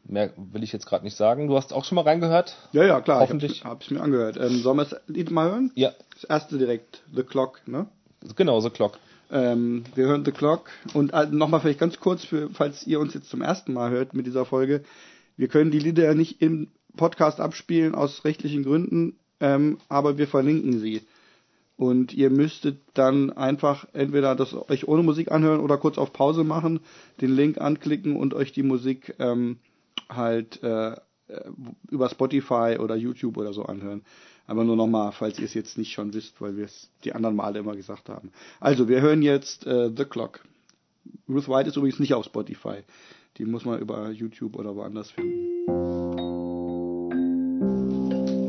Mehr 0.09 0.33
will 0.37 0.63
ich 0.63 0.73
jetzt 0.73 0.87
gerade 0.87 1.05
nicht 1.05 1.17
sagen. 1.17 1.49
Du 1.49 1.57
hast 1.57 1.73
auch 1.73 1.85
schon 1.85 1.97
mal 1.97 2.03
reingehört? 2.03 2.57
Ja, 2.73 2.85
ja, 2.85 3.01
klar. 3.01 3.21
Hoffentlich. 3.21 3.53
Ich 3.53 3.65
habe 3.65 3.85
es 3.85 3.91
mir 3.91 4.01
angehört. 4.01 4.39
Ähm, 4.39 4.61
sollen 4.63 4.79
wir 4.79 4.85
das 4.87 5.01
Lied 5.07 5.31
mal 5.31 5.51
hören? 5.51 5.71
Ja, 5.75 5.93
Das 6.15 6.25
erste 6.25 6.57
direkt, 6.57 7.03
The 7.15 7.23
Clock, 7.23 7.61
ne? 7.67 7.87
genau, 8.35 8.59
so 8.61 8.71
Clock. 8.71 8.99
Ähm, 9.31 9.85
wir 9.95 10.07
hören 10.07 10.25
The 10.25 10.33
Clock 10.33 10.71
und 10.95 11.13
äh, 11.13 11.27
nochmal 11.27 11.61
vielleicht 11.61 11.79
ganz 11.79 12.01
kurz, 12.01 12.25
für, 12.25 12.49
falls 12.51 12.87
ihr 12.87 12.99
uns 13.01 13.13
jetzt 13.13 13.29
zum 13.29 13.43
ersten 13.43 13.75
Mal 13.75 13.91
hört 13.91 14.15
mit 14.15 14.27
dieser 14.27 14.47
Folge. 14.47 14.83
Wir 15.37 15.49
können 15.49 15.71
die 15.71 15.79
Lieder 15.79 16.05
ja 16.05 16.15
nicht 16.15 16.41
im 16.41 16.69
Podcast 16.97 17.39
abspielen 17.39 17.95
aus 17.95 18.25
rechtlichen 18.25 18.65
Gründen, 18.65 19.19
ähm, 19.41 19.79
aber 19.91 20.17
wir 20.17 20.27
verlinken 20.27 20.81
sie. 20.81 21.03
Und 21.77 22.13
ihr 22.13 22.31
müsstet 22.31 22.81
dann 22.95 23.31
einfach 23.31 23.87
entweder 23.93 24.35
das 24.35 24.53
euch 24.69 24.89
ohne 24.89 25.03
Musik 25.03 25.31
anhören 25.31 25.61
oder 25.61 25.77
kurz 25.77 25.97
auf 25.99 26.13
Pause 26.13 26.43
machen, 26.43 26.81
den 27.21 27.37
Link 27.37 27.61
anklicken 27.61 28.17
und 28.17 28.35
euch 28.35 28.53
die 28.53 28.65
Musik 28.65 29.15
ähm, 29.21 29.59
halt 30.09 30.63
äh, 30.63 30.93
äh, 31.29 31.51
über 31.91 32.09
Spotify 32.09 32.79
oder 32.79 32.97
YouTube 32.97 33.37
oder 33.37 33.53
so 33.53 33.65
anhören. 33.65 34.03
Aber 34.47 34.65
nur 34.65 34.77
nochmal, 34.77 35.13
falls 35.13 35.39
ihr 35.39 35.45
es 35.45 35.53
jetzt 35.53 35.77
nicht 35.77 35.93
schon 35.93 36.15
wisst, 36.15 36.41
weil 36.41 36.57
wir 36.57 36.65
es 36.65 36.91
die 37.05 37.13
anderen 37.13 37.37
Male 37.37 37.59
immer 37.59 37.77
gesagt 37.77 38.09
haben. 38.09 38.33
Also, 38.61 38.89
wir 38.89 39.03
hören 39.03 39.21
jetzt 39.21 39.67
äh, 39.67 39.91
The 39.95 40.07
Clock. 40.07 40.41
Ruth 41.29 41.49
White 41.49 41.69
ist 41.69 41.77
übrigens 41.77 41.99
nicht 42.01 42.15
auf 42.15 42.25
Spotify. 42.25 42.79
Die 43.37 43.45
muss 43.45 43.67
man 43.67 43.79
über 43.79 44.11
YouTube 44.11 44.57
oder 44.57 44.75
woanders 44.75 45.11
finden. 45.11 45.67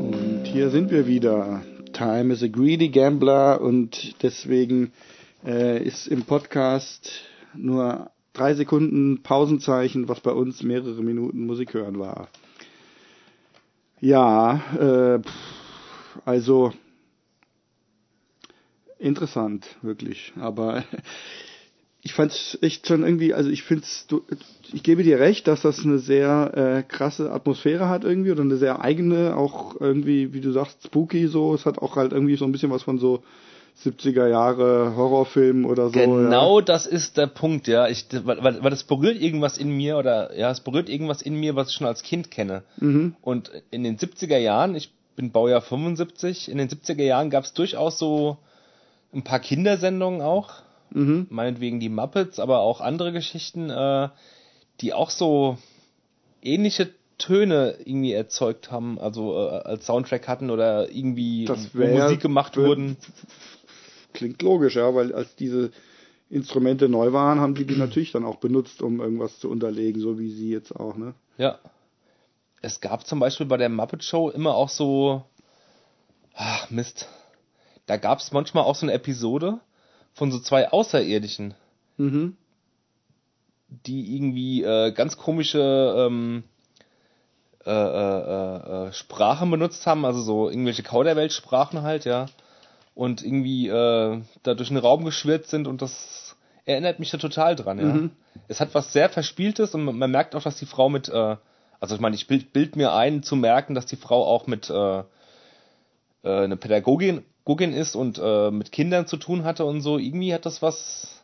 Und 0.00 0.44
hier 0.46 0.70
sind 0.70 0.90
wir 0.90 1.06
wieder. 1.06 1.62
Time 1.92 2.32
is 2.32 2.42
a 2.42 2.48
greedy 2.48 2.88
gambler 2.88 3.60
und 3.60 4.22
deswegen 4.22 4.92
äh, 5.44 5.82
ist 5.84 6.06
im 6.06 6.22
Podcast 6.22 7.10
nur 7.54 8.10
drei 8.32 8.54
Sekunden 8.54 9.22
Pausenzeichen, 9.22 10.08
was 10.08 10.20
bei 10.20 10.32
uns 10.32 10.62
mehrere 10.62 11.02
Minuten 11.02 11.46
Musik 11.46 11.74
hören 11.74 11.98
war. 11.98 12.28
Ja, 14.00 14.60
äh, 14.78 15.20
pff, 15.20 16.18
also 16.24 16.72
interessant, 18.98 19.76
wirklich. 19.82 20.32
Aber 20.38 20.84
ich 22.02 22.14
fand's 22.14 22.56
echt 22.62 22.86
schon 22.86 23.02
irgendwie, 23.02 23.34
also 23.34 23.50
ich 23.50 23.62
find's, 23.62 24.06
du, 24.06 24.22
ich 24.72 24.82
gebe 24.82 25.02
dir 25.02 25.18
recht, 25.18 25.46
dass 25.46 25.62
das 25.62 25.84
eine 25.84 25.98
sehr 25.98 26.52
äh, 26.54 26.82
krasse 26.82 27.30
Atmosphäre 27.32 27.88
hat 27.88 28.04
irgendwie 28.04 28.30
oder 28.30 28.42
eine 28.42 28.56
sehr 28.56 28.80
eigene, 28.80 29.36
auch 29.36 29.78
irgendwie, 29.80 30.32
wie 30.32 30.40
du 30.40 30.52
sagst, 30.52 30.84
spooky 30.84 31.26
so. 31.26 31.54
Es 31.54 31.66
hat 31.66 31.78
auch 31.78 31.96
halt 31.96 32.12
irgendwie 32.12 32.36
so 32.36 32.44
ein 32.44 32.52
bisschen 32.52 32.70
was 32.70 32.82
von 32.82 32.98
so 32.98 33.22
70er 33.84 34.26
Jahre 34.28 34.94
Horrorfilm 34.96 35.64
oder 35.64 35.86
so. 35.88 35.92
Genau 35.98 36.60
das 36.60 36.86
ist 36.86 37.16
der 37.16 37.26
Punkt, 37.26 37.66
ja. 37.68 37.88
Ich, 37.88 38.06
weil, 38.24 38.42
weil 38.42 38.62
weil 38.62 38.70
das 38.70 38.84
berührt 38.84 39.20
irgendwas 39.20 39.56
in 39.58 39.70
mir 39.70 39.96
oder 39.98 40.36
ja, 40.36 40.50
es 40.50 40.60
berührt 40.60 40.88
irgendwas 40.88 41.22
in 41.22 41.34
mir, 41.34 41.56
was 41.56 41.70
ich 41.70 41.74
schon 41.76 41.86
als 41.86 42.02
Kind 42.02 42.30
kenne. 42.30 42.62
Mhm. 42.78 43.16
Und 43.22 43.50
in 43.70 43.82
den 43.84 43.96
70er 43.98 44.36
Jahren, 44.38 44.74
ich 44.74 44.92
bin 45.16 45.30
Baujahr 45.32 45.60
75, 45.62 46.50
in 46.50 46.58
den 46.58 46.68
70er 46.68 47.02
Jahren 47.04 47.30
gab 47.30 47.44
es 47.44 47.52
durchaus 47.54 47.98
so 47.98 48.36
ein 49.14 49.22
paar 49.24 49.40
Kindersendungen 49.40 50.20
auch, 50.22 50.50
Mhm. 50.92 51.26
meinetwegen 51.30 51.78
die 51.80 51.88
Muppets, 51.88 52.38
aber 52.40 52.60
auch 52.60 52.80
andere 52.80 53.12
Geschichten, 53.12 53.70
äh, 53.70 54.08
die 54.80 54.92
auch 54.92 55.10
so 55.10 55.56
ähnliche 56.42 56.90
Töne 57.18 57.74
irgendwie 57.84 58.12
erzeugt 58.12 58.70
haben, 58.72 58.98
also 58.98 59.34
äh, 59.36 59.50
als 59.68 59.84
Soundtrack 59.86 60.26
hatten 60.26 60.48
oder 60.50 60.90
irgendwie 60.90 61.46
wär- 61.74 62.02
Musik 62.02 62.20
gemacht 62.20 62.56
wär- 62.56 62.66
wurden. 62.66 62.96
Klingt 64.12 64.42
logisch, 64.42 64.76
ja, 64.76 64.94
weil 64.94 65.14
als 65.14 65.34
diese 65.36 65.70
Instrumente 66.28 66.88
neu 66.88 67.12
waren, 67.12 67.40
haben 67.40 67.54
die 67.54 67.64
die 67.66 67.76
natürlich 67.76 68.12
dann 68.12 68.24
auch 68.24 68.36
benutzt, 68.36 68.82
um 68.82 69.00
irgendwas 69.00 69.38
zu 69.38 69.50
unterlegen, 69.50 70.00
so 70.00 70.18
wie 70.18 70.30
sie 70.30 70.50
jetzt 70.50 70.74
auch, 70.74 70.96
ne? 70.96 71.14
Ja. 71.38 71.58
Es 72.62 72.80
gab 72.80 73.06
zum 73.06 73.20
Beispiel 73.20 73.46
bei 73.46 73.56
der 73.56 73.68
Muppet 73.70 74.04
Show 74.04 74.28
immer 74.30 74.54
auch 74.54 74.68
so. 74.68 75.24
Ach, 76.34 76.70
Mist. 76.70 77.08
Da 77.86 77.96
gab 77.96 78.18
es 78.18 78.32
manchmal 78.32 78.64
auch 78.64 78.74
so 78.76 78.86
eine 78.86 78.92
Episode 78.92 79.60
von 80.12 80.30
so 80.30 80.38
zwei 80.38 80.70
Außerirdischen, 80.70 81.54
Mhm. 81.96 82.36
die 83.68 84.16
irgendwie 84.16 84.62
äh, 84.62 84.92
ganz 84.92 85.16
komische 85.16 85.94
ähm, 85.96 86.44
äh, 87.64 87.70
äh, 87.70 88.88
äh, 88.88 88.92
Sprachen 88.92 89.50
benutzt 89.50 89.86
haben, 89.86 90.04
also 90.04 90.20
so 90.22 90.48
irgendwelche 90.48 90.82
Kauderweltsprachen 90.82 91.82
halt, 91.82 92.04
ja. 92.04 92.26
Und 93.00 93.22
irgendwie 93.24 93.68
äh, 93.68 94.20
da 94.42 94.54
durch 94.54 94.68
den 94.68 94.76
Raum 94.76 95.04
geschwirrt 95.04 95.46
sind 95.46 95.66
und 95.66 95.80
das 95.80 96.36
erinnert 96.66 96.98
mich 96.98 97.10
da 97.10 97.18
total 97.18 97.56
dran, 97.56 97.78
ja. 97.78 97.94
Mhm. 97.94 98.10
Es 98.46 98.60
hat 98.60 98.74
was 98.74 98.92
sehr 98.92 99.08
Verspieltes 99.08 99.74
und 99.74 99.84
man, 99.84 99.96
man 99.96 100.10
merkt 100.10 100.34
auch, 100.34 100.42
dass 100.42 100.56
die 100.56 100.66
Frau 100.66 100.88
mit, 100.88 101.08
äh, 101.08 101.36
also 101.80 101.94
ich 101.94 102.00
meine, 102.00 102.14
ich 102.14 102.26
bild, 102.26 102.52
bild 102.52 102.76
mir 102.76 102.92
ein 102.92 103.22
zu 103.22 103.36
merken, 103.36 103.74
dass 103.74 103.86
die 103.86 103.96
Frau 103.96 104.24
auch 104.26 104.46
mit 104.46 104.68
äh, 104.68 104.98
äh, 105.00 105.04
eine 106.24 106.56
Pädagogin 106.56 107.24
Pädagogin 107.50 107.72
ist 107.72 107.96
und 107.96 108.20
äh, 108.22 108.50
mit 108.50 108.72
Kindern 108.72 109.06
zu 109.06 109.16
tun 109.16 109.44
hatte 109.44 109.64
und 109.64 109.80
so. 109.80 109.98
Irgendwie 109.98 110.32
hat 110.32 110.46
das 110.46 110.62
was, 110.62 111.22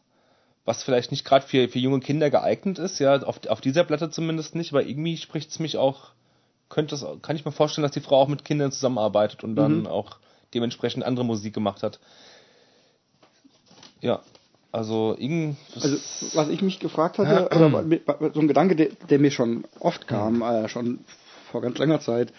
was 0.64 0.82
vielleicht 0.82 1.10
nicht 1.10 1.24
gerade 1.24 1.46
für, 1.46 1.68
für 1.68 1.78
junge 1.78 2.00
Kinder 2.00 2.30
geeignet 2.30 2.78
ist, 2.78 2.98
ja, 2.98 3.22
auf, 3.22 3.46
auf 3.46 3.60
dieser 3.60 3.84
Platte 3.84 4.10
zumindest 4.10 4.54
nicht, 4.54 4.72
aber 4.72 4.84
irgendwie 4.84 5.16
spricht 5.16 5.50
es 5.50 5.58
mich 5.58 5.76
auch, 5.76 6.10
könnte 6.68 6.94
es, 6.94 7.04
kann 7.22 7.36
ich 7.36 7.44
mir 7.44 7.52
vorstellen, 7.52 7.84
dass 7.84 7.92
die 7.92 8.00
Frau 8.00 8.16
auch 8.16 8.28
mit 8.28 8.44
Kindern 8.44 8.72
zusammenarbeitet 8.72 9.44
und 9.44 9.56
dann 9.56 9.80
Mhm. 9.80 9.86
auch 9.86 10.18
dementsprechend 10.56 11.04
andere 11.04 11.24
Musik 11.24 11.54
gemacht 11.54 11.82
hat. 11.82 12.00
Ja, 14.00 14.20
also 14.72 15.16
Also 15.74 15.96
was 16.34 16.48
ich 16.48 16.62
mich 16.62 16.80
gefragt 16.80 17.18
hatte, 17.18 17.46
oder 17.56 18.32
so 18.34 18.40
ein 18.40 18.48
Gedanke, 18.48 18.76
der, 18.76 18.88
der 19.08 19.18
mir 19.18 19.30
schon 19.30 19.64
oft 19.80 20.06
kam, 20.06 20.42
äh, 20.42 20.68
schon 20.68 21.00
vor 21.50 21.62
ganz 21.62 21.78
langer 21.78 22.00
Zeit, 22.00 22.32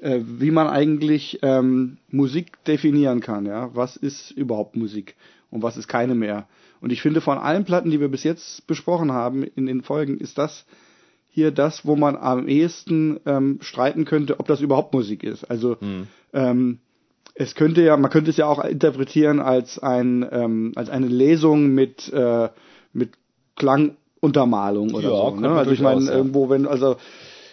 äh, 0.00 0.20
wie 0.24 0.50
man 0.50 0.66
eigentlich 0.66 1.38
ähm, 1.42 1.98
Musik 2.10 2.62
definieren 2.64 3.20
kann. 3.20 3.46
Ja, 3.46 3.70
was 3.74 3.96
ist 3.96 4.30
überhaupt 4.32 4.76
Musik 4.76 5.14
und 5.50 5.62
was 5.62 5.76
ist 5.76 5.88
keine 5.88 6.14
mehr? 6.14 6.46
Und 6.80 6.90
ich 6.92 7.00
finde, 7.00 7.20
von 7.20 7.38
allen 7.38 7.64
Platten, 7.64 7.90
die 7.90 8.00
wir 8.00 8.08
bis 8.08 8.24
jetzt 8.24 8.66
besprochen 8.66 9.12
haben 9.12 9.42
in 9.44 9.66
den 9.66 9.82
Folgen, 9.82 10.18
ist 10.18 10.36
das 10.36 10.66
hier 11.30 11.50
das, 11.50 11.86
wo 11.86 11.96
man 11.96 12.16
am 12.16 12.46
ehesten 12.48 13.18
ähm, 13.24 13.58
streiten 13.60 14.04
könnte, 14.04 14.38
ob 14.38 14.46
das 14.46 14.60
überhaupt 14.60 14.92
Musik 14.94 15.22
ist. 15.22 15.44
Also 15.44 15.76
ähm, 16.32 16.78
es 17.34 17.54
könnte 17.54 17.82
ja, 17.82 17.96
man 17.96 18.10
könnte 18.10 18.30
es 18.30 18.36
ja 18.36 18.46
auch 18.46 18.64
interpretieren 18.64 19.40
als 19.40 19.78
ein 19.78 20.26
ähm, 20.30 20.72
als 20.76 20.88
eine 20.88 21.06
Lesung 21.06 21.68
mit 21.68 22.12
äh, 22.12 22.48
mit 22.92 23.10
Klanguntermalung 23.56 24.94
oder 24.94 25.10
Ja, 25.10 25.30
so. 25.30 25.36
Ne? 25.36 25.50
Also 25.50 25.72
ich 25.72 25.80
meine 25.80 26.04
ja. 26.04 26.12
irgendwo, 26.12 26.48
wenn 26.48 26.66
also 26.66 26.96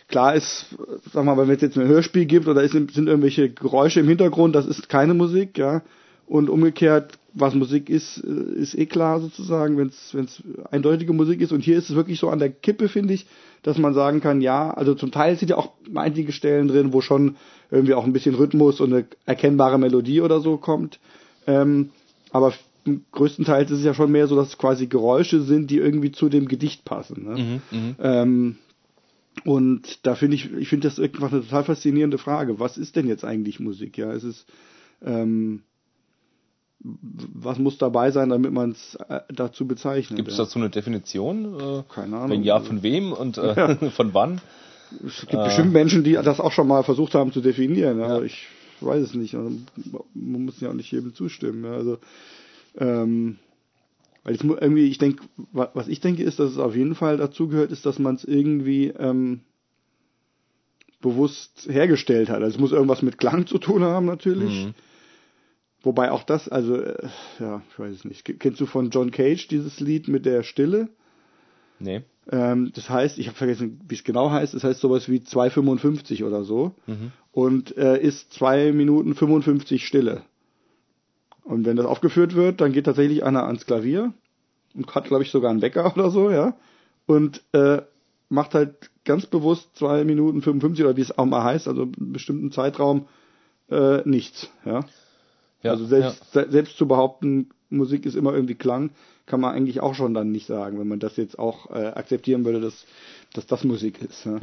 klar 0.08 0.36
ist, 0.36 0.68
sag 1.12 1.26
mal, 1.26 1.38
wenn 1.38 1.50
es 1.50 1.62
jetzt 1.62 1.78
ein 1.78 1.88
Hörspiel 1.88 2.26
gibt 2.26 2.48
oder 2.48 2.62
ist, 2.62 2.74
sind 2.74 2.96
irgendwelche 2.96 3.50
Geräusche 3.50 4.02
im 4.02 4.08
Hintergrund, 4.08 4.56
das 4.56 4.68
ist 4.68 4.90
keine 4.90 5.14
Musik, 5.14 5.58
ja. 5.58 5.82
Und 6.28 6.50
umgekehrt, 6.50 7.18
was 7.34 7.56
Musik 7.56 7.90
ist, 7.90 8.24
äh, 8.24 8.60
ist 8.60 8.78
eh 8.78 8.86
klar 8.86 9.20
sozusagen, 9.20 9.78
wenn 9.78 9.88
es 9.88 10.44
eindeutige 10.70 11.14
Musik 11.14 11.42
ist. 11.42 11.52
Und 11.52 11.62
hier 11.62 11.78
ist 11.78 11.90
es 11.90 11.96
wirklich 11.96 12.20
so 12.20 12.30
an 12.30 12.40
der 12.40 12.50
Kippe, 12.50 12.90
finde 12.90 13.14
ich, 13.14 13.26
dass 13.64 13.78
man 13.78 13.94
sagen 13.94 14.22
kann, 14.22 14.42
ja, 14.42 14.72
also 14.72 14.96
zum 14.96 15.12
Teil 15.12 15.38
sind 15.38 15.50
ja 15.50 15.58
auch 15.58 15.72
einige 15.96 16.32
Stellen 16.32 16.68
drin, 16.68 16.94
wo 16.94 17.02
schon 17.02 17.36
irgendwie 17.70 17.94
auch 17.94 18.04
ein 18.06 18.14
bisschen 18.14 18.36
Rhythmus 18.36 18.82
und 18.82 18.94
eine 18.94 19.06
erkennbare 19.26 19.78
Melodie 19.78 20.22
oder 20.22 20.42
so 20.42 20.58
kommt. 20.58 21.00
Ähm, 21.48 21.90
aber 22.32 22.54
größtenteils 23.12 23.72
ist 23.72 23.80
es 23.80 23.86
ja 23.86 23.94
schon 23.94 24.12
mehr 24.12 24.28
so, 24.28 24.36
dass 24.36 24.50
es 24.50 24.58
quasi 24.58 24.88
Geräusche 24.88 25.42
sind, 25.42 25.70
die 25.70 25.78
irgendwie 25.78 26.12
zu 26.12 26.30
dem 26.30 26.48
Gedicht 26.48 26.84
passen. 26.86 27.24
Ne? 27.24 27.62
Ähm, 28.02 28.56
und 29.46 30.06
da 30.06 30.16
finde 30.16 30.36
ich, 30.36 30.52
ich 30.54 30.68
finde 30.68 30.88
das 30.88 31.00
irgendwann 31.00 31.32
eine 31.32 31.42
total 31.42 31.64
faszinierende 31.64 32.18
Frage. 32.18 32.60
Was 32.60 32.78
ist 32.78 32.96
denn 32.96 33.08
jetzt 33.08 33.24
eigentlich 33.24 33.60
Musik? 33.60 33.98
Ja, 33.98 34.12
es 34.12 34.24
ist, 34.24 34.46
ähm, 35.04 35.62
was 36.84 37.60
muss 37.60 37.78
dabei 37.78 38.12
sein, 38.12 38.30
damit 38.30 38.52
man 38.52 38.72
es 38.72 38.96
äh, 39.08 39.22
dazu 39.34 39.68
bezeichnet? 39.68 40.18
gibt 40.18 40.30
es 40.30 40.38
ja. 40.38 40.46
dazu 40.46 40.60
eine 40.60 40.70
Definition? 40.70 41.56
Äh, 41.60 41.84
Keine 41.94 42.18
Ahnung. 42.18 42.30
Wenn 42.32 42.44
ja, 42.44 42.60
von 42.60 42.82
wem 42.84 43.14
und 43.14 43.38
äh, 43.38 43.76
von 43.92 44.14
wann? 44.14 44.42
Es 45.06 45.22
gibt 45.28 45.44
bestimmt 45.44 45.72
Menschen, 45.74 46.04
die 46.04 46.14
das 46.14 46.40
auch 46.40 46.52
schon 46.52 46.68
mal 46.68 46.84
versucht 46.84 47.14
haben 47.16 47.32
zu 47.32 47.40
definieren, 47.42 48.00
ja, 48.00 48.22
ich 48.22 48.48
weiß 48.82 49.02
es 49.04 49.14
nicht. 49.14 49.36
Also, 49.36 49.52
Man 50.14 50.46
muss 50.46 50.60
ja 50.60 50.70
auch 50.70 50.74
nicht 50.74 50.92
jedem 50.92 51.14
zustimmen. 51.14 51.64
Ja. 51.64 51.72
Also, 51.74 51.98
ähm, 52.78 53.38
weil 54.24 54.36
es 54.36 54.44
mu- 54.44 54.56
irgendwie, 54.60 54.86
ich 54.88 54.98
denke, 54.98 55.24
was 55.54 55.88
ich 55.88 56.00
denke, 56.02 56.24
ist, 56.24 56.40
dass 56.40 56.52
es 56.52 56.58
auf 56.58 56.76
jeden 56.76 56.96
Fall 56.96 57.18
dazu 57.18 57.48
gehört, 57.48 57.72
ist, 57.72 57.86
dass 57.86 58.00
man 58.00 58.16
es 58.16 58.24
irgendwie 58.26 58.88
ähm, 58.88 59.42
bewusst 61.02 61.68
hergestellt 61.70 62.30
hat. 62.30 62.42
Also 62.44 62.56
es 62.56 62.60
muss 62.60 62.72
irgendwas 62.72 63.02
mit 63.02 63.18
Klang 63.18 63.48
zu 63.48 63.58
tun 63.58 63.84
haben, 63.84 64.06
natürlich. 64.06 64.68
Wobei 65.84 66.12
auch 66.12 66.24
das, 66.24 66.48
also, 66.48 66.76
äh, 66.76 67.08
ja, 67.40 67.62
ich 67.70 67.80
weiß 67.80 67.94
es 67.96 68.06
nicht. 68.06 68.24
Kennst 68.40 68.62
du 68.62 68.66
von 68.66 68.90
John 68.92 69.12
Cage 69.12 69.48
dieses 69.48 69.80
Lied 69.80 70.08
mit 70.08 70.26
der 70.26 70.44
Stille? 70.44 70.90
Nee. 71.80 72.04
Ähm, 72.32 72.72
das 72.76 72.90
heißt, 72.90 73.18
ich 73.18 73.28
habe 73.28 73.38
vergessen, 73.38 73.82
wie 73.88 73.96
es 73.96 74.04
genau 74.04 74.30
heißt. 74.30 74.54
Das 74.54 74.64
heißt 74.64 74.80
sowas 74.80 75.10
wie 75.10 75.20
2,55 75.20 76.24
oder 76.24 76.44
so. 76.44 76.76
Und 77.32 77.76
äh, 77.78 78.00
ist 78.00 78.34
2 78.34 78.74
Minuten 78.74 79.16
55 79.16 79.86
Stille. 79.86 80.22
Und 81.44 81.66
wenn 81.66 81.78
das 81.78 81.88
aufgeführt 81.88 82.36
wird, 82.36 82.62
dann 82.62 82.72
geht 82.72 82.86
tatsächlich 82.86 83.24
einer 83.24 83.46
ans 83.48 83.66
Klavier 83.66 84.14
und 84.76 84.94
hat, 84.94 85.06
glaube 85.06 85.24
ich, 85.24 85.32
sogar 85.32 85.50
einen 85.50 85.62
Wecker 85.62 85.92
oder 85.96 86.12
so, 86.12 86.30
ja. 86.30 86.56
Und 87.08 87.42
äh, 87.54 87.82
macht 88.30 88.54
halt 88.54 88.92
ganz 89.04 89.26
bewusst 89.26 89.76
2 89.78 90.04
Minuten 90.04 90.42
55 90.42 90.86
oder 90.86 90.96
wie 90.96 91.02
es 91.02 91.18
auch 91.18 91.26
mal 91.26 91.44
heißt, 91.44 91.68
also 91.68 91.84
einen 91.84 92.14
bestimmten 92.14 92.52
Zeitraum, 92.52 93.08
äh, 93.70 94.08
nichts, 94.08 94.50
ja. 94.66 94.82
Ja, 95.64 95.72
also 95.72 95.86
selbst, 95.86 96.32
se- 96.34 96.48
selbst 96.50 96.78
zu 96.78 96.88
behaupten, 96.88 97.50
Musik 97.70 98.06
ist 98.06 98.16
immer 98.16 98.34
irgendwie 98.34 98.56
Klang, 98.56 98.92
kann 99.26 99.40
man 99.40 99.54
eigentlich 99.54 99.80
auch 99.82 99.96
schon 99.96 100.14
dann 100.14 100.32
nicht 100.32 100.48
sagen, 100.48 100.80
wenn 100.80 100.88
man 100.88 101.00
das 101.00 101.18
jetzt 101.18 101.38
auch 101.40 101.70
äh, 101.70 101.88
akzeptieren 101.88 102.44
würde, 102.46 102.60
dass, 102.60 102.86
dass 103.34 103.46
das 103.48 103.64
Musik 103.64 104.02
ist. 104.02 104.26
Ja. 104.26 104.40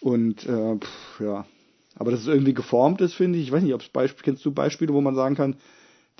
Und 0.00 0.46
äh, 0.46 0.76
pff, 0.76 1.20
ja, 1.20 1.46
aber 1.96 2.10
dass 2.10 2.20
es 2.20 2.26
irgendwie 2.28 2.54
geformt 2.54 3.00
ist, 3.00 3.14
finde 3.14 3.38
ich. 3.38 3.46
Ich 3.46 3.52
weiß 3.52 3.62
nicht, 3.62 3.74
ob 3.74 3.80
es 3.82 3.88
Beispiel, 3.88 4.24
kennst 4.24 4.44
du 4.44 4.52
Beispiele, 4.52 4.92
wo 4.94 5.00
man 5.00 5.14
sagen 5.14 5.34
kann, 5.34 5.56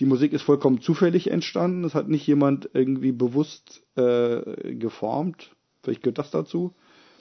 die 0.01 0.05
Musik 0.07 0.33
ist 0.33 0.43
vollkommen 0.43 0.81
zufällig 0.81 1.31
entstanden. 1.31 1.85
Es 1.85 1.95
hat 1.95 2.09
nicht 2.09 2.27
jemand 2.27 2.71
irgendwie 2.73 3.13
bewusst 3.13 3.83
äh, 3.97 4.75
geformt. 4.75 5.51
Vielleicht 5.83 6.03
gehört 6.03 6.19
das 6.19 6.31
dazu, 6.31 6.73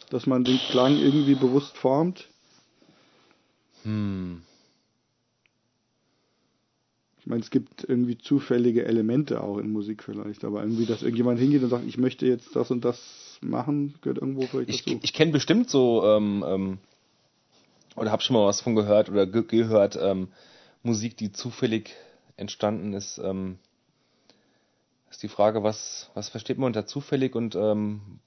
dass 0.10 0.28
man 0.28 0.44
den 0.44 0.58
Klang 0.58 0.98
irgendwie 0.98 1.36
bewusst 1.36 1.76
formt. 1.78 2.28
Hm. 3.84 4.42
Ich 7.28 7.30
meine, 7.30 7.44
es 7.44 7.50
gibt 7.50 7.84
irgendwie 7.84 8.18
zufällige 8.18 8.86
Elemente 8.86 9.44
auch 9.44 9.58
in 9.58 9.70
Musik 9.70 10.02
vielleicht, 10.02 10.46
aber 10.46 10.62
irgendwie, 10.62 10.86
dass 10.86 11.04
irgendjemand 11.04 11.42
hingeht 11.42 11.62
und 11.62 11.70
sagt, 11.70 11.86
ich 11.86 11.98
möchte 11.98 12.26
jetzt 12.26 12.56
das 12.56 12.72
und 12.72 12.86
das 12.86 13.38
machen, 13.42 13.96
gehört 14.00 14.20
irgendwo 14.20 14.44
vielleicht 14.44 14.70
Ich, 14.70 14.86
dazu. 14.86 15.00
ich 15.04 15.12
kenne 15.12 15.34
bestimmt 15.34 15.70
so, 15.70 16.06
ähm, 16.06 16.46
ähm, 16.48 16.78
oder 17.98 18.14
habe 18.14 18.22
schon 18.22 18.34
mal 18.38 18.46
was 18.46 18.62
von 18.62 18.76
gehört 18.76 19.10
oder 19.10 19.28
ge 19.28 19.44
gehört, 19.46 20.00
ähm, 20.02 20.30
Musik, 20.84 21.18
die 21.18 21.34
zufällig 21.34 21.94
entstanden 22.38 22.94
ist. 22.94 23.18
Ähm, 23.18 23.60
ist 25.12 25.22
die 25.22 25.28
Frage, 25.28 25.64
was, 25.64 26.10
was 26.14 26.30
versteht 26.30 26.58
man 26.58 26.68
unter 26.68 26.86
zufällig 26.86 27.36
und 27.36 27.56
ähm, 27.56 28.22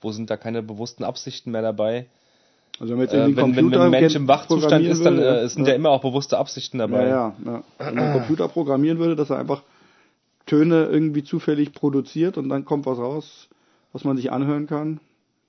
wo 0.00 0.12
sind 0.12 0.30
da 0.30 0.36
keine 0.36 0.62
bewussten 0.62 1.02
Absichten 1.02 1.50
mehr 1.50 1.62
dabei? 1.62 2.06
Also 2.80 2.94
wenn 2.94 3.00
jetzt 3.00 3.12
Äh, 3.12 3.36
wenn, 3.36 3.56
wenn, 3.56 3.74
ein 3.74 3.90
Mensch 3.90 4.14
im 4.14 4.26
Wachzustand 4.26 4.86
ist, 4.86 5.04
dann 5.04 5.18
äh, 5.18 5.46
sind 5.48 5.68
ja 5.68 5.74
immer 5.74 5.90
auch 5.90 6.00
bewusste 6.00 6.38
Absichten 6.38 6.78
dabei. 6.78 7.06
Ja, 7.06 7.08
ja, 7.08 7.34
ja. 7.44 7.62
Wenn 7.78 7.94
man 7.94 8.04
einen 8.04 8.12
Computer 8.18 8.48
programmieren 8.48 8.98
würde, 8.98 9.16
dass 9.16 9.30
er 9.30 9.38
einfach 9.38 9.62
Töne 10.46 10.86
irgendwie 10.86 11.22
zufällig 11.22 11.72
produziert 11.72 12.38
und 12.38 12.48
dann 12.48 12.64
kommt 12.64 12.86
was 12.86 12.98
raus, 12.98 13.48
was 13.92 14.04
man 14.04 14.16
sich 14.16 14.32
anhören 14.32 14.66
kann. 14.66 14.98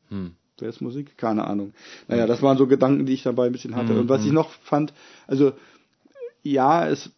Hm. 0.09 0.31
Wer 0.59 0.69
ist 0.69 0.81
Musik? 0.81 1.17
Keine 1.17 1.47
Ahnung. 1.47 1.73
Naja, 2.07 2.27
das 2.27 2.43
waren 2.43 2.57
so 2.57 2.67
Gedanken, 2.67 3.07
die 3.07 3.13
ich 3.13 3.23
dabei 3.23 3.47
ein 3.47 3.51
bisschen 3.51 3.75
hatte. 3.75 3.99
Und 3.99 4.09
was 4.09 4.23
ich 4.23 4.31
noch 4.31 4.51
fand, 4.51 4.93
also 5.25 5.53
ja, 6.43 6.87
es 6.87 7.11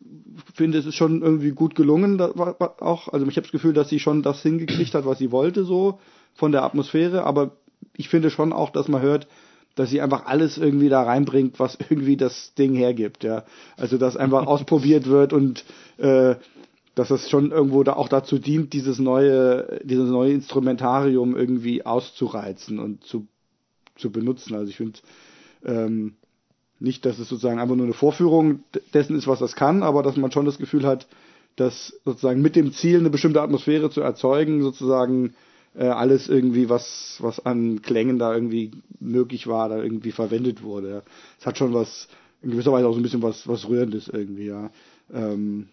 finde, 0.53 0.77
es 0.77 0.85
ist 0.85 0.95
schon 0.95 1.21
irgendwie 1.21 1.51
gut 1.51 1.75
gelungen, 1.75 2.17
da, 2.17 2.31
war, 2.35 2.57
war 2.59 2.81
auch. 2.81 3.09
Also 3.09 3.25
ich 3.25 3.35
habe 3.35 3.43
das 3.43 3.51
Gefühl, 3.51 3.73
dass 3.73 3.89
sie 3.89 3.99
schon 3.99 4.21
das 4.21 4.41
hingekriegt 4.41 4.93
hat, 4.93 5.05
was 5.05 5.17
sie 5.17 5.31
wollte, 5.31 5.65
so 5.65 5.99
von 6.33 6.51
der 6.51 6.63
Atmosphäre. 6.63 7.23
Aber 7.23 7.51
ich 7.97 8.07
finde 8.07 8.29
schon 8.29 8.53
auch, 8.53 8.69
dass 8.69 8.87
man 8.87 9.01
hört, 9.01 9.27
dass 9.75 9.89
sie 9.89 10.01
einfach 10.01 10.25
alles 10.25 10.57
irgendwie 10.57 10.89
da 10.89 11.03
reinbringt, 11.03 11.59
was 11.59 11.77
irgendwie 11.89 12.17
das 12.17 12.53
Ding 12.55 12.73
hergibt. 12.75 13.23
Ja, 13.23 13.43
also 13.77 13.97
dass 13.97 14.17
einfach 14.17 14.45
ausprobiert 14.47 15.07
wird 15.07 15.33
und 15.33 15.63
äh, 15.97 16.35
dass 16.95 17.07
das 17.07 17.29
schon 17.29 17.51
irgendwo 17.51 17.83
da 17.83 17.93
auch 17.93 18.07
dazu 18.07 18.37
dient, 18.37 18.73
dieses 18.73 18.99
neue, 18.99 19.79
dieses 19.83 20.09
neue 20.09 20.33
Instrumentarium 20.33 21.35
irgendwie 21.35 21.85
auszureizen 21.85 22.79
und 22.79 23.03
zu, 23.03 23.27
zu 23.95 24.11
benutzen. 24.11 24.53
Also 24.55 24.69
ich 24.69 24.77
finde 24.77 24.99
ähm, 25.65 26.13
nicht, 26.79 27.05
dass 27.05 27.17
es 27.17 27.29
sozusagen 27.29 27.59
einfach 27.59 27.75
nur 27.75 27.85
eine 27.85 27.93
Vorführung 27.93 28.63
dessen 28.93 29.15
ist, 29.15 29.27
was 29.27 29.39
das 29.39 29.55
kann, 29.55 29.81
aber 29.81 30.03
dass 30.03 30.17
man 30.17 30.31
schon 30.31 30.45
das 30.45 30.59
Gefühl 30.59 30.85
hat, 30.85 31.07
dass 31.55 31.99
sozusagen 32.05 32.41
mit 32.41 32.55
dem 32.55 32.73
Ziel, 32.73 32.99
eine 32.99 33.09
bestimmte 33.09 33.41
Atmosphäre 33.41 33.89
zu 33.89 34.01
erzeugen, 34.01 34.61
sozusagen 34.61 35.33
äh, 35.75 35.85
alles 35.85 36.27
irgendwie, 36.29 36.69
was, 36.69 37.17
was 37.19 37.45
an 37.45 37.81
Klängen 37.81 38.19
da 38.19 38.33
irgendwie 38.33 38.71
möglich 38.99 39.47
war, 39.47 39.69
da 39.69 39.77
irgendwie 39.81 40.11
verwendet 40.11 40.63
wurde. 40.63 41.03
Es 41.39 41.45
hat 41.45 41.57
schon 41.57 41.73
was, 41.73 42.07
in 42.41 42.51
gewisser 42.51 42.71
Weise 42.71 42.87
auch 42.87 42.93
so 42.93 42.99
ein 42.99 43.03
bisschen 43.03 43.21
was, 43.21 43.47
was 43.47 43.67
Rührendes 43.67 44.07
irgendwie, 44.07 44.47
ja. 44.47 44.69
Ähm, 45.13 45.69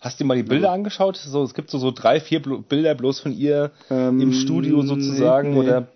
Hast 0.00 0.18
du 0.18 0.24
dir 0.24 0.28
mal 0.28 0.36
die 0.36 0.42
Bilder 0.42 0.72
angeschaut? 0.72 1.16
So, 1.16 1.44
es 1.44 1.54
gibt 1.54 1.70
so, 1.70 1.78
so 1.78 1.92
drei, 1.92 2.18
vier 2.18 2.40
Bilder 2.42 2.94
bloß 2.96 3.20
von 3.20 3.32
ihr 3.32 3.70
Ähm, 3.88 4.20
im 4.20 4.32
Studio 4.32 4.82
sozusagen. 4.82 5.52
nee. 5.52 5.60
Oder 5.60 5.86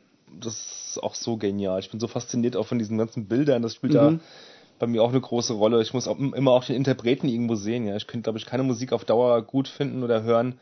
das 0.41 0.55
ist 0.95 1.03
auch 1.03 1.15
so 1.17 1.37
genial. 1.37 1.81
Ich 1.81 1.91
bin 1.91 1.99
so 1.99 2.07
fasziniert 2.07 2.57
auch 2.57 2.67
von 2.69 2.79
diesen 2.79 2.99
ganzen 2.99 3.27
Bildern. 3.27 3.63
Das 3.63 3.75
spielt 3.75 3.95
da 3.97 4.11
Mhm. 4.13 4.21
bei 4.79 4.87
mir 4.87 5.03
auch 5.03 5.09
eine 5.11 5.21
große 5.21 5.55
Rolle. 5.55 5.83
Ich 5.83 5.93
muss 5.93 6.07
auch 6.07 6.19
immer 6.21 6.53
auch 6.53 6.65
den 6.65 6.77
Interpreten 6.77 7.27
irgendwo 7.27 7.57
sehen. 7.57 7.85
Ja, 7.85 7.97
ich 7.97 8.07
könnte 8.07 8.25
glaube 8.25 8.39
ich 8.39 8.47
keine 8.47 8.63
Musik 8.63 8.93
auf 8.93 9.05
Dauer 9.05 9.43
gut 9.43 9.67
finden 9.67 10.05
oder 10.05 10.23
hören, 10.23 10.55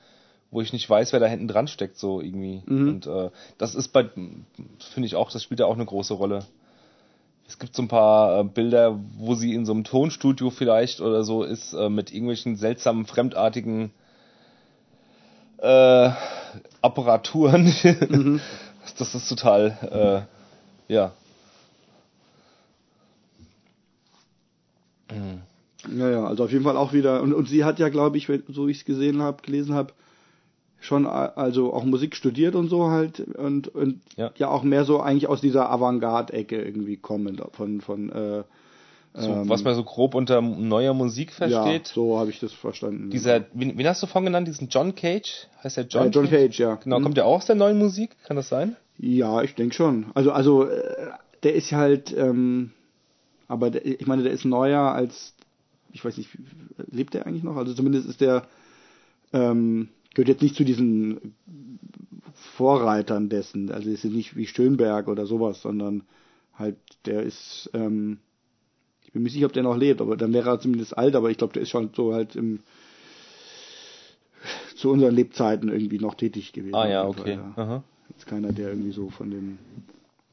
wo 0.50 0.60
ich 0.60 0.72
nicht 0.72 0.88
weiß, 0.88 1.12
wer 1.12 1.20
da 1.20 1.26
hinten 1.26 1.48
dran 1.48 1.66
steckt 1.68 1.96
so 1.98 2.20
irgendwie. 2.20 2.62
Mhm. 2.66 2.88
Und 2.88 3.06
äh, 3.06 3.30
das 3.58 3.74
ist 3.74 3.88
bei 3.88 4.04
finde 4.04 5.06
ich 5.06 5.16
auch, 5.16 5.30
das 5.30 5.42
spielt 5.42 5.60
da 5.60 5.66
auch 5.66 5.74
eine 5.74 5.84
große 5.86 6.14
Rolle. 6.14 6.44
Es 7.46 7.58
gibt 7.58 7.74
so 7.76 7.82
ein 7.82 7.88
paar 7.88 8.40
äh, 8.40 8.44
Bilder, 8.44 8.98
wo 9.18 9.34
sie 9.34 9.52
in 9.54 9.66
so 9.66 9.72
einem 9.72 9.84
Tonstudio 9.84 10.50
vielleicht 10.50 11.00
oder 11.00 11.24
so 11.24 11.42
ist, 11.42 11.74
äh, 11.74 11.88
mit 11.90 12.12
irgendwelchen 12.12 12.56
seltsamen, 12.56 13.04
fremdartigen 13.06 13.90
äh, 15.58 16.10
Apparaturen. 16.82 17.72
Das 18.98 19.14
ist 19.14 19.30
total, 19.30 20.26
äh, 20.88 20.92
ja. 20.92 21.12
Ja, 25.90 26.10
ja, 26.10 26.24
also 26.26 26.44
auf 26.44 26.52
jeden 26.52 26.64
Fall 26.64 26.76
auch 26.76 26.92
wieder. 26.92 27.22
Und, 27.22 27.32
und 27.32 27.48
sie 27.48 27.64
hat 27.64 27.78
ja, 27.78 27.88
glaube 27.88 28.16
ich, 28.18 28.28
wenn- 28.28 28.42
so 28.48 28.68
ich 28.68 28.78
es 28.78 28.84
gesehen 28.84 29.22
habe, 29.22 29.42
gelesen 29.42 29.74
habe, 29.74 29.92
schon 30.84 31.06
a- 31.06 31.32
also 31.36 31.72
auch 31.72 31.84
Musik 31.84 32.14
studiert 32.16 32.54
und 32.54 32.68
so 32.68 32.90
halt 32.90 33.20
und, 33.20 33.68
und 33.68 34.00
Ja. 34.16 34.30
ja. 34.36 34.48
auch 34.48 34.62
mehr 34.62 34.84
so 34.84 35.00
eigentlich 35.00 35.28
aus 35.28 35.40
dieser 35.40 35.70
Avantgarde-Ecke 35.70 36.60
irgendwie 36.62 36.96
kommend 36.96 37.42
von 37.52 37.80
von 37.80 38.10
äh, 38.10 38.42
So, 39.16 39.30
ähm, 39.30 39.48
was 39.48 39.62
man 39.64 39.74
so 39.74 39.84
grob 39.84 40.14
unter 40.14 40.40
neuer 40.42 40.92
Musik 40.94 41.32
versteht. 41.32 41.88
Ja, 41.88 41.94
so 41.94 42.18
habe 42.18 42.30
ich 42.30 42.40
das 42.40 42.52
verstanden. 42.52 43.10
Dieser, 43.10 43.44
wen, 43.52 43.78
wen 43.78 43.86
hast 43.86 44.02
du 44.02 44.06
vorhin 44.06 44.26
genannt? 44.26 44.48
Diesen 44.48 44.68
John 44.68 44.94
Cage? 44.94 45.46
Heißt 45.62 45.76
der 45.76 45.84
John? 45.86 46.10
John, 46.10 46.24
John 46.24 46.30
Cage, 46.30 46.58
ja. 46.58 46.74
Genau, 46.76 46.96
Hm. 46.96 47.02
kommt 47.04 47.16
der 47.16 47.26
auch 47.26 47.36
aus 47.36 47.46
der 47.46 47.54
neuen 47.56 47.78
Musik? 47.78 48.16
Kann 48.26 48.36
das 48.36 48.48
sein? 48.48 48.76
Ja, 48.98 49.42
ich 49.42 49.54
denke 49.54 49.74
schon. 49.74 50.06
Also, 50.14 50.32
also 50.32 50.64
äh, 50.64 50.82
der 51.44 51.54
ist 51.54 51.72
halt, 51.72 52.12
ähm, 52.16 52.72
aber 53.48 53.70
der, 53.70 53.84
ich 53.86 54.06
meine, 54.06 54.22
der 54.24 54.32
ist 54.32 54.44
neuer 54.44 54.80
als, 54.92 55.34
ich 55.92 56.04
weiß 56.04 56.16
nicht, 56.18 56.30
lebt 56.90 57.14
der 57.14 57.26
eigentlich 57.26 57.42
noch? 57.44 57.56
Also 57.56 57.72
zumindest 57.74 58.08
ist 58.08 58.20
der, 58.20 58.42
ähm, 59.32 59.88
gehört 60.14 60.28
jetzt 60.28 60.42
nicht 60.42 60.56
zu 60.56 60.64
diesen 60.64 61.34
Vorreitern 62.56 63.28
dessen. 63.28 63.70
Also 63.70 63.90
ist 63.90 64.04
jetzt 64.04 64.14
nicht 64.14 64.36
wie 64.36 64.46
Schönberg 64.46 65.08
oder 65.08 65.26
sowas, 65.26 65.62
sondern 65.62 66.04
halt, 66.54 66.76
der 67.04 67.22
ist, 67.22 67.70
ähm, 67.74 68.18
ich 69.02 69.12
bin 69.12 69.22
mir 69.22 69.24
nicht 69.24 69.34
sicher, 69.34 69.46
ob 69.46 69.52
der 69.52 69.62
noch 69.62 69.76
lebt, 69.76 70.00
aber 70.00 70.16
dann 70.16 70.32
wäre 70.32 70.50
er 70.50 70.60
zumindest 70.60 70.96
alt, 70.96 71.14
aber 71.16 71.30
ich 71.30 71.38
glaube, 71.38 71.52
der 71.52 71.62
ist 71.62 71.70
schon 71.70 71.90
so 71.94 72.14
halt 72.14 72.36
im 72.36 72.60
zu 74.76 74.90
unseren 74.90 75.14
Lebzeiten 75.14 75.70
irgendwie 75.70 75.98
noch 75.98 76.14
tätig 76.14 76.52
gewesen. 76.52 76.74
Ah 76.74 76.88
ja, 76.88 77.06
okay. 77.06 77.38
Fall, 77.54 77.66
ja. 77.66 77.84
Jetzt 78.10 78.26
keiner, 78.26 78.52
der 78.52 78.68
irgendwie 78.68 78.92
so 78.92 79.08
von 79.08 79.30
den 79.30 79.58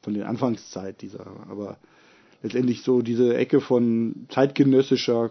von 0.02 0.14
den 0.14 0.24
Anfangszeit 0.24 1.00
dieser, 1.00 1.26
aber 1.48 1.78
letztendlich 2.42 2.82
so 2.82 3.02
diese 3.02 3.36
Ecke 3.36 3.60
von 3.60 4.26
zeitgenössischer 4.28 5.30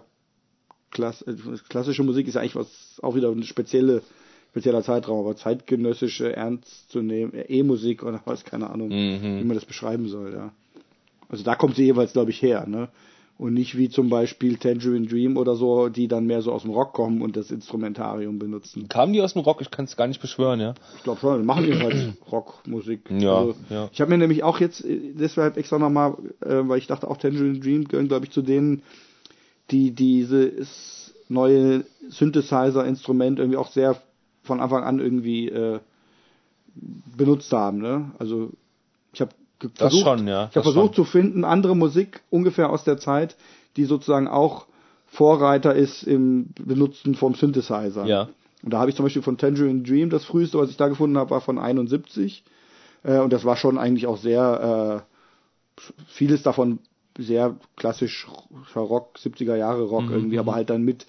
Klass, 0.91 1.21
äh, 1.21 1.35
klassische 1.69 2.03
Musik 2.03 2.27
ist 2.27 2.35
ja 2.35 2.41
eigentlich 2.41 2.55
was 2.55 2.99
auch 3.01 3.15
wieder 3.15 3.29
ein 3.29 3.43
spezielle 3.43 4.01
spezieller 4.51 4.83
Zeitraum, 4.83 5.19
aber 5.25 5.35
zeitgenössische 5.35 6.35
ernst 6.35 6.89
zu 6.91 7.01
nehmen, 7.01 7.33
äh, 7.33 7.43
E-Musik 7.47 8.03
oder 8.03 8.21
was 8.25 8.43
keine 8.43 8.69
Ahnung, 8.69 8.89
Mhm. 8.89 9.39
wie 9.39 9.43
man 9.43 9.55
das 9.55 9.65
beschreiben 9.65 10.07
soll, 10.07 10.33
ja. 10.33 10.51
Also 11.29 11.43
da 11.43 11.55
kommt 11.55 11.75
sie 11.75 11.85
jeweils, 11.85 12.13
glaube 12.13 12.31
ich, 12.31 12.41
her, 12.41 12.65
ne? 12.67 12.89
Und 13.37 13.55
nicht 13.55 13.75
wie 13.75 13.89
zum 13.89 14.09
Beispiel 14.09 14.57
Tangerine 14.57 15.07
Dream 15.07 15.35
oder 15.35 15.55
so, 15.55 15.89
die 15.89 16.07
dann 16.07 16.27
mehr 16.27 16.43
so 16.43 16.51
aus 16.51 16.61
dem 16.61 16.69
Rock 16.71 16.93
kommen 16.93 17.23
und 17.23 17.35
das 17.35 17.49
Instrumentarium 17.49 18.37
benutzen. 18.37 18.87
Kamen 18.87 19.13
die 19.13 19.21
aus 19.21 19.33
dem 19.33 19.41
Rock? 19.41 19.61
Ich 19.61 19.71
kann 19.71 19.85
es 19.85 19.97
gar 19.97 20.05
nicht 20.05 20.21
beschwören, 20.21 20.59
ja. 20.59 20.75
Ich 20.97 21.03
glaube 21.03 21.19
schon, 21.21 21.43
machen 21.43 21.65
jedenfalls 21.65 21.95
Rockmusik. 22.31 23.09
Ja, 23.09 23.37
Also, 23.39 23.55
ja. 23.71 23.89
Ich 23.93 23.99
habe 23.99 24.11
mir 24.11 24.19
nämlich 24.19 24.43
auch 24.43 24.59
jetzt 24.59 24.85
äh, 24.85 24.99
deshalb 25.17 25.57
extra 25.57 25.79
nochmal, 25.79 26.17
äh, 26.41 26.57
weil 26.67 26.77
ich 26.77 26.85
dachte 26.85 27.09
auch 27.09 27.17
Tangerine 27.17 27.57
Dream 27.59 27.87
gehören, 27.87 28.09
glaube 28.09 28.25
ich, 28.25 28.31
zu 28.31 28.43
denen, 28.43 28.83
die 29.71 29.89
dieses 29.91 31.15
neue 31.29 31.83
Synthesizer-Instrument 32.09 33.39
irgendwie 33.39 33.57
auch 33.57 33.71
sehr 33.71 33.95
von 34.43 34.59
Anfang 34.59 34.83
an 34.83 34.99
irgendwie 34.99 35.49
äh, 35.49 35.79
benutzt 37.17 37.51
haben. 37.51 37.79
Ne? 37.79 38.11
Also 38.19 38.51
ich 39.13 39.21
habe 39.21 39.31
versucht, 39.75 40.03
schon, 40.03 40.27
ja, 40.27 40.45
ich 40.45 40.53
das 40.53 40.63
versucht 40.63 40.95
schon. 40.95 41.05
zu 41.05 41.11
finden, 41.11 41.43
andere 41.43 41.75
Musik 41.75 42.21
ungefähr 42.29 42.69
aus 42.69 42.83
der 42.83 42.97
Zeit, 42.97 43.35
die 43.77 43.85
sozusagen 43.85 44.27
auch 44.27 44.65
Vorreiter 45.07 45.75
ist 45.75 46.03
im 46.03 46.51
Benutzen 46.55 47.15
vom 47.15 47.35
Synthesizer. 47.35 48.05
Ja. 48.05 48.29
Und 48.63 48.73
da 48.73 48.79
habe 48.79 48.89
ich 48.89 48.95
zum 48.95 49.03
Beispiel 49.03 49.21
von 49.21 49.37
Tangerine 49.37 49.81
Dream, 49.81 50.09
das 50.09 50.23
früheste, 50.23 50.57
was 50.57 50.69
ich 50.69 50.77
da 50.77 50.87
gefunden 50.87 51.17
habe, 51.17 51.31
war 51.31 51.41
von 51.41 51.59
71. 51.59 52.43
Äh, 53.03 53.19
und 53.19 53.33
das 53.33 53.43
war 53.43 53.57
schon 53.57 53.77
eigentlich 53.77 54.07
auch 54.07 54.17
sehr, 54.17 55.05
äh, 55.77 55.81
vieles 56.07 56.43
davon 56.43 56.79
sehr 57.17 57.57
klassisch 57.75 58.27
Rock, 58.75 59.17
70er 59.17 59.55
Jahre 59.55 59.83
Rock 59.83 60.05
Mhm, 60.05 60.13
irgendwie, 60.13 60.39
aber 60.39 60.55
halt 60.55 60.69
dann 60.69 60.83
mit 60.83 61.05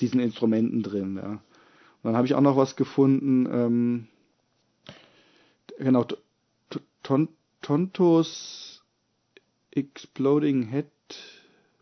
diesen 0.00 0.18
Instrumenten 0.18 0.82
drin. 0.82 1.20
Ja. 1.22 1.38
Dann 2.04 2.16
habe 2.16 2.26
ich 2.26 2.34
auch 2.34 2.40
noch 2.40 2.56
was 2.56 2.76
gefunden, 2.76 3.48
ähm, 3.50 4.08
genau, 5.78 6.06
Ton 7.02 7.28
Tontos 7.62 8.82
Exploding 9.70 10.68
Head 10.68 10.86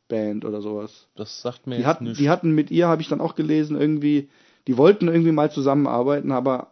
Band 0.09 0.45
oder 0.45 0.61
sowas. 0.61 1.09
Das 1.17 1.43
sagt 1.43 1.67
mir 1.67 1.75
Die 1.75 1.81
jetzt 1.81 1.89
hatten, 1.89 2.05
nichts. 2.05 2.19
die 2.19 2.31
hatten 2.31 2.53
mit 2.53 2.71
ihr, 2.71 2.87
habe 2.87 3.03
ich 3.03 3.09
dann 3.09 3.21
auch 3.21 3.35
gelesen, 3.35 3.81
irgendwie, 3.81 4.29
die 4.67 4.77
wollten 4.77 5.09
irgendwie 5.09 5.33
mal 5.33 5.51
zusammenarbeiten, 5.51 6.31
aber 6.31 6.69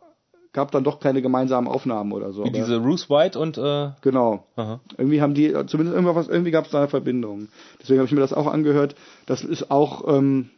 gab 0.52 0.70
dann 0.72 0.84
doch 0.84 1.00
keine 1.00 1.22
gemeinsamen 1.22 1.66
Aufnahmen 1.68 2.12
oder 2.12 2.32
so. 2.32 2.44
Wie 2.44 2.50
diese 2.50 2.80
Bruce 2.80 3.08
White 3.08 3.38
und 3.38 3.58
äh, 3.58 3.90
genau. 4.02 4.46
aha. 4.56 4.80
Irgendwie 4.96 5.22
haben 5.22 5.34
die, 5.34 5.52
zumindest 5.66 5.94
irgendwas, 5.94 6.28
irgendwie 6.28 6.50
gab 6.50 6.66
es 6.66 6.70
da 6.70 6.78
eine 6.78 6.88
Verbindung. 6.88 7.48
Deswegen 7.80 7.98
habe 7.98 8.06
ich 8.06 8.12
mir 8.12 8.20
das 8.20 8.32
auch 8.32 8.46
angehört. 8.46 8.94
Das 9.26 9.42
ist 9.42 9.70
auch, 9.70 10.06
ähm, 10.06 10.50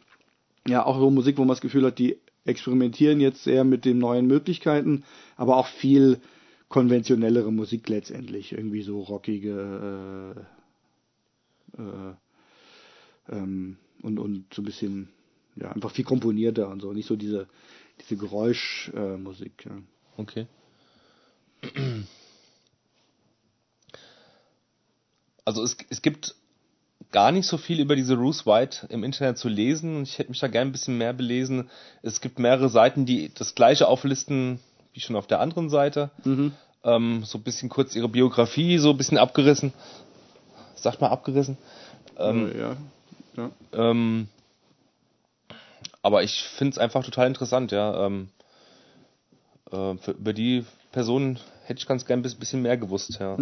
ja, 0.67 0.85
auch 0.85 0.99
so 0.99 1.09
Musik, 1.09 1.37
wo 1.37 1.41
man 1.41 1.49
das 1.49 1.61
Gefühl 1.61 1.85
hat, 1.85 1.99
die 1.99 2.17
experimentieren 2.45 3.19
jetzt 3.19 3.43
sehr 3.43 3.63
mit 3.63 3.85
den 3.85 3.99
neuen 3.99 4.27
Möglichkeiten, 4.27 5.03
aber 5.35 5.57
auch 5.57 5.67
viel 5.67 6.19
konventionellere 6.69 7.51
Musik 7.51 7.87
letztendlich. 7.89 8.51
Irgendwie 8.51 8.81
so 8.81 9.01
rockige, 9.01 10.45
äh, 11.77 11.81
äh, 11.81 12.13
ähm, 13.29 13.77
und, 14.01 14.19
und 14.19 14.53
so 14.53 14.61
ein 14.61 14.65
bisschen, 14.65 15.09
ja, 15.55 15.71
einfach 15.71 15.91
viel 15.91 16.05
komponierter 16.05 16.69
und 16.69 16.81
so. 16.81 16.91
Nicht 16.93 17.07
so 17.07 17.15
diese, 17.15 17.47
diese 18.01 18.17
Geräuschmusik, 18.17 19.65
äh, 19.65 19.69
ja. 19.69 19.75
Okay. 20.17 20.47
Also 25.45 25.63
es, 25.63 25.77
es 25.89 26.01
gibt 26.01 26.35
gar 27.13 27.31
nicht 27.31 27.47
so 27.47 27.57
viel 27.57 27.79
über 27.79 27.95
diese 27.95 28.15
Ruth 28.15 28.45
White 28.45 28.87
im 28.89 29.03
Internet 29.05 29.37
zu 29.37 29.47
lesen. 29.47 30.03
Ich 30.03 30.19
hätte 30.19 30.31
mich 30.31 30.39
da 30.41 30.47
gerne 30.47 30.69
ein 30.69 30.73
bisschen 30.73 30.97
mehr 30.97 31.13
belesen. 31.13 31.69
Es 32.01 32.19
gibt 32.19 32.39
mehrere 32.39 32.67
Seiten, 32.67 33.05
die 33.05 33.31
das 33.33 33.55
gleiche 33.55 33.87
auflisten 33.87 34.59
wie 34.93 34.99
schon 34.99 35.15
auf 35.15 35.27
der 35.27 35.39
anderen 35.39 35.69
Seite. 35.69 36.11
Ähm, 36.83 37.23
so 37.23 37.37
ein 37.37 37.43
bisschen 37.43 37.69
kurz 37.69 37.95
ihre 37.95 38.09
Biografie, 38.09 38.77
so 38.79 38.89
ein 38.89 38.97
bisschen 38.97 39.17
abgerissen. 39.17 39.71
Sagt 40.75 40.99
mal 41.01 41.07
abgerissen. 41.07 41.57
Ähm, 42.17 42.51
Äh, 42.51 42.59
ja. 42.59 42.77
ja. 43.37 43.49
ähm, 43.71 44.27
aber 46.01 46.23
ich 46.23 46.43
finde 46.43 46.71
es 46.73 46.77
einfach 46.77 47.03
total 47.05 47.27
interessant, 47.27 47.71
ja. 47.71 48.05
Ähm, 48.05 48.29
äh, 49.71 49.95
für, 49.97 50.11
über 50.11 50.33
die 50.33 50.65
Person 50.91 51.39
hätte 51.65 51.79
ich 51.79 51.87
ganz 51.87 52.05
gern 52.05 52.19
ein 52.19 52.23
bisschen 52.39 52.61
mehr 52.61 52.75
gewusst, 52.77 53.17
ja. 53.19 53.37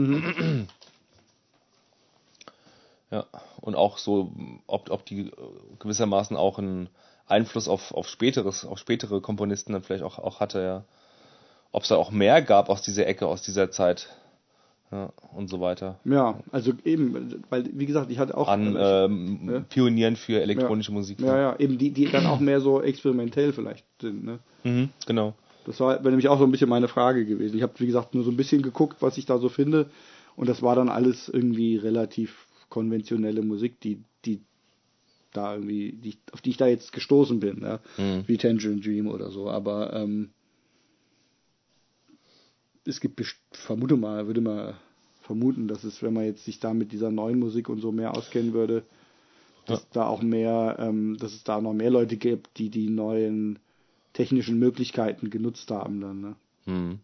Ja, 3.12 3.26
und 3.60 3.76
auch 3.76 3.98
so, 3.98 4.32
ob, 4.68 4.90
ob 4.90 5.06
die 5.06 5.28
äh, 5.28 5.32
gewissermaßen 5.80 6.38
auch 6.38 6.58
einen 6.58 6.90
Einfluss 7.28 7.68
auf, 7.68 7.94
auf 7.94 8.08
späteres, 8.08 8.66
auf 8.66 8.80
spätere 8.80 9.20
Komponisten 9.22 9.74
dann 9.74 9.84
vielleicht 9.84 10.04
auch, 10.04 10.18
auch 10.18 10.40
hatte, 10.40 10.62
ja. 10.62 10.84
Ob 11.74 11.84
es 11.84 11.90
da 11.90 11.96
auch 11.96 12.12
mehr 12.12 12.42
gab 12.42 12.70
aus 12.70 12.82
dieser 12.82 13.08
Ecke, 13.08 13.28
aus 13.28 13.42
dieser 13.42 13.72
Zeit. 13.72 14.10
Ja, 14.92 15.14
und 15.34 15.50
so 15.50 15.62
weiter. 15.62 16.00
Ja, 16.04 16.38
also 16.52 16.74
eben, 16.84 17.42
weil, 17.50 17.70
wie 17.72 17.86
gesagt, 17.86 18.12
ich 18.12 18.20
hatte 18.20 18.36
auch. 18.36 18.50
An 18.50 18.76
also 18.76 19.14
ähm, 19.14 19.50
ja. 19.50 19.60
Pionieren 19.62 20.18
für 20.18 20.42
elektronische 20.42 20.92
Musik. 20.92 21.20
ich, 21.20 21.26
ja, 21.26 21.38
ja, 21.38 21.56
eben 21.60 21.78
die, 21.78 21.92
die 21.92 22.12
dann 22.12 22.26
auch 22.26 22.42
mehr 22.42 22.60
so 22.60 22.82
experimentell 22.82 23.54
vielleicht 23.54 23.86
sind. 24.02 24.26
Ne? 24.26 24.40
Mhm, 24.66 24.90
genau. 25.06 25.34
Das 25.66 25.80
war 25.80 26.02
nämlich 26.02 26.28
auch 26.28 26.40
so 26.40 26.44
ein 26.44 26.52
bisschen 26.52 26.68
meine 26.68 26.90
Frage 26.90 27.26
gewesen. 27.26 27.56
Ich 27.56 27.64
habe, 27.64 27.74
wie 27.78 27.86
gesagt, 27.86 28.16
nur 28.16 28.26
so 28.26 28.32
ein 28.32 28.38
bisschen 28.38 28.64
geguckt, 28.64 28.98
was 29.00 29.18
ich 29.18 29.26
da 29.26 29.38
so 29.38 29.48
finde. 29.48 29.90
Und 30.36 30.50
das 30.50 30.62
war 30.62 30.76
dann 30.76 30.90
alles 30.90 31.30
irgendwie 31.30 31.78
relativ 31.78 32.48
konventionelle 32.72 33.44
Musik, 33.44 33.80
die, 33.82 34.02
die 34.26 34.42
da 35.32 35.54
irgendwie, 35.54 35.92
die, 35.94 36.18
auf 36.32 36.42
die 36.42 36.50
ich 36.50 36.58
da 36.58 36.66
jetzt 36.68 36.92
gestoßen 36.92 37.40
bin, 37.40 37.62
ja? 37.62 37.80
Mhm. 37.98 38.24
wie 38.28 38.38
Tangerine 38.38 38.82
Dream 38.82 39.08
oder 39.08 39.30
so. 39.30 39.48
Aber 39.50 39.94
ähm, 39.94 40.32
es 42.86 43.00
gibt, 43.00 43.22
vermute 43.52 43.96
mal, 43.98 44.26
würde 44.26 44.42
mal 44.42 44.76
vermuten, 45.22 45.68
dass 45.68 45.84
es, 45.84 46.02
wenn 46.02 46.14
man 46.14 46.26
jetzt 46.26 46.46
sich 46.46 46.60
da 46.60 46.74
mit 46.74 46.92
dieser 46.92 47.12
neuen 47.12 47.40
Musik 47.40 47.70
und 47.70 47.80
so 47.80 47.92
mehr 47.92 48.16
auskennen 48.18 48.54
würde, 48.54 48.84
dass 49.66 49.82
Ja. 49.82 49.88
da 49.94 50.08
auch 50.08 50.22
mehr, 50.22 50.78
ähm, 50.80 51.18
dass 51.18 51.34
es 51.34 51.44
da 51.44 51.62
noch 51.62 51.74
mehr 51.74 51.92
Leute 51.92 52.18
gibt, 52.18 52.58
die 52.58 52.70
die 52.70 52.90
neuen 52.90 53.60
technischen 54.14 54.58
Möglichkeiten 54.60 55.30
genutzt 55.30 55.70
haben 55.72 56.02
dann. 56.02 56.22
Ne? 56.22 56.36
Hm. 56.66 57.00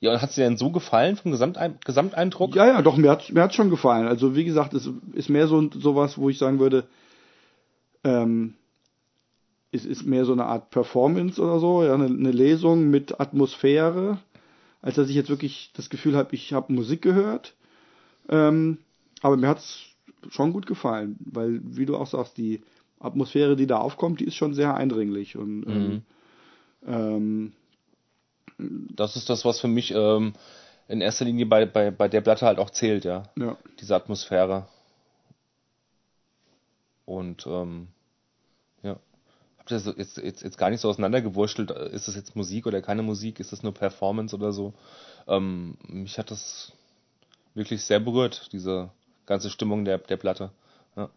Ja, 0.00 0.12
und 0.12 0.22
hat 0.22 0.32
sie 0.32 0.42
denn 0.42 0.56
so 0.56 0.70
gefallen 0.70 1.16
vom 1.16 1.30
Gesamtein 1.30 1.78
Gesamteindruck? 1.84 2.54
Ja, 2.54 2.66
ja, 2.66 2.82
doch, 2.82 2.96
mir 2.96 3.10
hat 3.10 3.32
mir 3.32 3.42
hat's 3.42 3.54
schon 3.54 3.70
gefallen. 3.70 4.06
Also 4.06 4.36
wie 4.36 4.44
gesagt, 4.44 4.74
es 4.74 4.88
ist 5.14 5.30
mehr 5.30 5.48
so 5.48 5.70
sowas, 5.70 6.18
wo 6.18 6.28
ich 6.28 6.38
sagen 6.38 6.58
würde, 6.58 6.84
ähm, 8.04 8.54
es 9.72 9.84
ist 9.84 10.06
mehr 10.06 10.24
so 10.24 10.32
eine 10.32 10.46
Art 10.46 10.70
Performance 10.70 11.40
oder 11.40 11.58
so, 11.58 11.82
ja, 11.82 11.94
eine, 11.94 12.06
eine 12.06 12.30
Lesung 12.30 12.90
mit 12.90 13.20
Atmosphäre, 13.20 14.18
als 14.82 14.96
dass 14.96 15.08
ich 15.08 15.16
jetzt 15.16 15.30
wirklich 15.30 15.70
das 15.74 15.90
Gefühl 15.90 16.16
habe, 16.16 16.34
ich 16.34 16.52
habe 16.52 16.72
Musik 16.72 17.02
gehört. 17.02 17.54
Ähm, 18.28 18.78
aber 19.22 19.36
mir 19.36 19.48
hat's 19.48 19.80
schon 20.30 20.52
gut 20.52 20.66
gefallen, 20.66 21.16
weil, 21.20 21.60
wie 21.64 21.86
du 21.86 21.96
auch 21.96 22.06
sagst, 22.06 22.36
die 22.36 22.62
Atmosphäre, 22.98 23.56
die 23.56 23.66
da 23.66 23.78
aufkommt, 23.78 24.20
die 24.20 24.24
ist 24.24 24.36
schon 24.36 24.54
sehr 24.54 24.74
eindringlich 24.74 25.36
und 25.36 25.64
ähm, 25.66 26.02
ähm, 26.86 27.52
Das 28.58 29.16
ist 29.16 29.28
das, 29.28 29.44
was 29.44 29.60
für 29.60 29.68
mich 29.68 29.92
ähm, 29.94 30.34
in 30.88 31.00
erster 31.00 31.24
Linie 31.24 31.46
bei, 31.46 31.66
bei, 31.66 31.90
bei 31.90 32.08
der 32.08 32.20
Platte 32.20 32.46
halt 32.46 32.58
auch 32.58 32.70
zählt, 32.70 33.04
ja. 33.04 33.24
ja. 33.38 33.56
Diese 33.80 33.94
Atmosphäre. 33.94 34.66
Und 37.04 37.46
ähm, 37.46 37.88
ja, 38.82 38.96
hab 39.58 39.66
das 39.66 39.86
jetzt, 39.86 40.18
jetzt, 40.18 40.42
jetzt 40.42 40.58
gar 40.58 40.70
nicht 40.70 40.80
so 40.80 40.88
auseinandergewurschtelt. 40.88 41.70
Ist 41.70 42.08
das 42.08 42.16
jetzt 42.16 42.36
Musik 42.36 42.66
oder 42.66 42.82
keine 42.82 43.02
Musik? 43.02 43.40
Ist 43.40 43.52
das 43.52 43.62
nur 43.62 43.74
Performance 43.74 44.34
oder 44.34 44.52
so? 44.52 44.74
Ähm, 45.26 45.76
mich 45.86 46.18
hat 46.18 46.30
das 46.30 46.72
wirklich 47.54 47.84
sehr 47.84 48.00
berührt, 48.00 48.48
diese 48.52 48.90
ganze 49.24 49.50
Stimmung 49.50 49.84
der, 49.84 49.98
der 49.98 50.16
Platte. 50.16 50.50
Ja. 50.96 51.10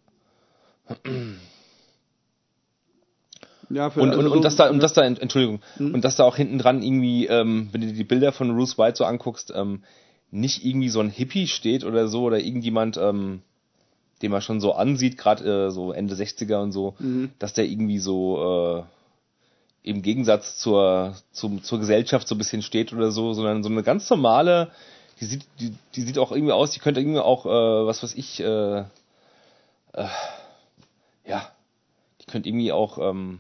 Ja, 3.69 3.89
für, 3.89 4.01
Und, 4.01 4.09
also 4.09 4.19
und, 4.21 4.27
so- 4.27 4.33
und 4.33 4.43
dass 4.45 4.55
da, 4.55 4.69
und 4.69 4.81
dass 4.81 4.93
da, 4.93 5.03
Entschuldigung, 5.03 5.61
Hm? 5.77 5.93
und 5.93 6.03
dass 6.03 6.15
da 6.15 6.23
auch 6.23 6.35
hinten 6.35 6.57
dran 6.57 6.81
irgendwie, 6.81 7.27
ähm, 7.27 7.69
wenn 7.71 7.81
du 7.81 7.87
dir 7.87 7.93
die 7.93 8.03
Bilder 8.03 8.31
von 8.31 8.53
Bruce 8.55 8.77
White 8.77 8.97
so 8.97 9.05
anguckst, 9.05 9.51
ähm, 9.55 9.83
nicht 10.31 10.63
irgendwie 10.65 10.89
so 10.89 10.99
ein 10.99 11.09
Hippie 11.09 11.47
steht 11.47 11.83
oder 11.83 12.07
so, 12.07 12.23
oder 12.23 12.39
irgendjemand, 12.39 12.97
ähm, 12.97 13.41
den 14.21 14.31
man 14.31 14.41
schon 14.41 14.59
so 14.59 14.73
ansieht, 14.73 15.17
gerade 15.17 15.67
äh, 15.67 15.71
so 15.71 15.91
Ende 15.91 16.13
60er 16.15 16.61
und 16.61 16.71
so, 16.71 16.95
Mhm. 16.99 17.31
dass 17.39 17.53
der 17.53 17.65
irgendwie 17.65 17.99
so 17.99 18.83
äh, 19.83 19.89
im 19.89 20.01
Gegensatz 20.01 20.57
zur, 20.57 21.15
zum, 21.31 21.63
zur 21.63 21.79
Gesellschaft 21.79 22.27
so 22.27 22.35
ein 22.35 22.37
bisschen 22.37 22.61
steht 22.61 22.91
oder 22.93 23.11
so, 23.11 23.33
sondern 23.33 23.63
so 23.63 23.69
eine 23.69 23.81
ganz 23.83 24.09
normale, 24.09 24.71
die 25.21 25.25
sieht, 25.25 25.45
die, 25.59 25.73
die 25.95 26.01
sieht 26.01 26.17
auch 26.17 26.31
irgendwie 26.31 26.51
aus, 26.53 26.71
die 26.71 26.79
könnte 26.79 26.99
irgendwie 26.99 27.19
auch, 27.19 27.45
äh, 27.45 27.49
was 27.87 28.03
weiß 28.03 28.13
ich, 28.15 28.39
äh, 28.41 28.79
äh, 29.93 30.07
ja, 31.25 31.49
die 32.21 32.25
könnte 32.25 32.49
irgendwie 32.49 32.71
auch, 32.71 32.97
ähm, 32.97 33.39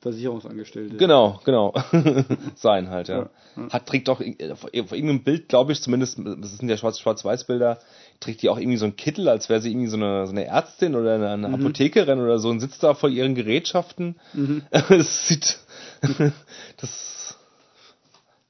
Versicherungsangestellte. 0.00 0.96
Genau, 0.96 1.40
genau. 1.44 1.74
Sein 2.54 2.88
halt, 2.88 3.08
ja. 3.08 3.30
Ja. 3.56 3.70
Hat, 3.70 3.86
trägt 3.86 4.08
auch, 4.08 4.20
äh, 4.20 4.52
auf, 4.52 4.64
irgendeinem 4.72 5.24
Bild, 5.24 5.48
glaube 5.48 5.72
ich, 5.72 5.82
zumindest, 5.82 6.18
das 6.18 6.56
sind 6.56 6.68
ja 6.68 6.76
Schwarz- 6.76 7.00
Schwarz-Weiß-Bilder, 7.00 7.80
trägt 8.20 8.42
die 8.42 8.48
auch 8.48 8.58
irgendwie 8.58 8.76
so 8.76 8.84
einen 8.84 8.94
Kittel, 8.94 9.28
als 9.28 9.48
wäre 9.48 9.60
sie 9.60 9.70
irgendwie 9.72 9.88
so 9.88 9.96
eine, 9.96 10.26
so 10.26 10.32
eine 10.32 10.44
Ärztin 10.44 10.94
oder 10.94 11.16
eine, 11.16 11.30
eine 11.30 11.48
Apothekerin 11.48 12.20
oder 12.20 12.38
so 12.38 12.48
und 12.48 12.60
sitzt 12.60 12.82
da 12.84 12.94
vor 12.94 13.08
ihren 13.08 13.34
Gerätschaften. 13.34 14.16
Es 14.70 15.26
sieht, 15.26 15.58
das 16.76 17.36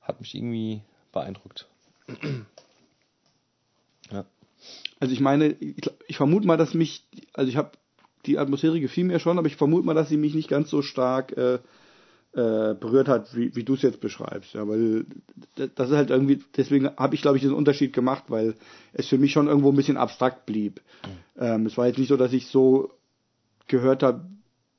hat 0.02 0.20
mich 0.20 0.34
irgendwie 0.34 0.82
beeindruckt. 1.12 1.66
ja. 4.10 4.24
Also 5.00 5.14
ich 5.14 5.20
meine, 5.20 5.48
ich, 5.48 5.90
ich 6.08 6.16
vermute 6.18 6.46
mal, 6.46 6.56
dass 6.58 6.74
mich, 6.74 7.04
also 7.32 7.48
ich 7.48 7.56
habe 7.56 7.70
die 8.26 8.38
Atmosphäre 8.38 8.80
gefiel 8.80 9.04
mir 9.04 9.18
schon, 9.18 9.38
aber 9.38 9.46
ich 9.46 9.56
vermute 9.56 9.86
mal, 9.86 9.94
dass 9.94 10.08
sie 10.08 10.16
mich 10.16 10.34
nicht 10.34 10.48
ganz 10.48 10.70
so 10.70 10.82
stark 10.82 11.36
äh, 11.36 11.58
äh, 12.34 12.74
berührt 12.74 13.08
hat, 13.08 13.34
wie, 13.34 13.54
wie 13.56 13.64
du 13.64 13.74
es 13.74 13.82
jetzt 13.82 14.00
beschreibst. 14.00 14.54
Ja, 14.54 14.68
weil 14.68 15.06
das 15.56 15.90
ist 15.90 15.96
halt 15.96 16.10
irgendwie, 16.10 16.40
deswegen 16.56 16.88
habe 16.96 17.14
ich, 17.14 17.22
glaube 17.22 17.36
ich, 17.36 17.42
diesen 17.42 17.56
Unterschied 17.56 17.92
gemacht, 17.92 18.24
weil 18.28 18.54
es 18.92 19.08
für 19.08 19.18
mich 19.18 19.32
schon 19.32 19.48
irgendwo 19.48 19.70
ein 19.70 19.76
bisschen 19.76 19.96
abstrakt 19.96 20.46
blieb. 20.46 20.80
Ähm, 21.38 21.66
es 21.66 21.76
war 21.78 21.86
jetzt 21.86 21.98
nicht 21.98 22.08
so, 22.08 22.16
dass 22.16 22.32
ich 22.32 22.46
so 22.46 22.90
gehört 23.66 24.02
habe, 24.02 24.26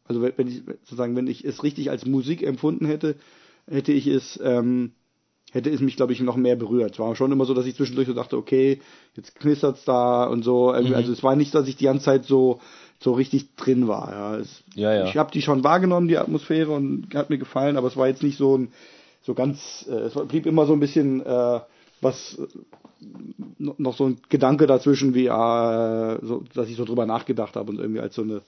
also 0.06 0.22
wenn 0.22 0.34
wenn 0.38 0.48
ich 0.48 0.64
sozusagen, 0.84 1.16
wenn 1.16 1.28
ich 1.28 1.44
es 1.44 1.64
richtig 1.64 1.90
als 1.90 2.06
Musik 2.06 2.44
empfunden 2.44 2.86
hätte, 2.86 3.16
hätte 3.68 3.94
ich 3.94 4.08
es 4.08 4.40
ähm, 4.44 4.94
hätte 5.52 5.70
es 5.70 5.80
mich, 5.82 5.96
glaube 5.96 6.14
ich, 6.14 6.22
noch 6.22 6.36
mehr 6.36 6.56
berührt. 6.56 6.94
Es 6.94 7.00
war 7.00 7.16
schon 7.16 7.32
immer 7.32 7.46
so, 7.46 7.54
dass 7.54 7.66
ich 7.66 7.76
zwischendurch 7.76 8.08
so 8.08 8.14
dachte, 8.14 8.38
okay, 8.38 8.80
jetzt 9.16 9.36
knistert's 9.40 9.86
da 9.86 10.26
und 10.26 10.44
so. 10.44 10.74
Irgendwie, 10.74 10.96
Also 10.96 11.12
es 11.12 11.24
war 11.24 11.36
nicht, 11.36 11.54
dass 11.56 11.68
ich 11.68 11.76
die 11.76 11.86
ganze 11.86 12.06
Zeit 12.06 12.26
so 12.26 12.60
so 13.02 13.14
richtig 13.14 13.56
drin 13.56 13.88
war. 13.88 14.12
Ja, 14.12 14.38
es, 14.38 14.62
Ja, 14.76 14.94
ja. 14.94 15.06
Ich 15.06 15.16
habe 15.16 15.32
die 15.32 15.42
schon 15.42 15.64
wahrgenommen, 15.64 16.10
die 16.10 16.18
Atmosphäre, 16.18 16.72
und 16.72 17.14
hat 17.16 17.30
mir 17.30 17.38
gefallen, 17.38 17.78
aber 17.78 17.88
es 17.88 17.96
war 17.96 18.08
jetzt 18.08 18.24
nicht 18.24 18.38
so 18.38 18.58
ein 18.58 18.74
so 19.22 19.34
ganz, 19.34 19.86
äh, 19.90 19.94
es 19.94 20.14
blieb 20.28 20.46
immer 20.46 20.66
so 20.66 20.74
ein 20.74 20.80
bisschen 20.80 21.26
äh, 21.26 21.60
was 22.02 22.38
no- 23.58 23.76
noch 23.78 23.96
so 23.96 24.08
ein 24.08 24.18
Gedanke 24.30 24.68
dazwischen, 24.68 25.14
wie 25.14 25.28
äh, 25.28 26.26
so, 26.26 26.44
dass 26.54 26.70
ich 26.70 26.76
so 26.76 26.86
drüber 26.86 27.06
nachgedacht 27.06 27.56
habe 27.56 27.72
und 27.72 27.80
irgendwie 27.80 28.02
als 28.02 28.16
so 28.16 28.22
eine 28.24 28.42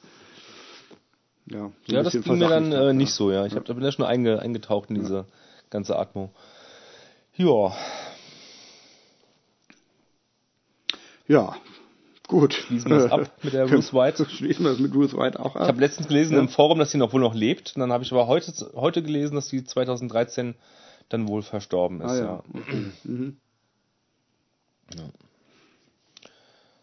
ja, 1.49 1.71
so 1.87 1.93
Ja, 1.95 2.03
das 2.03 2.13
ging 2.21 2.37
mir 2.37 2.47
dann 2.47 2.71
äh, 2.71 2.93
nicht 2.93 3.13
so, 3.13 3.31
ja. 3.31 3.45
Ich 3.45 3.55
hab, 3.55 3.65
da 3.65 3.73
bin 3.73 3.83
ja 3.83 3.91
schon 3.91 4.05
einge, 4.05 4.39
eingetaucht 4.39 4.89
in 4.89 4.95
diese 4.95 5.25
ganze 5.69 5.97
Atmo. 5.97 6.31
Ja, 7.37 7.73
Ja, 11.31 11.55
gut. 12.27 12.53
Schließen 12.53 12.91
wir 12.91 12.97
das 12.99 13.11
ab 13.11 13.31
mit 13.41 13.53
der 13.53 13.65
Bruce 13.67 13.93
White? 13.93 14.25
Schließen 14.29 14.65
wir 14.65 14.71
das 14.71 14.79
mit 14.79 14.91
Bruce 14.91 15.13
White 15.15 15.39
auch 15.39 15.55
ab. 15.55 15.61
ich 15.61 15.67
habe 15.69 15.79
letztens 15.79 16.09
gelesen 16.09 16.37
im 16.37 16.49
Forum, 16.49 16.77
dass 16.77 16.91
sie 16.91 16.97
noch 16.97 17.13
wohl 17.13 17.21
noch 17.21 17.33
lebt. 17.33 17.71
Und 17.73 17.79
dann 17.79 17.93
habe 17.93 18.03
ich 18.03 18.11
aber 18.11 18.27
heute, 18.27 18.51
heute 18.75 19.01
gelesen, 19.01 19.35
dass 19.35 19.47
sie 19.47 19.63
2013 19.63 20.55
dann 21.07 21.29
wohl 21.29 21.41
verstorben 21.41 22.01
ist, 22.01 22.11
ah, 22.11 22.17
ja. 22.17 22.23
ja. 22.23 22.43
Mhm. 23.03 23.37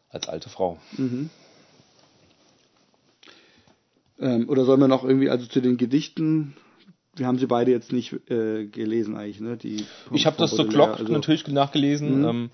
Als 0.08 0.26
alte 0.30 0.48
Frau. 0.48 0.78
Ähm, 4.18 4.48
oder 4.48 4.64
sollen 4.64 4.80
wir 4.80 4.88
noch 4.88 5.04
irgendwie, 5.04 5.28
also 5.28 5.44
zu 5.44 5.60
den 5.60 5.76
Gedichten, 5.76 6.56
wir 7.18 7.26
haben 7.26 7.38
sie 7.38 7.46
beide 7.46 7.70
jetzt 7.70 7.92
nicht 7.92 8.12
äh, 8.30 8.66
gelesen 8.66 9.16
eigentlich, 9.16 9.40
ne? 9.40 9.56
Die 9.56 9.84
Ich 10.12 10.26
habe 10.26 10.36
das 10.38 10.50
so 10.52 10.64
Glock 10.66 10.98
also- 10.98 11.12
natürlich 11.12 11.46
nachgelesen, 11.48 12.24
ähm, 12.24 12.50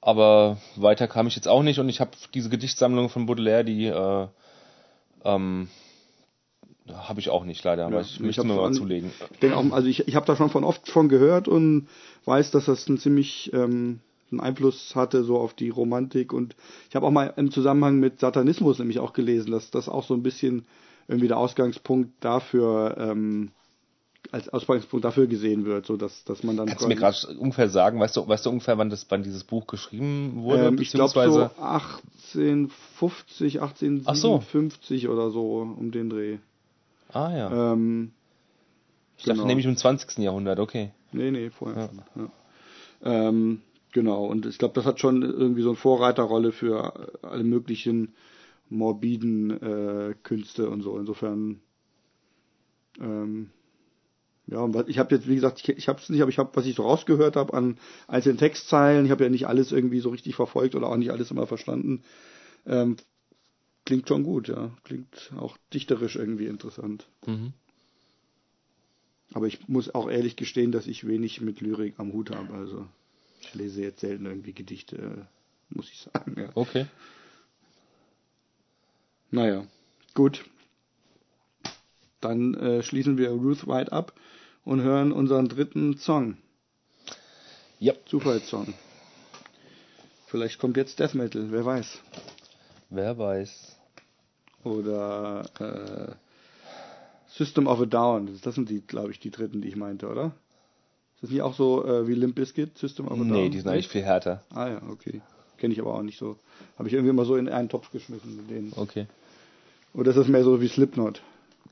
aber 0.00 0.58
weiter 0.76 1.08
kam 1.08 1.26
ich 1.26 1.34
jetzt 1.36 1.48
auch 1.48 1.62
nicht 1.62 1.78
und 1.80 1.88
ich 1.88 2.00
habe 2.00 2.10
diese 2.34 2.48
Gedichtsammlung 2.50 3.08
von 3.08 3.26
Baudelaire, 3.26 3.64
die 3.64 3.86
äh, 3.86 4.26
ähm, 5.24 5.68
habe 6.92 7.18
ich 7.18 7.30
auch 7.30 7.44
nicht 7.44 7.64
leider, 7.64 7.86
aber 7.86 7.96
Ja, 7.96 8.00
ich 8.02 8.14
ich 8.14 8.20
möchte 8.20 8.44
mir 8.44 8.54
mal 8.54 8.66
an- 8.66 8.74
zulegen. 8.74 9.10
Ich 9.32 9.38
denke 9.40 9.56
auch, 9.56 9.72
also 9.72 9.88
ich, 9.88 10.06
ich 10.06 10.14
habe 10.14 10.26
da 10.26 10.36
schon 10.36 10.50
von 10.50 10.62
oft 10.62 10.88
von 10.88 11.08
gehört 11.08 11.48
und 11.48 11.88
weiß, 12.26 12.52
dass 12.52 12.66
das 12.66 12.86
einen 12.88 12.98
ziemlich 12.98 13.52
ähm, 13.52 14.00
einen 14.30 14.40
Einfluss 14.40 14.94
hatte 14.94 15.24
so 15.24 15.38
auf 15.38 15.54
die 15.54 15.68
Romantik 15.68 16.32
und 16.32 16.54
ich 16.88 16.96
habe 16.96 17.06
auch 17.06 17.10
mal 17.12 17.32
im 17.36 17.50
Zusammenhang 17.50 17.98
mit 17.98 18.20
Satanismus 18.20 18.78
nämlich 18.78 18.98
auch 19.00 19.12
gelesen, 19.12 19.50
dass 19.52 19.70
das 19.70 19.88
auch 19.88 20.04
so 20.04 20.14
ein 20.14 20.22
bisschen 20.22 20.66
irgendwie 21.08 21.28
der 21.28 21.38
Ausgangspunkt 21.38 22.10
dafür 22.20 22.96
ähm, 22.98 23.50
als 24.36 24.48
Ausgangspunkt 24.50 25.04
dafür 25.04 25.26
gesehen 25.26 25.64
wird, 25.64 25.86
so 25.86 25.96
dass 25.96 26.24
dass 26.24 26.42
man 26.42 26.56
dann 26.56 26.66
Kannst 26.66 26.84
du 26.84 26.88
mir 26.88 26.96
gerade 26.96 27.16
ungefähr 27.38 27.70
sagen, 27.70 27.98
weißt 27.98 28.16
du, 28.16 28.28
weißt 28.28 28.46
du 28.46 28.50
ungefähr, 28.50 28.78
wann 28.78 28.90
das, 28.90 29.06
wann 29.08 29.22
dieses 29.22 29.44
Buch 29.44 29.66
geschrieben 29.66 30.42
wurde, 30.42 30.66
ähm, 30.66 30.78
ich 30.80 30.92
glaube 30.92 31.10
so 31.10 31.20
beziehungsweise 31.20 31.58
1850, 31.58 33.62
Ach 33.62 33.74
so. 34.14 34.34
1857 34.34 35.08
oder 35.08 35.30
so 35.30 35.62
um 35.62 35.90
den 35.90 36.10
Dreh. 36.10 36.38
Ah 37.12 37.34
ja. 37.34 37.72
Ähm, 37.72 38.12
ich 39.16 39.24
dachte 39.24 39.36
genau. 39.36 39.46
nämlich 39.46 39.66
im 39.66 39.76
20. 39.76 40.18
Jahrhundert, 40.18 40.58
okay. 40.58 40.92
Nee, 41.12 41.30
nee, 41.30 41.50
vorher 41.50 41.88
schon. 41.88 42.02
Ja. 42.22 43.28
Ähm, 43.28 43.62
genau, 43.92 44.26
und 44.26 44.44
ich 44.44 44.58
glaube, 44.58 44.74
das 44.74 44.84
hat 44.84 45.00
schon 45.00 45.22
irgendwie 45.22 45.62
so 45.62 45.70
eine 45.70 45.76
Vorreiterrolle 45.76 46.52
für 46.52 47.08
alle 47.22 47.44
möglichen 47.44 48.14
morbiden 48.68 49.50
äh, 49.50 50.14
Künste 50.22 50.68
und 50.68 50.82
so. 50.82 50.98
Insofern, 50.98 51.60
ähm, 53.00 53.50
ja, 54.48 54.58
und 54.60 54.74
was- 54.74 54.88
ich 54.88 54.98
habe 54.98 55.14
jetzt, 55.14 55.28
wie 55.28 55.34
gesagt, 55.34 55.60
ich, 55.60 55.68
ich 55.68 55.88
habe 55.88 56.00
es 56.00 56.08
nicht, 56.08 56.22
aber 56.22 56.30
ich 56.30 56.38
habe, 56.38 56.50
was 56.54 56.66
ich 56.66 56.76
so 56.76 56.82
rausgehört 56.84 57.36
habe 57.36 57.52
an 57.54 57.78
einzelnen 58.06 58.38
Textzeilen, 58.38 59.04
ich 59.04 59.10
habe 59.10 59.24
ja 59.24 59.30
nicht 59.30 59.46
alles 59.46 59.72
irgendwie 59.72 60.00
so 60.00 60.10
richtig 60.10 60.36
verfolgt 60.36 60.74
oder 60.74 60.88
auch 60.88 60.96
nicht 60.96 61.10
alles 61.10 61.30
immer 61.30 61.46
verstanden. 61.46 62.02
Ähm, 62.66 62.96
klingt 63.84 64.08
schon 64.08 64.22
gut, 64.22 64.48
ja. 64.48 64.70
Klingt 64.84 65.32
auch 65.38 65.56
dichterisch 65.72 66.16
irgendwie 66.16 66.46
interessant. 66.46 67.06
Mhm. 67.26 67.52
Aber 69.32 69.46
ich 69.46 69.68
muss 69.68 69.92
auch 69.94 70.08
ehrlich 70.08 70.36
gestehen, 70.36 70.70
dass 70.72 70.86
ich 70.86 71.06
wenig 71.06 71.40
mit 71.40 71.60
Lyrik 71.60 71.94
am 71.98 72.12
Hut 72.12 72.30
habe. 72.30 72.54
Also 72.54 72.86
ich 73.40 73.54
lese 73.54 73.82
jetzt 73.82 74.00
selten 74.00 74.26
irgendwie 74.26 74.52
Gedichte, 74.52 75.26
muss 75.70 75.90
ich 75.90 75.98
sagen. 75.98 76.36
Ja. 76.38 76.50
Okay. 76.54 76.86
Naja, 79.30 79.66
gut. 80.14 80.44
Dann 82.20 82.54
äh, 82.54 82.82
schließen 82.82 83.18
wir 83.18 83.30
Ruth 83.30 83.66
White 83.66 83.92
ab 83.92 84.12
und 84.66 84.82
hören 84.82 85.12
unseren 85.12 85.48
dritten 85.48 85.96
Song. 85.96 86.36
Ja. 87.78 87.94
Zufallssong. 88.04 88.74
Vielleicht 90.26 90.58
kommt 90.58 90.76
jetzt 90.76 90.98
Death 90.98 91.14
Metal, 91.14 91.46
wer 91.50 91.64
weiß. 91.64 92.00
Wer 92.90 93.16
weiß. 93.16 93.76
Oder 94.64 95.44
äh, 95.60 96.14
System 97.28 97.68
of 97.68 97.80
a 97.80 97.86
Down. 97.86 98.38
Das 98.42 98.56
sind 98.56 98.68
die, 98.68 98.80
glaube 98.80 99.12
ich, 99.12 99.20
die 99.20 99.30
dritten, 99.30 99.62
die 99.62 99.68
ich 99.68 99.76
meinte, 99.76 100.08
oder? 100.08 100.32
Ist 101.14 101.22
das 101.22 101.30
nicht 101.30 101.42
auch 101.42 101.54
so 101.54 101.86
äh, 101.86 102.08
wie 102.08 102.14
Limp 102.14 102.34
Bizkit, 102.34 102.76
System 102.76 103.06
of 103.06 103.12
a 103.12 103.16
Down? 103.16 103.30
Nee, 103.30 103.48
die 103.48 103.60
sind 103.60 103.68
eigentlich 103.68 103.88
viel 103.88 104.02
härter. 104.02 104.42
Ah 104.50 104.68
ja, 104.68 104.82
okay. 104.90 105.22
Kenne 105.58 105.74
ich 105.74 105.80
aber 105.80 105.94
auch 105.94 106.02
nicht 106.02 106.18
so. 106.18 106.36
Habe 106.76 106.88
ich 106.88 106.94
irgendwie 106.94 107.10
immer 107.10 107.24
so 107.24 107.36
in 107.36 107.48
einen 107.48 107.68
Topf 107.68 107.92
geschmissen. 107.92 108.36
Mit 108.36 108.50
denen. 108.50 108.72
Okay. 108.74 109.06
Oder 109.94 110.10
ist 110.10 110.16
das 110.16 110.28
mehr 110.28 110.42
so 110.42 110.60
wie 110.60 110.68
Slipknot? 110.68 111.22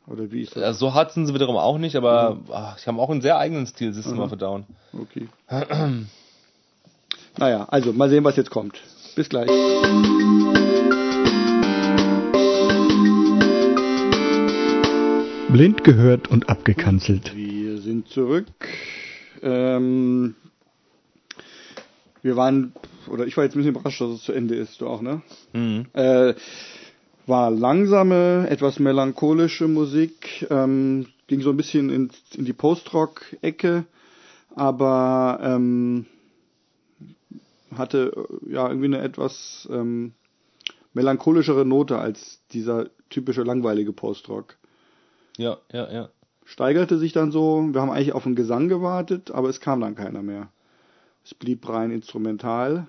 Oder 0.06 0.30
wie 0.30 0.42
ist 0.42 0.54
das? 0.54 0.62
Also 0.62 0.88
so 0.88 0.94
hart 0.94 1.12
sind 1.12 1.26
sie 1.26 1.34
wiederum 1.34 1.56
auch 1.56 1.78
nicht, 1.78 1.96
aber 1.96 2.38
ach, 2.52 2.78
sie 2.78 2.86
haben 2.86 3.00
auch 3.00 3.10
einen 3.10 3.22
sehr 3.22 3.38
eigenen 3.38 3.66
Stil, 3.66 3.92
System 3.94 4.20
of 4.20 4.32
a 4.32 4.36
Down. 4.36 4.64
Okay. 4.92 5.28
naja, 7.38 7.66
also 7.70 7.92
mal 7.92 8.10
sehen, 8.10 8.24
was 8.24 8.36
jetzt 8.36 8.50
kommt. 8.50 8.80
Bis 9.16 9.28
gleich. 9.28 9.48
Blind 15.50 15.84
gehört 15.84 16.28
und 16.28 16.48
abgekanzelt. 16.48 17.34
Wir 17.36 17.78
sind 17.78 18.08
zurück. 18.08 18.46
Ähm, 19.40 20.34
wir 22.22 22.36
waren, 22.36 22.72
oder 23.06 23.26
ich 23.26 23.36
war 23.36 23.44
jetzt 23.44 23.54
ein 23.54 23.58
bisschen 23.58 23.74
überrascht, 23.76 24.00
dass 24.00 24.10
es 24.10 24.24
zu 24.24 24.32
Ende 24.32 24.56
ist. 24.56 24.80
Du 24.80 24.88
auch, 24.88 25.00
ne? 25.00 25.22
Mhm. 25.52 25.86
Äh, 25.92 26.34
War 27.26 27.50
langsame, 27.50 28.46
etwas 28.50 28.78
melancholische 28.78 29.66
Musik, 29.66 30.46
ähm, 30.50 31.06
ging 31.26 31.40
so 31.40 31.50
ein 31.50 31.56
bisschen 31.56 31.90
in, 31.90 32.10
in 32.34 32.44
die 32.44 32.52
Post-Rock-Ecke, 32.52 33.84
aber 34.54 35.40
ähm, 35.42 36.06
hatte 37.74 38.12
äh, 38.14 38.52
ja 38.52 38.68
irgendwie 38.68 38.86
eine 38.86 39.00
etwas 39.00 39.68
ähm, 39.72 40.12
melancholischere 40.92 41.64
Note 41.64 41.98
als 41.98 42.40
dieser 42.52 42.90
typische 43.10 43.42
langweilige 43.42 43.92
Post-Rock. 43.92 44.56
Ja, 45.36 45.58
ja, 45.72 45.92
ja. 45.92 46.08
Steigerte 46.44 46.98
sich 46.98 47.12
dann 47.12 47.32
so, 47.32 47.68
wir 47.72 47.80
haben 47.80 47.90
eigentlich 47.90 48.12
auf 48.12 48.26
einen 48.26 48.36
Gesang 48.36 48.68
gewartet, 48.68 49.30
aber 49.30 49.48
es 49.48 49.60
kam 49.60 49.80
dann 49.80 49.94
keiner 49.94 50.22
mehr. 50.22 50.48
Es 51.24 51.34
blieb 51.34 51.66
rein 51.68 51.90
instrumental. 51.90 52.86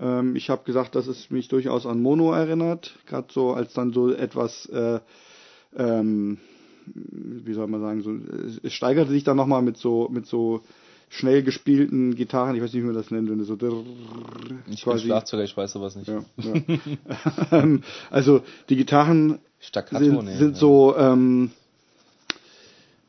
Ähm, 0.00 0.36
ich 0.36 0.50
habe 0.50 0.64
gesagt, 0.64 0.94
dass 0.94 1.06
es 1.06 1.30
mich 1.30 1.48
durchaus 1.48 1.86
an 1.86 2.00
Mono 2.00 2.32
erinnert, 2.32 2.94
gerade 3.06 3.28
so 3.30 3.52
als 3.52 3.72
dann 3.74 3.92
so 3.92 4.12
etwas, 4.12 4.66
äh, 4.66 5.00
ähm, 5.76 6.38
wie 6.86 7.52
soll 7.52 7.66
man 7.66 7.80
sagen, 7.80 8.02
so, 8.02 8.14
es 8.62 8.72
steigerte 8.72 9.10
sich 9.10 9.24
dann 9.24 9.36
nochmal 9.36 9.62
mit 9.62 9.76
so 9.76 10.08
mit 10.10 10.26
so 10.26 10.62
schnell 11.10 11.42
gespielten 11.42 12.14
Gitarren, 12.14 12.54
ich 12.54 12.62
weiß 12.62 12.72
nicht, 12.72 12.82
wie 12.82 12.86
man 12.86 12.94
das 12.94 13.10
nennt, 13.10 13.30
wenn 13.30 13.38
du 13.38 13.44
so 13.44 13.54
Ich 14.70 14.84
bin 14.84 14.98
Schlagzeuger, 14.98 15.44
ich 15.44 15.56
weiß 15.56 15.72
sowas 15.72 15.96
nicht. 15.96 16.08
ja, 16.08 16.22
ja. 16.36 17.78
also 18.10 18.42
die 18.68 18.76
Gitarren 18.76 19.38
Staccato, 19.58 20.04
sind, 20.04 20.26
sind 20.28 20.50
ja. 20.52 20.54
so 20.54 20.96
ähm, 20.96 21.50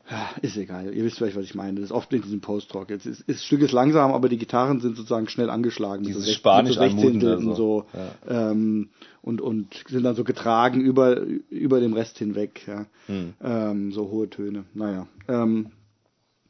ja, 0.10 0.30
ist 0.42 0.58
egal, 0.58 0.94
ihr 0.94 1.04
wisst 1.04 1.18
vielleicht, 1.18 1.36
was 1.38 1.44
ich 1.46 1.56
meine. 1.56 1.76
Das 1.76 1.86
ist 1.86 1.92
oft 1.92 2.12
in 2.14 2.22
diesem 2.22 2.42
Post-Rock. 2.42 2.90
Jetzt 2.90 3.06
ist, 3.06 3.22
ist, 3.22 3.44
Stück 3.46 3.62
ist 3.62 3.72
langsam, 3.72 4.12
aber 4.12 4.28
die 4.30 4.38
Gitarren 4.38 4.80
sind 4.82 4.96
sozusagen 4.98 5.28
schnell 5.30 5.50
angeschlagen. 5.50 6.04
Dieses 6.04 6.26
sech- 6.28 6.36
Spanisch 6.36 6.76
so 6.76 6.82
anmutende, 6.82 7.40
so. 7.42 7.54
so. 7.54 7.86
Ähm, 8.28 8.90
und, 9.22 9.42
und 9.42 9.68
sind 9.88 10.04
dann 10.04 10.16
so 10.16 10.24
getragen 10.24 10.82
über, 10.82 11.18
über 11.50 11.80
dem 11.80 11.94
Rest 11.94 12.18
hinweg. 12.18 12.62
Ja. 12.68 12.86
Hm. 13.08 13.34
Ähm, 13.44 13.92
so 13.92 14.10
hohe 14.10 14.30
Töne. 14.30 14.66
Naja. 14.74 15.08
Ähm, 15.28 15.72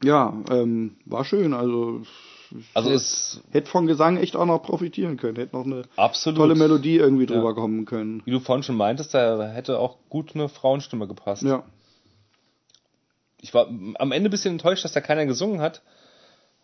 ja, 0.02 0.32
ähm, 0.50 0.96
war 1.04 1.26
schön. 1.26 1.52
Also, 1.52 2.00
Also 2.72 2.90
es 2.90 3.42
hätte 3.50 3.68
von 3.70 3.86
Gesang 3.86 4.16
echt 4.16 4.34
auch 4.36 4.46
noch 4.46 4.62
profitieren 4.62 5.18
können. 5.18 5.36
Hätte 5.36 5.54
noch 5.54 5.66
eine 5.66 5.82
absolut. 5.96 6.38
tolle 6.38 6.54
Melodie 6.54 6.96
irgendwie 6.96 7.24
Ja. 7.26 7.34
drüber 7.34 7.54
kommen 7.54 7.84
können. 7.84 8.22
Wie 8.24 8.30
du 8.30 8.40
vorhin 8.40 8.62
schon 8.62 8.76
meintest, 8.76 9.12
da 9.12 9.46
hätte 9.48 9.78
auch 9.78 9.98
gut 10.08 10.34
eine 10.34 10.48
Frauenstimme 10.48 11.06
gepasst. 11.06 11.42
Ja. 11.42 11.64
Ich 13.40 13.54
war 13.54 13.66
am 13.68 14.12
Ende 14.12 14.28
ein 14.28 14.30
bisschen 14.30 14.52
enttäuscht, 14.52 14.84
dass 14.84 14.92
da 14.92 15.00
keiner 15.00 15.26
gesungen 15.26 15.60
hat, 15.60 15.82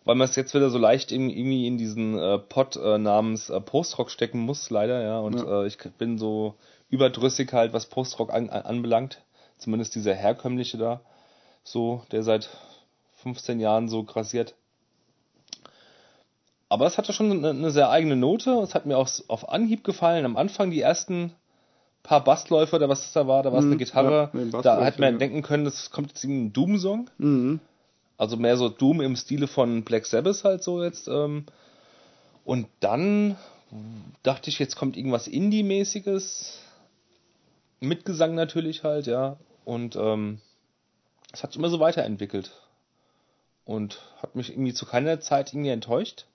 weil 0.05 0.15
man 0.15 0.25
es 0.27 0.35
jetzt 0.35 0.53
wieder 0.53 0.69
so 0.69 0.77
leicht 0.77 1.11
in- 1.11 1.29
irgendwie 1.29 1.67
in 1.67 1.77
diesen 1.77 2.17
äh, 2.17 2.37
Pot 2.39 2.75
äh, 2.75 2.97
namens 2.97 3.49
äh, 3.49 3.59
Postrock 3.59 4.09
stecken 4.11 4.39
muss, 4.39 4.69
leider, 4.69 5.01
ja. 5.01 5.19
Und 5.19 5.35
Ja. 5.39 5.63
Äh, 5.63 5.67
ich 5.67 5.77
bin 5.97 6.17
so 6.17 6.55
überdrüssig 6.89 7.51
halt, 7.51 7.73
was 7.73 7.87
Postrock 7.87 8.31
an, 8.33 8.49
an, 8.49 8.61
anbelangt. 8.63 9.21
Zumindest 9.57 9.95
dieser 9.95 10.13
herkömmliche 10.13 10.77
da, 10.77 11.01
so, 11.63 12.03
der 12.11 12.21
seit 12.23 12.47
15 13.23 13.59
Jahren 13.59 13.89
so 13.89 14.03
grassiert. 14.03 14.53
Aber 16.69 16.85
es 16.85 16.97
hatte 16.97 17.13
schon 17.13 17.31
eine, 17.31 17.49
eine 17.49 17.71
sehr 17.71 17.89
eigene 17.89 18.15
Note. 18.15 18.51
Es 18.61 18.75
hat 18.75 18.85
mir 18.85 18.97
auch 18.97 19.09
auf 19.29 19.49
Anhieb 19.49 19.83
gefallen. 19.83 20.25
Am 20.25 20.37
Anfang 20.37 20.69
die 20.69 20.81
ersten 20.81 21.33
paar 22.07 22.23
Bassläufe 22.23 22.75
oder 22.75 22.87
was 22.89 23.01
das 23.01 23.13
da 23.13 23.27
war, 23.27 23.43
da 23.43 23.51
war 23.51 23.59
es 23.59 23.65
Mhm, 23.65 23.71
eine 23.71 23.77
Gitarre. 23.77 24.29
ja, 24.33 24.61
da 24.61 24.83
hat 24.85 24.97
man 24.97 25.13
ja. 25.15 25.17
denken 25.19 25.41
können, 25.41 25.65
es 25.65 25.91
kommt 25.91 26.09
jetzt 26.09 26.23
ein 26.23 26.53
Doom-Song. 26.53 27.09
Mhm. 27.17 27.59
Also 28.17 28.37
mehr 28.37 28.55
so 28.57 28.69
Doom 28.69 29.01
im 29.01 29.15
Stile 29.15 29.47
von 29.47 29.83
Black 29.83 30.05
Sabbath 30.05 30.43
halt 30.43 30.63
so 30.63 30.83
jetzt. 30.83 31.07
Ähm. 31.07 31.45
Und 32.45 32.67
dann 32.79 33.35
dachte 34.23 34.49
ich, 34.49 34.57
jetzt 34.57 34.77
kommt 34.77 34.95
irgendwas 34.95 35.27
Indie-mäßiges. 35.27 36.59
Mit 37.81 38.05
Gesang 38.05 38.33
natürlich 38.35 38.83
halt, 38.83 39.05
ja. 39.05 39.35
Und 39.65 39.95
ähm, 39.97 40.39
es 41.33 41.43
hat 41.43 41.51
sich 41.51 41.59
immer 41.59 41.69
so 41.69 41.79
weiterentwickelt. 41.79 42.51
Und 43.65 43.99
hat 44.21 44.33
mich 44.35 44.49
irgendwie 44.49 44.73
zu 44.73 44.85
keiner 44.85 45.19
Zeit 45.19 45.53
irgendwie 45.53 45.71
enttäuscht. 45.71 46.25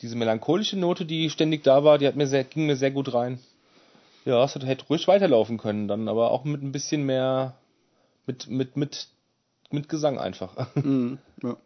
Diese 0.00 0.14
melancholische 0.16 0.78
Note, 0.78 1.04
die 1.04 1.28
ständig 1.30 1.64
da 1.64 1.82
war, 1.84 1.98
die 1.98 2.06
hat 2.06 2.14
mir 2.16 2.28
sehr, 2.28 2.44
ging 2.44 2.66
mir 2.66 2.76
sehr 2.76 2.92
gut 2.92 3.12
rein. 3.12 3.40
Ja, 4.24 4.44
es 4.44 4.54
hätte, 4.54 4.86
ruhig 4.86 5.08
weiterlaufen 5.08 5.58
können, 5.58 5.88
dann 5.88 6.08
aber 6.08 6.30
auch 6.30 6.44
mit 6.44 6.62
ein 6.62 6.72
bisschen 6.72 7.04
mehr, 7.04 7.54
mit, 8.26 8.48
mit, 8.48 8.76
mit, 8.76 9.08
mit 9.70 9.88
Gesang 9.88 10.18
einfach. 10.18 10.56
Mhm. 10.76 11.18
Ja. 11.42 11.56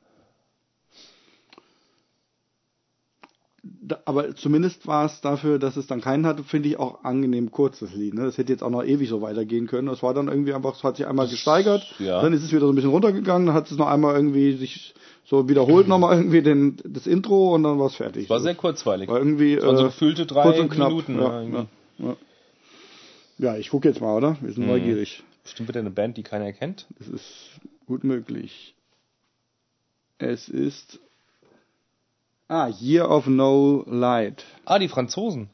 Da, 3.82 3.98
aber 4.04 4.34
zumindest 4.36 4.86
war 4.86 5.06
es 5.06 5.20
dafür, 5.20 5.58
dass 5.58 5.76
es 5.76 5.88
dann 5.88 6.00
keinen 6.00 6.24
hatte, 6.24 6.44
finde 6.44 6.68
ich 6.68 6.78
auch 6.78 7.02
angenehm 7.02 7.50
kurz, 7.50 7.80
das 7.80 7.92
Lied. 7.94 8.14
Ne? 8.14 8.24
Das 8.24 8.38
hätte 8.38 8.52
jetzt 8.52 8.62
auch 8.62 8.70
noch 8.70 8.84
ewig 8.84 9.08
so 9.08 9.22
weitergehen 9.22 9.66
können. 9.66 9.88
Das 9.88 10.04
war 10.04 10.14
dann 10.14 10.28
irgendwie 10.28 10.54
einfach, 10.54 10.76
es 10.76 10.84
hat 10.84 10.96
sich 10.96 11.06
einmal 11.06 11.26
gesteigert, 11.26 11.94
ja. 11.98 12.22
dann 12.22 12.32
ist 12.32 12.44
es 12.44 12.52
wieder 12.52 12.60
so 12.60 12.68
ein 12.68 12.76
bisschen 12.76 12.90
runtergegangen, 12.90 13.48
dann 13.48 13.56
hat 13.56 13.68
es 13.68 13.76
noch 13.76 13.88
einmal 13.88 14.14
irgendwie 14.14 14.56
sich 14.56 14.94
so 15.24 15.48
wiederholt 15.48 15.88
nochmal 15.88 16.16
irgendwie 16.16 16.42
den, 16.42 16.76
das 16.84 17.06
Intro 17.08 17.54
und 17.54 17.64
dann 17.64 17.78
war 17.80 17.86
es 17.86 17.96
fertig. 17.96 18.30
War 18.30 18.38
so. 18.38 18.44
sehr 18.44 18.54
kurzweilig. 18.54 19.08
war 19.08 19.18
irgendwie 19.18 19.60
waren 19.60 19.76
so 19.76 19.82
äh, 19.82 19.86
gefühlte 19.86 20.26
drei 20.26 20.42
kurz 20.42 20.58
und 20.60 20.70
knapp. 20.70 20.90
Minuten. 20.90 21.16
Ja, 21.16 21.22
Ja, 21.22 21.32
ja, 21.32 21.40
irgendwie. 21.40 22.16
Ja. 23.38 23.56
ich 23.56 23.70
gucke 23.70 23.88
jetzt 23.88 24.00
mal, 24.00 24.16
oder? 24.16 24.36
Wir 24.40 24.52
sind 24.52 24.64
Mhm. 24.64 24.70
neugierig. 24.70 25.22
Bestimmt 25.42 25.68
wieder 25.68 25.80
eine 25.80 25.90
Band, 25.90 26.16
die 26.16 26.22
keiner 26.22 26.52
kennt. 26.52 26.86
Es 26.98 27.08
ist 27.08 27.60
gut 27.86 28.02
möglich. 28.04 28.74
Es 30.18 30.48
ist 30.48 30.98
Ah, 32.48 32.68
Year 32.80 33.10
of 33.10 33.26
No 33.26 33.84
Light. 33.88 34.44
Ah, 34.64 34.78
die 34.78 34.86
Franzosen. 34.88 35.50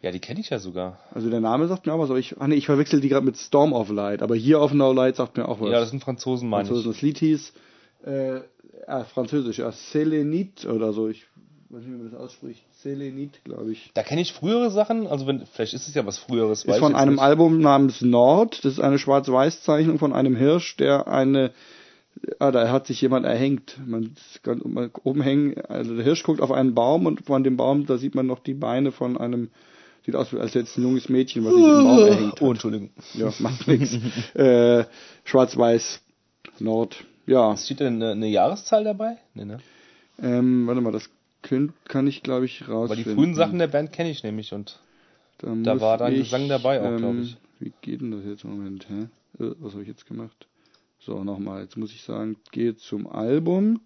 Ja, 0.00 0.10
die 0.10 0.20
kenne 0.20 0.40
ich 0.40 0.48
ja 0.48 0.58
sogar. 0.58 0.98
Also 1.12 1.28
der 1.28 1.40
Name 1.40 1.68
sagt 1.68 1.84
mir 1.84 1.92
auch 1.92 1.98
was, 1.98 2.08
aber 2.08 2.18
ich, 2.18 2.40
ah 2.40 2.48
nee, 2.48 2.54
ich 2.54 2.64
verwechsel 2.66 3.00
die 3.02 3.08
gerade 3.10 3.26
mit 3.26 3.36
Storm 3.36 3.72
of 3.74 3.90
Light, 3.90 4.22
aber 4.22 4.34
Year 4.34 4.62
of 4.62 4.72
No 4.72 4.92
Light 4.92 5.16
sagt 5.16 5.36
mir 5.36 5.46
auch 5.46 5.60
was. 5.60 5.70
Ja, 5.70 5.80
das 5.80 5.90
sind 5.90 6.02
Franzosen, 6.02 6.48
meine 6.48 6.64
Französisch. 6.66 6.86
ich. 6.88 6.92
Das 6.94 7.02
Lied 7.02 7.18
hieß, 7.18 7.52
äh, 8.06 8.40
ah, 8.86 9.04
Französisch, 9.04 9.58
ja, 9.58 9.70
Selenit 9.70 10.64
oder 10.64 10.92
so, 10.94 11.08
ich 11.08 11.26
weiß 11.70 11.82
nicht, 11.82 11.92
wie 11.92 12.02
man 12.02 12.10
das 12.10 12.18
ausspricht. 12.18 12.62
Selenit, 12.82 13.44
glaube 13.44 13.72
ich. 13.72 13.90
Da 13.94 14.02
kenne 14.02 14.20
ich 14.20 14.32
frühere 14.32 14.70
Sachen, 14.70 15.06
also 15.06 15.26
wenn, 15.26 15.46
vielleicht 15.46 15.74
ist 15.74 15.88
es 15.88 15.94
ja 15.94 16.06
was 16.06 16.18
früheres. 16.18 16.64
Ist 16.64 16.78
von 16.78 16.94
einem 16.94 17.14
nicht. 17.14 17.22
Album 17.22 17.60
namens 17.60 18.00
Nord, 18.00 18.64
das 18.64 18.74
ist 18.74 18.80
eine 18.80 18.98
Schwarz-Weiß-Zeichnung 18.98 19.98
von 19.98 20.12
einem 20.12 20.36
Hirsch, 20.36 20.76
der 20.76 21.08
eine 21.08 21.52
Ah, 22.38 22.50
da 22.50 22.70
hat 22.70 22.86
sich 22.86 23.00
jemand 23.00 23.26
erhängt. 23.26 23.78
Man 23.86 24.14
kann 24.42 24.60
man 24.64 24.90
oben 25.04 25.22
hängen, 25.22 25.60
also 25.68 25.94
der 25.94 26.04
Hirsch 26.04 26.22
guckt 26.22 26.40
auf 26.40 26.52
einen 26.52 26.74
Baum 26.74 27.06
und 27.06 27.24
von 27.24 27.44
dem 27.44 27.56
Baum, 27.56 27.86
da 27.86 27.98
sieht 27.98 28.14
man 28.14 28.26
noch 28.26 28.40
die 28.40 28.54
Beine 28.54 28.92
von 28.92 29.16
einem, 29.16 29.50
sieht 30.04 30.16
aus, 30.16 30.34
als 30.34 30.54
jetzt 30.54 30.76
ein 30.78 30.82
junges 30.82 31.08
Mädchen, 31.08 31.44
was 31.44 31.54
sich 31.54 31.64
im 31.64 31.84
Baum 31.84 31.98
erhängt 31.98 32.32
hat. 32.32 32.42
Oh, 32.42 32.50
Entschuldigung. 32.50 32.90
Ja, 33.14 33.32
macht 33.38 33.66
nichts. 33.68 33.96
Äh, 34.34 34.84
Schwarz-Weiß, 35.24 36.00
Nord. 36.60 37.04
Ja, 37.26 37.56
Steht 37.56 37.80
denn 37.80 37.96
eine, 37.96 38.12
eine 38.12 38.28
Jahreszahl 38.28 38.84
dabei? 38.84 39.18
Nee, 39.34 39.44
ne? 39.44 39.58
ähm, 40.22 40.66
warte 40.66 40.80
mal, 40.80 40.92
das 40.92 41.10
könnt, 41.48 41.72
kann 41.86 42.06
ich, 42.06 42.22
glaube 42.22 42.44
ich, 42.46 42.66
Weil 42.68 42.74
rausfinden. 42.74 43.04
die 43.04 43.14
frühen 43.14 43.34
Sachen 43.34 43.58
der 43.58 43.68
Band 43.68 43.92
kenne 43.92 44.10
ich 44.10 44.22
nämlich 44.22 44.52
und 44.52 44.80
Da, 45.38 45.54
Da 45.54 45.80
war 45.80 45.98
dann 45.98 46.12
ich, 46.12 46.20
Gesang 46.30 46.48
dabei 46.48 46.80
auch, 46.80 46.86
ähm, 46.86 46.96
glaub 46.98 47.14
ich. 47.16 47.36
Wie 47.60 47.72
geht 47.80 48.00
denn 48.00 48.10
das 48.12 48.24
jetzt? 48.24 48.44
Moment, 48.44 48.86
hä? 48.88 49.08
Äh, 49.44 49.54
Was 49.58 49.72
habe 49.72 49.82
ich 49.82 49.88
jetzt 49.88 50.06
gemacht? 50.06 50.46
So, 51.00 51.24
nochmal. 51.24 51.62
Jetzt 51.62 51.76
muss 51.76 51.92
ich 51.92 52.02
sagen, 52.02 52.36
gehe 52.52 52.76
zum 52.76 53.06
Album. 53.06 53.80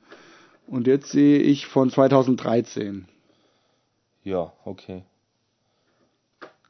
Und 0.66 0.86
jetzt 0.86 1.10
sehe 1.10 1.39
ich 1.40 1.66
von 1.66 1.90
2013. 1.90 3.06
ja, 4.24 4.52
okay. 4.64 5.02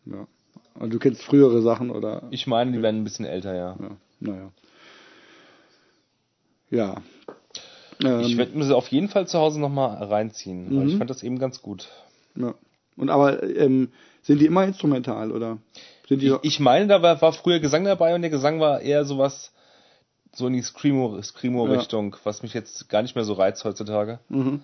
Ja. 0.06 0.26
Also 0.74 0.88
du 0.88 0.98
kennst 0.98 1.22
frühere 1.22 1.60
Sachen 1.62 1.90
oder? 1.90 2.26
Ich 2.30 2.46
meine, 2.46 2.72
die 2.72 2.82
werden 2.82 3.02
ein 3.02 3.04
bisschen 3.04 3.24
älter, 3.26 3.54
ja. 3.54 3.76
Ja, 3.80 3.96
naja. 4.20 4.50
Ja. 6.70 7.02
Ähm, 8.04 8.20
Ich 8.20 8.36
werde 8.36 8.56
mir 8.56 8.64
sie 8.64 8.74
auf 8.76 8.88
jeden 8.88 9.08
Fall 9.08 9.26
zu 9.26 9.38
Hause 9.38 9.60
nochmal 9.60 10.02
reinziehen. 10.04 10.76
weil 10.76 10.88
Ich 10.88 10.94
Mhm. 10.94 10.98
fand 10.98 11.10
das 11.10 11.22
eben 11.22 11.38
ganz 11.38 11.62
gut. 11.62 11.88
ja. 12.36 12.54
Und 12.94 13.08
aber 13.08 13.42
ähm, 13.42 13.90
sind 14.20 14.38
die 14.40 14.46
immer 14.46 14.64
instrumental 14.64 15.32
oder? 15.32 15.56
Sind 16.08 16.20
die 16.20 16.26
Ich, 16.28 16.34
ich 16.42 16.60
meine, 16.60 16.86
da 16.88 17.00
war, 17.00 17.20
war 17.22 17.32
früher 17.32 17.58
Gesang 17.58 17.84
dabei 17.84 18.14
und 18.14 18.20
der 18.20 18.30
Gesang 18.30 18.60
war 18.60 18.82
eher 18.82 19.06
sowas, 19.06 19.50
so 20.34 20.46
in 20.46 20.52
die 20.52 20.62
Screamo- 20.62 21.22
Screamo-Richtung, 21.22 22.16
was 22.24 22.42
mich 22.42 22.52
jetzt 22.52 22.90
gar 22.90 23.00
nicht 23.00 23.14
mehr 23.14 23.24
so 23.24 23.32
reizt 23.32 23.64
heutzutage. 23.64 24.18
mhm. 24.28 24.60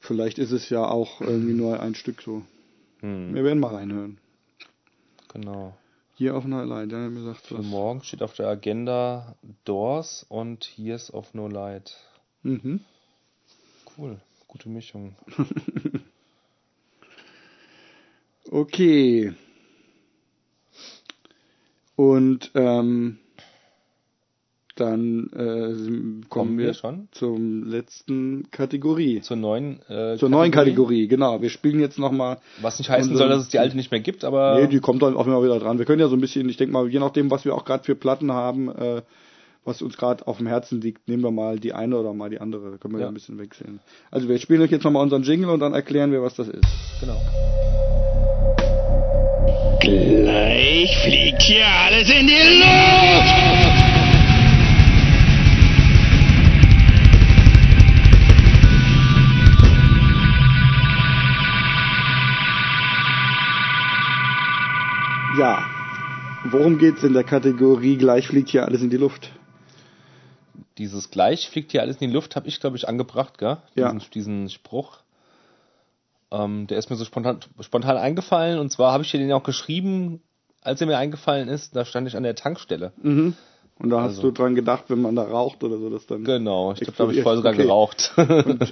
Vielleicht 0.00 0.38
ist 0.38 0.52
es 0.52 0.70
ja 0.70 0.84
auch 0.86 1.20
irgendwie 1.20 1.54
nur 1.54 1.80
ein 1.80 1.96
Stück 1.96 2.22
so. 2.22 2.42
Hm, 3.00 3.34
Wir 3.34 3.42
werden 3.42 3.58
mal 3.58 3.74
reinhören. 3.74 4.18
genau. 5.32 5.74
Hier 6.14 6.36
auf 6.36 6.44
Highlight, 6.44 6.90
der 6.92 7.02
hat 7.04 7.10
mir 7.10 7.20
gesagt, 7.20 7.46
Für 7.46 7.58
was. 7.58 7.66
morgen 7.66 8.02
steht 8.04 8.22
auf 8.22 8.32
der 8.34 8.46
Agenda 8.48 9.34
Doors 9.64 10.24
und 10.28 10.76
Years 10.78 11.12
of 11.12 11.34
No 11.34 11.46
Light. 11.48 11.96
Mhm. 12.42 12.80
Cool, 13.96 14.16
gute 14.46 14.68
Mischung. 14.68 15.16
Okay. 18.50 19.32
Und 21.96 22.50
ähm, 22.54 23.18
dann 24.76 25.28
äh, 25.34 26.28
kommen, 26.28 26.56
wir, 26.56 26.72
schon 26.72 27.08
zum 27.10 27.64
letzten 27.64 28.50
Kategorie. 28.52 29.20
zur 29.20 29.36
neuen 29.36 29.80
äh, 29.88 30.16
Zur 30.16 30.28
neuen 30.28 30.52
Kategorie, 30.52 31.08
genau. 31.08 31.42
Wir 31.42 31.50
spielen 31.50 31.80
jetzt 31.80 31.98
nochmal. 31.98 32.38
Was 32.60 32.78
nicht 32.78 32.88
heißen 32.88 33.16
soll, 33.16 33.28
dass 33.28 33.42
es 33.42 33.48
die 33.48 33.58
alte 33.58 33.76
nicht 33.76 33.90
mehr 33.90 34.00
gibt, 34.00 34.22
aber 34.24 34.60
Nee, 34.60 34.68
die 34.68 34.78
kommt 34.78 35.02
dann 35.02 35.16
auch 35.16 35.26
immer 35.26 35.42
wieder 35.42 35.58
dran. 35.58 35.78
Wir 35.78 35.86
können 35.86 36.00
ja 36.00 36.08
so 36.08 36.14
ein 36.16 36.20
bisschen, 36.20 36.48
ich 36.48 36.56
denke 36.56 36.72
mal, 36.72 36.88
je 36.88 37.00
nachdem, 37.00 37.30
was 37.30 37.44
wir 37.44 37.54
auch 37.54 37.64
gerade 37.64 37.82
für 37.82 37.96
Platten 37.96 38.30
haben, 38.30 38.68
äh, 38.68 39.02
was 39.68 39.82
uns 39.82 39.96
gerade 39.96 40.26
auf 40.26 40.38
dem 40.38 40.48
Herzen 40.48 40.80
liegt, 40.80 41.06
nehmen 41.06 41.22
wir 41.22 41.30
mal 41.30 41.60
die 41.60 41.74
eine 41.74 41.96
oder 41.96 42.14
mal 42.14 42.30
die 42.30 42.40
andere. 42.40 42.72
Da 42.72 42.76
können 42.78 42.94
wir 42.94 43.02
ja, 43.02 43.08
ein 43.08 43.14
bisschen 43.14 43.38
wechseln. 43.38 43.78
Also 44.10 44.28
wir 44.28 44.38
spielen 44.38 44.62
euch 44.62 44.70
jetzt 44.70 44.82
nochmal 44.82 45.02
unseren 45.02 45.22
Jingle 45.22 45.50
und 45.50 45.60
dann 45.60 45.74
erklären 45.74 46.10
wir, 46.10 46.22
was 46.22 46.34
das 46.34 46.48
ist. 46.48 46.64
genau. 46.98 47.20
Gleich 49.80 50.96
fliegt 50.98 51.42
hier 51.42 51.66
alles 51.66 52.10
in 52.10 52.26
die 52.26 52.32
Luft! 52.32 53.34
Ja. 65.38 65.64
Worum 66.50 66.78
geht's 66.78 67.04
in 67.04 67.12
der 67.12 67.24
Kategorie 67.24 67.96
gleich 67.96 68.26
fliegt 68.28 68.48
hier 68.48 68.64
alles 68.64 68.80
in 68.80 68.90
die 68.90 68.96
Luft? 68.96 69.30
Dieses 70.78 71.10
gleich 71.10 71.48
fliegt 71.50 71.72
hier 71.72 71.82
alles 71.82 71.96
in 71.96 72.08
die 72.08 72.14
Luft, 72.14 72.36
habe 72.36 72.48
ich 72.48 72.60
glaube 72.60 72.76
ich 72.76 72.88
angebracht, 72.88 73.36
gell? 73.38 73.56
Ja. 73.74 73.92
Diesen, 73.92 74.10
diesen 74.12 74.48
Spruch. 74.48 74.98
Ähm, 76.30 76.66
der 76.66 76.78
ist 76.78 76.90
mir 76.90 76.96
so 76.96 77.04
spontan, 77.04 77.40
spontan 77.60 77.96
eingefallen 77.96 78.58
und 78.58 78.70
zwar 78.70 78.92
habe 78.92 79.02
ich 79.02 79.10
dir 79.10 79.18
den 79.18 79.32
auch 79.32 79.42
geschrieben, 79.42 80.20
als 80.62 80.80
er 80.80 80.86
mir 80.86 80.98
eingefallen 80.98 81.48
ist. 81.48 81.74
Da 81.74 81.84
stand 81.84 82.06
ich 82.06 82.16
an 82.16 82.22
der 82.22 82.34
Tankstelle. 82.34 82.92
Mhm. 83.02 83.34
Und 83.78 83.90
da 83.90 84.00
hast 84.02 84.16
Also- 84.16 84.22
du 84.22 84.32
dran 84.32 84.54
gedacht, 84.54 84.84
wenn 84.88 85.00
man 85.00 85.14
da 85.16 85.22
raucht 85.22 85.62
oder 85.64 85.78
so, 85.78 85.88
dass 85.88 86.06
dann. 86.06 86.24
Genau, 86.24 86.72
ich 86.72 86.80
glaube, 86.80 86.94
da 86.96 87.04
habe 87.04 87.14
ich 87.14 87.22
vorher 87.22 87.36
sogar 87.38 87.52
Okay. 87.54 87.62
geraucht. 87.62 88.12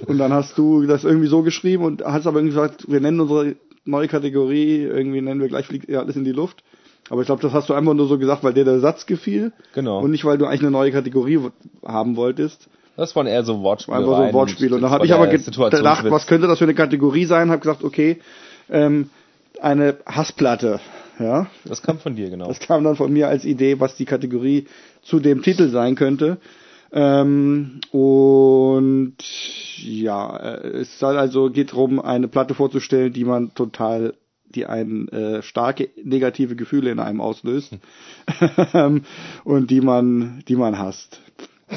Und 0.07 0.17
dann 0.17 0.33
hast 0.33 0.57
du 0.57 0.85
das 0.85 1.03
irgendwie 1.05 1.27
so 1.27 1.43
geschrieben 1.43 1.83
und 1.85 2.03
hast 2.03 2.27
aber 2.27 2.39
irgendwie 2.39 2.55
gesagt, 2.55 2.91
wir 2.91 2.99
nennen 2.99 3.19
unsere 3.21 3.55
neue 3.85 4.07
Kategorie, 4.09 4.81
irgendwie 4.81 5.21
nennen 5.21 5.39
wir 5.39 5.47
gleich 5.47 5.65
fliegt 5.65 5.89
alles 5.89 6.17
in 6.17 6.25
die 6.25 6.33
Luft. 6.33 6.61
Aber 7.09 7.21
ich 7.21 7.27
glaube, 7.27 7.41
das 7.41 7.53
hast 7.53 7.69
du 7.69 7.73
einfach 7.73 7.93
nur 7.93 8.07
so 8.07 8.17
gesagt, 8.17 8.43
weil 8.43 8.53
dir 8.53 8.65
der 8.65 8.79
Satz 8.79 9.05
gefiel 9.05 9.51
genau. 9.73 9.99
und 9.99 10.11
nicht, 10.11 10.25
weil 10.25 10.37
du 10.37 10.45
eigentlich 10.45 10.61
eine 10.61 10.71
neue 10.71 10.91
Kategorie 10.91 11.39
haben 11.85 12.15
wolltest. 12.15 12.67
das 12.97 13.15
waren 13.15 13.27
eher 13.27 13.43
so 13.43 13.61
Wortspiele. 13.63 13.97
Einfach 13.97 14.17
so 14.17 14.23
ein 14.23 14.33
Wortspiel. 14.33 14.73
Und 14.73 14.81
dann 14.81 14.91
habe 14.91 15.05
ich 15.05 15.13
aber 15.13 15.27
ge- 15.27 15.39
gedacht, 15.39 16.09
was 16.09 16.27
könnte 16.27 16.47
das 16.47 16.57
für 16.59 16.65
eine 16.65 16.73
Kategorie 16.75 17.25
sein? 17.25 17.49
Habe 17.49 17.61
gesagt, 17.61 17.83
okay, 17.83 18.19
ähm, 18.69 19.09
eine 19.61 19.97
Hassplatte. 20.05 20.79
Ja, 21.19 21.47
Das 21.65 21.81
kam 21.81 21.97
von 21.97 22.15
dir, 22.15 22.29
genau. 22.29 22.47
das 22.47 22.59
kam 22.59 22.83
dann 22.83 22.95
von 22.95 23.11
mir 23.11 23.27
als 23.27 23.43
Idee, 23.43 23.79
was 23.79 23.95
die 23.95 24.05
Kategorie 24.05 24.67
zu 25.01 25.19
dem 25.19 25.41
Titel 25.41 25.69
sein 25.69 25.95
könnte. 25.95 26.37
Ähm, 26.91 27.79
und 27.91 29.15
ja, 29.83 30.37
äh, 30.37 30.67
es 30.81 30.99
soll 30.99 31.17
also 31.17 31.49
geht 31.49 31.71
darum, 31.71 31.99
eine 31.99 32.27
Platte 32.27 32.53
vorzustellen, 32.53 33.13
die 33.13 33.25
man 33.25 33.53
total, 33.55 34.13
die 34.55 34.65
einen 34.65 35.07
äh, 35.09 35.41
starke 35.41 35.89
negative 36.03 36.55
Gefühle 36.55 36.91
in 36.91 36.99
einem 36.99 37.21
auslöst 37.21 37.77
Ähm, 38.73 39.01
und 39.43 39.71
die 39.71 39.81
man, 39.81 40.43
die 40.47 40.55
man 40.55 40.77
hasst. 40.77 41.21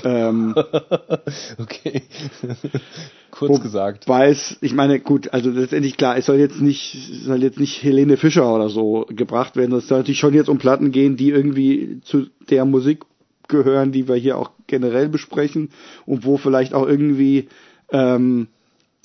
Ähm, 0.04 0.54
okay. 1.58 2.02
Kurz 3.30 3.58
Wo- 3.58 3.62
gesagt. 3.62 4.08
Weil 4.08 4.30
es, 4.30 4.56
ich 4.60 4.72
meine, 4.72 5.00
gut, 5.00 5.32
also 5.32 5.50
letztendlich 5.50 5.96
klar, 5.96 6.16
es 6.16 6.26
soll 6.26 6.36
jetzt 6.36 6.60
nicht, 6.60 6.94
es 6.94 7.24
soll 7.24 7.42
jetzt 7.42 7.58
nicht 7.60 7.82
Helene 7.82 8.16
Fischer 8.16 8.52
oder 8.54 8.68
so 8.68 9.06
gebracht 9.08 9.56
werden. 9.56 9.74
Es 9.74 9.88
soll 9.88 9.98
natürlich 9.98 10.18
schon 10.20 10.34
jetzt 10.34 10.48
um 10.48 10.58
Platten 10.58 10.92
gehen, 10.92 11.16
die 11.16 11.30
irgendwie 11.30 12.00
zu 12.02 12.26
der 12.50 12.64
Musik 12.64 13.04
gehören, 13.48 13.92
die 13.92 14.08
wir 14.08 14.14
hier 14.16 14.38
auch 14.38 14.50
generell 14.66 15.08
besprechen 15.08 15.70
und 16.06 16.24
wo 16.24 16.36
vielleicht 16.36 16.72
auch 16.72 16.86
irgendwie 16.86 17.48
ähm, 17.90 18.48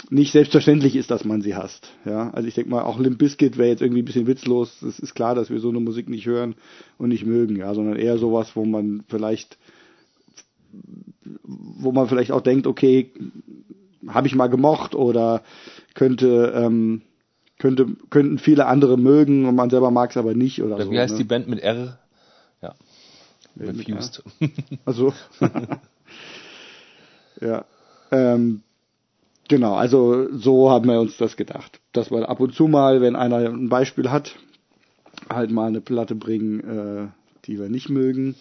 nicht 0.09 0.31
selbstverständlich 0.31 0.95
ist, 0.95 1.11
dass 1.11 1.25
man 1.25 1.41
sie 1.41 1.55
hasst. 1.55 1.91
Ja, 2.05 2.29
also 2.31 2.47
ich 2.47 2.53
denke 2.53 2.69
mal, 2.69 2.83
auch 2.83 2.99
Limp 2.99 3.17
Bizkit 3.17 3.57
wäre 3.57 3.69
jetzt 3.69 3.81
irgendwie 3.81 4.01
ein 4.01 4.05
bisschen 4.05 4.27
witzlos. 4.27 4.81
Es 4.81 4.99
ist 4.99 5.15
klar, 5.15 5.35
dass 5.35 5.49
wir 5.49 5.59
so 5.59 5.69
eine 5.69 5.79
Musik 5.79 6.09
nicht 6.09 6.25
hören 6.25 6.55
und 6.97 7.09
nicht 7.09 7.25
mögen, 7.25 7.55
ja, 7.55 7.73
sondern 7.73 7.97
eher 7.97 8.17
sowas, 8.17 8.55
wo 8.55 8.65
man 8.65 9.03
vielleicht 9.07 9.57
wo 11.43 11.91
man 11.91 12.07
vielleicht 12.07 12.31
auch 12.31 12.41
denkt, 12.41 12.67
okay, 12.67 13.11
habe 14.07 14.27
ich 14.27 14.35
mal 14.35 14.47
gemocht 14.47 14.95
oder 14.95 15.43
könnte 15.93 16.53
ähm, 16.55 17.01
könnte 17.57 17.87
könnten 18.09 18.37
viele 18.37 18.67
andere 18.67 18.97
mögen 18.97 19.45
und 19.45 19.55
man 19.55 19.69
selber 19.69 19.91
mag 19.91 20.11
es 20.11 20.17
aber 20.17 20.33
nicht 20.33 20.61
oder, 20.61 20.75
Oder 20.75 20.85
so. 20.85 20.91
wie 20.91 20.99
heißt 20.99 21.13
ne? 21.13 21.17
die 21.19 21.23
Band 21.23 21.47
mit 21.47 21.61
R? 21.61 21.97
Ja. 22.61 22.75
Refused. 23.57 24.21
Also 24.83 25.13
ja, 27.41 27.65
ähm, 28.11 28.61
genau. 29.47 29.75
Also 29.75 30.27
so 30.35 30.69
haben 30.69 30.89
wir 30.89 30.99
uns 30.99 31.17
das 31.17 31.37
gedacht, 31.37 31.79
dass 31.93 32.11
wir 32.11 32.29
ab 32.29 32.39
und 32.39 32.53
zu 32.53 32.67
mal, 32.67 33.01
wenn 33.01 33.15
einer 33.15 33.37
ein 33.37 33.69
Beispiel 33.69 34.09
hat, 34.11 34.35
halt 35.29 35.51
mal 35.51 35.67
eine 35.67 35.81
Platte 35.81 36.15
bringen, 36.15 36.59
äh, 36.59 37.07
die 37.45 37.59
wir 37.59 37.69
nicht 37.69 37.89
mögen. 37.89 38.35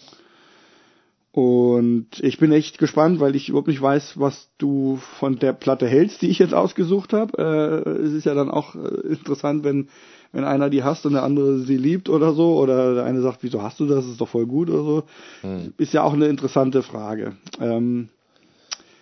Und 1.35 2.07
ich 2.21 2.37
bin 2.37 2.53
echt 2.53 2.77
gespannt, 2.77 3.19
weil 3.19 3.35
ich 3.35 3.49
überhaupt 3.49 3.67
nicht 3.67 3.81
weiß, 3.81 4.17
was 4.17 4.49
du 4.57 4.95
von 5.19 5.37
der 5.37 5.51
Platte 5.51 5.85
hältst, 5.85 6.21
die 6.21 6.29
ich 6.29 6.39
jetzt 6.39 6.53
ausgesucht 6.53 7.11
habe. 7.11 7.83
Äh, 7.85 7.89
es 7.89 8.13
ist 8.13 8.25
ja 8.25 8.33
dann 8.33 8.49
auch 8.49 8.75
äh, 8.75 9.07
interessant, 9.09 9.65
wenn, 9.65 9.89
wenn 10.31 10.45
einer 10.45 10.69
die 10.69 10.83
hasst 10.83 11.05
und 11.05 11.11
der 11.11 11.23
andere 11.23 11.59
sie 11.59 11.75
liebt 11.75 12.07
oder 12.07 12.33
so. 12.33 12.57
Oder 12.57 12.95
der 12.95 13.03
eine 13.03 13.19
sagt, 13.19 13.39
wieso 13.43 13.61
hast 13.61 13.81
du 13.81 13.85
das? 13.85 14.05
ist 14.05 14.21
doch 14.21 14.29
voll 14.29 14.45
gut 14.45 14.69
oder 14.69 14.83
so. 14.83 15.03
Ist 15.77 15.91
ja 15.91 16.03
auch 16.03 16.13
eine 16.13 16.27
interessante 16.27 16.81
Frage. 16.83 17.33
Ähm, 17.59 18.07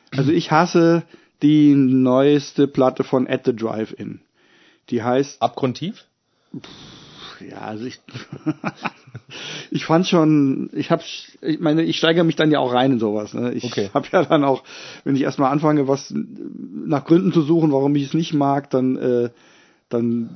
also 0.09 0.31
ich 0.31 0.49
hasse 0.49 1.03
die 1.43 1.75
neueste 1.75 2.67
Platte 2.67 3.03
von 3.03 3.27
At 3.27 3.45
the 3.45 3.55
Drive-In. 3.55 4.21
Die 4.89 5.03
heißt 5.03 5.41
Abgrundtief? 5.41 6.05
ja, 7.49 7.57
also 7.59 7.85
ich, 7.85 7.99
ich 9.71 9.85
fand 9.85 10.07
schon, 10.07 10.69
ich 10.73 10.91
hab's, 10.91 11.37
ich 11.41 11.59
meine, 11.59 11.83
ich 11.83 11.97
steigere 11.97 12.23
mich 12.23 12.35
dann 12.35 12.51
ja 12.51 12.59
auch 12.59 12.73
rein 12.73 12.93
in 12.93 12.99
sowas. 12.99 13.33
Ne? 13.33 13.53
Ich 13.53 13.63
Okay. 13.65 13.89
habe 13.93 14.07
ja 14.11 14.23
dann 14.23 14.43
auch, 14.43 14.63
wenn 15.03 15.15
ich 15.15 15.21
erstmal 15.21 15.51
anfange, 15.51 15.87
was 15.87 16.13
nach 16.13 17.05
Gründen 17.05 17.33
zu 17.33 17.41
suchen, 17.41 17.71
warum 17.71 17.95
ich 17.95 18.03
es 18.05 18.13
nicht 18.13 18.33
mag, 18.33 18.69
dann, 18.69 18.95
äh, 18.97 19.29
dann 19.89 20.29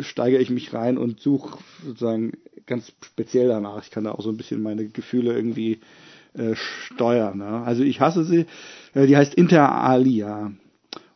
steigere 0.00 0.40
ich 0.40 0.50
mich 0.50 0.72
rein 0.72 0.98
und 0.98 1.20
suche 1.20 1.58
sozusagen 1.84 2.32
ganz 2.66 2.92
speziell 3.04 3.48
danach. 3.48 3.82
Ich 3.82 3.90
kann 3.90 4.04
da 4.04 4.12
auch 4.12 4.20
so 4.22 4.30
ein 4.30 4.36
bisschen 4.36 4.62
meine 4.62 4.86
Gefühle 4.86 5.32
irgendwie 5.34 5.80
äh, 6.36 6.54
steuern. 6.54 7.38
Ne? 7.38 7.62
Also 7.64 7.82
ich 7.82 8.00
hasse 8.00 8.24
sie. 8.24 8.46
Äh, 8.94 9.06
die 9.06 9.16
heißt 9.16 9.34
Inter 9.34 9.72
Alia. 9.72 10.52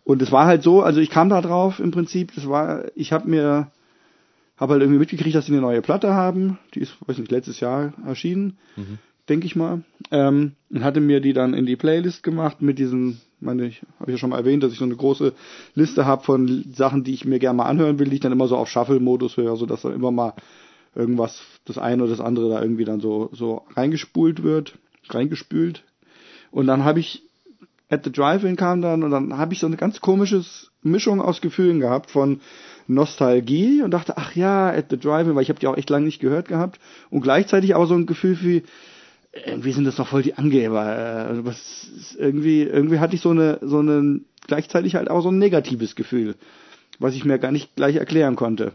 Und 0.05 0.23
es 0.23 0.33
war 0.33 0.47
halt 0.47 0.63
so, 0.63 0.83
also 0.83 1.01
ich 1.01 1.11
kam 1.11 1.29
da 1.29 1.41
drauf 1.41 1.79
im 1.79 1.91
Prinzip, 1.91 2.35
das 2.35 2.49
war, 2.49 2.85
ich 2.97 3.13
habe 3.13 3.29
mir 3.29 3.71
habe 4.61 4.75
halt 4.75 4.83
irgendwie 4.83 4.99
mitgekriegt, 4.99 5.35
dass 5.35 5.47
sie 5.47 5.53
eine 5.53 5.63
neue 5.63 5.81
Platte 5.81 6.13
haben. 6.13 6.59
Die 6.75 6.81
ist, 6.81 6.95
weiß 7.07 7.17
nicht, 7.17 7.31
letztes 7.31 7.61
Jahr 7.61 7.95
erschienen, 8.07 8.59
denke 9.29 9.47
ich 9.47 9.57
mal. 9.57 9.83
Ähm, 10.11 10.53
und 10.69 10.85
hatte 10.85 11.01
mir 11.01 11.21
die 11.21 11.33
dann 11.33 11.55
in 11.55 11.65
die 11.65 11.77
Playlist 11.77 12.23
gemacht 12.23 12.61
mit 12.61 12.79
diesen, 12.79 13.23
meine 13.41 13.67
ich, 13.67 13.81
habe 13.99 14.11
ich 14.11 14.17
ja 14.17 14.19
schon 14.19 14.31
mal 14.31 14.37
erwähnt, 14.37 14.63
dass 14.63 14.73
ich 14.73 14.79
so 14.79 14.85
eine 14.85 14.97
große 14.97 15.33
Liste 15.75 16.05
habe 16.05 16.25
von 16.25 16.65
Sachen, 16.75 17.05
die 17.05 17.15
ich 17.15 17.25
mir 17.25 17.39
gerne 17.39 17.57
mal 17.57 17.65
anhören 17.65 17.99
will, 17.99 18.09
die 18.09 18.17
ich 18.17 18.21
dann 18.21 18.33
immer 18.33 18.49
so 18.49 18.57
auf 18.59 18.69
Shuffle-Modus 18.69 19.39
höre, 19.39 19.57
so 19.57 19.65
dass 19.65 19.81
dann 19.81 19.95
immer 19.95 20.11
mal 20.11 20.35
irgendwas, 20.95 21.41
das 21.65 21.79
eine 21.79 22.03
oder 22.03 22.11
das 22.11 22.21
andere 22.21 22.51
da 22.51 22.61
irgendwie 22.61 22.85
dann 22.85 23.01
so 23.01 23.31
so 23.33 23.63
reingespult 23.75 24.43
wird, 24.43 24.75
reingespült. 25.15 25.85
Und 26.51 26.67
dann 26.67 26.85
habe 26.85 27.01
ich 27.01 27.23
At 27.89 28.05
the 28.05 28.13
Drive-In 28.13 28.57
kam 28.57 28.83
dann 28.83 29.03
und 29.03 29.11
dann 29.11 29.37
habe 29.37 29.53
ich 29.53 29.59
so 29.61 29.67
eine 29.67 29.77
ganz 29.77 30.01
komische 30.01 30.45
Mischung 30.83 31.21
aus 31.21 31.41
Gefühlen 31.41 31.81
gehabt 31.81 32.11
von 32.11 32.41
Nostalgie 32.87 33.83
und 33.83 33.91
dachte, 33.91 34.17
ach 34.17 34.35
ja, 34.37 34.71
At 34.71 34.87
the 34.91 34.97
Drive-In, 34.99 35.35
weil 35.35 35.43
ich 35.43 35.49
habe 35.49 35.59
die 35.59 35.67
auch 35.67 35.77
echt 35.77 35.91
lange 35.91 36.05
nicht 36.07 36.21
gehört 36.21 36.47
gehabt 36.49 36.79
und 37.11 37.21
gleichzeitig 37.23 37.75
aber 37.75 37.87
so 37.87 37.95
ein 37.95 38.07
Gefühl 38.07 38.39
wie 38.43 38.63
irgendwie 39.33 39.73
sind 39.73 39.85
das 39.85 39.97
doch 39.97 40.09
voll 40.09 40.23
die 40.23 40.35
Angeber. 40.35 40.85
äh, 40.85 41.29
Also 41.29 41.45
was 41.45 41.85
ist 41.85 42.17
irgendwie 42.17 42.63
irgendwie 42.63 42.99
hatte 42.99 43.15
ich 43.15 43.21
so 43.21 43.31
eine 43.31 43.59
so 43.63 43.79
eine 43.79 44.21
gleichzeitig 44.47 44.95
halt 44.95 45.11
auch 45.11 45.21
so 45.23 45.31
ein 45.31 45.39
negatives 45.39 45.95
Gefühl, 45.97 46.37
was 46.99 47.15
ich 47.15 47.25
mir 47.25 47.39
gar 47.39 47.53
nicht 47.53 47.75
gleich 47.77 47.97
erklären 47.97 48.37
konnte. 48.37 48.73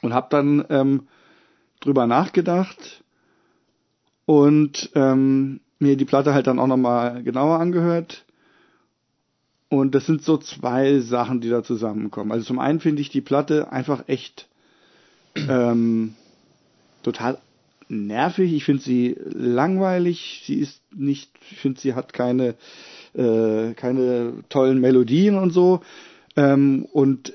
Und 0.00 0.14
habe 0.14 0.26
dann 0.30 0.64
ähm, 0.70 1.08
drüber 1.80 2.06
nachgedacht 2.06 3.01
und 4.32 4.88
ähm, 4.94 5.60
mir 5.78 5.98
die 5.98 6.06
Platte 6.06 6.32
halt 6.32 6.46
dann 6.46 6.58
auch 6.58 6.66
nochmal 6.66 7.22
genauer 7.22 7.58
angehört. 7.58 8.24
Und 9.68 9.94
das 9.94 10.06
sind 10.06 10.22
so 10.22 10.38
zwei 10.38 11.00
Sachen, 11.00 11.42
die 11.42 11.50
da 11.50 11.62
zusammenkommen. 11.62 12.32
Also 12.32 12.46
zum 12.46 12.58
einen 12.58 12.80
finde 12.80 13.02
ich 13.02 13.10
die 13.10 13.20
Platte 13.20 13.72
einfach 13.72 14.04
echt 14.08 14.48
ähm, 15.36 16.14
total 17.02 17.36
nervig. 17.88 18.54
Ich 18.54 18.64
finde 18.64 18.82
sie 18.82 19.18
langweilig. 19.22 20.44
Sie 20.46 20.54
ist 20.54 20.80
nicht, 20.94 21.30
ich 21.50 21.58
finde 21.58 21.78
sie 21.78 21.92
hat 21.92 22.14
keine 22.14 22.54
äh, 23.12 23.74
keine 23.74 24.44
tollen 24.48 24.80
Melodien 24.80 25.36
und 25.36 25.50
so. 25.50 25.82
Ähm, 26.36 26.86
und 26.90 27.34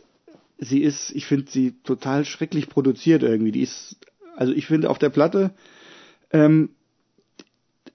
sie 0.57 0.81
ist, 0.81 1.11
ich 1.11 1.27
finde 1.27 1.51
sie 1.51 1.75
total 1.83 2.25
schrecklich 2.25 2.69
produziert 2.69 3.21
irgendwie. 3.21 3.51
Die 3.51 3.61
ist, 3.61 3.97
also 4.35 4.51
ich 4.51 4.65
finde 4.65 4.89
auf 4.89 4.97
der 4.97 5.09
Platte 5.09 5.51
ähm, 6.31 6.69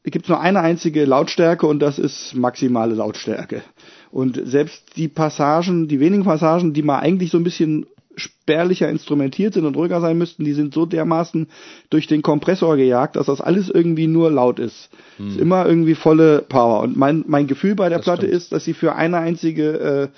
gibt 0.04 0.24
es 0.24 0.28
nur 0.28 0.40
eine 0.40 0.60
einzige 0.60 1.04
Lautstärke 1.04 1.66
und 1.66 1.80
das 1.80 1.98
ist 1.98 2.34
maximale 2.34 2.94
Lautstärke. 2.94 3.62
Und 4.10 4.40
selbst 4.44 4.96
die 4.96 5.08
Passagen, 5.08 5.88
die 5.88 6.00
wenigen 6.00 6.24
Passagen, 6.24 6.72
die 6.72 6.82
mal 6.82 6.98
eigentlich 6.98 7.30
so 7.30 7.38
ein 7.38 7.44
bisschen 7.44 7.86
spärlicher 8.16 8.90
instrumentiert 8.90 9.54
sind 9.54 9.64
und 9.64 9.76
ruhiger 9.76 10.00
sein 10.00 10.18
müssten, 10.18 10.44
die 10.44 10.52
sind 10.52 10.74
so 10.74 10.86
dermaßen 10.86 11.48
durch 11.88 12.06
den 12.06 12.22
Kompressor 12.22 12.76
gejagt, 12.76 13.16
dass 13.16 13.26
das 13.26 13.40
alles 13.40 13.70
irgendwie 13.70 14.06
nur 14.06 14.30
laut 14.30 14.58
ist. 14.58 14.90
Hm. 15.16 15.28
Ist 15.28 15.38
immer 15.38 15.66
irgendwie 15.66 15.94
volle 15.94 16.42
Power. 16.42 16.80
Und 16.80 16.96
mein, 16.96 17.24
mein 17.26 17.46
Gefühl 17.46 17.74
bei 17.74 17.88
der 17.88 17.98
das 17.98 18.04
Platte 18.04 18.26
stimmt. 18.26 18.34
ist, 18.34 18.52
dass 18.52 18.64
sie 18.64 18.74
für 18.74 18.94
eine 18.96 19.18
einzige, 19.18 19.78
äh, 19.80 20.08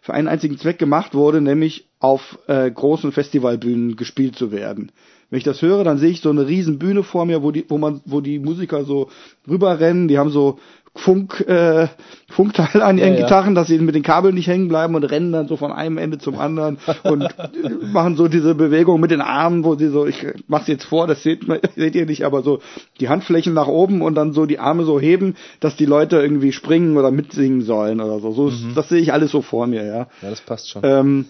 für 0.00 0.14
einen 0.14 0.28
einzigen 0.28 0.58
Zweck 0.58 0.78
gemacht 0.78 1.14
wurde, 1.14 1.40
nämlich 1.40 1.86
auf 2.00 2.38
äh, 2.46 2.70
großen 2.70 3.12
Festivalbühnen 3.12 3.96
gespielt 3.96 4.36
zu 4.36 4.50
werden. 4.50 4.90
Wenn 5.30 5.38
ich 5.38 5.44
das 5.44 5.62
höre, 5.62 5.82
dann 5.84 5.98
sehe 5.98 6.10
ich 6.10 6.20
so 6.20 6.30
eine 6.30 6.46
riesen 6.46 6.78
Bühne 6.78 7.02
vor 7.02 7.26
mir, 7.26 7.42
wo 7.42 7.50
die, 7.50 7.64
wo 7.68 7.78
man, 7.78 8.00
wo 8.04 8.20
die 8.20 8.38
Musiker 8.38 8.84
so 8.84 9.08
rüberrennen, 9.48 10.08
die 10.08 10.18
haben 10.18 10.30
so 10.30 10.58
Funk, 10.96 11.40
äh, 11.46 11.88
Funkteil 12.28 12.82
an 12.82 12.98
ihren 12.98 13.14
ja, 13.14 13.20
Gitarren, 13.20 13.54
dass 13.54 13.68
sie 13.68 13.78
mit 13.78 13.94
den 13.94 14.02
Kabeln 14.02 14.34
nicht 14.34 14.48
hängen 14.48 14.68
bleiben 14.68 14.94
und 14.94 15.04
rennen 15.04 15.32
dann 15.32 15.46
so 15.46 15.56
von 15.56 15.72
einem 15.72 15.98
Ende 15.98 16.18
zum 16.18 16.38
anderen 16.38 16.78
und 17.04 17.28
machen 17.92 18.16
so 18.16 18.28
diese 18.28 18.54
Bewegung 18.54 19.00
mit 19.00 19.10
den 19.10 19.20
Armen, 19.20 19.64
wo 19.64 19.74
sie 19.74 19.88
so, 19.88 20.06
ich 20.06 20.26
mach's 20.48 20.66
jetzt 20.68 20.84
vor, 20.84 21.06
das 21.06 21.22
seht, 21.22 21.42
seht 21.76 21.94
ihr 21.94 22.06
nicht, 22.06 22.24
aber 22.24 22.42
so 22.42 22.60
die 22.98 23.08
Handflächen 23.08 23.54
nach 23.54 23.68
oben 23.68 24.02
und 24.02 24.14
dann 24.14 24.32
so 24.32 24.46
die 24.46 24.58
Arme 24.58 24.84
so 24.84 24.98
heben, 24.98 25.36
dass 25.60 25.76
die 25.76 25.86
Leute 25.86 26.16
irgendwie 26.16 26.52
springen 26.52 26.96
oder 26.96 27.10
mitsingen 27.10 27.62
sollen 27.62 28.00
oder 28.00 28.20
so. 28.20 28.32
so 28.32 28.44
mhm. 28.44 28.72
Das 28.74 28.88
sehe 28.88 29.00
ich 29.00 29.12
alles 29.12 29.30
so 29.30 29.42
vor 29.42 29.66
mir, 29.66 29.84
ja. 29.84 30.06
Ja, 30.22 30.30
das 30.30 30.40
passt 30.40 30.70
schon. 30.70 30.82
Ähm, 30.84 31.24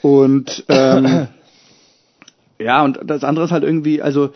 und 0.00 0.64
ähm, 0.68 1.28
ja, 2.62 2.84
und 2.84 3.00
das 3.04 3.24
andere 3.24 3.44
ist 3.44 3.50
halt 3.50 3.64
irgendwie, 3.64 4.02
also 4.02 4.32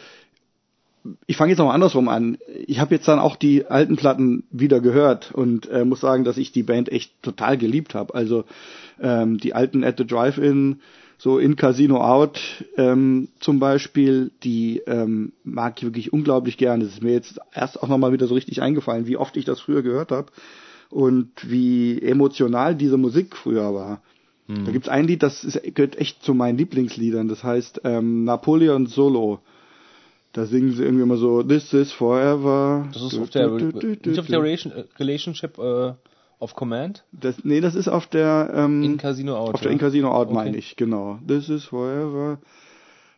ich 1.27 1.37
fange 1.37 1.51
jetzt 1.51 1.59
noch 1.59 1.67
mal 1.67 1.75
andersrum 1.75 2.09
an. 2.09 2.39
Ich 2.67 2.81
habe 2.81 2.95
jetzt 2.95 3.07
dann 3.07 3.19
auch 3.19 3.37
die 3.37 3.67
alten 3.67 3.97
Platten 3.97 4.45
wieder 4.51 4.81
gehört 4.81 5.33
und 5.33 5.69
äh, 5.69 5.85
muss 5.85 6.01
sagen, 6.01 6.25
dass 6.25 6.37
ich 6.37 6.53
die 6.53 6.63
Band 6.63 6.91
echt 6.91 7.13
total 7.23 7.57
geliebt 7.59 7.95
habe. 7.95 8.15
Also 8.15 8.45
ähm, 9.01 9.39
die 9.39 9.55
alten 9.55 9.85
At 9.85 9.99
the 9.99 10.07
Drive-In, 10.07 10.81
so 11.19 11.39
in 11.39 11.57
Casino 11.57 12.03
Out 12.03 12.65
ähm, 12.77 13.29
zum 13.41 13.59
Beispiel, 13.59 14.31
die 14.43 14.83
ähm, 14.87 15.33
mag 15.45 15.75
ich 15.79 15.85
wirklich 15.85 16.13
unglaublich 16.13 16.59
gerne. 16.59 16.85
Es 16.85 16.95
ist 16.95 17.03
mir 17.03 17.13
jetzt 17.13 17.39
erst 17.55 17.83
auch 17.83 17.89
nochmal 17.89 18.13
wieder 18.13 18.27
so 18.27 18.35
richtig 18.35 18.61
eingefallen, 18.61 19.07
wie 19.07 19.17
oft 19.17 19.37
ich 19.37 19.45
das 19.45 19.61
früher 19.61 19.83
gehört 19.83 20.11
habe 20.11 20.31
und 20.91 21.31
wie 21.43 22.01
emotional 22.03 22.75
diese 22.75 22.99
Musik 22.99 23.37
früher 23.37 23.75
war. 23.75 24.03
Hm. 24.47 24.65
Da 24.65 24.73
gibt's 24.73 24.89
ein 24.89 25.07
Lied, 25.07 25.23
das 25.23 25.45
ist, 25.45 25.63
gehört 25.75 25.97
echt 25.99 26.23
zu 26.23 26.35
meinen 26.35 26.59
Lieblingsliedern. 26.59 27.29
Das 27.29 27.43
heißt 27.43 27.83
ähm, 27.85 28.25
Napoleon 28.25 28.87
Solo. 28.87 29.41
Da 30.33 30.45
singen 30.45 30.73
sie 30.73 30.85
irgendwie 30.85 31.03
immer 31.03 31.17
so, 31.17 31.43
This 31.43 31.73
is 31.73 31.93
forever. 31.93 32.89
Das 32.93 33.03
ist 33.03 33.19
auf 33.19 33.31
der, 33.31 33.51
nicht 33.51 34.19
auf 34.19 34.27
der 34.27 34.43
Relationship 34.43 35.59
uh, 35.59 35.95
of 36.39 36.55
Command? 36.55 37.05
Das, 37.13 37.45
nee, 37.45 37.61
das 37.61 37.75
ist 37.75 37.89
auf 37.89 38.07
der, 38.07 38.51
ähm, 38.55 38.83
In 38.83 38.97
Casino 38.99 39.37
Out. 39.37 39.55
Auf 39.55 39.61
der 39.61 39.73
In 39.73 39.79
Casino 39.79 40.11
Out, 40.11 40.29
okay. 40.29 40.35
meine 40.35 40.57
ich, 40.57 40.77
genau. 40.77 41.19
This 41.27 41.49
is 41.49 41.65
forever. 41.65 42.39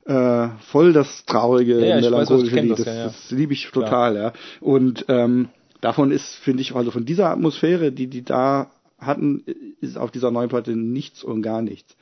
Äh, 0.07 0.49
voll 0.71 0.93
das 0.93 1.25
traurige, 1.27 1.81
ja, 1.81 1.97
ja, 1.97 2.01
melancholische 2.01 2.57
weiß, 2.57 2.63
Lied. 2.63 2.71
Das, 2.71 2.85
das, 2.85 2.87
ja, 2.87 3.05
das 3.05 3.31
liebe 3.31 3.53
ich 3.53 3.71
total, 3.71 4.17
ja. 4.17 4.33
Und 4.61 5.05
ähm, 5.09 5.49
davon 5.81 6.11
ist, 6.11 6.37
finde 6.37 6.63
ich, 6.63 6.75
also 6.75 6.91
von 6.91 7.05
dieser 7.05 7.31
Atmosphäre, 7.31 7.93
die 7.93 8.07
die 8.07 8.25
da 8.25 8.71
hatten, 8.99 9.45
ist 9.81 9.97
auf 9.97 10.11
dieser 10.11 10.31
neuen 10.31 10.49
Platte 10.49 10.77
nichts 10.77 11.23
und 11.23 11.43
gar 11.43 11.63
nichts. 11.63 11.97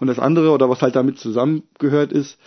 Und 0.00 0.06
das 0.06 0.18
andere, 0.18 0.50
oder 0.50 0.68
was 0.68 0.82
halt 0.82 0.96
damit 0.96 1.18
zusammengehört, 1.18 2.12
ist, 2.12 2.38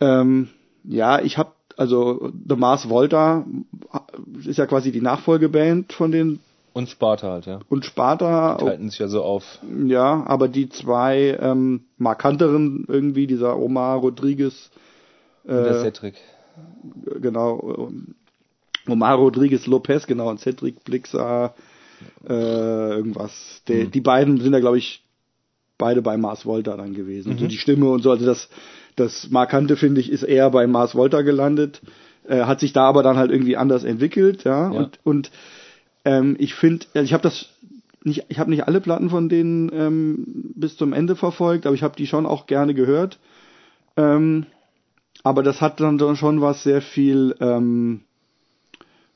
ähm, 0.00 0.48
ja, 0.84 1.20
ich 1.20 1.38
habe 1.38 1.52
also 1.76 2.32
The 2.48 2.56
Mars 2.56 2.88
Volta 2.88 3.46
ist 4.44 4.58
ja 4.58 4.66
quasi 4.66 4.90
die 4.90 5.00
Nachfolgeband 5.00 5.92
von 5.92 6.10
den 6.10 6.40
und 6.74 6.88
Sparta 6.88 7.32
halt, 7.32 7.46
ja. 7.46 7.58
Und 7.68 7.84
Sparta. 7.84 8.56
Die 8.60 8.64
halten 8.64 8.88
sich 8.88 9.00
ja 9.00 9.08
so 9.08 9.24
auf. 9.24 9.58
Ja, 9.84 10.22
aber 10.26 10.46
die 10.46 10.68
zwei 10.68 11.36
ähm, 11.40 11.86
markanteren 11.96 12.84
irgendwie, 12.86 13.26
dieser 13.26 13.58
Omar 13.58 13.98
Rodriguez. 13.98 14.70
Äh, 15.44 15.56
und 15.56 15.64
der 15.64 15.80
Cedric. 15.80 16.14
Genau. 17.20 17.90
Omar 18.86 19.16
Rodriguez 19.16 19.66
Lopez, 19.66 20.06
genau, 20.06 20.30
und 20.30 20.38
Cedric 20.38 20.84
Blixer, 20.84 21.54
äh, 22.28 22.32
irgendwas. 22.32 23.62
Der, 23.68 23.86
mhm. 23.86 23.90
Die 23.90 24.00
beiden 24.00 24.40
sind 24.40 24.52
ja, 24.52 24.60
glaube 24.60 24.78
ich, 24.78 25.02
beide 25.78 26.02
bei 26.02 26.16
Mars 26.16 26.44
Volta 26.44 26.76
dann 26.76 26.94
gewesen. 26.94 27.34
Mhm. 27.34 27.38
So 27.38 27.46
die 27.46 27.58
Stimme 27.58 27.88
und 27.88 28.02
so, 28.02 28.10
also 28.10 28.26
das, 28.26 28.48
das 28.96 29.30
Markante, 29.30 29.76
finde 29.76 30.00
ich, 30.00 30.10
ist 30.10 30.24
eher 30.24 30.50
bei 30.50 30.66
Mars 30.66 30.94
Volta 30.94 31.22
gelandet, 31.22 31.80
äh, 32.26 32.42
hat 32.42 32.60
sich 32.60 32.72
da 32.72 32.82
aber 32.82 33.02
dann 33.02 33.16
halt 33.16 33.30
irgendwie 33.30 33.56
anders 33.56 33.84
entwickelt, 33.84 34.44
ja. 34.44 34.72
ja. 34.72 34.78
Und, 34.78 34.98
und 35.04 35.30
ähm, 36.04 36.36
ich 36.38 36.54
finde, 36.54 36.86
also 36.94 37.04
ich 37.04 37.12
habe 37.12 37.22
das 37.22 37.48
nicht, 38.04 38.24
ich 38.28 38.38
habe 38.38 38.50
nicht 38.50 38.66
alle 38.66 38.80
Platten 38.80 39.10
von 39.10 39.28
denen 39.28 39.70
ähm, 39.72 40.24
bis 40.54 40.76
zum 40.76 40.92
Ende 40.92 41.16
verfolgt, 41.16 41.66
aber 41.66 41.74
ich 41.74 41.82
habe 41.82 41.96
die 41.96 42.06
schon 42.06 42.26
auch 42.26 42.46
gerne 42.46 42.74
gehört. 42.74 43.18
Ähm, 43.96 44.46
aber 45.24 45.42
das 45.42 45.60
hat 45.60 45.80
dann 45.80 45.98
schon 46.16 46.40
was 46.40 46.62
sehr 46.62 46.80
viel 46.80 47.34
ähm, 47.40 48.02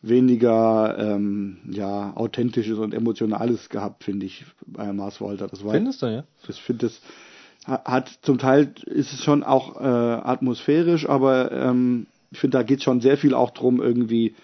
weniger 0.03 0.97
ähm, 0.99 1.59
ja 1.71 2.13
authentisches 2.17 2.79
und 2.79 2.93
emotionales 2.93 3.69
gehabt, 3.69 4.05
finde 4.05 4.27
ich, 4.27 4.45
bei 4.67 4.93
Mars 4.93 5.21
Volta. 5.21 5.47
Das 5.47 5.65
war, 5.65 5.73
Findest 5.73 6.03
du, 6.03 6.07
ja? 6.07 6.25
Ich 6.49 6.61
finde 6.61 6.87
das 6.87 7.01
hat 7.65 8.11
zum 8.23 8.39
Teil 8.39 8.75
ist 8.87 9.13
es 9.13 9.23
schon 9.23 9.45
auch 9.45 9.81
äh, 9.81 9.85
atmosphärisch, 9.85 11.09
aber 11.09 11.53
ähm, 11.53 12.07
ich 12.33 12.41
finde, 12.41 12.59
da 12.59 12.65
geht 12.65 12.83
schon 12.83 13.01
sehr 13.01 13.17
viel 13.17 13.35
auch 13.35 13.51
drum, 13.51 13.81
irgendwie 13.81 14.35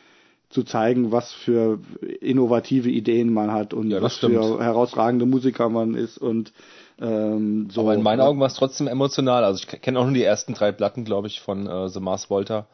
zu 0.51 0.63
zeigen, 0.63 1.13
was 1.13 1.33
für 1.33 1.81
innovative 2.21 2.89
Ideen 2.89 3.33
man 3.33 3.51
hat 3.51 3.75
und 3.75 3.91
ja, 3.91 4.01
was 4.01 4.17
stimmt. 4.17 4.35
für 4.35 4.63
herausragende 4.63 5.27
Musiker 5.27 5.69
man 5.69 5.95
ist 5.95 6.17
und 6.17 6.53
ähm, 7.01 7.69
so. 7.71 7.83
Aber 7.83 7.95
in 7.95 8.03
meinen 8.03 8.21
Augen 8.21 8.41
war 8.41 8.47
es 8.47 8.55
trotzdem 8.55 8.87
emotional. 8.87 9.45
Also 9.45 9.63
ich 9.63 9.83
kenne 9.83 9.99
auch 9.99 10.05
nur 10.05 10.15
die 10.15 10.23
ersten 10.23 10.55
drei 10.55 10.73
Platten, 10.73 11.05
glaube 11.05 11.27
ich, 11.27 11.41
von 11.41 11.67
äh, 11.67 11.89
The 11.89 12.01
Mars 12.01 12.31
Volta. 12.31 12.67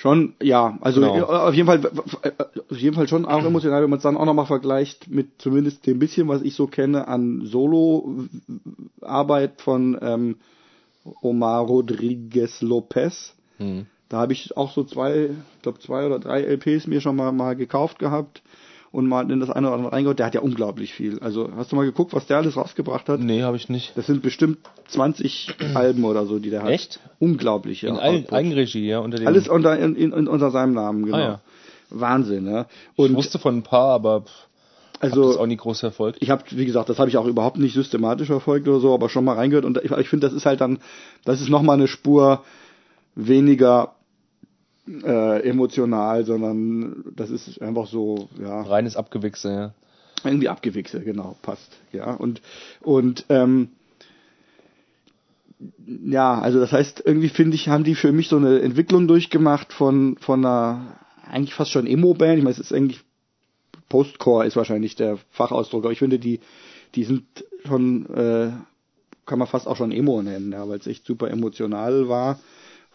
Schon, 0.00 0.32
ja, 0.42 0.78
also 0.80 1.02
genau. 1.02 1.26
auf 1.26 1.52
jeden 1.52 1.66
Fall, 1.66 1.82
auf 1.84 2.78
jeden 2.78 2.96
Fall 2.96 3.06
schon 3.06 3.26
auch 3.26 3.44
emotional, 3.44 3.82
wenn 3.82 3.90
man 3.90 3.98
es 3.98 4.02
dann 4.02 4.16
auch 4.16 4.24
nochmal 4.24 4.46
vergleicht 4.46 5.10
mit 5.10 5.32
zumindest 5.36 5.86
dem 5.86 5.98
bisschen, 5.98 6.26
was 6.26 6.40
ich 6.40 6.54
so 6.54 6.66
kenne 6.66 7.06
an 7.06 7.44
Solo-Arbeit 7.44 9.60
von 9.60 9.98
ähm, 10.00 10.36
Omar 11.20 11.66
Rodriguez 11.66 12.62
Lopez. 12.62 13.34
Hm. 13.58 13.84
Da 14.08 14.20
habe 14.20 14.32
ich 14.32 14.56
auch 14.56 14.72
so 14.72 14.84
zwei, 14.84 15.32
ich 15.56 15.62
glaube 15.62 15.80
zwei 15.80 16.06
oder 16.06 16.18
drei 16.18 16.44
LPs 16.44 16.86
mir 16.86 17.02
schon 17.02 17.16
mal, 17.16 17.30
mal 17.30 17.54
gekauft 17.54 17.98
gehabt 17.98 18.40
und 18.92 19.06
mal 19.06 19.30
in 19.30 19.40
das 19.40 19.50
eine 19.50 19.68
oder 19.68 19.76
andere 19.76 19.92
reingehört. 19.92 20.18
Der 20.18 20.26
hat 20.26 20.34
ja 20.34 20.40
unglaublich 20.40 20.92
viel. 20.92 21.20
Also 21.20 21.50
hast 21.56 21.70
du 21.70 21.76
mal 21.76 21.84
geguckt, 21.84 22.12
was 22.12 22.26
der 22.26 22.38
alles 22.38 22.56
rausgebracht 22.56 23.08
hat? 23.08 23.20
Nee, 23.20 23.42
habe 23.42 23.56
ich 23.56 23.68
nicht. 23.68 23.96
Das 23.96 24.06
sind 24.06 24.22
bestimmt 24.22 24.58
20 24.88 25.54
Alben 25.74 26.04
oder 26.04 26.26
so, 26.26 26.38
die 26.38 26.50
der 26.50 26.62
hat. 26.62 26.70
Echt? 26.70 27.00
Unglaublich, 27.18 27.82
ja. 27.82 27.90
In 27.90 27.98
Eigen 27.98 28.28
Eigenregie, 28.30 28.86
ja. 28.86 28.98
Unter 28.98 29.18
dem 29.18 29.28
alles 29.28 29.48
unter, 29.48 29.78
in, 29.78 29.94
in, 29.94 30.26
unter 30.26 30.50
seinem 30.50 30.74
Namen, 30.74 31.04
genau. 31.04 31.16
Ah, 31.16 31.20
ja. 31.20 31.40
Wahnsinn, 31.90 32.46
ja. 32.46 32.66
Und 32.96 33.10
ich 33.10 33.16
wusste 33.16 33.38
von 33.38 33.58
ein 33.58 33.62
paar, 33.62 33.94
aber 33.94 34.24
also 35.00 35.28
das 35.28 35.38
auch 35.38 35.46
nie 35.46 35.56
groß 35.56 35.80
verfolgt. 35.80 36.18
Ich 36.20 36.30
habe, 36.30 36.44
wie 36.50 36.66
gesagt, 36.66 36.88
das 36.88 36.98
habe 36.98 37.08
ich 37.08 37.16
auch 37.16 37.26
überhaupt 37.26 37.58
nicht 37.58 37.74
systematisch 37.74 38.26
verfolgt 38.26 38.68
oder 38.68 38.80
so, 38.80 38.92
aber 38.92 39.08
schon 39.08 39.24
mal 39.24 39.34
reingehört 39.34 39.64
und 39.64 39.78
ich, 39.82 39.90
ich 39.90 40.08
finde, 40.08 40.26
das 40.26 40.34
ist 40.34 40.46
halt 40.46 40.60
dann, 40.60 40.78
das 41.24 41.40
ist 41.40 41.48
nochmal 41.48 41.76
eine 41.76 41.88
Spur 41.88 42.44
weniger 43.14 43.94
äh, 44.86 45.48
emotional, 45.48 46.24
sondern 46.24 47.04
das 47.14 47.30
ist 47.30 47.60
einfach 47.60 47.86
so, 47.86 48.28
ja. 48.40 48.62
Reines 48.62 48.96
Abgewichse, 48.96 49.52
ja. 49.52 49.74
Irgendwie 50.24 50.48
Abgewichse, 50.48 51.00
genau, 51.00 51.36
passt, 51.42 51.78
ja. 51.92 52.12
Und, 52.12 52.42
und, 52.82 53.24
ähm, 53.28 53.70
ja, 55.86 56.40
also 56.40 56.58
das 56.58 56.72
heißt, 56.72 57.02
irgendwie 57.04 57.28
finde 57.28 57.54
ich, 57.54 57.68
haben 57.68 57.84
die 57.84 57.94
für 57.94 58.12
mich 58.12 58.28
so 58.28 58.36
eine 58.36 58.60
Entwicklung 58.60 59.06
durchgemacht 59.06 59.72
von, 59.72 60.16
von 60.18 60.44
einer 60.44 60.98
eigentlich 61.28 61.54
fast 61.54 61.70
schon 61.70 61.86
Emo-Band. 61.86 62.38
Ich 62.38 62.44
meine, 62.44 62.54
es 62.54 62.58
ist 62.58 62.72
eigentlich 62.72 63.00
Postcore 63.88 64.46
ist 64.46 64.56
wahrscheinlich 64.56 64.94
der 64.94 65.18
Fachausdruck, 65.30 65.84
aber 65.84 65.92
ich 65.92 65.98
finde, 65.98 66.18
die, 66.18 66.40
die 66.94 67.04
sind 67.04 67.24
schon, 67.66 68.06
äh, 68.06 68.52
kann 69.26 69.38
man 69.38 69.48
fast 69.48 69.66
auch 69.66 69.76
schon 69.76 69.92
Emo 69.92 70.22
nennen, 70.22 70.52
ja, 70.52 70.66
weil 70.68 70.78
es 70.78 70.86
echt 70.86 71.04
super 71.04 71.28
emotional 71.30 72.08
war 72.08 72.38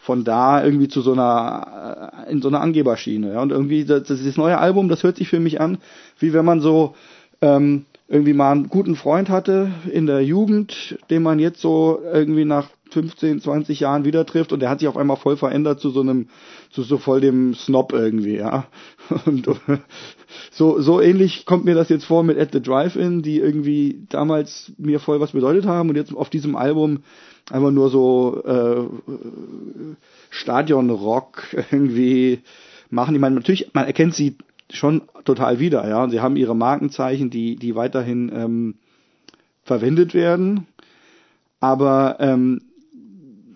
von 0.05 0.23
da 0.23 0.63
irgendwie 0.63 0.87
zu 0.87 1.01
so 1.01 1.13
einer, 1.13 2.11
äh, 2.27 2.31
in 2.31 2.39
so 2.39 2.47
einer 2.47 2.61
Angeberschiene. 2.61 3.33
Ja? 3.33 3.41
Und 3.41 3.51
irgendwie, 3.51 3.85
das, 3.85 4.03
das 4.03 4.37
neue 4.37 4.59
Album, 4.59 4.87
das 4.87 5.01
hört 5.01 5.17
sich 5.17 5.27
für 5.27 5.39
mich 5.39 5.59
an, 5.59 5.79
wie 6.19 6.31
wenn 6.31 6.45
man 6.45 6.61
so 6.61 6.93
ähm, 7.41 7.85
irgendwie 8.07 8.33
mal 8.33 8.51
einen 8.51 8.69
guten 8.69 8.95
Freund 8.95 9.29
hatte 9.29 9.71
in 9.91 10.05
der 10.05 10.23
Jugend, 10.23 10.99
den 11.09 11.23
man 11.23 11.39
jetzt 11.39 11.59
so 11.59 11.99
irgendwie 12.03 12.45
nach 12.45 12.69
15, 12.91 13.41
20 13.41 13.79
Jahren 13.79 14.05
wieder 14.05 14.27
trifft 14.27 14.53
und 14.53 14.59
der 14.59 14.69
hat 14.69 14.77
sich 14.77 14.87
auf 14.87 14.95
einmal 14.95 15.17
voll 15.17 15.37
verändert 15.37 15.79
zu 15.79 15.89
so 15.89 16.01
einem, 16.01 16.27
zu 16.69 16.83
so 16.83 16.99
voll 16.99 17.19
dem 17.19 17.55
Snob 17.55 17.91
irgendwie, 17.91 18.35
ja. 18.35 18.67
Und 19.25 19.49
so, 20.51 20.79
so 20.79 21.01
ähnlich 21.01 21.47
kommt 21.47 21.65
mir 21.65 21.73
das 21.73 21.89
jetzt 21.89 22.05
vor 22.05 22.23
mit 22.23 22.37
At 22.37 22.51
the 22.53 22.61
Drive-In, 22.61 23.23
die 23.23 23.39
irgendwie 23.39 24.05
damals 24.09 24.71
mir 24.77 24.99
voll 24.99 25.19
was 25.19 25.31
bedeutet 25.31 25.65
haben 25.65 25.89
und 25.89 25.95
jetzt 25.95 26.15
auf 26.15 26.29
diesem 26.29 26.55
Album 26.55 26.99
einfach 27.51 27.71
nur 27.71 27.89
so 27.89 28.43
äh, 28.45 29.11
Stadionrock 30.29 31.43
irgendwie 31.71 32.41
machen. 32.89 33.15
Ich 33.15 33.21
meine, 33.21 33.35
natürlich, 33.35 33.73
man 33.73 33.85
erkennt 33.85 34.15
sie 34.15 34.35
schon 34.71 35.03
total 35.25 35.59
wieder, 35.59 35.87
ja. 35.87 36.09
Sie 36.09 36.21
haben 36.21 36.35
ihre 36.35 36.55
Markenzeichen, 36.55 37.29
die, 37.29 37.55
die 37.55 37.75
weiterhin 37.75 38.31
ähm, 38.33 38.75
verwendet 39.63 40.13
werden, 40.13 40.67
aber 41.59 42.17
ähm, 42.19 42.61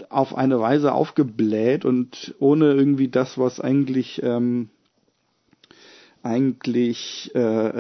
auf 0.10 0.36
eine 0.36 0.60
Weise 0.60 0.94
aufgebläht 0.94 1.86
und 1.86 2.36
ohne 2.40 2.74
irgendwie 2.74 3.08
das, 3.08 3.38
was 3.38 3.60
eigentlich 3.60 4.22
ähm, 4.24 4.70
eigentlich 6.24 7.32
äh, 7.36 7.40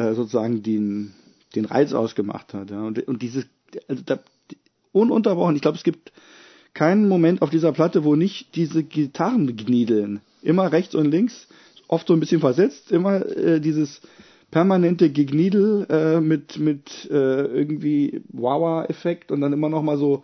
äh 0.09 0.13
sozusagen 0.13 0.63
den 0.63 1.13
den 1.55 1.65
Reiz 1.65 1.93
ausgemacht 1.93 2.53
hat. 2.53 2.69
Ja. 2.69 2.83
Und, 2.83 3.07
und 3.07 3.21
dieses 3.21 3.47
also 3.87 4.03
da, 4.05 4.19
ununterbrochen. 4.91 5.55
Ich 5.55 5.61
glaube, 5.61 5.77
es 5.77 5.83
gibt 5.83 6.11
keinen 6.73 7.07
Moment 7.07 7.41
auf 7.41 7.49
dieser 7.49 7.71
Platte, 7.71 8.03
wo 8.03 8.15
nicht 8.15 8.55
diese 8.55 8.83
Gitarren 8.83 9.55
gniedeln. 9.55 10.21
Immer 10.41 10.71
rechts 10.71 10.95
und 10.95 11.09
links, 11.09 11.47
oft 11.87 12.07
so 12.07 12.13
ein 12.13 12.19
bisschen 12.19 12.39
versetzt, 12.39 12.91
immer 12.91 13.25
äh, 13.25 13.59
dieses 13.59 14.01
permanente 14.51 15.09
Gegniedel 15.09 15.85
äh, 15.89 16.21
mit 16.21 16.57
mit 16.57 17.09
äh, 17.11 17.45
irgendwie 17.45 18.21
Wawa-Effekt 18.29 19.31
und 19.31 19.41
dann 19.41 19.53
immer 19.53 19.69
noch 19.69 19.83
mal 19.83 19.97
so 19.97 20.23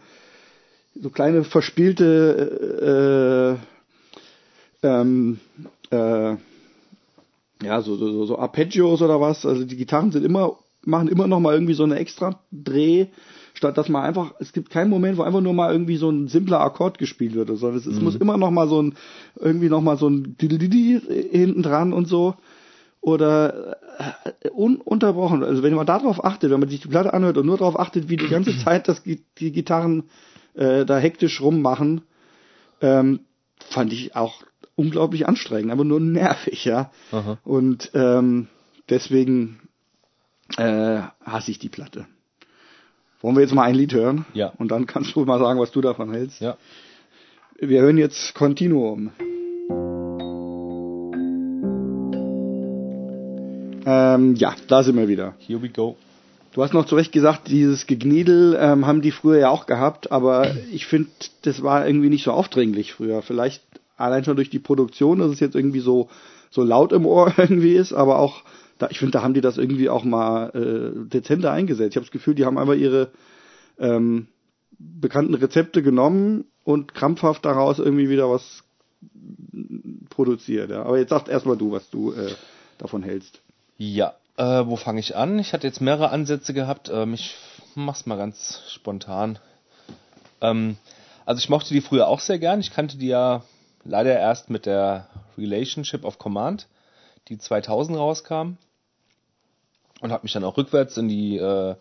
so 1.00 1.10
kleine 1.10 1.44
verspielte 1.44 3.60
äh, 4.82 4.88
ähm, 4.88 5.40
äh, 5.92 6.36
ja 7.64 7.82
so, 7.82 7.96
so 7.98 8.26
so 8.26 8.40
Arpeggios 8.40 9.02
oder 9.02 9.22
was. 9.22 9.46
Also 9.46 9.66
die 9.66 9.78
Gitarren 9.78 10.12
sind 10.12 10.26
immer 10.26 10.58
machen 10.84 11.08
immer 11.08 11.28
noch 11.28 11.40
mal 11.40 11.54
irgendwie 11.54 11.74
so 11.74 11.84
eine 11.84 11.98
extra 11.98 12.40
Dreh 12.52 13.08
statt 13.57 13.77
dass 13.77 13.90
man 13.90 14.03
einfach, 14.03 14.34
es 14.40 14.53
gibt 14.53 14.69
keinen 14.69 14.90
Moment, 14.90 15.18
wo 15.18 15.23
einfach 15.23 15.41
nur 15.41 15.53
mal 15.53 15.72
irgendwie 15.72 15.98
so 15.98 16.10
ein 16.10 16.27
simpler 16.27 16.61
Akkord 16.61 16.98
gespielt 16.98 17.34
wird, 17.36 17.48
sondern 17.48 17.80
es, 17.80 17.86
es 17.86 17.98
mhm. 17.98 18.03
muss 18.03 18.15
immer 18.15 18.38
noch 18.38 18.52
mal 18.52 18.68
so 18.68 18.82
ein, 18.82 18.95
irgendwie 19.40 19.69
noch 19.69 19.82
mal 19.82 19.98
so 19.98 20.10
ein 20.10 20.36
hinten 20.38 21.64
dran 21.64 21.94
und 21.94 22.07
so 22.07 22.36
oder 23.02 23.77
äh, 24.44 24.49
ununterbrochen. 24.49 25.44
Also 25.44 25.64
wenn 25.64 25.73
man 25.73 25.86
darauf 25.86 26.23
achtet, 26.23 26.52
wenn 26.52 26.60
man 26.60 26.69
sich 26.69 26.82
die 26.82 26.88
Platte 26.88 27.14
anhört 27.14 27.38
und 27.38 27.45
nur 27.45 27.57
darauf 27.57 27.80
achtet, 27.80 28.10
wie 28.10 28.18
die 28.18 28.27
ganze 28.27 28.57
Zeit 28.64 28.88
das, 28.88 29.03
die 29.03 29.52
Gitarren 29.52 30.03
äh, 30.56 30.86
da 30.86 30.98
hektisch 30.98 31.41
rummachen, 31.41 32.02
ähm, 32.82 33.22
fand 33.69 33.94
ich 33.94 34.15
auch 34.15 34.44
unglaublich 34.76 35.27
anstrengend, 35.27 35.72
aber 35.72 35.86
nur 35.86 35.99
nervig, 35.99 36.65
ja. 36.65 36.91
Aha. 37.11 37.38
Und 37.44 37.91
ähm, 37.94 38.48
deswegen 38.90 39.60
äh, 40.57 41.02
hasse 41.23 41.52
ich 41.52 41.60
die 41.60 41.69
Platte. 41.69 42.07
Wollen 43.26 43.38
wir 43.38 43.41
jetzt 43.41 43.56
mal 43.56 43.64
ein 43.64 43.73
Lied 43.73 43.91
hören? 43.91 44.27
Ja. 44.35 44.53
Und 44.60 44.69
dann 44.69 44.85
kannst 44.85 45.15
du 45.15 45.26
mal 45.26 45.39
sagen, 45.39 45.60
was 45.60 45.72
du 45.72 45.81
davon 45.81 46.14
hältst. 46.14 46.41
Ja. 46.41 46.57
Wir 47.60 47.81
hören 47.81 47.97
jetzt 47.97 48.35
Continuum. 48.35 49.10
Ähm, 53.84 54.35
ja, 54.35 54.53
da 54.68 54.84
sind 54.84 54.95
wir 54.95 55.07
wieder. 55.07 55.34
Here 55.39 55.60
we 55.60 55.69
go. 55.69 55.97
Du 56.53 56.61
hast 56.61 56.76
noch 56.76 56.85
zu 56.85 56.95
Recht 56.95 57.11
gesagt, 57.11 57.47
dieses 57.47 57.88
Gegniedel 57.88 58.60
ähm, 58.61 58.85
haben 58.85 59.02
die 59.02 59.10
früher 59.10 59.39
ja 59.39 59.49
auch 59.49 59.65
gehabt, 59.65 60.11
aber 60.11 60.52
ich 60.72 60.85
finde, 60.85 61.10
das 61.41 61.64
war 61.64 61.88
irgendwie 61.88 62.10
nicht 62.10 62.26
so 62.26 62.31
aufdringlich 62.31 62.93
früher. 62.93 63.23
Vielleicht 63.23 63.64
allein 63.97 64.23
schon 64.23 64.35
durch 64.35 64.52
die 64.52 64.60
Produktion, 64.60 65.18
dass 65.18 65.31
es 65.31 65.39
jetzt 65.39 65.56
irgendwie 65.56 65.80
so, 65.80 66.10
so 66.52 66.61
laut 66.61 66.91
im 66.91 67.07
Ohr 67.07 67.34
irgendwie 67.38 67.73
ist, 67.73 67.91
aber 67.91 68.19
auch 68.19 68.43
da, 68.77 68.89
ich 68.89 68.99
finde, 68.99 69.11
da 69.11 69.23
haben 69.23 69.34
die 69.34 69.41
das 69.41 69.57
irgendwie 69.57 69.89
auch 69.89 70.03
mal 70.03 70.49
äh, 70.49 71.10
dezenter 71.10 71.52
eingesetzt. 71.52 71.91
Ich 71.91 71.95
habe 71.95 72.06
das 72.06 72.11
Gefühl, 72.11 72.35
die 72.35 72.45
haben 72.45 72.57
einfach 72.57 72.76
ihre 72.76 73.11
ähm, 73.80 74.27
bekannten 74.77 75.34
Rezepte 75.34 75.81
genommen 75.81 76.45
und 76.64 76.93
krampfhaft 76.93 77.45
daraus 77.45 77.80
irgendwie 77.80 78.10
wieder 78.10 78.30
was 78.30 78.64
produziert. 80.10 80.72
Ja. 80.72 80.84
Aber 80.84 80.97
jetzt 80.97 81.10
sag 81.10 81.27
erstmal 81.27 81.57
du, 81.57 81.72
was 81.72 81.89
du 81.89 82.11
äh, 82.11 82.34
davon 82.77 83.03
hältst. 83.03 83.41
Ja, 83.77 84.15
äh, 84.38 84.65
wo 84.65 84.76
fange 84.76 84.99
ich 84.99 85.15
an? 85.15 85.39
Ich 85.39 85.53
hatte 85.53 85.68
jetzt 85.68 85.81
mehrere 85.81 86.10
Ansätze 86.10 86.53
gehabt. 86.53 86.89
Ähm, 86.93 87.14
ich 87.14 87.35
mach's 87.76 88.06
mal 88.06 88.18
ganz 88.18 88.61
spontan. 88.69 89.39
Ähm, 90.41 90.77
also 91.26 91.39
ich 91.39 91.49
mochte 91.49 91.73
die 91.73 91.81
früher 91.81 92.07
auch 92.07 92.19
sehr 92.19 92.39
gern. 92.39 92.60
Ich 92.60 92.73
kannte 92.73 92.97
die 92.97 93.07
ja 93.07 93.43
leider 93.84 94.18
erst 94.18 94.49
mit 94.49 94.65
der 94.65 95.07
Relationship 95.38 96.03
of 96.03 96.18
Command, 96.18 96.68
die 97.30 97.38
2000 97.38 97.97
rauskam 97.97 98.57
und 100.06 100.11
habe 100.11 100.23
mich 100.23 100.34
dann 100.34 100.44
auch 100.44 100.56
rückwärts 100.56 100.98
in 100.98 101.07
die 101.07 101.38
äh, 101.38 101.76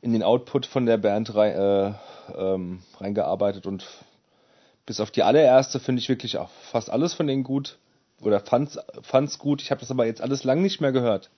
in 0.00 0.12
den 0.12 0.22
Output 0.22 0.66
von 0.66 0.86
der 0.86 0.96
Band 0.96 1.34
rein, 1.34 1.52
äh, 1.54 1.92
ähm, 2.36 2.82
reingearbeitet 2.98 3.66
und 3.66 3.86
bis 4.86 5.00
auf 5.00 5.10
die 5.10 5.22
allererste 5.22 5.80
finde 5.80 6.00
ich 6.00 6.08
wirklich 6.08 6.38
auch 6.38 6.50
fast 6.70 6.88
alles 6.88 7.14
von 7.14 7.26
denen 7.26 7.42
gut 7.42 7.78
oder 8.20 8.38
fand's 8.40 8.78
fand's 9.02 9.38
gut. 9.38 9.60
Ich 9.60 9.70
habe 9.70 9.80
das 9.80 9.90
aber 9.90 10.06
jetzt 10.06 10.20
alles 10.20 10.44
lang 10.44 10.62
nicht 10.62 10.80
mehr 10.80 10.92
gehört. 10.92 11.30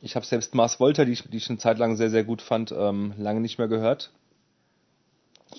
Ich 0.00 0.16
habe 0.16 0.26
selbst 0.26 0.54
Mars 0.54 0.80
Volta, 0.80 1.04
die 1.04 1.12
ich, 1.12 1.22
die 1.22 1.36
ich 1.36 1.48
eine 1.48 1.58
Zeit 1.58 1.78
lang 1.78 1.96
sehr 1.96 2.10
sehr 2.10 2.24
gut 2.24 2.42
fand, 2.42 2.72
ähm, 2.72 3.14
lange 3.16 3.40
nicht 3.40 3.58
mehr 3.58 3.68
gehört. 3.68 4.10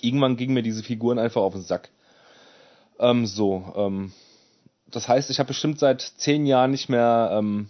Irgendwann 0.02 0.36
gingen 0.36 0.54
mir 0.54 0.64
diese 0.64 0.84
Figuren 0.84 1.20
einfach 1.20 1.42
auf 1.42 1.54
den 1.54 1.64
Sack. 1.64 1.90
Ähm, 3.00 3.26
so, 3.26 3.74
ähm, 3.78 4.12
das 4.88 5.08
heißt, 5.08 5.30
ich 5.30 5.40
habe 5.40 5.48
bestimmt 5.48 5.80
seit 5.80 6.02
zehn 6.02 6.46
Jahren 6.46 6.72
nicht 6.72 6.90
mehr 6.90 7.30
ähm, 7.32 7.70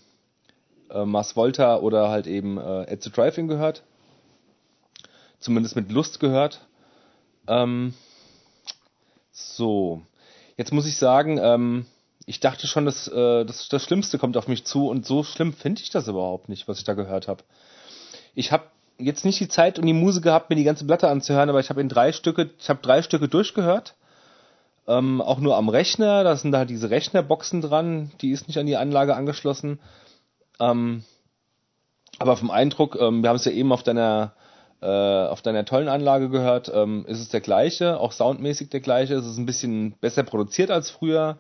äh, 0.92 1.06
Mars 1.06 1.36
Volta 1.36 1.78
oder 1.78 2.10
halt 2.10 2.28
eben 2.28 2.58
äh, 2.58 2.84
Ed 2.84 3.04
the 3.04 3.12
Driving 3.12 3.48
gehört. 3.48 3.84
Zumindest 5.40 5.76
mit 5.76 5.92
Lust 5.92 6.20
gehört. 6.20 6.66
Ähm, 7.48 7.94
so, 9.32 10.02
jetzt 10.58 10.74
muss 10.74 10.86
ich 10.86 10.98
sagen, 10.98 11.40
ähm, 11.42 11.86
ich 12.26 12.40
dachte 12.40 12.68
schon, 12.68 12.86
dass, 12.86 13.08
äh, 13.08 13.46
das, 13.46 13.70
das 13.70 13.84
Schlimmste 13.84 14.20
kommt 14.20 14.38
auf 14.38 14.48
mich 14.48 14.66
zu 14.66 14.88
und 14.88 15.06
so 15.06 15.24
schlimm 15.24 15.54
finde 15.54 15.82
ich 15.82 15.90
das 15.90 16.08
überhaupt 16.08 16.50
nicht, 16.50 16.68
was 16.68 16.78
ich 16.78 16.84
da 16.84 16.94
gehört 16.94 17.28
habe. 17.28 17.44
Ich 18.36 18.52
habe 18.52 18.66
jetzt 19.00 19.26
nicht 19.26 19.40
die 19.40 19.48
Zeit 19.48 19.80
und 19.80 19.86
die 19.86 19.94
Muse 19.94 20.22
gehabt, 20.22 20.50
mir 20.50 20.56
die 20.56 20.64
ganze 20.64 20.86
Platte 20.86 21.10
anzuhören, 21.10 21.50
aber 21.50 21.60
ich 21.60 21.70
habe 21.70 21.82
in 21.82 21.90
drei 21.90 22.12
Stücke, 22.12 22.52
ich 22.60 22.70
habe 22.70 22.82
drei 22.82 23.02
Stücke 23.02 23.28
durchgehört. 23.28 23.96
Ähm, 24.88 25.22
auch 25.22 25.40
nur 25.40 25.56
am 25.56 25.70
Rechner, 25.70 26.24
da 26.24 26.36
sind 26.36 26.52
da 26.52 26.60
halt 26.60 26.70
diese 26.70 26.90
Rechnerboxen 26.90 27.62
dran, 27.62 28.12
die 28.22 28.32
ist 28.32 28.48
nicht 28.48 28.58
an 28.58 28.66
die 28.66 28.78
Anlage 28.78 29.16
angeschlossen. 29.16 29.80
Ähm, 30.60 31.04
aber 32.18 32.36
vom 32.38 32.52
Eindruck, 32.52 32.98
ähm, 33.00 33.24
wir 33.24 33.30
haben 33.30 33.38
es 33.38 33.46
ja 33.46 33.52
eben 33.52 33.72
auf 33.72 33.84
deiner 33.84 34.34
äh, 34.82 34.86
auf 34.86 35.42
deiner 35.42 35.66
tollen 35.66 35.90
Anlage 35.90 36.30
gehört, 36.30 36.72
ähm, 36.74 37.06
ist 37.06 37.20
es 37.20 37.30
der 37.30 37.42
gleiche, 37.42 38.00
auch 38.00 38.14
soundmäßig 38.14 38.70
der 38.70 38.80
gleiche. 38.80 39.16
Es 39.16 39.26
ist 39.26 39.38
ein 39.38 39.46
bisschen 39.46 39.94
besser 40.00 40.24
produziert 40.24 40.72
als 40.72 40.90
früher. 40.90 41.38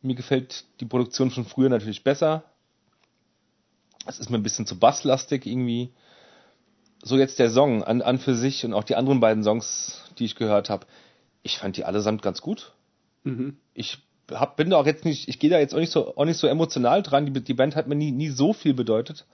Mir 0.00 0.14
gefällt 0.14 0.64
die 0.80 0.84
Produktion 0.84 1.30
von 1.30 1.44
früher 1.44 1.70
natürlich 1.70 2.04
besser. 2.04 2.44
Es 4.06 4.20
ist 4.20 4.30
mir 4.30 4.38
ein 4.38 4.44
bisschen 4.44 4.66
zu 4.66 4.78
basslastig 4.78 5.44
irgendwie. 5.44 5.90
So 7.02 7.16
jetzt 7.16 7.38
der 7.38 7.50
Song 7.50 7.82
an, 7.82 8.00
an 8.00 8.18
für 8.18 8.34
sich 8.34 8.64
und 8.64 8.74
auch 8.74 8.84
die 8.84 8.96
anderen 8.96 9.20
beiden 9.20 9.42
Songs, 9.42 10.00
die 10.18 10.24
ich 10.24 10.36
gehört 10.36 10.70
habe. 10.70 10.86
Ich 11.42 11.58
fand 11.58 11.76
die 11.76 11.84
allesamt 11.84 12.22
ganz 12.22 12.40
gut. 12.40 12.74
Mhm. 13.24 13.56
Ich 13.74 13.98
hab, 14.30 14.56
bin 14.56 14.70
da 14.70 14.76
auch 14.76 14.86
jetzt 14.86 15.04
nicht, 15.04 15.28
ich 15.28 15.38
gehe 15.38 15.50
da 15.50 15.58
jetzt 15.58 15.74
auch 15.74 15.78
nicht 15.78 15.92
so, 15.92 16.16
auch 16.16 16.24
nicht 16.24 16.36
so 16.36 16.46
emotional 16.46 17.02
dran. 17.02 17.26
Die, 17.26 17.40
die 17.40 17.54
Band 17.54 17.76
hat 17.76 17.86
mir 17.86 17.94
nie, 17.94 18.10
nie 18.10 18.28
so 18.28 18.52
viel 18.52 18.74
bedeutet, 18.74 19.26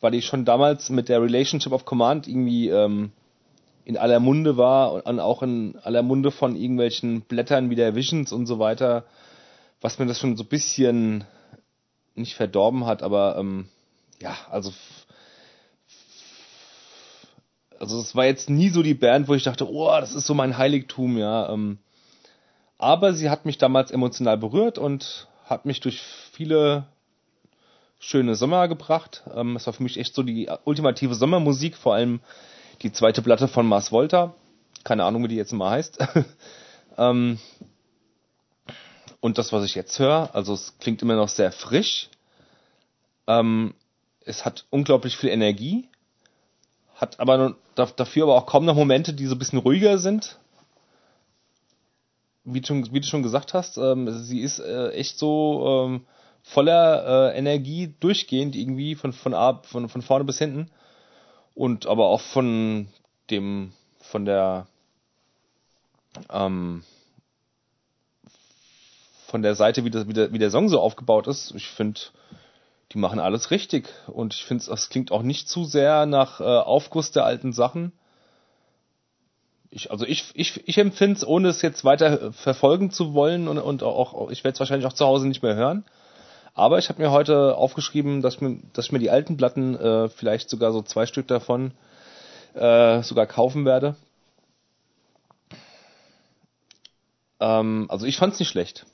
weil 0.00 0.14
ich 0.14 0.26
schon 0.26 0.44
damals 0.44 0.90
mit 0.90 1.08
der 1.08 1.22
Relationship 1.22 1.72
of 1.72 1.84
Command 1.84 2.28
irgendwie 2.28 2.68
ähm, 2.68 3.12
in 3.84 3.96
aller 3.96 4.20
Munde 4.20 4.56
war 4.56 5.06
und 5.06 5.20
auch 5.20 5.42
in 5.42 5.78
aller 5.82 6.02
Munde 6.02 6.30
von 6.30 6.56
irgendwelchen 6.56 7.22
Blättern 7.22 7.70
wie 7.70 7.76
der 7.76 7.94
Visions 7.94 8.32
und 8.32 8.46
so 8.46 8.58
weiter, 8.58 9.04
was 9.80 9.98
mir 9.98 10.06
das 10.06 10.18
schon 10.18 10.36
so 10.36 10.44
ein 10.44 10.48
bisschen 10.48 11.24
nicht 12.14 12.34
verdorben 12.34 12.84
hat, 12.84 13.02
aber 13.02 13.36
ähm, 13.38 13.68
ja, 14.20 14.36
also 14.50 14.72
also 17.78 18.00
es 18.00 18.14
war 18.14 18.24
jetzt 18.24 18.50
nie 18.50 18.70
so 18.70 18.82
die 18.82 18.94
Band, 18.94 19.28
wo 19.28 19.34
ich 19.34 19.44
dachte, 19.44 19.70
oh, 19.70 19.88
das 20.00 20.14
ist 20.14 20.26
so 20.26 20.34
mein 20.34 20.58
Heiligtum, 20.58 21.16
ja. 21.16 21.48
Ähm, 21.52 21.78
aber 22.78 23.12
sie 23.12 23.28
hat 23.28 23.44
mich 23.44 23.58
damals 23.58 23.90
emotional 23.90 24.38
berührt 24.38 24.78
und 24.78 25.26
hat 25.44 25.66
mich 25.66 25.80
durch 25.80 26.00
viele 26.32 26.86
schöne 27.98 28.36
Sommer 28.36 28.68
gebracht. 28.68 29.24
Ähm, 29.34 29.56
es 29.56 29.66
war 29.66 29.72
für 29.72 29.82
mich 29.82 29.98
echt 29.98 30.14
so 30.14 30.22
die 30.22 30.48
ultimative 30.64 31.14
Sommermusik, 31.14 31.76
vor 31.76 31.94
allem 31.94 32.20
die 32.82 32.92
zweite 32.92 33.22
Platte 33.22 33.48
von 33.48 33.66
Mars 33.66 33.90
Volta. 33.90 34.34
Keine 34.84 35.04
Ahnung, 35.04 35.24
wie 35.24 35.28
die 35.28 35.36
jetzt 35.36 35.52
mal 35.52 35.70
heißt. 35.70 35.98
ähm, 36.98 37.40
und 39.20 39.38
das, 39.38 39.52
was 39.52 39.64
ich 39.64 39.74
jetzt 39.74 39.98
höre, 39.98 40.32
also 40.32 40.54
es 40.54 40.78
klingt 40.78 41.02
immer 41.02 41.16
noch 41.16 41.28
sehr 41.28 41.50
frisch. 41.50 42.08
Ähm, 43.26 43.74
es 44.24 44.44
hat 44.44 44.66
unglaublich 44.70 45.16
viel 45.16 45.30
Energie, 45.30 45.88
hat 46.94 47.18
aber 47.18 47.56
dafür 47.74 48.24
aber 48.24 48.36
auch 48.36 48.46
kaum 48.46 48.64
noch 48.64 48.76
Momente, 48.76 49.12
die 49.12 49.26
so 49.26 49.34
ein 49.34 49.38
bisschen 49.38 49.58
ruhiger 49.58 49.98
sind 49.98 50.38
wie, 52.52 52.64
schon, 52.64 52.92
wie 52.92 53.00
du 53.00 53.06
schon 53.06 53.22
gesagt 53.22 53.54
hast, 53.54 53.78
ähm, 53.78 54.10
sie 54.22 54.40
ist 54.40 54.58
äh, 54.58 54.90
echt 54.90 55.18
so 55.18 55.86
ähm, 55.86 56.06
voller 56.42 57.32
äh, 57.32 57.38
Energie 57.38 57.94
durchgehend 58.00 58.56
irgendwie 58.56 58.94
von 58.94 59.12
von, 59.12 59.34
ab, 59.34 59.66
von 59.66 59.88
von 59.88 60.02
vorne 60.02 60.24
bis 60.24 60.38
hinten 60.38 60.70
und 61.54 61.86
aber 61.86 62.06
auch 62.06 62.20
von 62.20 62.88
dem 63.30 63.72
von 64.00 64.24
der 64.24 64.66
ähm, 66.30 66.82
von 69.28 69.42
der 69.42 69.54
Seite, 69.54 69.84
wie, 69.84 69.90
das, 69.90 70.08
wie, 70.08 70.14
der, 70.14 70.32
wie 70.32 70.38
der 70.38 70.50
Song 70.50 70.68
so 70.68 70.80
aufgebaut 70.80 71.26
ist, 71.26 71.52
ich 71.54 71.68
finde, 71.68 72.00
die 72.92 72.98
machen 72.98 73.20
alles 73.20 73.50
richtig. 73.50 73.88
Und 74.06 74.34
ich 74.34 74.44
finde, 74.44 74.72
es 74.72 74.88
klingt 74.88 75.12
auch 75.12 75.22
nicht 75.22 75.48
zu 75.48 75.64
sehr 75.64 76.06
nach 76.06 76.40
äh, 76.40 76.44
Aufguss 76.44 77.12
der 77.12 77.24
alten 77.24 77.52
Sachen. 77.52 77.92
Ich, 79.78 79.92
also 79.92 80.04
ich, 80.04 80.24
ich, 80.34 80.66
ich 80.66 80.76
empfinde 80.78 81.16
es, 81.16 81.26
ohne 81.26 81.48
es 81.48 81.62
jetzt 81.62 81.84
weiter 81.84 82.32
verfolgen 82.32 82.90
zu 82.90 83.14
wollen 83.14 83.46
und, 83.46 83.58
und 83.58 83.84
auch, 83.84 84.28
ich 84.30 84.42
werde 84.42 84.54
es 84.54 84.60
wahrscheinlich 84.60 84.86
auch 84.86 84.92
zu 84.92 85.06
Hause 85.06 85.28
nicht 85.28 85.40
mehr 85.44 85.54
hören. 85.54 85.84
Aber 86.54 86.80
ich 86.80 86.88
habe 86.88 87.00
mir 87.00 87.12
heute 87.12 87.56
aufgeschrieben, 87.56 88.20
dass, 88.20 88.40
mir, 88.40 88.58
dass 88.72 88.86
ich 88.86 88.92
mir 88.92 88.98
die 88.98 89.10
alten 89.10 89.36
Platten, 89.36 89.76
äh, 89.76 90.08
vielleicht 90.08 90.50
sogar 90.50 90.72
so 90.72 90.82
zwei 90.82 91.06
Stück 91.06 91.28
davon, 91.28 91.70
äh, 92.54 93.02
sogar 93.02 93.26
kaufen 93.26 93.64
werde. 93.64 93.94
Ähm, 97.38 97.86
also 97.88 98.04
ich 98.04 98.16
fand 98.16 98.32
es 98.32 98.40
nicht 98.40 98.48
schlecht. 98.48 98.84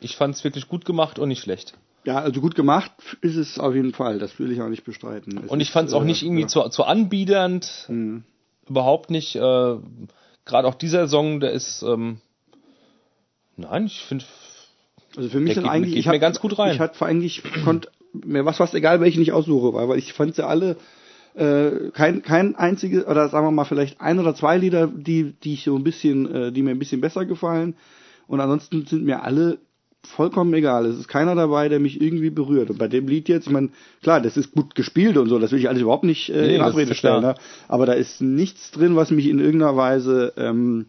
Ich 0.00 0.16
fand 0.16 0.34
es 0.34 0.42
wirklich 0.42 0.68
gut 0.68 0.84
gemacht 0.84 1.20
und 1.20 1.28
nicht 1.28 1.42
schlecht. 1.42 1.74
Ja, 2.04 2.18
also 2.18 2.40
gut 2.40 2.56
gemacht 2.56 2.90
ist 3.20 3.36
es 3.36 3.60
auf 3.60 3.76
jeden 3.76 3.92
Fall. 3.92 4.18
Das 4.18 4.40
will 4.40 4.50
ich 4.50 4.60
auch 4.60 4.68
nicht 4.68 4.82
bestreiten. 4.82 5.44
Es 5.44 5.50
und 5.52 5.60
ich 5.60 5.70
fand 5.70 5.86
es 5.86 5.94
auch 5.94 6.02
nicht 6.02 6.24
irgendwie 6.24 6.42
ja. 6.42 6.48
zu, 6.48 6.68
zu 6.70 6.82
anbiedernd. 6.82 7.86
Mhm. 7.86 8.24
Überhaupt 8.68 9.10
nicht. 9.10 9.36
Äh, 9.36 9.76
Gerade 10.44 10.68
auch 10.68 10.74
dieser 10.74 11.08
Song, 11.08 11.40
der 11.40 11.52
ist. 11.52 11.82
Ähm, 11.82 12.18
nein, 13.56 13.86
ich 13.86 14.00
finde. 14.02 14.24
Also 15.16 15.28
für 15.28 15.40
mich 15.40 15.54
sind 15.54 15.66
eigentlich. 15.66 15.94
Geht 15.94 16.00
ich 16.00 16.06
hab, 16.08 16.14
mir 16.14 16.20
ganz 16.20 16.40
gut 16.40 16.58
rein. 16.58 16.72
Ich 16.72 16.80
hatte 16.80 17.04
eigentlich 17.04 17.42
konnte 17.64 17.88
mir 18.12 18.44
was 18.44 18.58
fast 18.58 18.74
egal, 18.74 19.00
welchen 19.00 19.22
ich 19.22 19.32
aussuche, 19.32 19.72
weil 19.72 19.98
ich 19.98 20.12
fand 20.12 20.34
sie 20.34 20.46
alle 20.46 20.76
äh, 21.34 21.90
kein 21.92 22.22
kein 22.22 22.56
einziges 22.56 23.06
oder 23.06 23.28
sagen 23.28 23.46
wir 23.46 23.50
mal 23.50 23.64
vielleicht 23.64 24.00
ein 24.00 24.18
oder 24.18 24.34
zwei 24.34 24.58
Lieder, 24.58 24.86
die 24.86 25.32
die 25.32 25.54
ich 25.54 25.64
so 25.64 25.76
ein 25.76 25.84
bisschen, 25.84 26.32
äh, 26.32 26.52
die 26.52 26.62
mir 26.62 26.70
ein 26.70 26.78
bisschen 26.78 27.00
besser 27.00 27.24
gefallen. 27.24 27.76
Und 28.26 28.40
ansonsten 28.40 28.86
sind 28.86 29.04
mir 29.04 29.22
alle 29.22 29.58
vollkommen 30.06 30.52
egal. 30.54 30.86
Es 30.86 30.98
ist 30.98 31.08
keiner 31.08 31.34
dabei, 31.34 31.68
der 31.68 31.80
mich 31.80 32.00
irgendwie 32.00 32.30
berührt. 32.30 32.70
Und 32.70 32.78
bei 32.78 32.88
dem 32.88 33.08
Lied 33.08 33.28
jetzt, 33.28 33.46
ich 33.46 33.52
meine, 33.52 33.70
klar, 34.02 34.20
das 34.20 34.36
ist 34.36 34.52
gut 34.52 34.74
gespielt 34.74 35.16
und 35.16 35.28
so, 35.28 35.38
das 35.38 35.52
will 35.52 35.58
ich 35.58 35.68
alles 35.68 35.82
überhaupt 35.82 36.04
nicht 36.04 36.28
äh, 36.28 36.46
nee, 36.46 36.56
in 36.56 36.60
Abrede 36.60 36.94
stellen. 36.94 37.22
Ne? 37.22 37.34
Aber 37.68 37.86
da 37.86 37.92
ist 37.92 38.20
nichts 38.20 38.70
drin, 38.70 38.96
was 38.96 39.10
mich 39.10 39.26
in 39.28 39.38
irgendeiner 39.38 39.76
Weise 39.76 40.32
ähm, 40.36 40.86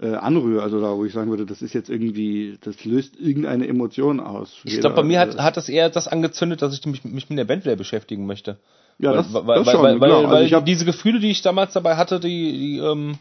äh, 0.00 0.14
anrühre. 0.14 0.62
Also 0.62 0.80
da, 0.80 0.96
wo 0.96 1.04
ich 1.04 1.12
sagen 1.12 1.30
würde, 1.30 1.46
das 1.46 1.62
ist 1.62 1.74
jetzt 1.74 1.90
irgendwie, 1.90 2.58
das 2.62 2.84
löst 2.84 3.18
irgendeine 3.20 3.68
Emotion 3.68 4.20
aus. 4.20 4.60
Ich 4.64 4.80
glaube, 4.80 4.96
bei 4.96 5.02
mir 5.02 5.20
hat, 5.20 5.38
hat 5.38 5.56
das 5.56 5.68
eher 5.68 5.90
das 5.90 6.08
angezündet, 6.08 6.62
dass 6.62 6.74
ich 6.74 6.84
mich, 6.86 7.04
mich 7.04 7.28
mit 7.28 7.38
der 7.38 7.44
Band 7.44 7.64
wieder 7.64 7.76
beschäftigen 7.76 8.26
möchte. 8.26 8.58
Ja, 8.98 9.10
weil, 9.10 9.16
das, 9.16 9.34
weil, 9.34 9.58
das 9.58 9.66
weil, 9.66 9.74
schon, 9.74 9.82
weil, 9.82 9.94
genau. 9.94 10.22
weil, 10.24 10.30
weil 10.30 10.54
also 10.54 10.60
diese 10.60 10.84
Gefühle, 10.84 11.20
die 11.20 11.30
ich 11.30 11.42
damals 11.42 11.72
dabei 11.72 11.96
hatte, 11.96 12.20
die, 12.20 12.52
die 12.52 12.78
ähm, 12.78 13.18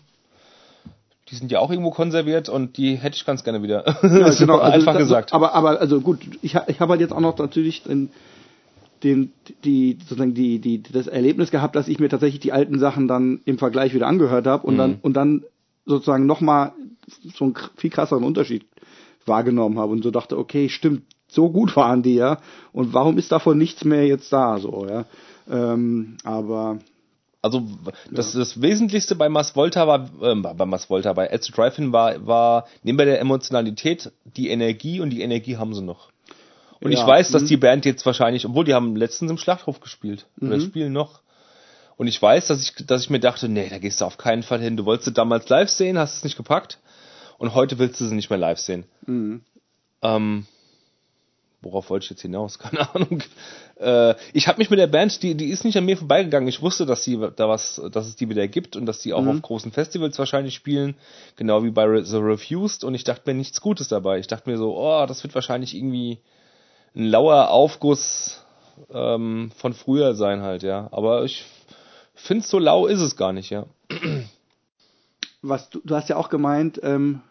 die 1.32 1.36
sind 1.36 1.52
ja 1.52 1.60
auch 1.60 1.72
irgendwo 1.72 1.92
konserviert 1.92 2.50
und 2.50 2.78
die 2.78 2.96
hätte 2.96 3.16
ich 3.16 3.26
ganz 3.26 3.44
gerne 3.44 3.64
wieder. 3.64 3.86
Ja, 4.04 4.30
genau, 4.30 4.58
also 4.58 4.74
einfach 4.74 4.94
das, 4.94 5.04
gesagt. 5.04 5.34
Aber, 5.34 5.54
aber 5.54 5.80
also 5.80 6.02
gut, 6.02 6.20
ich, 6.42 6.56
ich 6.68 6.80
habe 6.80 6.92
halt 6.92 7.02
jetzt 7.02 7.14
auch 7.14 7.22
noch 7.22 7.38
natürlich 7.38 7.84
den, 7.84 8.10
den, 9.04 9.32
die, 9.64 9.98
sozusagen 10.02 10.34
die, 10.34 10.60
die, 10.60 10.84
das 10.84 11.08
Erlebnis 11.08 11.50
gehabt, 11.50 11.76
dass 11.76 11.88
ich 11.88 12.00
mir 12.00 12.10
tatsächlich 12.10 12.42
die 12.42 12.52
alten 12.52 12.78
Sachen 12.80 13.08
dann 13.08 13.40
im 13.46 13.58
Vergleich 13.58 13.94
wieder 13.94 14.08
angehört 14.08 14.46
habe 14.46 14.68
und 14.68 14.74
Mhm. 14.74 14.78
dann 14.78 14.98
und 15.02 15.14
dann 15.14 15.44
sozusagen 15.86 16.26
nochmal 16.26 16.74
so 17.36 17.46
einen 17.46 17.56
viel 17.78 17.90
krasseren 17.90 18.24
Unterschied 18.24 18.66
wahrgenommen 19.26 19.80
habe 19.80 19.92
und 19.94 20.04
so 20.04 20.12
dachte, 20.12 20.38
okay, 20.38 20.70
stimmt, 20.70 21.04
so 21.28 21.50
gut 21.50 21.76
waren 21.76 22.04
die 22.04 22.16
ja 22.16 22.40
und 22.74 22.94
warum 22.94 23.18
ist 23.18 23.32
davon 23.32 23.58
nichts 23.58 23.86
mehr 23.86 24.06
jetzt 24.06 24.32
da 24.34 24.58
so, 24.60 24.86
ja. 24.90 25.06
Ähm, 25.50 26.18
aber 26.24 26.80
Also 27.42 27.68
das, 28.12 28.34
das 28.34 28.62
Wesentlichste 28.62 29.16
bei 29.16 29.28
Mas 29.28 29.56
Volta 29.56 29.88
war, 29.88 30.10
ähm, 30.22 30.44
bei 30.44 30.66
Mas 30.66 30.90
Volta, 30.90 31.14
bei 31.14 31.28
Ed 31.28 31.50
Drive-In 31.56 31.92
war, 31.92 32.26
war 32.26 32.68
neben 32.84 32.98
der 33.00 33.20
Emotionalität 33.20 34.12
die 34.38 34.50
Energie 34.50 35.00
und 35.00 35.10
die 35.10 35.22
Energie 35.22 35.58
haben 35.58 35.74
sie 35.74 35.82
noch. 35.82 36.10
Und 36.82 36.92
Ja, 36.92 37.00
ich 37.00 37.08
weiß, 37.08 37.32
dass 37.32 37.44
mhm. 37.44 37.48
die 37.48 37.58
Band 37.58 37.86
jetzt 37.86 38.06
wahrscheinlich, 38.06 38.46
obwohl 38.46 38.66
die 38.66 38.74
haben 38.74 38.96
letztens 38.96 39.32
im 39.32 39.38
Schlachthof 39.38 39.80
gespielt 39.80 40.28
oder 40.40 40.58
Mhm. 40.58 40.62
spielen 40.62 40.94
noch. 40.94 41.22
Und 41.98 42.08
ich 42.08 42.20
weiß, 42.22 42.48
dass 42.48 42.62
ich, 42.62 42.86
dass 42.86 43.04
ich 43.04 43.10
mir 43.10 43.20
dachte, 43.20 43.48
nee, 43.48 43.70
da 43.70 43.78
gehst 43.78 44.02
du 44.02 44.06
auf 44.06 44.18
keinen 44.18 44.44
Fall 44.44 44.60
hin. 44.60 44.78
Du 44.78 44.86
wolltest 44.86 45.06
sie 45.06 45.14
damals 45.14 45.48
live 45.50 45.70
sehen, 45.70 45.98
hast 46.00 46.18
es 46.18 46.24
nicht 46.24 46.38
gepackt. 46.38 46.80
Und 47.38 47.54
heute 47.56 47.80
willst 47.80 48.00
du 48.02 48.06
sie 48.06 48.16
nicht 48.16 48.30
mehr 48.30 48.40
live 48.40 48.60
sehen. 48.60 48.86
Mhm. 49.06 49.42
Ähm, 50.04 50.46
worauf 51.62 51.90
wollte 51.90 52.04
ich 52.06 52.10
jetzt 52.10 52.22
hinaus? 52.22 52.58
Keine 52.60 52.94
Ahnung. 52.94 53.22
Äh, 53.80 54.16
ich 54.34 54.48
habe 54.48 54.58
mich 54.60 54.70
mit 54.70 54.80
der 54.80 54.88
Band, 54.88 55.22
die, 55.24 55.36
die 55.36 55.50
ist 55.50 55.64
nicht 55.66 55.78
an 55.78 55.86
mir 55.86 55.98
vorbeigegangen. 55.98 56.50
Ich 56.50 56.62
wusste, 56.62 56.86
dass 56.86 57.04
sie 57.04 57.18
da 57.36 57.48
was, 57.50 57.82
dass 57.92 58.08
es 58.08 58.16
die 58.16 58.30
wieder 58.30 58.48
gibt 58.48 58.76
und 58.76 58.86
dass 58.86 59.00
die 59.00 59.14
auch 59.14 59.22
Mhm. 59.22 59.30
auf 59.30 59.42
großen 59.42 59.72
Festivals 59.72 60.18
wahrscheinlich 60.20 60.56
spielen, 60.56 60.96
genau 61.36 61.64
wie 61.64 61.72
bei 61.72 61.84
Re- 61.86 62.04
The 62.04 62.18
Refused. 62.18 62.84
Und 62.84 62.96
ich 62.96 63.04
dachte 63.04 63.24
mir 63.26 63.36
nichts 63.36 63.62
Gutes 63.62 63.88
dabei. 63.88 64.20
Ich 64.20 64.28
dachte 64.28 64.50
mir 64.50 64.58
so, 64.58 64.76
oh, 64.78 65.06
das 65.06 65.24
wird 65.24 65.36
wahrscheinlich 65.36 65.76
irgendwie 65.76 66.20
ein 66.96 67.06
lauer 67.06 67.50
Aufguss 67.50 68.44
ähm, 68.94 69.52
von 69.56 69.74
früher 69.74 70.16
sein 70.16 70.42
halt, 70.42 70.64
ja. 70.64 70.90
Aber 70.92 71.24
ich 71.24 71.46
finde, 72.16 72.46
so 72.46 72.60
lau 72.60 72.88
ist 72.88 73.00
es 73.00 73.16
gar 73.16 73.34
nicht, 73.34 73.50
ja. 73.50 73.66
was 75.42 75.70
du, 75.70 75.82
du 75.84 75.96
hast 75.96 76.10
ja 76.10 76.18
auch 76.18 76.30
gemeint, 76.30 76.80
ähm, 76.84 77.22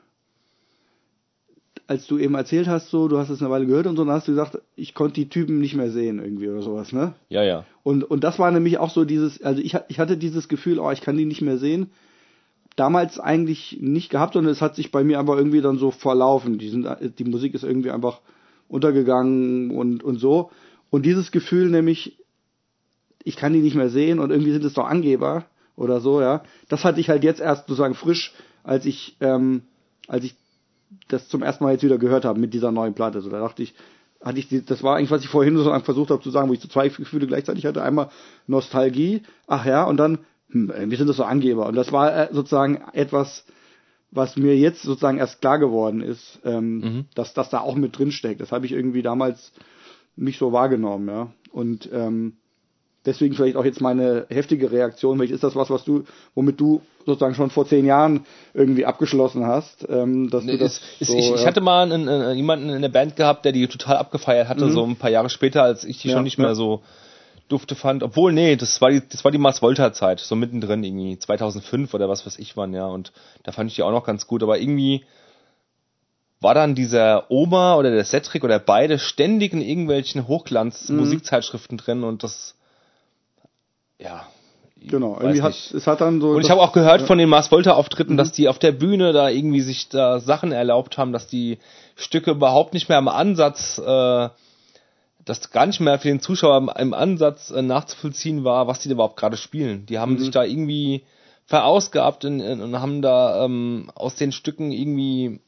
als 1.91 2.07
du 2.07 2.19
eben 2.19 2.37
erzählt 2.37 2.69
hast, 2.69 2.89
so, 2.91 3.09
du 3.09 3.19
hast 3.19 3.31
es 3.31 3.43
eine 3.43 3.51
Weile 3.51 3.67
gehört 3.67 3.89
und 3.89 3.97
so, 3.97 4.05
dann 4.05 4.15
hast 4.15 4.29
du 4.29 4.33
gesagt, 4.33 4.61
ich 4.77 4.95
konnte 4.95 5.15
die 5.15 5.29
Typen 5.29 5.59
nicht 5.59 5.75
mehr 5.75 5.91
sehen 5.91 6.21
irgendwie 6.21 6.49
oder 6.49 6.63
sowas, 6.63 6.93
ne? 6.93 7.15
Ja, 7.31 7.43
ja. 7.43 7.65
Und, 7.83 8.05
und 8.05 8.23
das 8.23 8.39
war 8.39 8.49
nämlich 8.53 8.79
auch 8.79 8.91
so 8.91 9.05
dieses, 9.05 9.43
also 9.43 9.61
ich, 9.61 9.77
ich 9.89 9.99
hatte 9.99 10.17
dieses 10.17 10.49
Gefühl, 10.49 10.79
oh, 10.79 10.93
ich 10.93 11.01
kann 11.01 11.17
die 11.17 11.25
nicht 11.25 11.43
mehr 11.43 11.59
sehen. 11.59 11.91
Damals 12.77 13.19
eigentlich 13.19 13.79
nicht 13.81 14.09
gehabt 14.09 14.37
und 14.37 14.47
es 14.47 14.63
hat 14.63 14.77
sich 14.77 14.93
bei 14.93 15.03
mir 15.03 15.19
aber 15.19 15.37
irgendwie 15.37 15.63
dann 15.63 15.79
so 15.79 15.91
verlaufen. 15.91 16.59
Die, 16.59 16.69
sind, 16.69 16.87
die 17.19 17.25
Musik 17.25 17.55
ist 17.55 17.65
irgendwie 17.65 17.91
einfach 17.91 18.21
untergegangen 18.69 19.73
und, 19.73 20.05
und 20.05 20.19
so. 20.19 20.53
Und 20.91 21.05
dieses 21.05 21.33
Gefühl 21.33 21.71
nämlich, 21.71 22.19
ich 23.25 23.35
kann 23.35 23.53
die 23.53 23.63
nicht 23.63 23.75
mehr 23.75 23.91
sehen 23.91 24.21
und 24.21 24.31
irgendwie 24.31 24.53
sind 24.53 24.65
es 24.65 24.75
doch 24.75 24.87
Angeber 24.87 25.47
oder 25.75 26.01
so, 26.01 26.21
ja. 26.21 26.45
Das 26.69 26.85
hatte 26.85 27.01
ich 27.01 27.09
halt 27.09 27.25
jetzt 27.25 27.41
erst 27.41 27.67
sozusagen 27.67 27.95
frisch, 27.95 28.33
als 28.63 28.87
ich, 28.87 29.17
ähm, 29.21 29.63
als 30.07 30.23
ich 30.23 30.37
das 31.09 31.29
zum 31.29 31.43
ersten 31.43 31.65
Mal 31.65 31.73
jetzt 31.73 31.83
wieder 31.85 31.99
gehört 31.99 32.25
habe 32.25 32.41
mit 32.41 32.55
dieser 32.55 32.73
neuen 32.73 32.95
Platte. 32.95 33.21
So, 33.21 33.31
da 33.31 33.41
dachte 33.41 33.63
ich, 33.63 33.75
hatte 34.23 34.39
ich 34.39 34.49
die, 34.49 34.65
das 34.65 34.83
war 34.83 34.97
eigentlich, 34.97 35.11
was 35.11 35.23
ich 35.23 35.29
vorhin 35.29 35.57
so 35.57 35.79
versucht 35.81 36.11
habe 36.11 36.23
zu 36.23 36.31
sagen, 36.31 36.49
wo 36.49 36.53
ich 36.53 36.61
so 36.61 36.69
zwei 36.69 36.89
Gefühle 36.89 37.27
gleichzeitig 37.27 37.65
hatte. 37.67 37.83
Einmal 37.83 38.11
Nostalgie, 38.47 39.23
ach 39.47 39.65
ja, 39.65 39.85
und 39.85 39.97
dann, 39.97 40.19
hm, 40.51 40.73
wir 40.87 40.99
sind 40.99 41.07
das 41.07 41.17
so 41.17 41.25
Angeber. 41.25 41.67
Und 41.67 41.75
das 41.77 41.93
war 41.93 42.15
äh, 42.15 42.29
sozusagen 42.33 42.83
etwas, 42.93 43.45
was 44.11 44.37
mir 44.37 44.57
jetzt 44.57 44.83
sozusagen 44.83 45.19
erst 45.19 45.41
klar 45.41 45.59
geworden 45.59 46.01
ist, 46.01 46.41
ähm, 46.45 46.79
Mhm. 46.79 47.05
dass 47.15 47.33
das 47.33 47.51
da 47.51 47.61
auch 47.61 47.77
mit 47.77 47.97
drin 47.97 48.11
steckt. 48.11 48.41
Das 48.41 48.53
habe 48.53 48.67
ich 48.67 48.73
irgendwie 48.73 49.03
damals 49.03 49.53
nicht 50.17 50.39
so 50.39 50.53
wahrgenommen, 50.53 51.09
ja. 51.09 51.33
Und 51.53 51.89
ähm, 51.93 52.35
deswegen 53.07 53.35
vielleicht 53.35 53.57
auch 53.57 53.65
jetzt 53.65 53.81
meine 53.81 54.27
heftige 54.29 54.71
Reaktion. 54.71 55.17
Vielleicht 55.17 55.33
ist 55.33 55.45
das 55.45 55.57
was, 55.57 55.71
was 55.71 55.85
du, 55.85 56.05
womit 56.35 56.61
du 56.61 56.83
sozusagen 57.07 57.35
schon 57.35 57.51
vor 57.51 57.67
zehn 57.67 57.85
Jahren 57.87 58.27
irgendwie 58.55 58.85
abgeschlossen 58.87 59.47
hast, 59.47 59.87
ähm, 59.89 60.31
dass 60.31 60.45
Nee, 60.45 60.53
du 60.53 60.59
das 60.59 60.81
ist, 61.01 61.09
so, 61.09 61.17
ich, 61.19 61.33
ich 61.35 61.47
hatte 61.47 61.61
mal 61.61 61.83
einen, 61.93 62.09
einen, 62.09 62.37
jemanden 62.37 62.69
in 62.71 62.83
der 62.83 62.89
Band 62.89 63.17
gehabt, 63.17 63.45
der 63.45 63.53
die 63.53 63.67
total 63.69 63.97
abgefeiert 63.97 64.49
hatte, 64.49 64.67
Mhm. 64.67 64.73
so 64.73 64.85
ein 64.85 64.97
paar 64.97 65.11
Jahre 65.11 65.31
später, 65.31 65.63
als 65.63 65.85
ich 65.85 65.99
die 65.99 66.09
Ja, 66.09 66.15
schon 66.15 66.25
nicht 66.25 66.39
ja. 66.39 66.45
mehr 66.45 66.55
so 66.55 66.83
dufte 67.49 67.75
fand. 67.75 68.03
Obwohl, 68.03 68.33
nee, 68.33 68.55
das 68.57 68.81
war 68.81 68.91
die, 68.91 69.03
das 69.09 69.25
war 69.25 69.33
die 69.33 69.39
Mars 69.39 69.61
Volta 69.61 69.93
Zeit, 69.93 70.21
so 70.21 70.37
mittendrin 70.37 70.85
irgendwie, 70.85 71.19
2005 71.19 71.93
oder 71.95 72.09
was 72.09 72.25
weiß 72.25 72.39
ich 72.39 72.57
wann, 72.57 72.73
ja. 72.75 72.87
Und 72.87 73.13
da 73.43 73.53
fand 73.53 73.71
ich 73.71 73.77
die 73.77 73.83
auch 73.83 73.91
noch 73.91 74.05
ganz 74.05 74.27
gut, 74.27 74.43
aber 74.43 74.59
irgendwie 74.61 75.05
war 76.43 76.55
dann 76.55 76.75
dieser 76.75 77.31
Oma 77.31 77.75
oder 77.77 77.91
der 77.91 78.05
Cedric 78.05 78.45
oder 78.45 78.59
beide 78.59 78.99
ständig 78.99 79.53
in 79.53 79.61
irgendwelchen 79.61 80.23
Mhm. 80.23 80.29
Hochglanz-Musikzeitschriften 80.29 81.77
drin 81.77 82.03
und 82.05 82.23
das, 82.23 82.55
ja. 83.99 84.27
Genau, 84.89 85.19
irgendwie 85.21 85.43
hat 85.43 85.53
nicht. 85.53 85.75
es 85.75 85.87
hat 85.87 86.01
dann 86.01 86.21
so. 86.21 86.31
Und 86.31 86.41
ich 86.45 86.51
habe 86.51 86.61
auch 86.61 86.73
gehört 86.73 87.03
von 87.03 87.19
den 87.19 87.29
Mars 87.29 87.51
Volta 87.53 87.73
Auftritten, 87.73 88.15
Mhm. 88.15 88.17
dass 88.19 88.33
die 88.33 88.49
auf 88.49 88.59
der 88.59 88.73
Bühne 88.73 89.13
da 89.13 89.29
irgendwie 89.29 89.61
sich 89.61 89.89
da 89.89 90.21
Sachen 90.21 90.53
erlaubt 90.53 90.97
haben, 90.99 91.13
dass 91.13 91.27
die 91.27 91.59
Stücke 91.97 92.31
überhaupt 92.31 92.73
nicht 92.75 92.89
mehr 92.89 92.99
im 92.99 93.09
Ansatz, 93.09 93.79
äh, 93.79 94.29
dass 95.25 95.51
gar 95.51 95.67
nicht 95.67 95.81
mehr 95.81 95.99
für 95.99 96.09
den 96.09 96.21
Zuschauer 96.21 96.57
im, 96.57 96.71
im 96.77 96.95
Ansatz 96.95 97.51
äh, 97.51 97.61
nachzuvollziehen 97.63 98.43
war, 98.45 98.67
was 98.67 98.81
die 98.81 98.89
da 98.89 98.95
überhaupt 98.95 99.17
gerade 99.19 99.37
spielen. 99.37 99.85
Die 99.87 99.99
haben 99.99 100.15
Mhm. 100.15 100.19
sich 100.19 100.31
da 100.31 100.45
irgendwie 100.45 101.03
verausgabt 101.47 102.25
in, 102.25 102.41
in, 102.41 102.61
und 102.63 102.81
haben 102.81 103.03
da 103.03 103.45
ähm, 103.45 103.91
aus 103.95 104.15
den 104.15 104.33
Stücken 104.33 104.71
irgendwie 104.73 105.41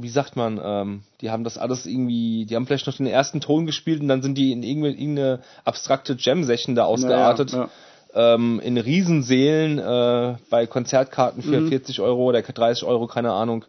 wie 0.00 0.08
sagt 0.08 0.36
man, 0.36 0.60
ähm, 0.62 1.02
die 1.20 1.30
haben 1.30 1.44
das 1.44 1.58
alles 1.58 1.86
irgendwie, 1.86 2.46
die 2.46 2.54
haben 2.56 2.66
vielleicht 2.66 2.86
noch 2.86 2.96
den 2.96 3.06
ersten 3.06 3.40
Ton 3.40 3.66
gespielt 3.66 4.00
und 4.00 4.08
dann 4.08 4.22
sind 4.22 4.36
die 4.38 4.52
in 4.52 4.62
irgendeine, 4.62 4.94
irgendeine 4.96 5.40
abstrakte 5.64 6.16
Jam-Session 6.18 6.74
da 6.74 6.84
ausgeartet 6.84 7.52
Ja, 7.52 7.68
ja. 8.14 8.34
ähm, 8.34 8.60
in 8.60 8.78
Riesensälen 8.78 9.78
äh, 9.78 10.36
bei 10.50 10.66
Konzertkarten 10.66 11.42
für 11.42 11.60
Mhm. 11.60 11.68
40 11.68 12.00
Euro 12.00 12.24
oder 12.24 12.40
30 12.42 12.84
Euro, 12.84 13.06
keine 13.06 13.32
Ahnung. 13.32 13.64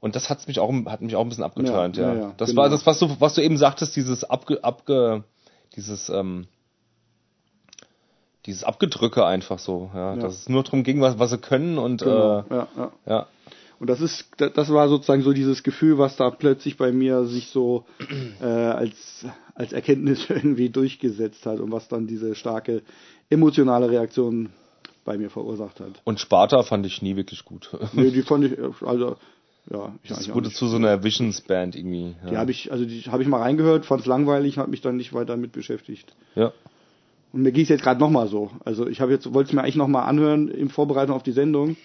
Und 0.00 0.16
das 0.16 0.28
hat's 0.30 0.48
mich 0.48 0.58
auch, 0.58 0.72
hat 0.86 1.00
mich 1.00 1.14
auch 1.14 1.22
ein 1.22 1.28
bisschen 1.28 1.44
abgeturnt, 1.44 1.96
Ja, 1.96 2.08
ja. 2.08 2.14
ja, 2.14 2.20
ja, 2.22 2.34
das 2.36 2.50
genau. 2.50 2.62
war 2.62 2.68
das, 2.68 2.84
was 2.86 2.98
du, 2.98 3.08
was 3.20 3.34
du 3.34 3.40
eben 3.42 3.56
sagtest, 3.56 3.94
dieses 3.94 4.24
abge, 4.24 4.64
abge, 4.64 5.22
dieses, 5.76 6.08
ähm, 6.08 6.48
dieses 8.46 8.64
Abgedrücke 8.64 9.24
einfach 9.24 9.58
so, 9.60 9.90
ja, 9.94 10.14
Ja. 10.14 10.20
dass 10.20 10.34
es 10.34 10.48
nur 10.48 10.64
darum 10.64 10.82
ging, 10.82 11.00
was, 11.00 11.18
was 11.20 11.30
sie 11.30 11.38
können 11.38 11.78
und 11.78 12.02
Genau, 12.02 12.40
äh, 12.40 12.44
ja, 12.50 12.66
ja. 12.76 12.90
ja. 13.06 13.26
Und 13.82 13.88
das 13.90 14.00
ist, 14.00 14.26
da- 14.36 14.48
das 14.48 14.68
war 14.72 14.88
sozusagen 14.88 15.22
so 15.22 15.32
dieses 15.32 15.64
Gefühl, 15.64 15.98
was 15.98 16.14
da 16.16 16.30
plötzlich 16.30 16.76
bei 16.76 16.92
mir 16.92 17.24
sich 17.24 17.48
so 17.48 17.84
äh, 18.40 18.44
als 18.44 19.26
als 19.56 19.72
Erkenntnis 19.72 20.26
irgendwie 20.30 20.68
durchgesetzt 20.70 21.44
hat 21.46 21.58
und 21.58 21.72
was 21.72 21.88
dann 21.88 22.06
diese 22.06 22.36
starke 22.36 22.82
emotionale 23.28 23.90
Reaktion 23.90 24.50
bei 25.04 25.18
mir 25.18 25.30
verursacht 25.30 25.80
hat. 25.80 26.00
Und 26.04 26.20
Sparta 26.20 26.62
fand 26.62 26.86
ich 26.86 27.02
nie 27.02 27.16
wirklich 27.16 27.44
gut. 27.44 27.70
Nee, 27.92 28.12
die 28.12 28.22
fand 28.22 28.44
ich, 28.44 28.52
also 28.82 29.16
ja, 29.68 29.92
ich 30.04 30.10
Das 30.10 30.32
wurde 30.32 30.50
zu 30.50 30.68
so 30.68 30.76
einer 30.76 31.02
Visions-Band 31.02 31.74
irgendwie. 31.74 32.14
Die 32.28 32.34
Ja. 32.34 32.38
habe 32.38 32.52
ich, 32.52 32.70
also 32.70 32.84
die 32.84 33.00
habe 33.02 33.24
ich 33.24 33.28
mal 33.28 33.42
reingehört, 33.42 33.84
fand 33.84 34.02
es 34.02 34.06
langweilig, 34.06 34.58
habe 34.58 34.70
mich 34.70 34.80
dann 34.80 34.96
nicht 34.96 35.12
weiter 35.12 35.36
mit 35.36 35.50
beschäftigt. 35.50 36.14
ja. 36.36 36.52
Und 37.32 37.42
mir 37.42 37.50
ging 37.50 37.62
es 37.64 37.68
jetzt 37.70 37.82
gerade 37.82 37.98
nochmal 37.98 38.28
so. 38.28 38.50
Also 38.64 38.86
ich 38.86 39.00
habe 39.00 39.10
jetzt, 39.10 39.32
wollte 39.34 39.48
es 39.48 39.54
mir 39.54 39.62
eigentlich 39.62 39.74
nochmal 39.76 40.06
anhören 40.06 40.46
in 40.48 40.68
Vorbereitung 40.68 41.16
auf 41.16 41.22
die 41.24 41.32
Sendung. 41.32 41.76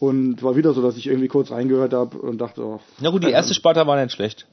Und 0.00 0.42
war 0.44 0.54
wieder 0.56 0.72
so, 0.74 0.82
dass 0.82 0.96
ich 0.96 1.06
irgendwie 1.08 1.26
kurz 1.28 1.50
reingehört 1.50 1.92
habe 1.92 2.18
und 2.18 2.38
dachte, 2.38 2.64
oh, 2.64 2.80
Na 3.00 3.10
gut, 3.10 3.24
die 3.24 3.30
erste 3.30 3.52
Sparta 3.54 3.86
war 3.86 4.00
nicht 4.02 4.14
schlecht. 4.14 4.46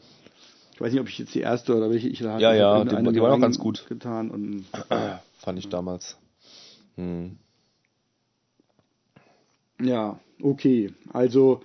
ich 0.74 0.82
weiß 0.82 0.92
nicht, 0.92 1.02
ob 1.02 1.08
ich 1.08 1.20
jetzt 1.20 1.36
die 1.36 1.42
erste 1.42 1.76
oder 1.76 1.90
welche 1.92 2.10
ich 2.10 2.20
da 2.20 2.34
hatte. 2.34 2.44
Ja, 2.44 2.54
ja, 2.54 2.84
die- 2.84 3.14
die 3.14 3.22
war 3.22 3.32
auch 3.34 3.40
ganz 3.40 3.60
gut. 3.60 3.86
Getan 3.88 4.32
und 4.32 4.66
Fand 5.40 5.60
ich 5.60 5.70
damals. 5.70 6.18
Hm. 6.96 7.38
ja, 9.82 10.20
okay. 10.42 10.94
Also 11.14 11.62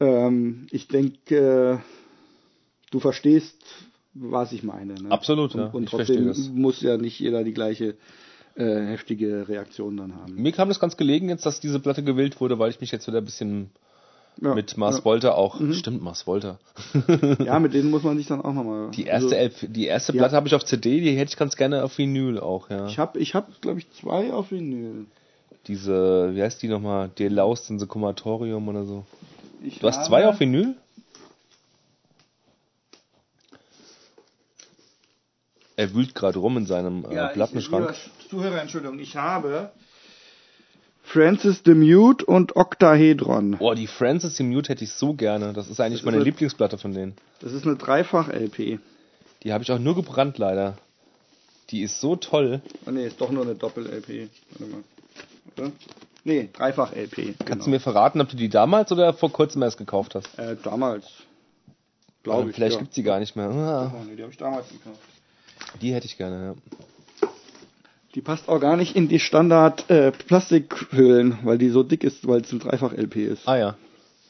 ähm, 0.00 0.66
ich 0.70 0.88
denke, 0.88 1.80
äh, 1.80 1.84
du 2.90 3.00
verstehst, 3.00 3.56
was 4.12 4.52
ich 4.52 4.62
meine. 4.62 4.94
Ne? 4.94 5.10
Absolut, 5.10 5.54
und, 5.54 5.60
ja. 5.60 5.66
Und 5.68 5.88
trotzdem 5.88 6.32
muss 6.54 6.82
ja 6.82 6.96
nicht 6.98 7.18
jeder 7.18 7.44
die 7.44 7.54
gleiche 7.54 7.96
äh, 8.56 8.86
heftige 8.86 9.48
Reaktion 9.48 9.96
dann 9.96 10.14
haben. 10.14 10.34
Mir 10.34 10.52
kam 10.52 10.68
das 10.68 10.80
ganz 10.80 10.96
gelegen 10.96 11.28
jetzt, 11.28 11.44
dass 11.44 11.60
diese 11.60 11.80
Platte 11.80 12.02
gewählt 12.02 12.40
wurde, 12.40 12.58
weil 12.58 12.70
ich 12.70 12.80
mich 12.80 12.92
jetzt 12.92 13.06
wieder 13.06 13.18
ein 13.18 13.24
bisschen 13.24 13.70
Ja, 14.40 14.54
mit 14.54 14.76
Mars 14.76 14.96
ja. 14.96 15.00
Mhm. 15.00 15.04
Volta 15.04 15.32
auch. 15.32 15.60
Stimmt, 15.72 16.02
Mars 16.02 16.26
Volta. 16.26 16.58
Ja, 17.44 17.58
mit 17.58 17.74
denen 17.74 17.90
muss 17.90 18.02
man 18.02 18.16
sich 18.16 18.26
dann 18.26 18.40
auch 18.40 18.52
nochmal. 18.52 18.90
Die 18.92 19.04
erste, 19.04 19.36
LP, 19.36 19.72
die 19.72 19.86
erste 19.86 20.12
ja. 20.12 20.18
Platte 20.18 20.36
habe 20.36 20.46
ich 20.46 20.54
auf 20.54 20.64
CD, 20.64 21.00
die 21.00 21.16
hätte 21.16 21.30
ich 21.30 21.36
ganz 21.36 21.56
gerne 21.56 21.82
auf 21.82 21.98
Vinyl 21.98 22.38
auch, 22.38 22.70
ja. 22.70 22.86
Ich 22.86 22.98
habe, 22.98 23.18
ich 23.18 23.34
hab, 23.34 23.60
glaube 23.60 23.80
ich, 23.80 23.90
zwei 23.92 24.32
auf 24.32 24.50
Vinyl. 24.50 25.06
Diese, 25.66 26.34
wie 26.34 26.42
heißt 26.42 26.62
die 26.62 26.68
nochmal? 26.68 27.08
De 27.18 27.28
Laust 27.28 27.70
in 27.70 27.78
the 27.78 27.86
Comatorium 27.86 28.68
oder 28.68 28.84
so. 28.84 29.04
Ich 29.62 29.78
Du 29.78 29.88
hast 29.88 30.04
zwei 30.04 30.28
auf 30.28 30.38
Vinyl? 30.38 30.76
Er 35.76 35.92
wühlt 35.92 36.14
gerade 36.14 36.38
rum 36.38 36.56
in 36.56 36.66
seinem 36.66 37.04
äh, 37.04 37.14
Ja, 37.14 37.28
Plattenschrank. 37.28 37.90
Ich, 37.92 38.10
Zuhörer, 38.30 38.60
Entschuldigung, 38.62 38.98
ich 38.98 39.16
habe 39.16 39.70
Francis 41.02 41.62
the 41.64 41.74
Mute 41.74 42.24
und 42.24 42.56
Octahedron. 42.56 43.58
Boah, 43.58 43.74
die 43.74 43.86
Francis 43.86 44.36
the 44.36 44.42
Mute 44.42 44.70
hätte 44.70 44.84
ich 44.84 44.92
so 44.92 45.14
gerne. 45.14 45.52
Das 45.52 45.68
ist 45.68 45.80
eigentlich 45.80 45.94
Das 45.94 46.00
ist 46.00 46.04
meine 46.06 46.16
eine- 46.18 46.24
Lieblingsplatte 46.24 46.78
von 46.78 46.92
denen. 46.94 47.14
Das 47.40 47.52
ist 47.52 47.66
eine 47.66 47.76
Dreifach-LP. 47.76 48.78
Die 49.42 49.52
habe 49.52 49.62
ich 49.62 49.70
auch 49.70 49.78
nur 49.78 49.94
gebrannt 49.94 50.38
leider. 50.38 50.78
Die 51.70 51.82
ist 51.82 52.00
so 52.00 52.16
toll. 52.16 52.62
Oh 52.86 52.90
nee, 52.90 53.06
ist 53.06 53.20
doch 53.20 53.30
nur 53.30 53.42
eine 53.44 53.54
Doppel-LP. 53.54 54.28
Warte 54.58 54.72
mal. 54.72 54.82
Oder? 55.58 55.72
Nee, 56.24 56.48
Dreifach-LP. 56.52 57.34
Kannst 57.44 57.66
du 57.66 57.70
mir 57.70 57.80
verraten, 57.80 58.20
ob 58.22 58.30
du 58.30 58.36
die 58.36 58.48
damals 58.48 58.90
oder 58.90 59.12
vor 59.12 59.30
kurzem 59.30 59.62
erst 59.62 59.76
gekauft 59.76 60.14
hast? 60.14 60.38
Äh, 60.38 60.56
damals. 60.62 61.06
Glaube 62.22 62.48
ich. 62.48 62.56
Vielleicht 62.56 62.74
ja. 62.76 62.80
gibt's 62.80 62.94
die 62.94 63.02
gar 63.02 63.20
nicht 63.20 63.36
mehr. 63.36 63.50
Ah, 63.50 63.92
Oh, 63.94 64.04
die 64.16 64.22
habe 64.22 64.32
ich 64.32 64.38
damals 64.38 64.68
gekauft. 64.70 64.98
die 65.82 65.92
hätte 65.92 66.06
ich 66.06 66.16
gerne, 66.16 66.44
ja. 66.46 66.54
Die 68.14 68.20
passt 68.22 68.48
auch 68.48 68.60
gar 68.60 68.76
nicht 68.76 68.94
in 68.94 69.08
die 69.08 69.18
Standard 69.18 69.90
äh, 69.90 70.12
Plastikhüllen, 70.12 71.38
weil 71.42 71.58
die 71.58 71.70
so 71.70 71.82
dick 71.82 72.04
ist, 72.04 72.26
weil 72.28 72.42
es 72.42 72.52
ein 72.52 72.60
Dreifach-LP 72.60 73.16
ist. 73.26 73.48
Ah 73.48 73.56
ja. 73.56 73.76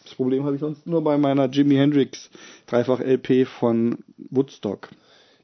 Das 0.04 0.14
Problem 0.14 0.44
habe 0.44 0.54
ich 0.54 0.60
sonst 0.60 0.86
nur 0.86 1.02
bei 1.02 1.16
meiner 1.18 1.46
Jimi 1.48 1.74
Hendrix 1.76 2.30
Dreifach-LP 2.66 3.46
von 3.46 3.98
Woodstock. 4.30 4.88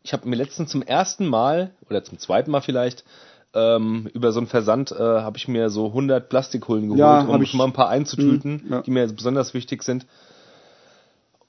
Ich 0.02 0.12
habe 0.12 0.28
mir 0.28 0.36
letztens 0.36 0.70
zum 0.70 0.82
ersten 0.82 1.26
Mal, 1.26 1.72
oder 1.88 2.02
zum 2.04 2.18
zweiten 2.18 2.50
Mal 2.50 2.60
vielleicht, 2.62 3.04
ähm, 3.52 4.08
über 4.14 4.32
so 4.32 4.38
einen 4.40 4.46
Versand 4.46 4.92
äh, 4.92 4.96
habe 4.98 5.36
ich 5.36 5.48
mir 5.48 5.68
so 5.70 5.88
100 5.88 6.28
Plastikhullen 6.28 6.84
geholt, 6.88 6.98
Ja, 7.00 7.20
um 7.22 7.42
ich- 7.42 7.52
mal 7.54 7.64
ein 7.64 7.72
paar 7.72 7.88
einzutüten, 7.88 8.62
Mhm, 8.64 8.72
ja. 8.72 8.80
die 8.82 8.90
mir 8.90 9.06
besonders 9.08 9.52
wichtig 9.54 9.82
sind. 9.82 10.06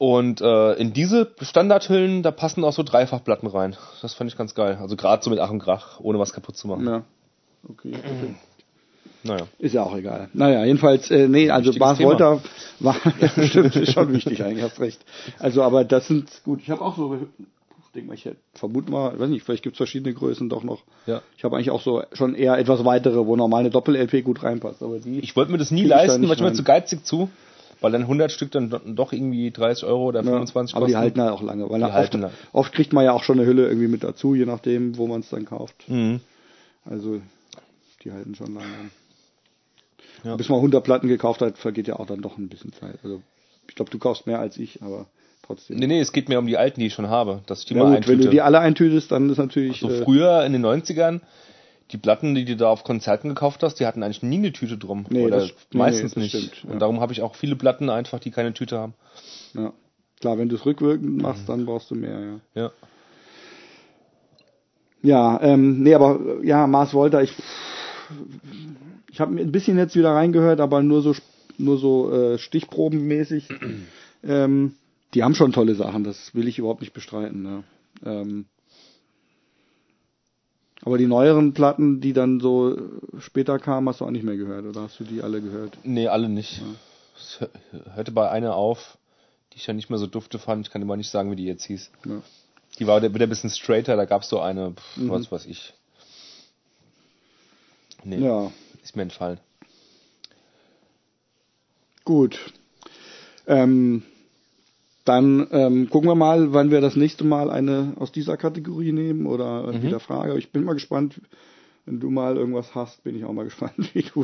Und 0.01 0.41
äh, 0.41 0.73
in 0.77 0.93
diese 0.93 1.31
Standardhüllen, 1.41 2.23
da 2.23 2.31
passen 2.31 2.63
auch 2.63 2.73
so 2.73 2.81
Dreifachplatten 2.81 3.47
rein. 3.47 3.75
Das 4.01 4.15
fand 4.15 4.31
ich 4.31 4.35
ganz 4.35 4.55
geil. 4.55 4.79
Also 4.81 4.95
gerade 4.95 5.23
so 5.23 5.29
mit 5.29 5.37
Ach 5.37 5.51
und 5.51 5.59
Krach, 5.59 5.99
ohne 5.99 6.17
was 6.17 6.33
kaputt 6.33 6.57
zu 6.57 6.67
machen. 6.67 6.87
Ja. 6.87 7.03
Okay. 7.69 7.93
okay. 7.93 8.35
Naja. 9.21 9.45
Ist 9.59 9.75
ja 9.75 9.83
auch 9.83 9.95
egal. 9.95 10.29
Naja, 10.33 10.65
jedenfalls, 10.65 11.11
äh, 11.11 11.27
nee, 11.27 11.51
also 11.51 11.71
Bas. 11.77 11.99
Wolter 11.99 12.41
war, 12.79 12.95
ja, 13.19 13.45
stimmt, 13.45 13.75
ist 13.75 13.93
schon 13.93 14.11
wichtig 14.11 14.43
eigentlich, 14.43 14.63
hast 14.63 14.79
recht. 14.79 15.05
Also, 15.37 15.61
aber 15.61 15.85
das 15.85 16.07
sind, 16.07 16.31
gut, 16.45 16.61
ich 16.63 16.71
habe 16.71 16.81
auch 16.81 16.97
so, 16.97 17.13
ich 17.13 17.91
denke 17.93 18.07
mal, 18.07 18.15
ich 18.15 18.27
vermute 18.55 18.89
mal, 18.89 19.19
weiß 19.19 19.29
nicht, 19.29 19.45
vielleicht 19.45 19.61
gibt 19.61 19.75
es 19.75 19.77
verschiedene 19.77 20.15
Größen 20.15 20.49
doch 20.49 20.63
noch. 20.63 20.81
Ja. 21.05 21.21
Ich 21.37 21.43
habe 21.43 21.55
eigentlich 21.57 21.69
auch 21.69 21.83
so 21.83 22.01
schon 22.13 22.33
eher 22.33 22.57
etwas 22.57 22.83
weitere, 22.85 23.23
wo 23.27 23.35
normal 23.35 23.59
eine 23.59 23.69
Doppel-LP 23.69 24.23
gut 24.23 24.41
reinpasst, 24.41 24.81
aber 24.81 24.97
die, 24.97 25.19
Ich 25.19 25.35
wollte 25.35 25.51
mir 25.51 25.59
das 25.59 25.69
nie 25.69 25.83
ich 25.83 25.89
leisten, 25.89 26.27
weil 26.27 26.37
ich 26.37 26.41
mir 26.41 26.53
zu 26.53 26.63
geizig 26.63 27.05
zu, 27.05 27.29
weil 27.81 27.91
dann 27.91 28.03
100 28.03 28.31
Stück 28.31 28.51
dann 28.51 28.69
do- 28.69 28.79
doch 28.85 29.11
irgendwie 29.11 29.51
30 29.51 29.83
Euro 29.85 30.05
oder 30.05 30.23
25 30.23 30.73
ja, 30.73 30.77
aber 30.77 30.85
die 30.87 30.93
kosten. 30.93 31.01
halten 31.03 31.21
halt 31.21 31.31
auch 31.31 31.41
lange, 31.41 31.69
weil 31.69 31.79
Die 31.79 31.85
oft, 31.85 31.93
halten 31.93 32.21
lang. 32.21 32.31
oft 32.53 32.71
kriegt 32.73 32.93
man 32.93 33.03
ja 33.03 33.11
auch 33.11 33.23
schon 33.23 33.37
eine 33.39 33.47
Hülle 33.47 33.67
irgendwie 33.67 33.87
mit 33.87 34.03
dazu, 34.03 34.33
je 34.35 34.45
nachdem, 34.45 34.97
wo 34.97 35.07
man 35.07 35.19
es 35.21 35.29
dann 35.29 35.45
kauft. 35.45 35.75
Mhm. 35.89 36.21
Also, 36.85 37.21
die 38.03 38.11
halten 38.11 38.35
schon 38.35 38.53
lange. 38.53 38.67
Ja. 40.23 40.35
Bis 40.35 40.49
man 40.49 40.57
100 40.57 40.83
Platten 40.83 41.07
gekauft 41.07 41.41
hat, 41.41 41.57
vergeht 41.57 41.87
ja 41.87 41.95
auch 41.97 42.05
dann 42.05 42.21
doch 42.21 42.37
ein 42.37 42.47
bisschen 42.47 42.73
Zeit. 42.73 42.95
Also, 43.03 43.21
ich 43.67 43.75
glaube, 43.75 43.89
du 43.91 43.97
kaufst 43.97 44.27
mehr 44.27 44.39
als 44.39 44.57
ich, 44.57 44.81
aber 44.83 45.07
trotzdem. 45.43 45.77
Nee, 45.77 45.87
nee, 45.87 45.99
es 45.99 46.11
geht 46.11 46.29
mir 46.29 46.37
um 46.39 46.45
die 46.47 46.57
alten, 46.57 46.79
die 46.79 46.87
ich 46.87 46.93
schon 46.93 47.09
habe, 47.09 47.41
dass 47.47 47.59
ich 47.61 47.65
die 47.65 47.73
ja, 47.73 47.79
mal 47.83 47.95
gut, 47.95 48.07
wenn 48.07 48.13
eintüte. 48.13 48.23
du 48.25 48.29
die 48.29 48.41
alle 48.41 48.59
eintütest, 48.59 49.11
dann 49.11 49.29
ist 49.29 49.37
natürlich. 49.39 49.79
so 49.79 49.89
äh, 49.89 50.03
früher 50.03 50.43
in 50.45 50.53
den 50.53 50.63
90ern, 50.65 51.21
die 51.91 51.97
Platten, 51.97 52.35
die 52.35 52.45
du 52.45 52.55
da 52.55 52.69
auf 52.69 52.83
Konzerten 52.83 53.29
gekauft 53.29 53.63
hast, 53.63 53.75
die 53.79 53.85
hatten 53.85 54.03
eigentlich 54.03 54.23
nie 54.23 54.37
eine 54.37 54.51
Tüte 54.53 54.77
drum. 54.77 55.05
Nee, 55.09 55.25
Oder 55.25 55.39
das- 55.41 55.49
nee, 55.71 55.79
meistens 55.79 56.13
das 56.13 56.23
nicht. 56.23 56.35
stimmt, 56.35 56.63
ja. 56.63 56.71
Und 56.71 56.79
darum 56.81 56.99
habe 57.01 57.13
ich 57.13 57.21
auch 57.21 57.35
viele 57.35 57.55
Platten 57.55 57.89
einfach, 57.89 58.19
die 58.19 58.31
keine 58.31 58.53
Tüte 58.53 58.77
haben. 58.79 58.93
ja. 59.53 59.73
Klar, 60.19 60.37
wenn 60.37 60.49
du 60.49 60.55
es 60.55 60.67
rückwirkend 60.67 61.19
machst, 61.19 61.49
dann 61.49 61.65
brauchst 61.65 61.89
du 61.89 61.95
mehr, 61.95 62.19
ja. 62.19 62.61
Ja. 62.61 62.71
Ja, 65.01 65.41
ähm, 65.41 65.81
nee, 65.81 65.95
aber 65.95 66.19
ja, 66.43 66.67
Mars 66.67 66.93
Volta, 66.93 67.21
ich, 67.21 67.33
ich 69.11 69.19
habe 69.19 69.35
ein 69.39 69.51
bisschen 69.51 69.77
jetzt 69.77 69.95
wieder 69.95 70.11
reingehört, 70.11 70.59
aber 70.59 70.83
nur 70.83 71.01
so 71.01 71.15
nur 71.57 71.77
so 71.77 72.11
äh, 72.11 72.37
stichprobenmäßig. 72.37 73.49
ähm, 74.23 74.75
die 75.13 75.23
haben 75.23 75.35
schon 75.35 75.51
tolle 75.53 75.75
Sachen, 75.75 76.03
das 76.03 76.33
will 76.35 76.47
ich 76.47 76.59
überhaupt 76.59 76.81
nicht 76.81 76.93
bestreiten. 76.93 77.41
Ne? 77.41 77.63
Ähm, 78.05 78.45
aber 80.83 80.97
die 80.97 81.05
neueren 81.07 81.53
Platten, 81.53 82.01
die 82.01 82.13
dann 82.13 82.39
so 82.39 82.75
äh, 82.77 82.81
später 83.19 83.59
kamen, 83.59 83.87
hast 83.89 84.01
du 84.01 84.05
auch 84.05 84.11
nicht 84.11 84.23
mehr 84.23 84.37
gehört, 84.37 84.65
oder 84.65 84.81
hast 84.81 84.99
du 84.99 85.03
die 85.03 85.21
alle 85.21 85.41
gehört? 85.41 85.77
Nee, 85.83 86.07
alle 86.07 86.29
nicht. 86.29 86.61
Es 87.15 87.39
hör- 87.39 87.49
hörte 87.95 88.11
bei 88.11 88.29
einer 88.29 88.55
auf, 88.55 88.97
die 89.53 89.57
ich 89.57 89.67
ja 89.67 89.73
nicht 89.73 89.89
mehr 89.89 89.99
so 89.99 90.07
dufte 90.07 90.39
fand. 90.39 90.65
Ich 90.65 90.71
kann 90.73 90.81
immer 90.81 90.97
nicht 90.97 91.09
sagen, 91.09 91.29
wie 91.31 91.35
die 91.35 91.45
jetzt 91.45 91.65
hieß. 91.65 91.91
Ja. 92.05 92.21
Die 92.79 92.87
war 92.87 93.01
wieder 93.03 93.25
ein 93.25 93.29
bisschen 93.29 93.49
straighter, 93.49 93.95
da 93.95 94.05
gab 94.05 94.21
es 94.23 94.29
so 94.29 94.39
eine, 94.39 94.71
pf, 94.71 94.97
Mhm. 94.97 95.09
was 95.09 95.31
weiß 95.31 95.45
ich. 95.45 95.73
Nee, 98.03 98.17
ja, 98.19 98.51
ist 98.83 98.95
mir 98.95 99.03
entfallen. 99.03 99.39
gut. 102.03 102.39
Ähm, 103.47 104.03
dann 105.05 105.47
ähm, 105.51 105.89
gucken 105.89 106.09
wir 106.09 106.15
mal, 106.15 106.53
wann 106.53 106.69
wir 106.71 106.81
das 106.81 106.95
nächste 106.95 107.23
Mal 107.23 107.49
eine 107.49 107.93
aus 107.97 108.11
dieser 108.11 108.37
Kategorie 108.37 108.91
nehmen 108.91 109.25
oder 109.25 109.71
Mhm. 109.73 109.83
wieder 109.83 109.99
Frage. 109.99 110.37
Ich 110.37 110.51
bin 110.51 110.63
mal 110.63 110.73
gespannt, 110.73 111.19
wenn 111.87 111.99
du 111.99 112.11
mal 112.11 112.37
irgendwas 112.37 112.75
hast, 112.75 113.03
bin 113.03 113.15
ich 113.15 113.25
auch 113.25 113.33
mal 113.33 113.43
gespannt, 113.51 113.73
wie 113.93 114.03
du. 114.03 114.21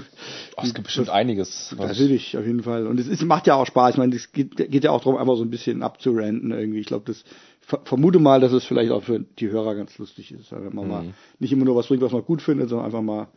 Oh, 0.55 0.61
es 0.63 0.73
gibt 0.75 0.85
bestimmt 0.85 1.09
einiges. 1.09 1.75
Natürlich, 1.77 2.37
auf 2.37 2.45
jeden 2.45 2.61
Fall. 2.61 2.85
Und 2.85 2.99
es 2.99 3.07
ist, 3.07 3.23
macht 3.23 3.47
ja 3.47 3.55
auch 3.55 3.65
Spaß. 3.65 3.93
Ich 3.93 3.97
meine, 3.97 4.15
es 4.15 4.31
geht, 4.31 4.55
geht 4.55 4.83
ja 4.83 4.91
auch 4.91 4.99
darum, 5.03 5.17
einfach 5.17 5.35
so 5.35 5.43
ein 5.43 5.49
bisschen 5.49 5.81
abzuranten 5.81 6.51
irgendwie. 6.51 6.79
Ich 6.79 6.85
glaube, 6.87 7.05
das 7.07 7.23
ver- 7.61 7.81
vermute 7.83 8.19
mal, 8.19 8.39
dass 8.39 8.51
es 8.51 8.63
vielleicht 8.63 8.91
auch 8.91 9.01
für 9.03 9.19
die 9.39 9.49
Hörer 9.49 9.73
ganz 9.73 9.97
lustig 9.97 10.31
ist, 10.31 10.51
wenn 10.51 10.75
man 10.75 10.87
mal 10.87 11.05
nicht 11.39 11.51
immer 11.51 11.65
nur 11.65 11.75
was 11.75 11.87
bringt, 11.87 12.03
was 12.03 12.11
man 12.11 12.23
gut 12.23 12.43
findet, 12.43 12.69
sondern 12.69 12.85
einfach 12.85 13.01
mal 13.01 13.27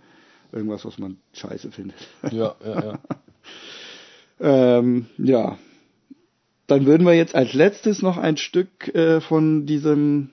irgendwas, 0.52 0.84
was 0.84 0.98
man 0.98 1.16
scheiße 1.32 1.70
findet. 1.70 1.96
Ja, 2.30 2.54
ja, 2.62 2.84
ja. 2.84 2.98
ähm, 4.78 5.06
ja. 5.18 5.56
Dann 6.70 6.86
würden 6.86 7.05
wir 7.05 7.14
jetzt 7.14 7.34
als 7.34 7.52
letztes 7.52 8.01
noch 8.01 8.16
ein 8.16 8.36
Stück 8.36 8.94
äh, 8.94 9.20
von 9.20 9.66
diesem, 9.66 10.30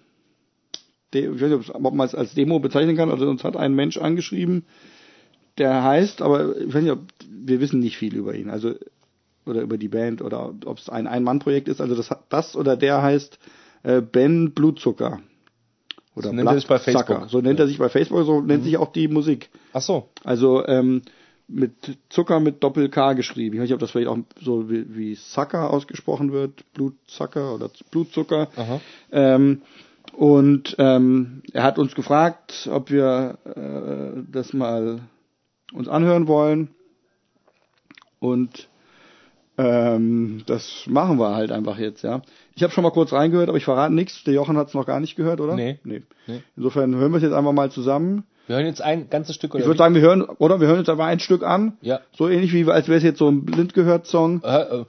De 1.12 1.34
ich 1.34 1.42
weiß 1.42 1.50
nicht, 1.50 1.74
ob 1.74 1.94
man 1.94 2.06
es 2.06 2.14
als 2.14 2.36
Demo 2.36 2.60
bezeichnen 2.60 2.96
kann, 2.96 3.10
also 3.10 3.28
uns 3.28 3.44
hat 3.44 3.58
ein 3.58 3.74
Mensch 3.74 3.98
angeschrieben, 3.98 4.66
der 5.58 5.84
heißt, 5.84 6.22
aber 6.22 6.56
ich 6.56 6.72
weiß 6.72 6.84
nicht, 6.84 6.92
ob, 6.92 7.00
wir 7.28 7.60
wissen 7.60 7.80
nicht 7.80 7.98
viel 7.98 8.16
über 8.16 8.36
ihn, 8.36 8.52
also 8.52 8.76
oder 9.48 9.62
über 9.62 9.80
die 9.80 9.88
Band 9.88 10.22
oder 10.22 10.54
ob 10.66 10.78
es 10.78 10.90
ein 10.90 11.08
Ein-Mann-Projekt 11.08 11.70
ist, 11.70 11.82
also 11.82 11.96
das, 11.96 12.10
das 12.30 12.56
oder 12.56 12.78
der 12.78 13.02
heißt 13.02 13.40
äh, 13.82 14.02
Ben 14.02 14.52
Blutzucker. 14.52 15.22
Oder 16.16 16.30
So 16.30 16.36
nennt 16.36 16.50
er 16.50 16.56
sich 16.56 16.68
bei. 16.68 16.78
Facebook. 16.78 17.30
So 17.30 17.42
nennt 17.42 17.60
er 17.60 17.68
sich 17.68 17.80
bei 17.80 17.90
Facebook, 17.90 18.26
so 18.26 18.42
nennt 18.42 18.64
sich 18.64 18.78
auch 18.78 18.92
die 18.92 19.08
Musik. 19.08 19.50
Ach 19.74 19.82
so. 19.82 20.10
Also, 20.24 20.66
ähm, 20.68 21.02
mit 21.48 21.98
Zucker 22.10 22.40
mit 22.40 22.64
Doppel-K 22.64 23.14
geschrieben. 23.14 23.56
Ich 23.56 23.62
weiß 23.62 23.70
nicht, 23.70 23.74
ob 23.74 23.80
das 23.80 23.92
vielleicht 23.92 24.10
auch 24.10 24.18
so 24.42 24.70
wie, 24.70 24.96
wie 24.96 25.16
Zucker 25.16 25.72
ausgesprochen 25.72 26.32
wird, 26.32 26.72
Blutzucker 26.74 27.56
oder 27.56 27.70
Blutzucker. 27.92 28.50
Ähm, 29.12 29.62
und 30.14 30.76
ähm, 30.80 31.44
er 31.54 31.64
hat 31.64 31.80
uns 31.80 31.96
gefragt, 31.96 32.70
ob 32.72 32.92
wir 32.92 33.38
äh, 33.46 34.22
das 34.32 34.54
mal 34.54 35.02
uns 35.74 35.88
anhören 35.88 36.28
wollen. 36.28 36.70
Und 38.20 38.68
ähm, 39.58 40.44
das 40.46 40.86
machen 40.88 41.20
wir 41.20 41.36
halt 41.36 41.52
einfach 41.52 41.78
jetzt, 41.78 42.04
ja. 42.04 42.22
Ich 42.56 42.64
habe 42.64 42.74
schon 42.74 42.84
mal 42.84 42.92
kurz 42.92 43.14
reingehört, 43.14 43.50
aber 43.50 43.58
ich 43.58 43.66
verrate 43.66 43.94
nichts. 43.94 44.24
Der 44.24 44.34
Jochen 44.34 44.58
hat 44.58 44.68
es 44.68 44.74
noch 44.74 44.86
gar 44.86 45.00
nicht 45.00 45.16
gehört, 45.16 45.40
oder? 45.40 45.56
Nee. 45.56 45.80
nee. 45.84 46.04
Nee. 46.28 46.42
Insofern 46.56 46.96
hören 46.96 47.12
wir 47.12 47.18
es 47.18 47.24
jetzt 47.24 47.34
einfach 47.34 47.54
mal 47.54 47.72
zusammen. 47.72 48.24
Wir 48.48 48.56
hören 48.56 48.66
jetzt 48.66 48.82
ein 48.82 49.10
ganzes 49.10 49.36
Stück 49.36 49.54
oder 49.54 49.62
Ich 49.62 49.68
würde 49.68 49.78
sagen, 49.78 49.94
wir 49.94 50.02
hören, 50.02 50.22
oder 50.24 50.62
wir 50.62 50.68
hören 50.68 50.80
jetzt 50.80 50.90
einfach 50.90 51.06
ein 51.06 51.20
Stück 51.20 51.44
an. 51.44 51.74
Ja. 51.82 52.00
So 52.18 52.30
ähnlich 52.30 52.54
wie, 52.54 52.66
als 52.70 52.88
wäre 52.88 52.98
es 52.98 53.04
jetzt 53.04 53.20
so 53.20 53.28
ein 53.28 53.44
blind 53.44 53.74
gehört 53.74 54.08
Song. 54.08 54.42
Äh, 54.42 54.62
äh, 54.62 54.86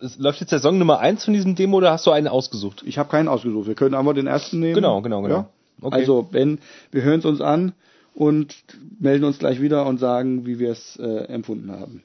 es 0.00 0.18
läuft 0.18 0.40
jetzt 0.40 0.52
der 0.52 0.60
Song 0.60 0.78
Nummer 0.78 1.00
1 1.00 1.24
von 1.24 1.34
diesem 1.34 1.56
Demo 1.56 1.78
oder 1.78 1.90
hast 1.90 2.06
du 2.06 2.12
einen 2.12 2.28
ausgesucht? 2.28 2.84
Ich 2.86 2.98
habe 2.98 3.08
keinen 3.08 3.26
ausgesucht. 3.26 3.66
Wir 3.66 3.74
können 3.74 3.96
einfach 3.96 4.14
den 4.14 4.28
ersten 4.28 4.60
nehmen. 4.60 4.76
Genau, 4.76 5.02
genau, 5.02 5.22
genau. 5.22 5.34
Ja? 5.34 5.48
Okay. 5.80 5.96
Also, 5.96 6.28
wenn 6.30 6.60
wir 6.92 7.02
hören 7.02 7.18
es 7.18 7.24
uns 7.24 7.40
an 7.40 7.72
und 8.14 8.54
melden 9.00 9.24
uns 9.24 9.40
gleich 9.40 9.60
wieder 9.60 9.84
und 9.86 9.98
sagen, 9.98 10.46
wie 10.46 10.60
wir 10.60 10.70
es 10.70 10.96
äh, 10.96 11.24
empfunden 11.24 11.72
haben. 11.72 12.02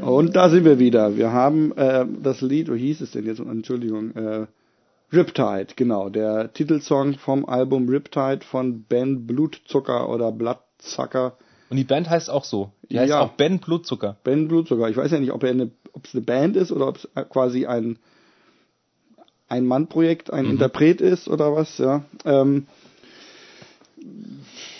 Und 0.00 0.36
da 0.36 0.48
sind 0.48 0.64
wir 0.64 0.78
wieder. 0.78 1.16
Wir 1.16 1.32
haben 1.32 1.76
äh, 1.76 2.06
das 2.22 2.40
Lied, 2.40 2.72
wie 2.72 2.78
hieß 2.78 3.00
es 3.00 3.10
denn 3.10 3.26
jetzt? 3.26 3.40
Entschuldigung. 3.40 4.14
Äh, 4.14 4.46
Riptide, 5.12 5.68
genau. 5.76 6.08
Der 6.08 6.52
Titelsong 6.52 7.14
vom 7.14 7.44
Album 7.48 7.88
Riptide 7.88 8.40
von 8.44 8.82
Ben 8.82 9.26
Blutzucker 9.26 10.08
oder 10.08 10.32
Bloodsucker. 10.32 11.36
Und 11.70 11.76
die 11.76 11.84
Band 11.84 12.08
heißt 12.10 12.28
auch 12.30 12.44
so. 12.44 12.70
Die 12.90 12.98
heißt 12.98 13.10
Ja. 13.10 13.20
auch 13.20 13.32
Ben 13.32 13.58
Blutzucker. 13.58 14.16
Ben 14.24 14.48
Blutzucker. 14.48 14.88
Ich 14.88 14.96
weiß 14.96 15.10
ja 15.12 15.18
nicht, 15.20 15.32
ob 15.32 15.42
er 15.44 15.50
eine, 15.50 15.70
ob 15.92 16.04
es 16.06 16.14
eine 16.14 16.22
Band 16.24 16.56
ist 16.56 16.72
oder 16.72 16.88
ob 16.88 16.96
es 16.96 17.08
quasi 17.30 17.66
ein 17.66 17.98
ein 19.48 19.64
Mann-Projekt, 19.64 20.32
ein 20.32 20.44
Interpret 20.46 21.00
ist 21.00 21.28
oder 21.28 21.54
was. 21.54 21.78
Ja. 21.78 22.02
Ähm, 22.24 22.66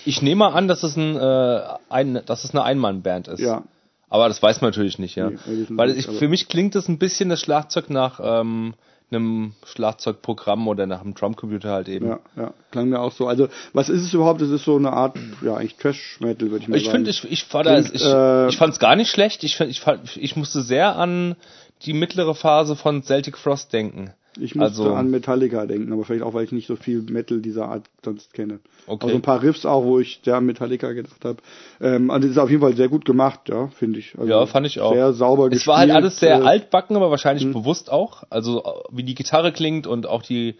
Ich 0.04 0.22
nehme 0.22 0.40
mal 0.40 0.48
an, 0.54 0.68
dass 0.68 0.82
es, 0.82 0.96
ein, 0.96 1.16
äh, 1.16 1.60
ein, 1.88 2.20
dass 2.26 2.44
es 2.44 2.50
eine 2.50 2.62
Einmannband 2.64 3.28
ist. 3.28 3.40
ja. 3.40 3.62
Aber 4.08 4.28
das 4.28 4.40
weiß 4.40 4.60
man 4.60 4.70
natürlich 4.70 5.00
nicht, 5.00 5.16
ja. 5.16 5.30
Nee, 5.30 5.66
Weil 5.70 5.90
ich, 5.96 6.06
für 6.06 6.28
mich 6.28 6.48
klingt 6.48 6.76
das 6.76 6.88
ein 6.88 6.98
bisschen 6.98 7.28
das 7.28 7.40
Schlagzeug 7.40 7.90
nach 7.90 8.20
ähm, 8.22 8.74
einem 9.10 9.52
Schlagzeugprogramm 9.64 10.66
oder 10.66 10.86
nach 10.86 11.00
einem 11.00 11.14
Drumcomputer 11.14 11.70
halt 11.70 11.88
eben. 11.88 12.08
Ja, 12.08 12.18
ja, 12.36 12.54
klang 12.72 12.88
mir 12.88 13.00
auch 13.00 13.12
so. 13.12 13.28
Also, 13.28 13.48
was 13.72 13.88
ist 13.88 14.02
es 14.02 14.12
überhaupt? 14.12 14.42
Es 14.42 14.50
ist 14.50 14.64
so 14.64 14.76
eine 14.76 14.92
Art, 14.92 15.16
ja, 15.42 15.54
eigentlich 15.56 15.76
Trash-Metal, 15.76 16.50
würde 16.50 16.64
ich 16.64 16.68
mal 16.68 16.76
Ich 16.76 16.84
sagen. 16.86 16.96
finde, 16.96 17.10
ich, 17.10 17.30
ich, 17.30 17.44
fand 17.44 17.66
Klingt, 17.68 17.94
ich, 17.94 18.04
äh, 18.04 18.48
ich 18.48 18.56
fand 18.56 18.72
es 18.72 18.78
gar 18.80 18.96
nicht 18.96 19.10
schlecht. 19.10 19.44
Ich, 19.44 19.56
find, 19.56 19.70
ich, 19.70 19.80
fand, 19.80 20.16
ich 20.16 20.34
musste 20.36 20.62
sehr 20.62 20.96
an 20.96 21.36
die 21.82 21.92
mittlere 21.92 22.34
Phase 22.34 22.74
von 22.74 23.02
Celtic 23.02 23.38
Frost 23.38 23.72
denken. 23.72 24.12
Ich 24.38 24.54
musste 24.54 24.82
also- 24.82 24.94
an 24.94 25.10
Metallica 25.10 25.66
denken, 25.66 25.92
aber 25.92 26.04
vielleicht 26.04 26.22
auch, 26.22 26.34
weil 26.34 26.44
ich 26.44 26.52
nicht 26.52 26.66
so 26.66 26.76
viel 26.76 27.02
Metal 27.02 27.40
dieser 27.40 27.68
Art 27.68 27.84
sonst 28.04 28.34
kenne. 28.34 28.60
Okay. 28.86 29.04
Also 29.06 29.16
ein 29.16 29.22
paar 29.22 29.42
Riffs 29.42 29.64
auch, 29.64 29.84
wo 29.84 29.98
ich 29.98 30.20
sehr 30.24 30.36
an 30.36 30.46
Metallica 30.46 30.92
gedacht 30.92 31.24
habe. 31.24 31.38
Ähm, 31.80 32.10
also 32.10 32.26
das 32.28 32.36
ist 32.36 32.42
auf 32.42 32.50
jeden 32.50 32.62
Fall 32.62 32.76
sehr 32.76 32.88
gut 32.88 33.04
gemacht, 33.04 33.48
ja, 33.48 33.68
finde 33.68 33.98
ich. 33.98 34.14
Also 34.18 34.30
Ja, 34.30 34.46
fand 34.46 34.66
ich 34.66 34.80
auch. 34.80 34.92
Sehr 34.92 35.12
sauber 35.12 35.46
Es 35.46 35.50
gespielt. 35.52 35.66
war 35.68 35.78
halt 35.78 35.90
alles 35.90 36.18
sehr 36.20 36.40
äh, 36.40 36.44
altbacken, 36.44 36.96
aber 36.96 37.10
wahrscheinlich 37.10 37.50
bewusst 37.50 37.90
auch. 37.90 38.24
Also 38.30 38.62
wie 38.90 39.04
die 39.04 39.14
Gitarre 39.14 39.52
klingt 39.52 39.86
und 39.86 40.06
auch 40.06 40.22
die, 40.22 40.56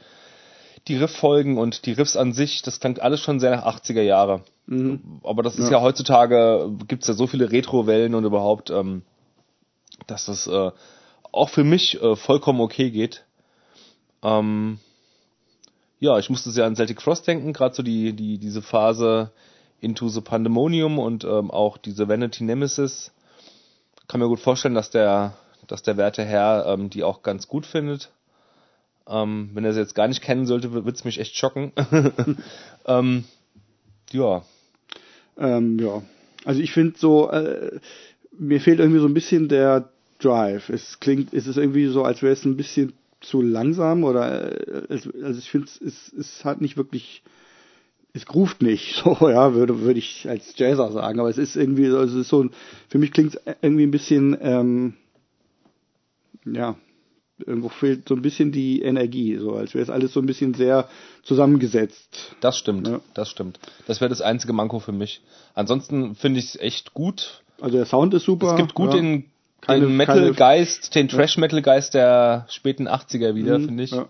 die 0.89 0.97
Rifffolgen 0.97 1.59
und 1.59 1.87
die 1.87 1.93
Riffs 1.93 2.17
an 2.17 2.33
sich, 2.33 2.63
das 2.63 2.81
klingt 2.81 3.01
alles 3.01 3.21
schon 3.21 3.41
sehr 3.41 3.51
nach 3.51 3.67
80er 3.67 4.03
Jahre. 4.03 4.43
Aber 5.23 5.45
das 5.45 5.59
ist 5.61 5.71
ja, 5.71 5.81
heutzutage, 5.81 6.73
gibt's 6.89 7.07
ja 7.07 7.15
so 7.15 7.29
viele 7.29 7.53
Retro-Wellen 7.53 8.17
und 8.17 8.25
überhaupt, 8.25 8.71
ähm, 8.71 9.03
dass 10.09 10.27
das 10.27 10.49
äh, 10.49 10.71
auch 11.31 11.51
für 11.51 11.63
mich 11.63 12.03
äh, 12.03 12.17
vollkommen 12.17 12.61
okay 12.61 12.91
geht. 12.91 13.26
Ähm, 14.23 14.79
ja, 15.99 16.19
ich 16.19 16.31
musste 16.31 16.51
sehr 16.51 16.67
an 16.67 16.77
Celtic 16.77 17.01
Frost 17.01 17.27
denken, 17.27 17.53
gerade 17.53 17.75
so 17.75 17.83
die, 17.83 18.13
die, 18.13 18.39
diese 18.39 18.63
Phase 18.63 19.31
Into 19.81 20.09
the 20.09 20.21
Pandemonium 20.21 20.99
und 20.99 21.25
ähm, 21.25 21.51
auch 21.51 21.79
diese 21.79 22.09
Vanity 22.09 22.45
Nemesis. 22.45 23.13
Kann 24.09 24.21
mir 24.21 24.29
gut 24.29 24.41
vorstellen, 24.41 24.75
dass 24.75 24.91
der, 24.91 25.35
dass 25.67 25.83
der 25.83 25.97
werte 25.97 26.25
Herr 26.25 26.67
ähm, 26.67 26.91
die 26.91 27.03
auch 27.03 27.23
ganz 27.23 27.49
gut 27.49 27.67
findet. 27.67 28.11
Ähm, 29.09 29.51
wenn 29.55 29.65
er 29.65 29.73
sie 29.73 29.81
jetzt 29.81 29.95
gar 29.95 30.09
nicht 30.09 30.23
kennen 30.23 30.47
sollte, 30.47 30.73
wird 30.73 30.97
es 30.97 31.05
mich 31.05 31.21
echt 31.21 31.37
schocken. 31.37 31.73
ähm, 32.87 33.25
ja, 34.13 34.43
Ähm, 35.39 35.79
ja. 35.79 36.03
Also 36.45 36.61
ich 36.61 36.73
finde 36.73 36.99
so, 36.99 37.31
äh, 37.31 37.81
mir 38.39 38.61
fehlt 38.61 38.81
irgendwie 38.81 39.01
so 39.01 39.07
ein 39.07 39.15
bisschen 39.15 39.49
der 39.49 39.89
Drive. 40.19 40.69
Es 40.69 41.01
klingt, 41.01 41.35
es 41.35 41.47
ist 41.47 41.57
irgendwie 41.57 41.87
so, 41.87 42.05
als 42.05 42.23
wäre 42.23 42.33
es 42.33 42.45
ein 42.45 42.57
bisschen 42.57 42.95
zu 43.27 43.43
langsam 43.43 44.05
oder 44.05 44.53
äh, 44.91 44.99
also 45.23 45.39
ich 45.39 45.51
finde 45.51 45.69
es, 45.85 46.13
es 46.13 46.45
hat 46.45 46.61
nicht 46.61 46.77
wirklich, 46.77 47.23
es 48.13 48.27
groovt 48.27 48.63
nicht, 48.63 48.95
so 49.05 49.29
ja, 49.29 49.55
würde 49.55 49.81
würde 49.81 49.99
ich 49.99 50.29
als 50.29 50.55
Jazzer 50.57 50.91
sagen, 50.93 51.21
aber 51.21 51.29
es 51.29 51.39
ist 51.39 51.57
irgendwie, 51.57 51.87
so- 51.89 52.01
es 52.01 52.15
ist 52.15 52.29
so, 52.29 52.47
für 52.89 52.99
mich 52.99 53.13
klingt 53.13 53.35
es 53.35 53.41
irgendwie 53.63 53.85
ein 53.85 53.91
bisschen, 53.91 54.37
ähm, 54.41 54.95
ja, 56.45 56.77
irgendwo 57.45 57.69
fehlt 57.69 58.09
so 58.09 58.15
ein 58.15 58.23
bisschen 58.23 58.51
die 58.53 58.81
Energie, 58.83 59.37
so 59.37 59.55
als 59.57 59.75
wäre 59.75 59.83
es 59.83 59.91
alles 59.91 60.13
so 60.13 60.21
ein 60.21 60.27
bisschen 60.27 60.55
sehr 60.55 60.89
zusammengesetzt. 61.23 62.35
das 62.41 62.57
stimmt. 62.57 62.89
Ja. 62.89 63.01
Das 63.15 63.29
stimmt. 63.29 63.59
Das 63.87 64.01
wäre 64.01 64.09
das 64.09 64.23
einzige 64.23 64.53
Manko 64.55 64.79
für 64.79 64.93
mich. 64.93 65.21
Ansonsten 65.55 66.15
finde 66.15 66.39
ich 66.41 66.47
es 66.47 66.57
echt 66.61 66.95
gut. 66.95 67.43
Also 67.61 67.77
der 67.77 67.85
Sound 67.87 68.15
ist 68.15 68.25
super. 68.25 68.53
Es 68.53 68.57
gibt 68.57 68.75
gut 68.75 68.95
ja. 68.95 69.01
den, 69.01 69.25
Keine- 69.67 69.87
den 69.87 69.97
Metal-Geist, 69.97 70.95
den 70.95 71.09
Trash-Metal-Geist 71.09 71.95
der 71.95 72.47
späten 72.49 72.89
80er 72.89 73.35
wieder, 73.35 73.59
Mhm, 73.59 73.65
finde 73.67 73.83
ich. 73.85 73.91
ja. 73.91 74.07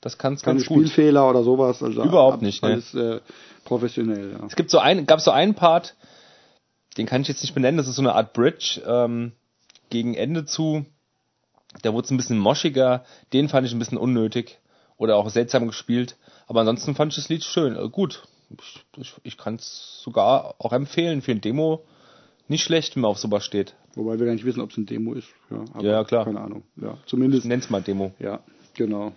Das 0.00 0.16
kann 0.16 0.34
es 0.34 0.42
ganz 0.42 0.64
gut. 0.66 0.86
Spielfehler 0.88 1.28
oder 1.28 1.42
sowas. 1.42 1.82
Also 1.82 2.04
Überhaupt 2.04 2.34
ab- 2.34 2.42
nicht, 2.42 2.62
ne. 2.62 2.70
Alles 2.72 2.94
äh, 2.94 3.20
professionell, 3.64 4.32
ja. 4.38 4.46
Es 4.46 4.54
gibt 4.54 4.70
so 4.70 4.78
ein, 4.78 5.06
gab 5.06 5.20
so 5.20 5.30
einen 5.32 5.54
Part, 5.54 5.96
den 6.96 7.06
kann 7.06 7.22
ich 7.22 7.28
jetzt 7.28 7.42
nicht 7.42 7.54
benennen, 7.54 7.78
das 7.78 7.88
ist 7.88 7.96
so 7.96 8.02
eine 8.02 8.14
Art 8.14 8.32
Bridge 8.32 8.80
ähm, 8.86 9.32
gegen 9.90 10.14
Ende 10.14 10.44
zu. 10.44 10.84
Da 11.82 11.92
wurde 11.92 12.04
es 12.06 12.10
ein 12.10 12.16
bisschen 12.16 12.38
moschiger, 12.38 13.04
den 13.32 13.48
fand 13.48 13.66
ich 13.66 13.72
ein 13.72 13.78
bisschen 13.78 13.98
unnötig 13.98 14.58
oder 14.96 15.16
auch 15.16 15.28
seltsam 15.30 15.66
gespielt. 15.66 16.16
Aber 16.46 16.60
ansonsten 16.60 16.94
fand 16.94 17.12
ich 17.12 17.16
das 17.16 17.28
Lied 17.28 17.44
schön, 17.44 17.76
äh, 17.76 17.88
gut. 17.88 18.22
Ich, 18.50 18.84
ich, 18.96 19.14
ich 19.24 19.36
kann 19.36 19.56
es 19.56 20.00
sogar 20.02 20.54
auch 20.58 20.72
empfehlen 20.72 21.20
für 21.22 21.32
ein 21.32 21.40
Demo. 21.40 21.84
Nicht 22.46 22.62
schlecht, 22.64 22.94
wenn 22.96 23.02
man 23.02 23.10
auf 23.10 23.18
sowas 23.18 23.44
steht. 23.44 23.74
Wobei 23.98 24.16
wir 24.20 24.26
gar 24.26 24.32
nicht 24.32 24.44
wissen, 24.44 24.60
ob 24.60 24.70
es 24.70 24.76
ein 24.76 24.86
Demo 24.86 25.12
ist. 25.12 25.26
Ja, 25.50 25.82
Ja, 25.82 26.04
klar. 26.04 26.24
Keine 26.24 26.40
Ahnung. 26.40 26.62
Ja, 26.80 26.96
zumindest. 27.06 27.44
Nenn's 27.46 27.68
mal 27.68 27.82
Demo. 27.82 28.12
Ja, 28.20 28.38
genau. 28.74 29.12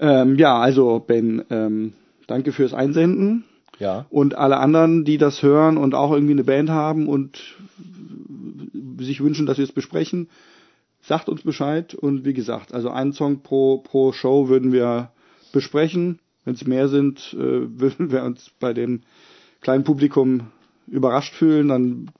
Ähm, 0.00 0.36
ja, 0.38 0.58
also 0.58 0.98
Ben, 0.98 1.44
ähm, 1.48 1.92
danke 2.26 2.50
fürs 2.50 2.74
Einsenden. 2.74 3.44
Ja. 3.78 4.06
Und 4.10 4.34
alle 4.34 4.56
anderen, 4.56 5.04
die 5.04 5.18
das 5.18 5.40
hören 5.40 5.76
und 5.76 5.94
auch 5.94 6.10
irgendwie 6.10 6.32
eine 6.32 6.42
Band 6.42 6.70
haben 6.70 7.08
und 7.08 7.54
sich 8.98 9.22
wünschen, 9.22 9.46
dass 9.46 9.58
wir 9.58 9.64
es 9.64 9.72
besprechen, 9.72 10.28
sagt 11.00 11.28
uns 11.28 11.42
Bescheid. 11.42 11.94
Und 11.94 12.24
wie 12.24 12.34
gesagt, 12.34 12.74
also 12.74 12.90
einen 12.90 13.12
Song 13.12 13.44
pro, 13.44 13.78
pro 13.78 14.10
Show 14.10 14.48
würden 14.48 14.72
wir 14.72 15.12
besprechen. 15.52 16.18
Wenn 16.44 16.54
es 16.54 16.66
mehr 16.66 16.88
sind, 16.88 17.34
äh, 17.34 17.38
würden 17.78 18.10
wir 18.10 18.24
uns 18.24 18.50
bei 18.58 18.72
dem 18.72 19.02
kleinen 19.60 19.84
Publikum 19.84 20.48
überrascht 20.88 21.34
fühlen. 21.34 21.68
Dann 21.68 22.10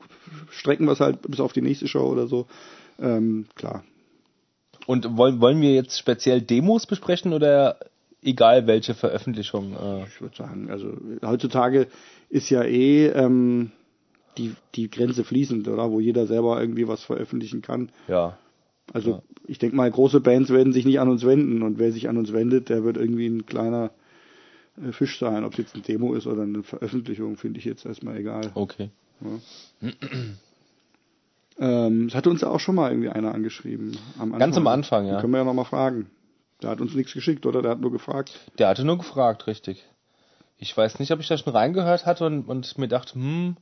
strecken 0.51 0.87
wir 0.87 0.93
es 0.93 1.01
halt 1.01 1.23
bis 1.23 1.41
auf 1.41 1.53
die 1.53 1.63
nächste 1.63 1.89
Show 1.89 2.07
oder 2.07 2.27
so. 2.27 2.47
Ähm, 3.01 3.47
klar. 3.55 3.85
Und 4.87 5.17
wollen, 5.17 5.41
wollen 5.41 5.61
wir 5.61 5.75
jetzt 5.75 5.99
speziell 5.99 6.41
Demos 6.43 6.87
besprechen 6.87 7.33
oder 7.33 7.77
egal 8.23 8.67
welche 8.67 8.95
Veröffentlichung? 8.95 9.75
Äh, 9.75 10.05
Ich 10.05 10.21
würde 10.21 10.37
sagen, 10.37 10.71
also 10.71 10.97
heutzutage 11.25 11.87
ist 12.29 12.51
ja 12.51 12.63
eh 12.65 13.07
ähm, 13.09 13.71
die, 14.39 14.55
die 14.75 14.91
Grenze 14.91 15.25
fließend, 15.25 15.69
oder? 15.69 15.91
Wo 15.91 16.01
jeder 16.01 16.27
selber 16.27 16.61
irgendwie 16.61 16.89
was 16.89 17.03
veröffentlichen 17.05 17.63
kann. 17.63 17.91
ja. 18.09 18.39
Also 18.93 19.23
ich 19.47 19.59
denke 19.59 19.77
mal, 19.77 19.91
große 19.91 20.21
Bands 20.21 20.51
werden 20.51 20.73
sich 20.73 20.85
nicht 20.85 21.01
an 21.01 21.09
uns 21.09 21.25
wenden 21.25 21.63
und 21.63 21.79
wer 21.79 21.93
sich 21.93 22.09
an 22.09 22.19
uns 22.19 22.33
wendet, 22.33 22.69
der 22.69 22.85
wird 22.85 22.97
irgendwie 22.97 23.27
ein 23.27 23.47
kleiner 23.47 23.91
äh, 24.77 24.93
Fisch 24.93 25.19
sein. 25.19 25.45
Ob 25.45 25.53
es 25.53 25.59
jetzt 25.59 25.75
ein 25.77 25.83
Demo 25.83 26.15
ist 26.15 26.27
oder 26.27 26.43
eine 26.43 26.63
Veröffentlichung, 26.63 27.37
finde 27.37 27.59
ich 27.59 27.65
jetzt 27.65 27.87
erstmal 27.87 28.19
egal. 28.19 28.51
Okay. 28.55 28.91
Ähm, 31.59 32.07
es 32.07 32.15
hatte 32.15 32.31
uns 32.31 32.41
ja 32.41 32.49
auch 32.49 32.61
schon 32.61 32.75
mal 32.75 32.91
irgendwie 32.91 33.11
einer 33.11 33.35
angeschrieben. 33.35 33.97
Am 34.17 34.23
Anfang. 34.33 34.39
Ganz 34.39 34.57
am 34.57 34.67
Anfang, 34.67 35.07
ja. 35.07 35.13
Den 35.17 35.21
können 35.21 35.33
wir 35.35 35.39
ja 35.39 35.45
nochmal 35.45 35.65
fragen. 35.65 36.11
Der 36.63 36.71
hat 36.71 36.81
uns 36.81 36.95
nichts 36.95 37.13
geschickt, 37.13 37.45
oder? 37.47 37.61
Der 37.63 37.73
hat 37.73 37.81
nur 37.81 37.93
gefragt. 37.93 38.39
Der 38.59 38.69
hatte 38.69 38.85
nur 38.85 38.97
gefragt, 38.99 39.47
richtig. 39.47 39.85
Ich 40.59 40.77
weiß 40.77 40.99
nicht, 40.99 41.11
ob 41.13 41.21
ich 41.21 41.29
da 41.29 41.37
schon 41.37 41.53
reingehört 41.53 42.07
hatte 42.07 42.25
und, 42.25 42.45
und 42.49 42.79
mir 42.79 42.89
dachte, 42.89 43.15
hm, 43.15 43.57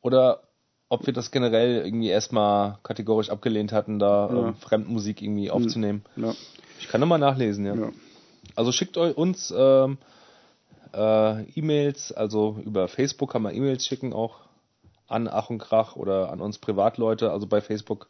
oder 0.00 0.42
ob 0.88 1.06
wir 1.06 1.12
das 1.12 1.30
generell 1.30 1.84
irgendwie 1.84 2.08
erstmal 2.08 2.78
kategorisch 2.82 3.30
abgelehnt 3.30 3.72
hatten, 3.72 3.98
da 3.98 4.30
Ja. 4.32 4.48
ähm, 4.48 4.54
Fremdmusik 4.56 5.20
irgendwie 5.22 5.50
aufzunehmen. 5.50 6.04
Ja, 6.16 6.34
Ich 6.80 6.88
kann 6.88 7.00
nochmal 7.00 7.18
nachlesen, 7.18 7.64
ja. 7.66 7.74
ja. 7.74 7.90
Also 8.56 8.72
schickt 8.72 8.96
euch 8.98 9.16
uns 9.16 9.52
ähm, 9.56 9.98
äh, 10.94 11.42
E-Mails, 11.58 12.12
also 12.12 12.58
über 12.64 12.88
Facebook 12.88 13.32
kann 13.32 13.42
man 13.42 13.54
E-Mails 13.54 13.86
schicken 13.86 14.12
auch 14.12 14.40
an 15.12 15.28
Ach 15.28 15.50
und 15.50 15.58
Krach 15.58 15.96
oder 15.96 16.30
an 16.30 16.40
uns 16.40 16.58
Privatleute, 16.58 17.30
also 17.30 17.46
bei 17.46 17.60
Facebook. 17.60 18.08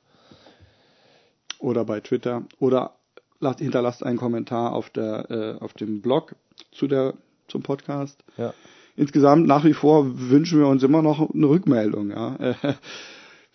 Oder 1.58 1.84
bei 1.84 2.00
Twitter. 2.00 2.44
Oder 2.58 2.94
lasst, 3.40 3.60
hinterlasst 3.60 4.04
einen 4.04 4.18
Kommentar 4.18 4.72
auf, 4.72 4.90
der, 4.90 5.30
äh, 5.30 5.62
auf 5.62 5.74
dem 5.74 6.00
Blog 6.00 6.34
zu 6.72 6.86
der, 6.86 7.14
zum 7.48 7.62
Podcast. 7.62 8.22
Ja. 8.36 8.54
Insgesamt 8.96 9.46
nach 9.46 9.64
wie 9.64 9.74
vor 9.74 10.18
wünschen 10.30 10.58
wir 10.58 10.66
uns 10.66 10.82
immer 10.82 11.02
noch 11.02 11.30
eine 11.32 11.46
Rückmeldung. 11.46 12.10
Ja. 12.10 12.36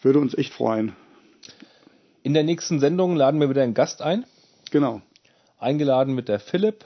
Würde 0.01 0.19
uns 0.19 0.35
echt 0.35 0.53
freuen. 0.53 0.95
In 2.23 2.33
der 2.33 2.43
nächsten 2.43 2.79
Sendung 2.79 3.15
laden 3.15 3.39
wir 3.39 3.49
wieder 3.49 3.63
einen 3.63 3.73
Gast 3.73 4.01
ein. 4.01 4.25
Genau. 4.71 5.01
Eingeladen 5.59 6.13
mit 6.13 6.27
der 6.27 6.39
Philipp, 6.39 6.85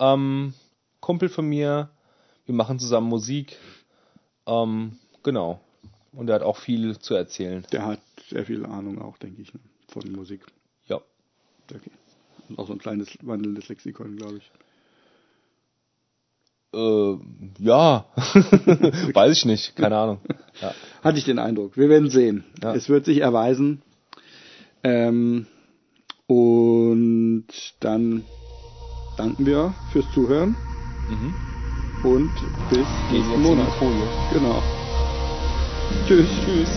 ähm, 0.00 0.54
Kumpel 1.00 1.28
von 1.28 1.46
mir. 1.46 1.90
Wir 2.46 2.54
machen 2.54 2.78
zusammen 2.78 3.08
Musik. 3.08 3.58
Ähm, 4.46 4.98
genau. 5.24 5.60
Und 6.12 6.28
er 6.28 6.36
hat 6.36 6.42
auch 6.42 6.58
viel 6.58 6.98
zu 6.98 7.14
erzählen. 7.14 7.66
Der 7.72 7.84
hat 7.84 8.00
sehr 8.28 8.44
viel 8.46 8.64
Ahnung 8.64 9.02
auch, 9.02 9.18
denke 9.18 9.42
ich, 9.42 9.52
ne, 9.52 9.60
von 9.88 10.10
Musik. 10.12 10.42
Ja. 10.86 11.00
Okay. 11.70 11.90
Und 12.48 12.58
auch 12.58 12.66
so 12.68 12.72
ein 12.72 12.78
kleines 12.78 13.08
wandelndes 13.22 13.68
Lexikon, 13.68 14.16
glaube 14.16 14.36
ich. 14.38 14.50
Äh, 16.74 17.16
ja. 17.64 18.06
Weiß 19.14 19.36
ich 19.36 19.44
nicht. 19.44 19.76
Keine 19.76 19.96
Ahnung. 19.96 20.20
Ja. 20.60 20.74
Hatte 21.02 21.18
ich 21.18 21.24
den 21.24 21.38
Eindruck. 21.38 21.76
Wir 21.76 21.88
werden 21.88 22.10
sehen. 22.10 22.44
Ja. 22.62 22.74
Es 22.74 22.88
wird 22.88 23.04
sich 23.06 23.18
erweisen. 23.18 23.82
Ähm, 24.82 25.46
und 26.26 27.46
dann 27.80 28.24
danken 29.16 29.46
wir 29.46 29.74
fürs 29.92 30.10
Zuhören 30.12 30.56
Mhm. 31.08 31.34
und 32.02 32.30
bis 32.70 32.86
nächsten 33.10 33.42
Monat. 33.42 33.68
Genau. 34.32 34.83
Tschüss. 36.06 36.28
Tschüss. 36.44 36.68